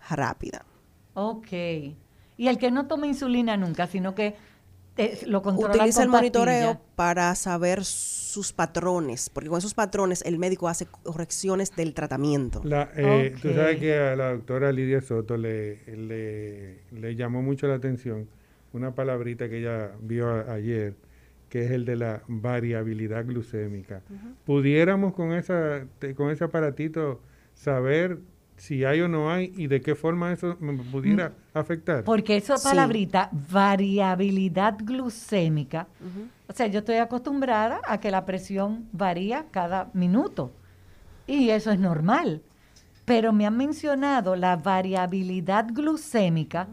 rápida. 0.09 0.65
Ok. 1.15 1.49
Y 1.53 2.49
el 2.49 2.59
que 2.59 2.71
no 2.71 2.87
toma 2.87 3.07
insulina 3.07 3.57
nunca, 3.57 3.87
sino 3.87 4.15
que 4.15 4.37
eh, 4.97 5.21
lo 5.27 5.43
controla 5.43 5.75
Utiliza 5.77 5.95
con 5.95 6.03
el 6.05 6.09
monitoreo 6.11 6.75
pastilla. 6.75 6.81
para 6.97 7.35
saber 7.35 7.85
sus 7.85 8.53
patrones, 8.53 9.29
porque 9.31 9.49
con 9.49 9.59
esos 9.59 9.75
patrones 9.75 10.23
el 10.23 10.39
médico 10.39 10.69
hace 10.69 10.87
correcciones 10.87 11.75
del 11.77 11.95
tratamiento. 11.95 12.61
La, 12.65 12.91
eh, 12.97 13.35
Tú 13.41 13.49
Ok. 13.49 13.55
sabes 13.55 13.79
que 13.79 13.99
a 13.99 14.17
la 14.17 14.33
doctora 14.33 14.73
Lidia 14.73 15.01
Soto 15.01 15.37
le, 15.37 15.79
le, 15.97 16.81
le 16.91 17.15
llamó 17.17 17.43
mucho 17.43 17.67
la 17.67 17.75
atención 17.75 18.29
una 18.73 18.95
palabrita 18.95 19.49
que 19.49 19.59
ella 19.61 19.93
vio 20.01 20.29
a- 20.29 20.53
ayer, 20.53 20.95
que 21.49 21.65
es 21.65 21.71
el 21.73 21.85
de 21.85 21.97
la 21.97 22.23
variabilidad 22.29 23.25
glucémica. 23.27 24.03
¿Pudiéramos 24.45 25.15
con, 25.15 25.33
esa, 25.33 25.87
te- 25.99 26.15
con 26.15 26.31
ese 26.31 26.45
aparatito 26.45 27.21
saber 27.55 28.19
si 28.61 28.85
hay 28.85 29.01
o 29.01 29.09
no 29.09 29.31
hay 29.33 29.53
y 29.57 29.67
de 29.69 29.81
qué 29.81 29.95
forma 29.95 30.33
eso 30.33 30.57
me 30.61 30.75
pudiera 30.75 31.33
afectar? 31.55 32.05
Porque 32.05 32.37
esa 32.37 32.59
Sí. 32.59 32.69
palabrita, 32.69 33.31
variabilidad 33.51 34.77
glucémica, 34.79 35.87
o 36.47 36.53
sea, 36.53 36.67
yo 36.67 36.81
estoy 36.81 36.97
acostumbrada 36.97 37.81
a 37.85 37.99
que 38.01 38.11
la 38.11 38.27
presión 38.27 38.87
varía 38.93 39.47
cada 39.51 39.89
minuto 39.95 40.53
y 41.27 41.51
eso 41.51 41.71
es 41.71 41.79
normal. 41.79 42.43
Pero 43.07 43.33
me 43.33 43.47
han 43.47 43.57
mencionado 43.57 44.37
la 44.37 44.57
variabilidad 44.57 45.67
glucémica 45.73 46.69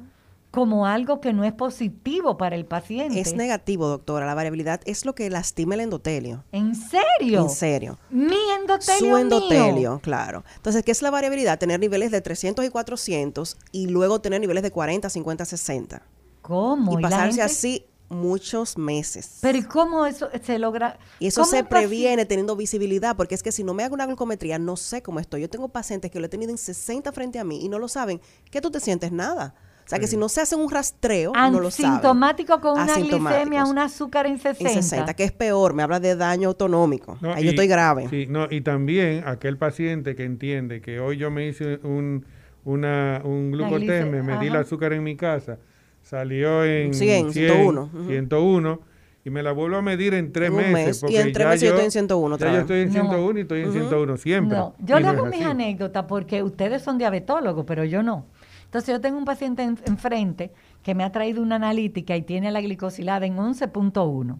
como 0.57 0.87
algo 0.87 1.21
que 1.21 1.33
no 1.33 1.43
es 1.43 1.53
positivo 1.53 2.35
para 2.35 2.55
el 2.55 2.65
paciente. 2.65 3.19
Es 3.19 3.35
negativo, 3.35 3.87
doctora. 3.87 4.25
La 4.25 4.33
variabilidad 4.33 4.81
es 4.85 5.05
lo 5.05 5.13
que 5.13 5.29
lastima 5.29 5.75
el 5.75 5.81
endotelio. 5.81 6.45
¿En 6.51 6.73
serio? 6.73 7.43
En 7.43 7.49
serio. 7.51 7.99
Mi 8.09 8.35
endotelio. 8.59 8.97
Su 8.97 9.05
mío. 9.05 9.17
endotelio, 9.19 9.99
claro. 10.01 10.43
Entonces, 10.55 10.81
¿qué 10.81 10.91
es 10.91 11.03
la 11.03 11.11
variabilidad? 11.11 11.59
Tener 11.59 11.79
niveles 11.79 12.09
de 12.09 12.21
300 12.21 12.65
y 12.65 12.69
400 12.69 13.55
y 13.71 13.85
luego 13.85 14.19
tener 14.19 14.41
niveles 14.41 14.63
de 14.63 14.71
40, 14.71 15.07
50, 15.07 15.45
60. 15.45 16.01
¿Cómo? 16.41 16.97
Y 16.97 17.03
pasarse 17.03 17.43
así 17.43 17.85
muchos 18.09 18.79
meses. 18.79 19.37
Pero 19.41 19.59
¿y 19.59 19.63
cómo 19.63 20.07
eso 20.07 20.27
se 20.41 20.57
logra? 20.57 20.97
y 21.19 21.27
eso 21.27 21.41
¿Cómo 21.41 21.51
se 21.51 21.65
previene 21.65 22.25
teniendo 22.25 22.55
visibilidad, 22.55 23.15
porque 23.15 23.35
es 23.35 23.43
que 23.43 23.51
si 23.51 23.63
no 23.63 23.75
me 23.75 23.83
hago 23.83 23.93
una 23.93 24.07
glucometría, 24.07 24.57
no 24.57 24.75
sé 24.75 25.03
cómo 25.03 25.19
estoy. 25.19 25.41
Yo 25.41 25.51
tengo 25.51 25.67
pacientes 25.67 26.09
que 26.09 26.19
lo 26.19 26.25
he 26.25 26.29
tenido 26.29 26.49
en 26.49 26.57
60 26.57 27.11
frente 27.11 27.37
a 27.37 27.43
mí 27.43 27.63
y 27.63 27.69
no 27.69 27.77
lo 27.77 27.87
saben. 27.87 28.19
¿Qué 28.49 28.59
tú 28.59 28.71
te 28.71 28.79
sientes? 28.79 29.11
Nada. 29.11 29.53
O 29.87 29.89
sea, 29.89 29.99
que 29.99 30.07
si 30.07 30.17
no 30.17 30.27
se 30.27 30.41
hace 30.41 30.53
un 30.53 30.69
rastreo, 30.69 31.31
no 31.33 31.61
lo 31.61 31.71
saben. 31.71 31.91
Asintomático 31.93 32.59
con 32.59 32.73
una 32.81 32.93
glicemia, 32.97 33.63
un 33.63 33.79
azúcar 33.79 34.25
en 34.27 34.37
60. 34.37 34.69
En 34.69 34.83
60, 34.83 35.13
que 35.13 35.23
es 35.23 35.31
peor, 35.31 35.73
me 35.73 35.81
habla 35.81 36.01
de 36.01 36.13
daño 36.17 36.49
autonómico. 36.49 37.17
No, 37.21 37.33
Ahí 37.33 37.45
yo 37.45 37.51
estoy 37.51 37.67
grave. 37.67 38.07
Sí, 38.09 38.27
no, 38.29 38.47
y 38.51 38.59
también 38.61 39.23
aquel 39.25 39.57
paciente 39.57 40.13
que 40.15 40.25
entiende 40.25 40.81
que 40.81 40.99
hoy 40.99 41.15
yo 41.15 41.31
me 41.31 41.47
hice 41.47 41.79
un, 41.83 42.25
una, 42.65 43.21
un 43.23 43.51
La 43.51 43.57
glucoteme, 43.69 44.19
glice- 44.19 44.23
medí 44.23 44.47
el 44.47 44.57
azúcar 44.57 44.91
en 44.91 45.03
mi 45.03 45.15
casa, 45.15 45.57
salió 46.01 46.65
en 46.65 46.93
100, 46.93 47.31
101, 47.31 47.83
ujú. 47.93 48.07
101, 48.09 48.79
y 49.23 49.29
me 49.29 49.41
la 49.43 49.51
vuelvo 49.53 49.77
a 49.77 49.81
medir 49.81 50.13
en 50.13 50.31
tres 50.33 50.49
En 50.49 50.55
meses. 50.55 51.03
mes, 51.03 51.11
y 51.11 51.17
en 51.17 51.31
tres 51.33 51.47
meses 51.47 51.61
yo 51.61 51.69
estoy 51.69 51.85
en 51.85 51.91
101 51.91 52.35
otra 52.35 52.49
Ya 52.49 52.55
yo 52.55 52.61
estoy 52.61 52.79
en 52.81 52.87
No. 52.87 52.93
101 52.93 53.39
y 53.39 53.41
estoy 53.41 53.61
en 53.61 53.71
101 53.73 54.17
siempre. 54.17 54.57
No, 54.57 54.73
yo 54.79 54.95
le 54.99 55.01
no 55.05 55.09
hago 55.11 55.25
mis 55.27 55.45
anécdotas 55.45 56.03
porque 56.07 56.43
ustedes 56.43 56.81
son 56.81 56.97
diabetólogos, 56.97 57.65
pero 57.65 57.83
yo 57.83 58.03
no. 58.03 58.25
Entonces 58.67 58.93
yo 58.93 59.01
tengo 59.01 59.17
un 59.17 59.25
paciente 59.25 59.63
en- 59.63 59.79
enfrente 59.85 60.51
que 60.83 60.93
me 60.95 61.03
ha 61.03 61.11
traído 61.11 61.41
una 61.41 61.55
analítica 61.55 62.15
y 62.15 62.21
tiene 62.21 62.51
la 62.51 62.61
glicosilada 62.61 63.25
en 63.25 63.37
11.1. 63.37 64.37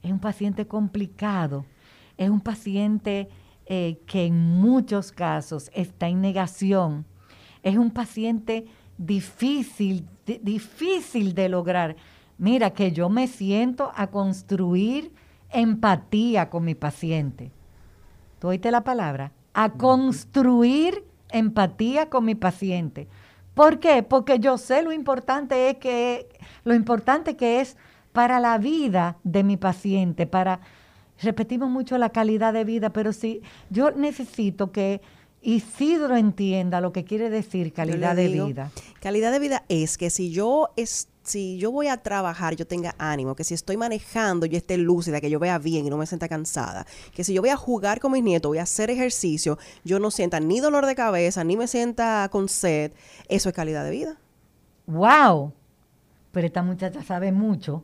es 0.03 0.11
un 0.11 0.19
paciente 0.19 0.67
complicado, 0.67 1.65
es 2.17 2.29
un 2.29 2.41
paciente 2.41 3.29
eh, 3.65 3.99
que 4.05 4.25
en 4.25 4.59
muchos 4.59 5.11
casos 5.11 5.69
está 5.73 6.07
en 6.07 6.21
negación, 6.21 7.05
es 7.63 7.77
un 7.77 7.91
paciente 7.91 8.65
difícil, 8.97 10.07
di- 10.25 10.39
difícil 10.41 11.33
de 11.33 11.49
lograr. 11.49 11.95
Mira, 12.37 12.71
que 12.71 12.91
yo 12.91 13.09
me 13.09 13.27
siento 13.27 13.91
a 13.95 14.07
construir 14.07 15.11
empatía 15.51 16.49
con 16.49 16.65
mi 16.65 16.75
paciente. 16.75 17.51
¿Tú 18.39 18.47
oíste 18.47 18.71
la 18.71 18.83
palabra? 18.83 19.31
A 19.53 19.73
construir 19.73 21.03
empatía 21.29 22.09
con 22.09 22.25
mi 22.25 22.35
paciente. 22.35 23.07
¿Por 23.53 23.79
qué? 23.79 24.01
Porque 24.01 24.39
yo 24.39 24.57
sé 24.57 24.81
lo 24.81 24.91
importante 24.91 25.69
es 25.69 25.77
que 25.77 26.27
lo 26.63 26.73
importante 26.73 27.35
que 27.35 27.61
es 27.61 27.77
para 28.11 28.39
la 28.39 28.57
vida 28.57 29.17
de 29.23 29.43
mi 29.43 29.57
paciente, 29.57 30.27
para 30.27 30.59
repetimos 31.21 31.69
mucho 31.69 31.97
la 31.97 32.09
calidad 32.09 32.53
de 32.53 32.63
vida, 32.63 32.91
pero 32.91 33.13
sí 33.13 33.41
yo 33.69 33.91
necesito 33.91 34.71
que 34.71 35.01
Isidro 35.43 36.17
entienda 36.17 36.81
lo 36.81 36.91
que 36.91 37.03
quiere 37.03 37.31
decir 37.31 37.73
calidad 37.73 38.15
de 38.15 38.27
digo, 38.27 38.45
vida. 38.45 38.71
Calidad 38.99 39.31
de 39.31 39.39
vida 39.39 39.63
es 39.69 39.97
que 39.97 40.11
si 40.11 40.31
yo 40.31 40.69
si 41.23 41.57
yo 41.57 41.71
voy 41.71 41.87
a 41.87 41.97
trabajar, 41.97 42.55
yo 42.55 42.65
tenga 42.65 42.95
ánimo, 42.97 43.35
que 43.35 43.43
si 43.43 43.53
estoy 43.53 43.77
manejando, 43.77 44.45
yo 44.45 44.57
esté 44.57 44.77
lúcida, 44.77 45.21
que 45.21 45.29
yo 45.29 45.39
vea 45.39 45.57
bien 45.57 45.85
y 45.85 45.89
no 45.89 45.97
me 45.97 46.05
sienta 46.05 46.27
cansada, 46.27 46.85
que 47.13 47.23
si 47.23 47.33
yo 47.33 47.41
voy 47.41 47.49
a 47.49 47.57
jugar 47.57 47.99
con 47.99 48.11
mis 48.11 48.23
nietos, 48.23 48.49
voy 48.49 48.57
a 48.57 48.63
hacer 48.63 48.89
ejercicio, 48.89 49.57
yo 49.83 49.99
no 49.99 50.11
sienta 50.11 50.39
ni 50.39 50.59
dolor 50.59 50.85
de 50.85 50.95
cabeza, 50.95 51.43
ni 51.43 51.57
me 51.57 51.67
sienta 51.67 52.27
con 52.31 52.49
sed, 52.49 52.91
eso 53.27 53.49
es 53.49 53.55
calidad 53.55 53.83
de 53.83 53.91
vida. 53.91 54.17
Wow. 54.87 55.53
Pero 56.31 56.47
esta 56.47 56.63
muchacha 56.63 57.03
sabe 57.03 57.31
mucho. 57.31 57.83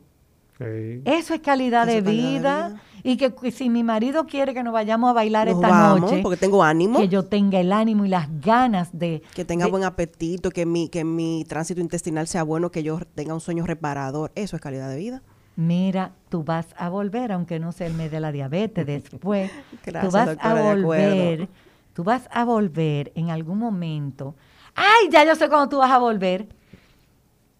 Sí. 0.58 1.02
Eso 1.04 1.34
es 1.34 1.40
calidad, 1.40 1.88
Eso 1.88 2.02
de, 2.02 2.10
vida. 2.10 2.68
vida. 2.68 2.82
Y 3.04 3.16
que, 3.16 3.32
que 3.32 3.52
si 3.52 3.70
mi 3.70 3.84
marido 3.84 4.26
quiere 4.26 4.52
que 4.54 4.62
nos 4.64 4.72
vayamos 4.72 5.10
a 5.10 5.12
bailar 5.12 5.46
Nos 5.46 5.54
esta 5.56 5.68
vamos, 5.68 6.00
noche, 6.00 6.20
porque 6.20 6.36
tengo 6.36 6.64
ánimo. 6.64 6.98
que 6.98 7.08
yo 7.08 7.24
tenga 7.24 7.60
el 7.60 7.72
ánimo 7.72 8.04
y 8.04 8.08
las 8.08 8.28
ganas 8.40 8.90
de... 8.98 9.22
Que 9.34 9.44
tenga 9.44 9.66
de- 9.66 9.70
buen 9.70 9.84
apetito, 9.84 10.50
que 10.50 10.66
mi, 10.66 10.88
que 10.88 11.04
mi 11.04 11.44
tránsito 11.48 11.80
intestinal 11.80 12.26
sea 12.26 12.42
bueno, 12.42 12.70
que 12.72 12.82
yo 12.82 12.98
tenga 13.14 13.34
un 13.34 13.40
sueño 13.40 13.64
reparador. 13.66 14.32
Eso 14.34 14.56
es 14.56 14.62
calidad 14.62 14.90
de 14.90 14.96
vida. 14.96 15.22
Mira, 15.54 16.12
tú 16.28 16.42
vas 16.42 16.66
a 16.76 16.88
volver, 16.88 17.30
aunque 17.32 17.60
no 17.60 17.70
sea 17.72 17.86
el 17.86 17.94
mes 17.94 18.10
de 18.10 18.18
la 18.20 18.32
diabetes, 18.32 18.84
después. 18.84 19.50
Gracias, 19.86 20.04
tú 20.04 20.16
vas 20.16 20.26
doctora, 20.26 20.50
a 20.70 20.74
volver, 20.74 21.48
tú 21.92 22.02
vas 22.04 22.28
a 22.32 22.44
volver 22.44 23.12
en 23.14 23.30
algún 23.30 23.58
momento. 23.58 24.34
¡Ay, 24.74 25.08
ya 25.10 25.24
yo 25.24 25.36
sé 25.36 25.48
cuándo 25.48 25.68
tú 25.68 25.78
vas 25.78 25.90
a 25.92 25.98
volver! 25.98 26.48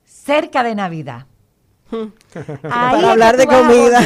Cerca 0.05 0.63
de 0.63 0.75
Navidad. 0.75 1.27
Ahí 1.91 2.13
Para 2.63 3.13
hablar 3.13 3.37
de 3.37 3.47
comida. 3.47 3.99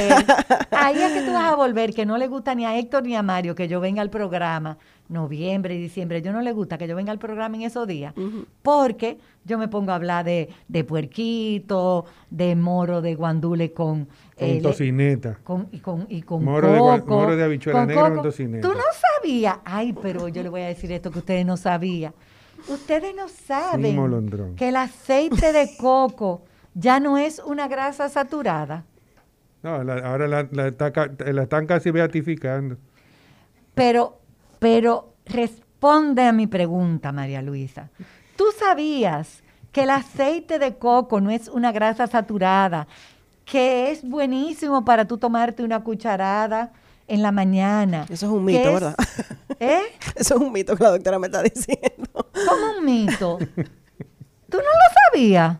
Ahí 0.70 0.98
es 0.98 1.12
que 1.12 1.22
tú 1.22 1.32
vas 1.32 1.52
a 1.52 1.56
volver, 1.56 1.92
que 1.92 2.06
no 2.06 2.16
le 2.16 2.28
gusta 2.28 2.54
ni 2.54 2.64
a 2.64 2.78
Héctor 2.78 3.02
ni 3.04 3.16
a 3.16 3.22
Mario 3.22 3.54
que 3.54 3.68
yo 3.68 3.80
venga 3.80 4.02
al 4.02 4.10
programa, 4.10 4.78
noviembre 5.08 5.74
y 5.74 5.80
diciembre, 5.80 6.22
yo 6.22 6.32
no 6.32 6.40
le 6.42 6.52
gusta 6.52 6.78
que 6.78 6.86
yo 6.86 6.96
venga 6.96 7.12
al 7.12 7.18
programa 7.18 7.56
en 7.56 7.62
esos 7.62 7.86
días, 7.86 8.14
porque 8.62 9.18
yo 9.44 9.58
me 9.58 9.68
pongo 9.68 9.92
a 9.92 9.96
hablar 9.96 10.24
de, 10.24 10.48
de 10.68 10.84
puerquito, 10.84 12.04
de 12.30 12.54
moro 12.56 13.02
de 13.02 13.14
guandule 13.14 13.72
con... 13.72 14.06
Con 14.38 14.48
eh, 14.48 14.60
tocineta. 14.62 15.38
con, 15.42 15.68
y 15.72 15.78
con, 15.78 16.06
y 16.08 16.22
con 16.22 16.44
Moro 16.44 16.72
de 16.72 17.02
moro 17.02 17.36
de 17.36 17.44
habichuela 17.44 17.80
con 17.80 17.88
negra 17.88 18.14
con 18.14 18.22
tocineta. 18.22 18.66
Tú 18.66 18.74
no 18.74 18.84
sabías. 19.20 19.58
Ay, 19.64 19.92
pero 19.92 20.28
yo 20.28 20.42
le 20.42 20.48
voy 20.48 20.62
a 20.62 20.66
decir 20.66 20.90
esto 20.90 21.10
que 21.10 21.18
ustedes 21.18 21.44
no 21.44 21.56
sabían. 21.56 22.14
Ustedes 22.68 23.14
no 23.14 23.28
saben 23.28 24.54
que 24.56 24.68
el 24.68 24.76
aceite 24.76 25.52
de 25.52 25.76
coco 25.76 26.42
ya 26.74 27.00
no 27.00 27.18
es 27.18 27.38
una 27.40 27.68
grasa 27.68 28.08
saturada. 28.08 28.84
No, 29.62 29.82
la- 29.84 29.98
ahora 29.98 30.26
la, 30.28 30.48
la 30.50 31.42
están 31.42 31.66
casi 31.66 31.90
beatificando. 31.90 32.76
Pero, 33.74 34.20
pero 34.58 35.14
responde 35.26 36.22
a 36.24 36.32
mi 36.32 36.46
pregunta, 36.46 37.12
María 37.12 37.42
Luisa. 37.42 37.90
¿Tú 38.36 38.44
sabías 38.58 39.42
que 39.70 39.84
el 39.84 39.90
aceite 39.90 40.58
de 40.58 40.76
coco 40.76 41.20
no 41.20 41.30
es 41.30 41.48
una 41.48 41.72
grasa 41.72 42.06
saturada, 42.06 42.86
que 43.44 43.90
es 43.90 44.02
buenísimo 44.06 44.84
para 44.84 45.06
tú 45.06 45.16
tomarte 45.18 45.62
una 45.62 45.82
cucharada 45.82 46.72
en 47.06 47.22
la 47.22 47.32
mañana? 47.32 48.04
Eso 48.10 48.26
es 48.26 48.32
un 48.32 48.44
mito, 48.44 48.68
es- 48.68 48.74
¿verdad? 48.74 48.94
¿Eh? 49.60 49.82
Eso 50.16 50.34
es 50.34 50.40
un 50.40 50.52
mito 50.52 50.76
que 50.76 50.82
la 50.84 50.90
doctora 50.90 51.18
me 51.18 51.28
está 51.28 51.42
diciendo. 51.42 52.10
¿Cómo 52.48 52.78
un 52.78 52.84
mito? 52.84 53.38
¿Tú 54.50 54.56
no 54.58 54.62
lo 54.64 55.12
sabías? 55.12 55.56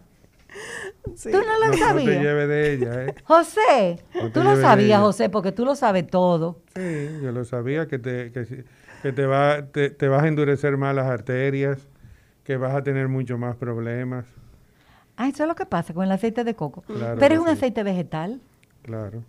Sí. 1.14 1.30
¿Tú 1.30 1.38
no 1.38 1.44
lo 1.44 1.60
No, 1.60 1.66
no 1.66 1.72
te 1.72 1.78
sabías? 1.78 2.22
lleves 2.22 2.48
de 2.48 2.72
ella, 2.72 3.04
¿eh? 3.04 3.14
José, 3.24 3.98
No 4.14 4.30
tú 4.30 4.42
lo 4.42 4.56
sabías. 4.56 5.00
José, 5.00 5.28
porque 5.28 5.52
tú 5.52 5.64
lo 5.64 5.74
sabes 5.74 6.06
todo. 6.08 6.60
Sí, 6.74 7.20
yo 7.22 7.32
lo 7.32 7.44
sabía, 7.44 7.86
que 7.86 7.98
te, 7.98 8.32
que, 8.32 9.12
te, 9.12 9.26
va, 9.26 9.66
te, 9.66 9.90
te 9.90 10.08
vas 10.08 10.22
a 10.22 10.28
endurecer 10.28 10.76
más 10.76 10.94
las 10.94 11.06
arterias, 11.06 11.88
que 12.44 12.56
vas 12.56 12.74
a 12.74 12.82
tener 12.82 13.08
mucho 13.08 13.38
más 13.38 13.56
problemas, 13.56 14.24
Ah, 15.16 15.28
eso 15.28 15.42
es 15.44 15.48
lo 15.48 15.54
que 15.54 15.66
pasa 15.66 15.92
con 15.92 16.04
el 16.04 16.10
aceite 16.12 16.42
de 16.42 16.54
coco. 16.54 16.82
Claro 16.82 17.18
Pero 17.20 17.34
es 17.34 17.40
un 17.40 17.46
sí. 17.46 17.52
aceite 17.52 17.82
vegetal. 17.82 18.40
claro. 18.82 19.22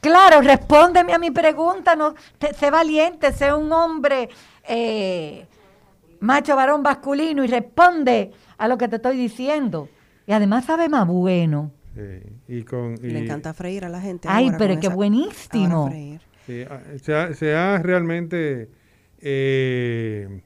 Claro, 0.00 0.40
respóndeme 0.40 1.12
a 1.12 1.18
mi 1.18 1.30
pregunta, 1.30 1.94
no, 1.94 2.14
te- 2.38 2.54
sé 2.54 2.70
valiente, 2.70 3.32
sé 3.32 3.52
un 3.52 3.70
hombre 3.70 4.30
eh, 4.66 5.46
macho 6.20 6.56
varón 6.56 6.80
masculino 6.80 7.44
y 7.44 7.48
responde 7.48 8.32
a 8.56 8.66
lo 8.66 8.78
que 8.78 8.88
te 8.88 8.96
estoy 8.96 9.18
diciendo. 9.18 9.90
Y 10.30 10.32
además 10.32 10.64
sabe 10.64 10.88
más 10.88 11.08
bueno. 11.08 11.72
Sí, 11.92 12.22
y 12.46 12.62
con, 12.62 12.94
y, 13.02 13.08
Le 13.10 13.24
encanta 13.24 13.52
freír 13.52 13.84
a 13.84 13.88
la 13.88 14.00
gente. 14.00 14.28
Ay, 14.30 14.44
ahora 14.46 14.58
pero 14.58 14.78
qué 14.78 14.86
esa- 14.86 14.94
buenísimo. 14.94 15.76
ahora 15.78 15.90
freír. 15.90 16.20
sí, 16.46 16.62
ah, 16.70 16.80
se, 17.02 17.14
ha, 17.16 17.34
se 17.34 17.52
ha 17.56 17.78
realmente, 17.78 18.70
eh, 19.18 20.40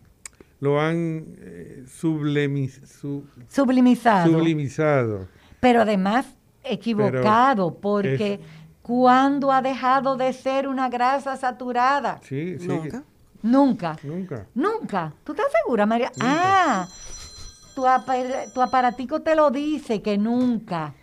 lo 0.60 0.80
han 0.80 1.26
eh, 1.36 1.84
sublimi- 1.86 2.70
su- 2.86 3.26
Sublimizado. 3.46 4.32
sublimizado. 4.32 5.28
pero 5.60 5.82
además 5.82 6.24
equivocado, 6.62 7.74
porque 7.78 8.40
cuando 8.80 9.52
ha 9.52 9.60
dejado 9.60 10.16
de 10.16 10.32
ser 10.32 10.66
una 10.66 10.88
grasa 10.88 11.36
saturada? 11.36 12.20
Sí, 12.22 12.56
sí. 12.58 12.66
Nunca. 12.68 13.04
Nunca. 13.42 13.96
Nunca. 14.02 14.46
Nunca. 14.54 15.12
¿Tú 15.24 15.32
estás 15.32 15.48
segura, 15.62 15.84
María? 15.84 16.10
Ah, 16.20 16.88
tu, 17.74 17.86
apa- 17.86 18.16
tu 18.52 18.62
aparatico 18.62 19.20
te 19.20 19.34
lo 19.34 19.50
dice 19.50 20.00
que 20.02 20.16
nunca. 20.18 20.94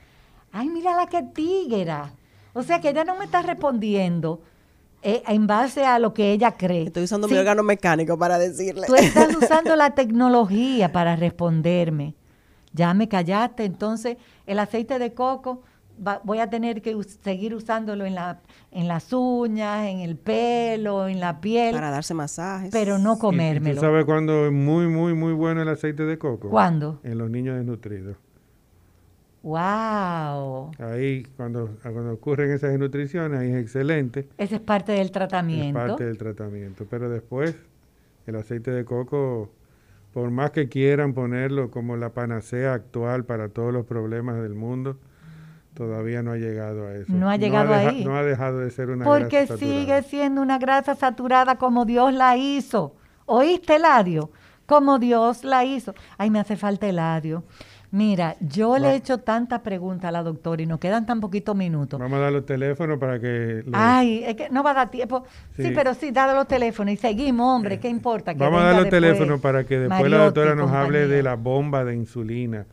Ay, 0.52 0.70
mira 0.70 0.96
la 0.96 1.08
que 1.08 1.24
tigera. 1.24 2.12
O 2.54 2.64
sea 2.64 2.82
que 2.82 2.90
ella 2.90 3.04
no 3.04 3.16
me 3.16 3.26
está 3.26 3.42
respondiendo 3.42 4.42
eh, 5.02 5.24
en 5.28 5.48
base 5.48 5.86
a 5.86 5.98
lo 6.00 6.14
que 6.14 6.32
ella 6.32 6.52
cree. 6.58 6.84
Estoy 6.88 7.04
usando 7.04 7.28
Sí, 7.28 7.34
mi 7.34 7.40
órgano 7.40 7.64
mecánico 7.64 8.18
para 8.18 8.38
decirle. 8.38 8.88
Tú 8.88 8.96
estás 8.96 9.36
usando 9.42 9.76
la 9.76 9.92
tecnología 9.92 10.92
para 10.92 11.16
responderme. 11.16 12.16
Ya 12.74 12.94
me 12.94 13.08
callaste, 13.10 13.66
entonces 13.66 14.18
el 14.46 14.60
aceite 14.60 14.98
de 15.00 15.14
coco 15.14 15.62
va- 16.06 16.22
voy 16.24 16.40
a 16.40 16.50
tener 16.50 16.82
que 16.82 16.96
us- 16.96 17.20
seguir 17.24 17.54
usándolo 17.56 18.06
en, 18.06 18.16
la, 18.16 18.40
en 18.72 18.88
las 18.88 19.12
uñas, 19.14 19.88
en 19.88 20.00
el 20.00 20.16
pelo, 20.16 21.08
en 21.08 21.20
la 21.20 21.40
piel, 21.42 21.74
para 21.74 21.90
darse 21.92 22.14
masajes. 22.14 22.70
pero 22.72 22.98
no 22.98 23.14
¿Y- 23.14 23.18
y 23.18 23.20
comérmelo. 23.20 23.76
¿Tú 23.76 23.82
sabes 23.82 24.06
cuándo 24.06 24.46
es 24.48 24.52
muy, 24.52 24.88
muy, 24.88 25.14
muy 25.14 25.34
bueno 25.34 25.62
el 25.62 25.68
aceite 25.70 26.04
de 26.04 26.18
coco? 26.18 26.50
¿Cuándo? 26.50 27.00
En 27.04 27.18
los 27.18 27.30
niños 27.30 27.56
desnutridos. 27.58 28.16
¡Wow! 29.44 30.72
Ahí, 30.78 31.26
cuando, 31.36 31.76
cuando 31.82 32.14
ocurren 32.14 32.52
esas 32.52 32.70
desnutriciones, 32.72 33.40
ahí 33.40 33.52
es 33.52 33.58
excelente. 33.62 34.28
Ese 34.38 34.56
es 34.56 34.62
parte 34.62 34.92
del 34.92 35.08
Es 35.08 35.12
tratamiento. 35.12 35.80
parte 35.80 36.04
del 36.06 36.18
tratamiento. 36.18 36.86
Pero 36.90 37.10
después, 37.10 37.56
el 38.28 38.36
aceite 38.36 38.70
de 38.70 38.86
coco, 38.86 39.50
por 40.14 40.30
más 40.30 40.52
que 40.52 40.70
quieran 40.70 41.14
ponerlo 41.14 41.72
como 41.72 41.98
la 41.98 42.10
panacea 42.10 42.74
actual 42.76 43.26
para 43.26 43.50
todos 43.50 43.74
los 43.74 43.86
problemas 43.86 44.40
del 44.44 44.54
mundo, 44.54 44.98
todavía 45.86 46.22
no 46.22 46.32
ha 46.34 46.38
llegado 46.38 46.86
a 46.88 46.94
eso. 46.94 47.12
No 47.12 47.30
ha 47.30 47.38
llegado 47.38 47.74
ahí. 47.74 48.06
No 48.06 48.16
ha 48.16 48.24
dejado 48.24 48.60
de 48.60 48.70
ser 48.70 48.90
una 48.92 49.04
Porque 49.04 49.46
grasa 49.46 49.58
sigue 49.58 49.80
saturada. 49.80 50.02
siendo 50.04 50.42
una 50.42 50.60
grasa 50.60 50.94
saturada 50.96 51.56
como 51.56 51.86
Dios 51.86 52.14
la 52.14 52.38
hizo. 52.38 52.96
¿Oíste, 53.26 53.78
Eladio? 53.78 54.30
Como 54.68 55.00
Dios 55.00 55.44
la 55.44 55.66
hizo. 55.66 55.96
Ay, 56.18 56.30
me 56.30 56.40
hace 56.40 56.56
falta 56.56 56.88
Eladio. 56.88 57.44
Mira, 57.94 58.38
yo 58.40 58.78
le 58.78 58.92
he 58.92 58.96
hecho 58.96 59.18
tantas 59.18 59.60
preguntas 59.60 60.08
a 60.08 60.12
la 60.14 60.24
doctora 60.24 60.62
y 60.62 60.66
nos 60.66 60.80
quedan 60.80 61.06
tan 61.06 61.20
poquitos 61.20 61.54
minutos. 61.58 62.00
Vamos 62.00 62.20
a 62.20 62.22
dar 62.22 62.32
los 62.32 62.46
teléfonos 62.46 62.98
para 63.00 63.20
que... 63.20 63.64
los- 63.66 63.74
Ay, 63.74 64.24
es 64.26 64.36
que 64.36 64.50
no 64.50 64.64
va 64.64 64.72
a 64.72 64.74
dar 64.76 64.92
tiempo. 64.92 65.26
Sí, 65.58 65.64
Sí. 65.64 65.72
pero 65.76 65.94
sí, 65.94 66.12
dale 66.12 66.34
los 66.34 66.48
teléfonos 66.48 66.94
y 66.94 66.98
seguimos, 66.98 67.54
hombre, 67.54 67.80
¿qué 67.82 67.90
importa? 67.90 68.34
Que 68.34 68.40
Vamos 68.40 68.62
a 68.62 68.66
dar 68.68 68.76
los 68.76 68.84
después 68.86 69.02
teléfonos 69.02 69.42
para 69.42 69.66
que 69.66 69.78
después 69.80 70.10
la 70.10 70.24
doctora 70.24 70.56
nos 70.56 70.72
hable 70.72 71.08
de 71.08 71.22
la 71.22 71.36
bomba 71.36 71.84
de 71.84 71.96
insulina, 71.96 72.66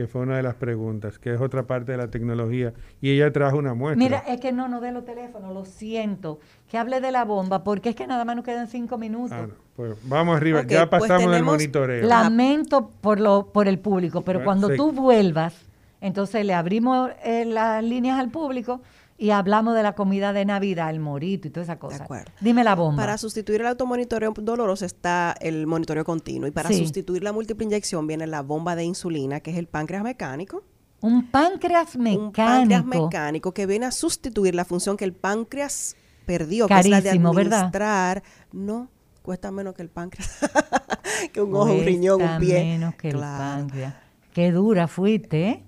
que 0.00 0.06
fue 0.06 0.22
una 0.22 0.38
de 0.38 0.42
las 0.42 0.54
preguntas, 0.54 1.18
que 1.18 1.34
es 1.34 1.42
otra 1.42 1.64
parte 1.66 1.92
de 1.92 1.98
la 1.98 2.08
tecnología. 2.08 2.72
Y 3.02 3.10
ella 3.10 3.30
trajo 3.30 3.58
una 3.58 3.74
muestra. 3.74 4.02
Mira, 4.02 4.18
es 4.26 4.40
que 4.40 4.50
no 4.50 4.66
nos 4.66 4.80
dé 4.80 4.92
los 4.92 5.04
teléfonos, 5.04 5.52
lo 5.52 5.66
siento. 5.66 6.40
Que 6.70 6.78
hable 6.78 7.02
de 7.02 7.12
la 7.12 7.26
bomba, 7.26 7.64
porque 7.64 7.90
es 7.90 7.96
que 7.96 8.06
nada 8.06 8.24
más 8.24 8.34
nos 8.34 8.46
quedan 8.46 8.66
cinco 8.68 8.96
minutos. 8.96 9.32
Ah, 9.38 9.46
no, 9.48 9.54
pues 9.76 9.98
vamos 10.08 10.38
arriba, 10.38 10.60
Ok, 10.60 10.68
ya 10.68 10.88
pues 10.88 11.02
pasamos 11.02 11.24
del 11.24 11.32
tenemos 11.32 11.52
monitoreo. 11.52 12.08
Lamento 12.08 12.90
por 13.02 13.20
lo 13.20 13.48
por 13.52 13.68
el 13.68 13.78
público, 13.78 14.22
pero 14.22 14.38
Bueno, 14.38 14.46
cuando 14.46 14.68
sí. 14.70 14.76
tú 14.78 14.90
vuelvas, 14.92 15.66
entonces 16.00 16.46
le 16.46 16.54
abrimos 16.54 17.10
eh, 17.22 17.44
las 17.44 17.84
líneas 17.84 18.18
al 18.18 18.30
público 18.30 18.80
y 19.20 19.30
hablamos 19.30 19.74
de 19.74 19.82
la 19.82 19.94
comida 19.94 20.32
de 20.32 20.44
Navidad, 20.46 20.88
el 20.90 20.98
morito 20.98 21.46
y 21.46 21.50
toda 21.50 21.62
esa 21.64 21.78
cosa. 21.78 22.04
acuerdo. 22.04 22.32
Dime 22.40 22.64
la 22.64 22.74
bomba. 22.74 23.02
Para 23.02 23.18
sustituir 23.18 23.60
el 23.60 23.66
automonitoreo 23.66 24.32
doloroso 24.34 24.86
está 24.86 25.34
el 25.40 25.66
monitoreo 25.66 26.04
continuo. 26.04 26.48
Y 26.48 26.50
para 26.52 26.70
Sí. 26.70 26.78
sustituir 26.78 27.22
la 27.22 27.32
múltiple 27.32 27.64
inyección 27.66 28.06
viene 28.06 28.26
la 28.26 28.40
bomba 28.40 28.74
de 28.76 28.84
insulina, 28.84 29.40
que 29.40 29.50
es 29.50 29.58
el 29.58 29.66
páncreas 29.66 30.02
mecánico. 30.02 30.64
un 31.02 31.30
páncreas 31.30 31.94
Un 31.96 32.32
páncreas 32.32 32.66
mecánico. 32.84 33.04
mecánico 33.06 33.52
que 33.54 33.66
viene 33.66 33.86
a 33.86 33.90
sustituir 33.90 34.54
la 34.54 34.64
función 34.64 34.96
que 34.96 35.04
el 35.04 35.12
páncreas 35.14 35.96
perdió, 36.26 36.66
que 36.66 36.78
es 36.78 36.88
la 36.88 36.98
de 36.98 37.04
Carísimo, 37.10 37.32
¿verdad? 37.34 37.58
administrar. 37.60 38.22
No, 38.52 38.88
cuesta 39.22 39.50
menos 39.50 39.74
que 39.74 39.82
el 39.82 39.88
páncreas. 39.90 40.28
que 41.32 41.40
un 41.40 41.54
ojo, 41.54 41.72
un 41.72 41.84
riñón, 41.84 42.20
un 42.20 42.26
Cuesta 42.26 42.38
pie. 42.38 42.64
menos 42.64 42.94
que 42.96 43.08
el 43.08 43.16
Claro. 43.16 43.38
páncreas. 43.62 43.94
Qué 44.34 44.52
dura 44.52 44.88
fuiste, 44.88 45.48
¿eh? 45.48 45.62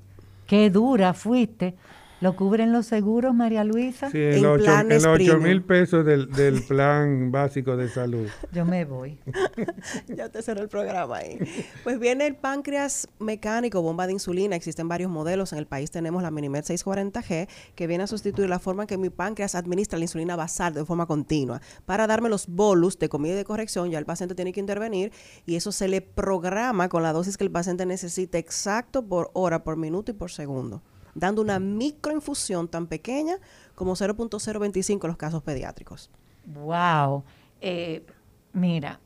Qué 0.46 0.68
dura 0.70 1.14
fuiste. 1.14 1.74
¿Lo 2.22 2.36
cubren 2.36 2.72
los 2.72 2.86
seguros, 2.86 3.34
María 3.34 3.64
Luisa? 3.64 4.08
Sí, 4.10 4.18
en 4.18 4.32
En 4.34 4.42
los 4.42 4.54
ocho- 4.56 4.64
planes 4.64 5.04
en 5.04 5.10
los 5.10 5.14
8 5.20 5.24
premium. 5.32 5.42
mil 5.42 5.62
pesos 5.62 6.06
del, 6.06 6.30
del 6.30 6.62
plan 6.68 7.32
básico 7.32 7.76
de 7.76 7.88
salud. 7.88 8.28
Yo 8.52 8.64
me 8.64 8.84
voy. 8.84 9.18
ya 10.08 10.28
te 10.28 10.40
cerró 10.40 10.62
el 10.62 10.68
programa 10.68 11.16
ahí. 11.16 11.38
Pues 11.82 11.98
viene 11.98 12.26
el 12.28 12.36
páncreas 12.36 13.08
mecánico, 13.18 13.82
bomba 13.82 14.06
de 14.06 14.12
insulina. 14.12 14.54
Existen 14.54 14.86
varios 14.88 15.10
modelos. 15.10 15.52
En 15.52 15.58
el 15.58 15.66
país 15.66 15.90
tenemos 15.90 16.22
la 16.22 16.30
Minimed 16.30 16.62
640G, 16.64 17.48
que 17.74 17.86
viene 17.88 18.04
a 18.04 18.06
sustituir 18.06 18.48
la 18.48 18.60
forma 18.60 18.84
en 18.84 18.86
que 18.86 18.98
mi 18.98 19.10
páncreas 19.10 19.54
administra 19.56 19.98
la 19.98 20.04
insulina 20.04 20.36
basal 20.36 20.74
de 20.74 20.84
forma 20.84 21.06
continua. 21.06 21.60
Para 21.86 22.06
darme 22.06 22.28
los 22.28 22.46
bolus 22.46 22.98
de 23.00 23.08
comida 23.08 23.32
y 23.34 23.36
de 23.36 23.44
corrección, 23.44 23.90
ya 23.90 23.98
el 23.98 24.06
paciente 24.06 24.34
tiene 24.36 24.52
que 24.52 24.60
intervenir 24.60 25.10
y 25.44 25.56
eso 25.56 25.72
se 25.72 25.88
le 25.88 26.00
programa 26.00 26.88
con 26.88 27.02
la 27.02 27.12
dosis 27.12 27.36
que 27.36 27.42
el 27.44 27.50
paciente 27.50 27.84
necesita 27.84 28.38
exacto 28.38 29.04
por 29.04 29.30
hora, 29.34 29.64
por 29.64 29.76
minuto 29.76 30.12
y 30.12 30.14
por 30.14 30.30
segundo. 30.30 30.82
Dando 31.14 31.42
una 31.42 31.58
microinfusión 31.58 32.68
tan 32.68 32.86
pequeña 32.86 33.36
como 33.74 33.94
0.025 33.94 35.04
en 35.04 35.08
los 35.08 35.16
casos 35.16 35.42
pediátricos. 35.42 36.10
Wow. 36.46 37.22
Eh, 37.60 38.04
mira, 38.52 38.98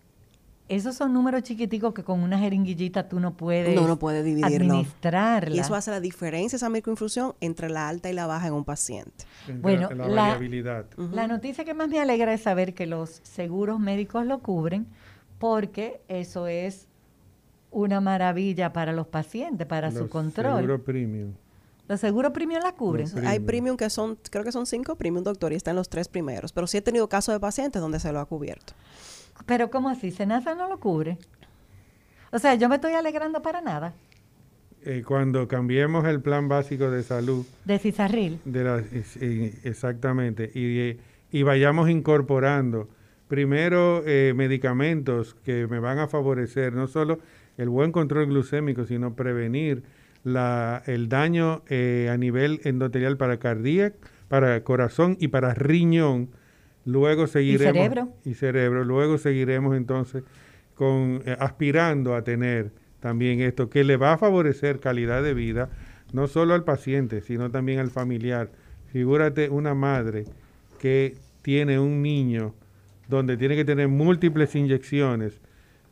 esos 0.69 0.97
son 0.97 1.13
números 1.13 1.43
chiquiticos 1.45 1.95
que 1.95 2.03
con 2.03 2.21
una 2.21 2.39
jeringuillita 2.39 3.09
tú 3.09 3.21
no 3.21 3.37
puedes 3.37 3.75
No, 3.75 3.87
no 3.87 3.99
puede 3.99 4.23
dividirlo. 4.23 4.75
administrarla. 4.75 5.55
Y 5.55 5.59
eso 5.61 5.75
hace 5.75 5.91
la 5.91 6.01
diferencia, 6.01 6.57
esa 6.57 6.69
microinfusión, 6.71 7.35
entre 7.41 7.69
la 7.71 7.89
alta 7.89 8.11
y 8.11 8.13
la 8.15 8.27
baja 8.27 8.49
en 8.49 8.55
un 8.55 8.65
paciente. 8.65 9.25
Entre 9.47 9.61
Bueno, 9.63 9.91
la, 9.91 10.09
la- 10.09 10.23
variabilidad. 10.23 10.87
La 11.13 11.27
noticia 11.29 11.65
que 11.65 11.75
más 11.75 11.89
me 11.89 12.01
alegra 12.01 12.33
es 12.35 12.41
saber 12.43 12.75
que 12.75 12.87
los 12.87 13.21
seguros 13.23 13.79
médicos 13.79 14.27
lo 14.27 14.41
cubren 14.41 14.87
porque 15.39 16.01
eso 16.09 16.47
es 16.47 16.89
una 17.71 18.01
maravilla 18.01 18.73
para 18.73 18.93
los 18.93 19.07
pacientes, 19.07 19.67
para 19.67 19.91
su 19.93 20.09
control. 20.09 20.57
Seguro 20.57 20.83
premium. 20.83 21.33
Los 21.89 22.01
seguros 22.01 22.33
premium 22.33 22.61
la 22.63 22.73
cubren. 22.73 23.05
Los 23.05 23.15
Hay 23.15 23.23
Premium. 23.39 23.47
premium 23.47 23.77
que 23.77 23.91
son, 23.91 24.19
creo 24.31 24.43
que 24.45 24.53
son 24.53 24.67
cinco 24.67 24.97
premium, 24.97 25.23
doctor, 25.23 25.53
y 25.53 25.57
están 25.57 25.77
los 25.77 25.89
tres 25.89 26.09
primeros. 26.09 26.53
Pero 26.53 26.67
sí 26.67 26.79
he 26.79 26.83
tenido 26.83 27.09
casos 27.09 27.35
de 27.35 27.41
pacientes 27.41 27.81
donde 27.81 28.01
se 28.01 28.13
lo 28.13 28.19
ha 28.21 28.27
cubierto. 28.27 28.73
Pero 29.47 29.71
¿cómo 29.71 29.89
así? 29.89 30.11
¿Senasa 30.11 30.55
no 30.55 30.69
lo 30.69 30.81
cubre? 30.81 31.19
O 32.33 32.39
sea, 32.39 32.55
yo 32.57 32.69
me 32.69 32.75
estoy 32.77 32.93
alegrando 32.95 33.41
para 33.43 33.61
nada 33.61 33.95
Eh, 34.85 35.03
cuando 35.07 35.47
cambiemos 35.49 36.05
el 36.07 36.21
plan 36.21 36.49
básico 36.49 36.91
de 36.91 37.03
salud, 37.03 37.45
de 37.65 37.79
Cisarril. 37.79 38.39
de 38.45 38.65
la, 38.65 38.79
es- 38.79 39.17
eh, 39.21 39.55
exactamente, 39.65 40.51
y, 40.55 40.79
eh, 40.81 40.99
y 41.33 41.43
vayamos 41.43 41.89
incorporando 41.91 42.89
primero 43.29 44.03
eh, 44.07 44.33
medicamentos 44.37 45.35
que 45.45 45.67
me 45.67 45.81
van 45.81 45.99
a 45.99 46.07
favorecer 46.09 46.73
no 46.73 46.87
solo 46.87 47.19
el 47.57 47.69
buen 47.69 47.91
control 47.91 48.27
glucémico, 48.27 48.85
sino 48.85 49.15
prevenir 49.15 49.83
la, 50.27 50.83
el 50.87 51.09
daño 51.09 51.63
eh, 51.69 52.11
a 52.11 52.17
nivel 52.17 52.61
endotelial 52.65 53.17
para 53.17 53.39
cardíaco, 53.39 53.97
para 54.27 54.65
corazón 54.65 55.17
y 55.21 55.29
para 55.29 55.55
riñón. 55.55 56.31
Luego 56.85 57.29
seguiremos 57.29 57.75
cerebro. 57.75 58.09
y 58.25 58.35
cerebro. 58.35 58.85
Luego 58.85 59.19
seguiremos 59.19 59.77
entonces 59.77 60.25
con 60.75 61.23
eh, 61.27 61.37
aspirando 61.39 62.17
a 62.17 62.25
tener 62.25 62.73
también 62.99 63.41
esto 63.41 63.71
que 63.71 63.85
le 63.85 63.97
va 63.97 64.15
a 64.15 64.19
favorecer 64.19 64.81
calidad 64.81 65.23
de 65.23 65.33
vida 65.33 65.71
no 66.13 66.27
solo 66.27 66.55
al 66.55 66.65
paciente, 66.65 67.21
sino 67.21 67.53
también 67.53 67.79
al 67.79 67.93
familiar. 67.93 68.51
Figúrate 68.89 69.49
una 69.49 69.75
madre 69.75 70.25
que 70.81 71.15
tiene 71.43 71.79
un 71.79 72.03
niño 72.03 72.53
donde 73.07 73.37
tiene 73.37 73.55
que 73.55 73.65
tener 73.65 73.87
múltiples 73.87 74.57
inyecciones 74.57 75.41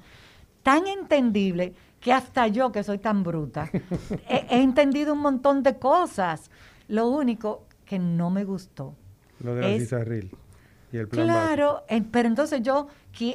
tan 0.64 0.86
entendible 0.88 1.74
que 2.00 2.14
hasta 2.14 2.48
yo 2.48 2.72
que 2.72 2.84
soy 2.84 2.98
tan 3.00 3.24
bruta 3.24 3.70
he, 4.30 4.46
he 4.50 4.62
entendido 4.62 5.14
un 5.14 5.20
montón 5.20 5.64
de 5.64 5.78
cosas. 5.78 6.52
Lo 6.88 7.08
único 7.08 7.64
que 7.86 8.00
no 8.00 8.30
me 8.30 8.44
gustó. 8.44 8.94
Lo 9.40 9.56
de 9.56 9.62
la 9.62 9.68
Es- 9.70 9.84
Cisarril 9.84 10.32
y 10.92 10.98
el 10.98 11.08
plan. 11.08 11.26
Claro, 11.26 11.84
eh, 11.90 12.02
pero 12.10 12.28
entonces 12.28 12.62
yo, 12.62 12.88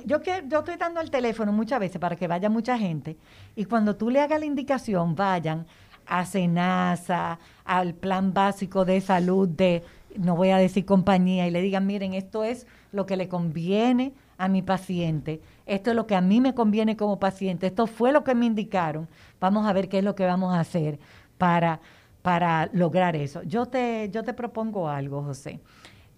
yo, 0.07 0.21
que- 0.23 0.45
yo 0.49 0.59
estoy 0.61 0.77
dando 0.77 1.01
el 1.01 1.11
teléfono 1.11 1.53
muchas 1.53 1.81
veces 1.81 1.99
para 1.99 2.17
que 2.17 2.27
vaya 2.29 2.49
mucha 2.49 2.79
gente 2.79 3.17
y 3.57 3.65
cuando 3.67 3.97
tú 3.97 4.11
le 4.11 4.21
hagas 4.21 4.41
la 4.41 4.47
indicación, 4.47 5.15
vayan 5.15 5.67
a 6.07 6.25
Senasa, 6.27 7.39
al 7.65 7.95
plan 7.95 8.33
básico 8.35 8.85
de 8.85 9.01
salud 9.01 9.49
de, 9.49 9.83
no 10.17 10.35
voy 10.37 10.51
a 10.51 10.57
decir 10.57 10.85
compañía, 10.85 11.47
y 11.47 11.51
le 11.51 11.61
digan, 11.63 11.87
miren, 11.87 12.15
esto 12.15 12.43
es 12.45 12.67
lo 12.91 13.07
que 13.07 13.17
le 13.17 13.29
conviene 13.29 14.13
a 14.39 14.49
mi 14.49 14.63
paciente, 14.63 15.41
esto 15.67 15.91
es 15.91 15.97
lo 15.97 16.07
que 16.07 16.15
a 16.15 16.21
mí 16.21 16.41
me 16.41 16.55
conviene 16.55 16.97
como 16.97 17.19
paciente, 17.19 17.67
esto 17.67 17.87
fue 17.87 18.13
lo 18.13 18.25
que 18.25 18.35
me 18.35 18.47
indicaron, 18.47 19.09
vamos 19.41 19.67
a 19.67 19.73
ver 19.73 19.89
qué 19.89 19.99
es 19.99 20.05
lo 20.05 20.15
que 20.15 20.27
vamos 20.27 20.55
a 20.55 20.61
hacer 20.61 20.99
para 21.39 21.81
para 22.23 22.71
lograr 22.73 23.17
eso. 23.17 23.43
Yo 23.43 23.67
te, 23.67 24.09
yo 24.11 24.23
te 24.23 24.33
propongo 24.33 24.89
algo, 24.89 25.23
José. 25.23 25.61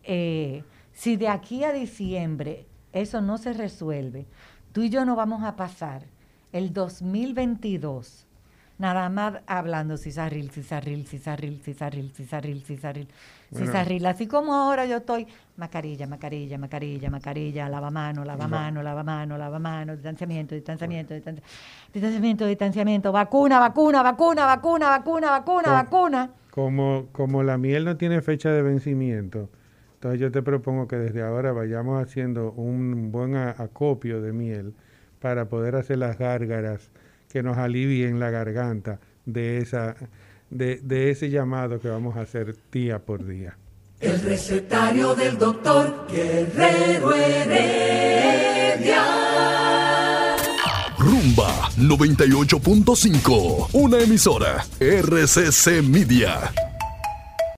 Eh, 0.03 0.63
si 0.93 1.17
de 1.17 1.29
aquí 1.29 1.65
a 1.65 1.73
diciembre 1.73 2.67
eso 2.93 3.21
no 3.21 3.39
se 3.39 3.55
resuelve, 3.55 4.27
tú 4.73 4.83
y 4.83 4.91
yo 4.91 5.05
no 5.05 5.17
vamos 5.17 5.43
a 5.43 5.57
pasar 5.57 6.05
el 6.53 6.73
2022 6.73 8.27
nada 8.79 9.09
más 9.09 9.35
hablando 9.47 9.97
cizarril, 9.97 10.51
cizarril, 10.51 11.07
cizarril, 11.07 11.61
cizarril, 11.63 12.13
cizarril, 12.13 12.63
cizarril, 12.63 13.09
cizarril. 13.55 14.07
Así 14.07 14.27
como 14.27 14.55
ahora 14.55 14.87
yo 14.87 14.97
estoy, 14.97 15.27
mascarilla, 15.57 16.07
mascarilla, 16.07 16.59
mascarilla, 16.59 17.11
mascarilla, 17.11 17.69
lavamano, 17.69 18.25
lavamano, 18.25 18.83
lavamano, 18.83 19.39
lavamano, 19.39 19.93
distanciamiento, 19.95 20.55
distanciamiento, 20.55 21.15
distanciamiento, 21.93 22.47
distanciamiento, 22.47 23.13
vacuna, 23.13 23.61
vacuna, 23.61 24.03
vacuna, 24.03 24.47
vacuna, 24.47 24.89
vacuna, 24.89 25.31
vacuna, 25.31 25.73
vacuna. 25.73 26.31
Como, 26.51 27.07
como 27.13 27.43
la 27.43 27.59
miel 27.59 27.85
no 27.85 27.97
tiene 27.97 28.23
fecha 28.23 28.51
de 28.51 28.63
vencimiento, 28.63 29.49
entonces 29.95 30.21
yo 30.21 30.31
te 30.31 30.43
propongo 30.43 30.87
que 30.87 30.97
desde 30.97 31.23
ahora 31.23 31.53
vayamos 31.53 32.03
haciendo 32.03 32.53
un 32.53 33.11
buen 33.11 33.37
acopio 33.37 34.21
de 34.21 34.33
miel 34.33 34.75
para 35.19 35.49
poder 35.49 35.75
hacer 35.77 35.99
las 35.99 36.19
gárgaras 36.19 36.91
que 37.35 37.43
nos 37.43 37.59
alivien 37.59 38.21
la 38.21 38.31
garganta 38.31 39.01
de, 39.27 39.59
esa, 39.59 39.97
de, 40.51 40.77
de 40.77 41.11
ese 41.11 41.31
llamado 41.31 41.81
que 41.81 41.89
vamos 41.89 42.17
a 42.17 42.21
hacer 42.21 42.55
día 42.71 43.01
por 43.01 43.27
día. 43.27 43.59
El 43.99 44.21
recetario 44.21 45.17
del 45.17 45.37
doctor 45.37 46.07
Guerrero 46.09 47.13
Heredia. 47.13 49.03
Rumba 50.97 51.71
98.5, 51.77 53.71
una 53.73 53.99
emisora 53.99 54.65
RCC 54.79 55.83
Media. 55.83 56.53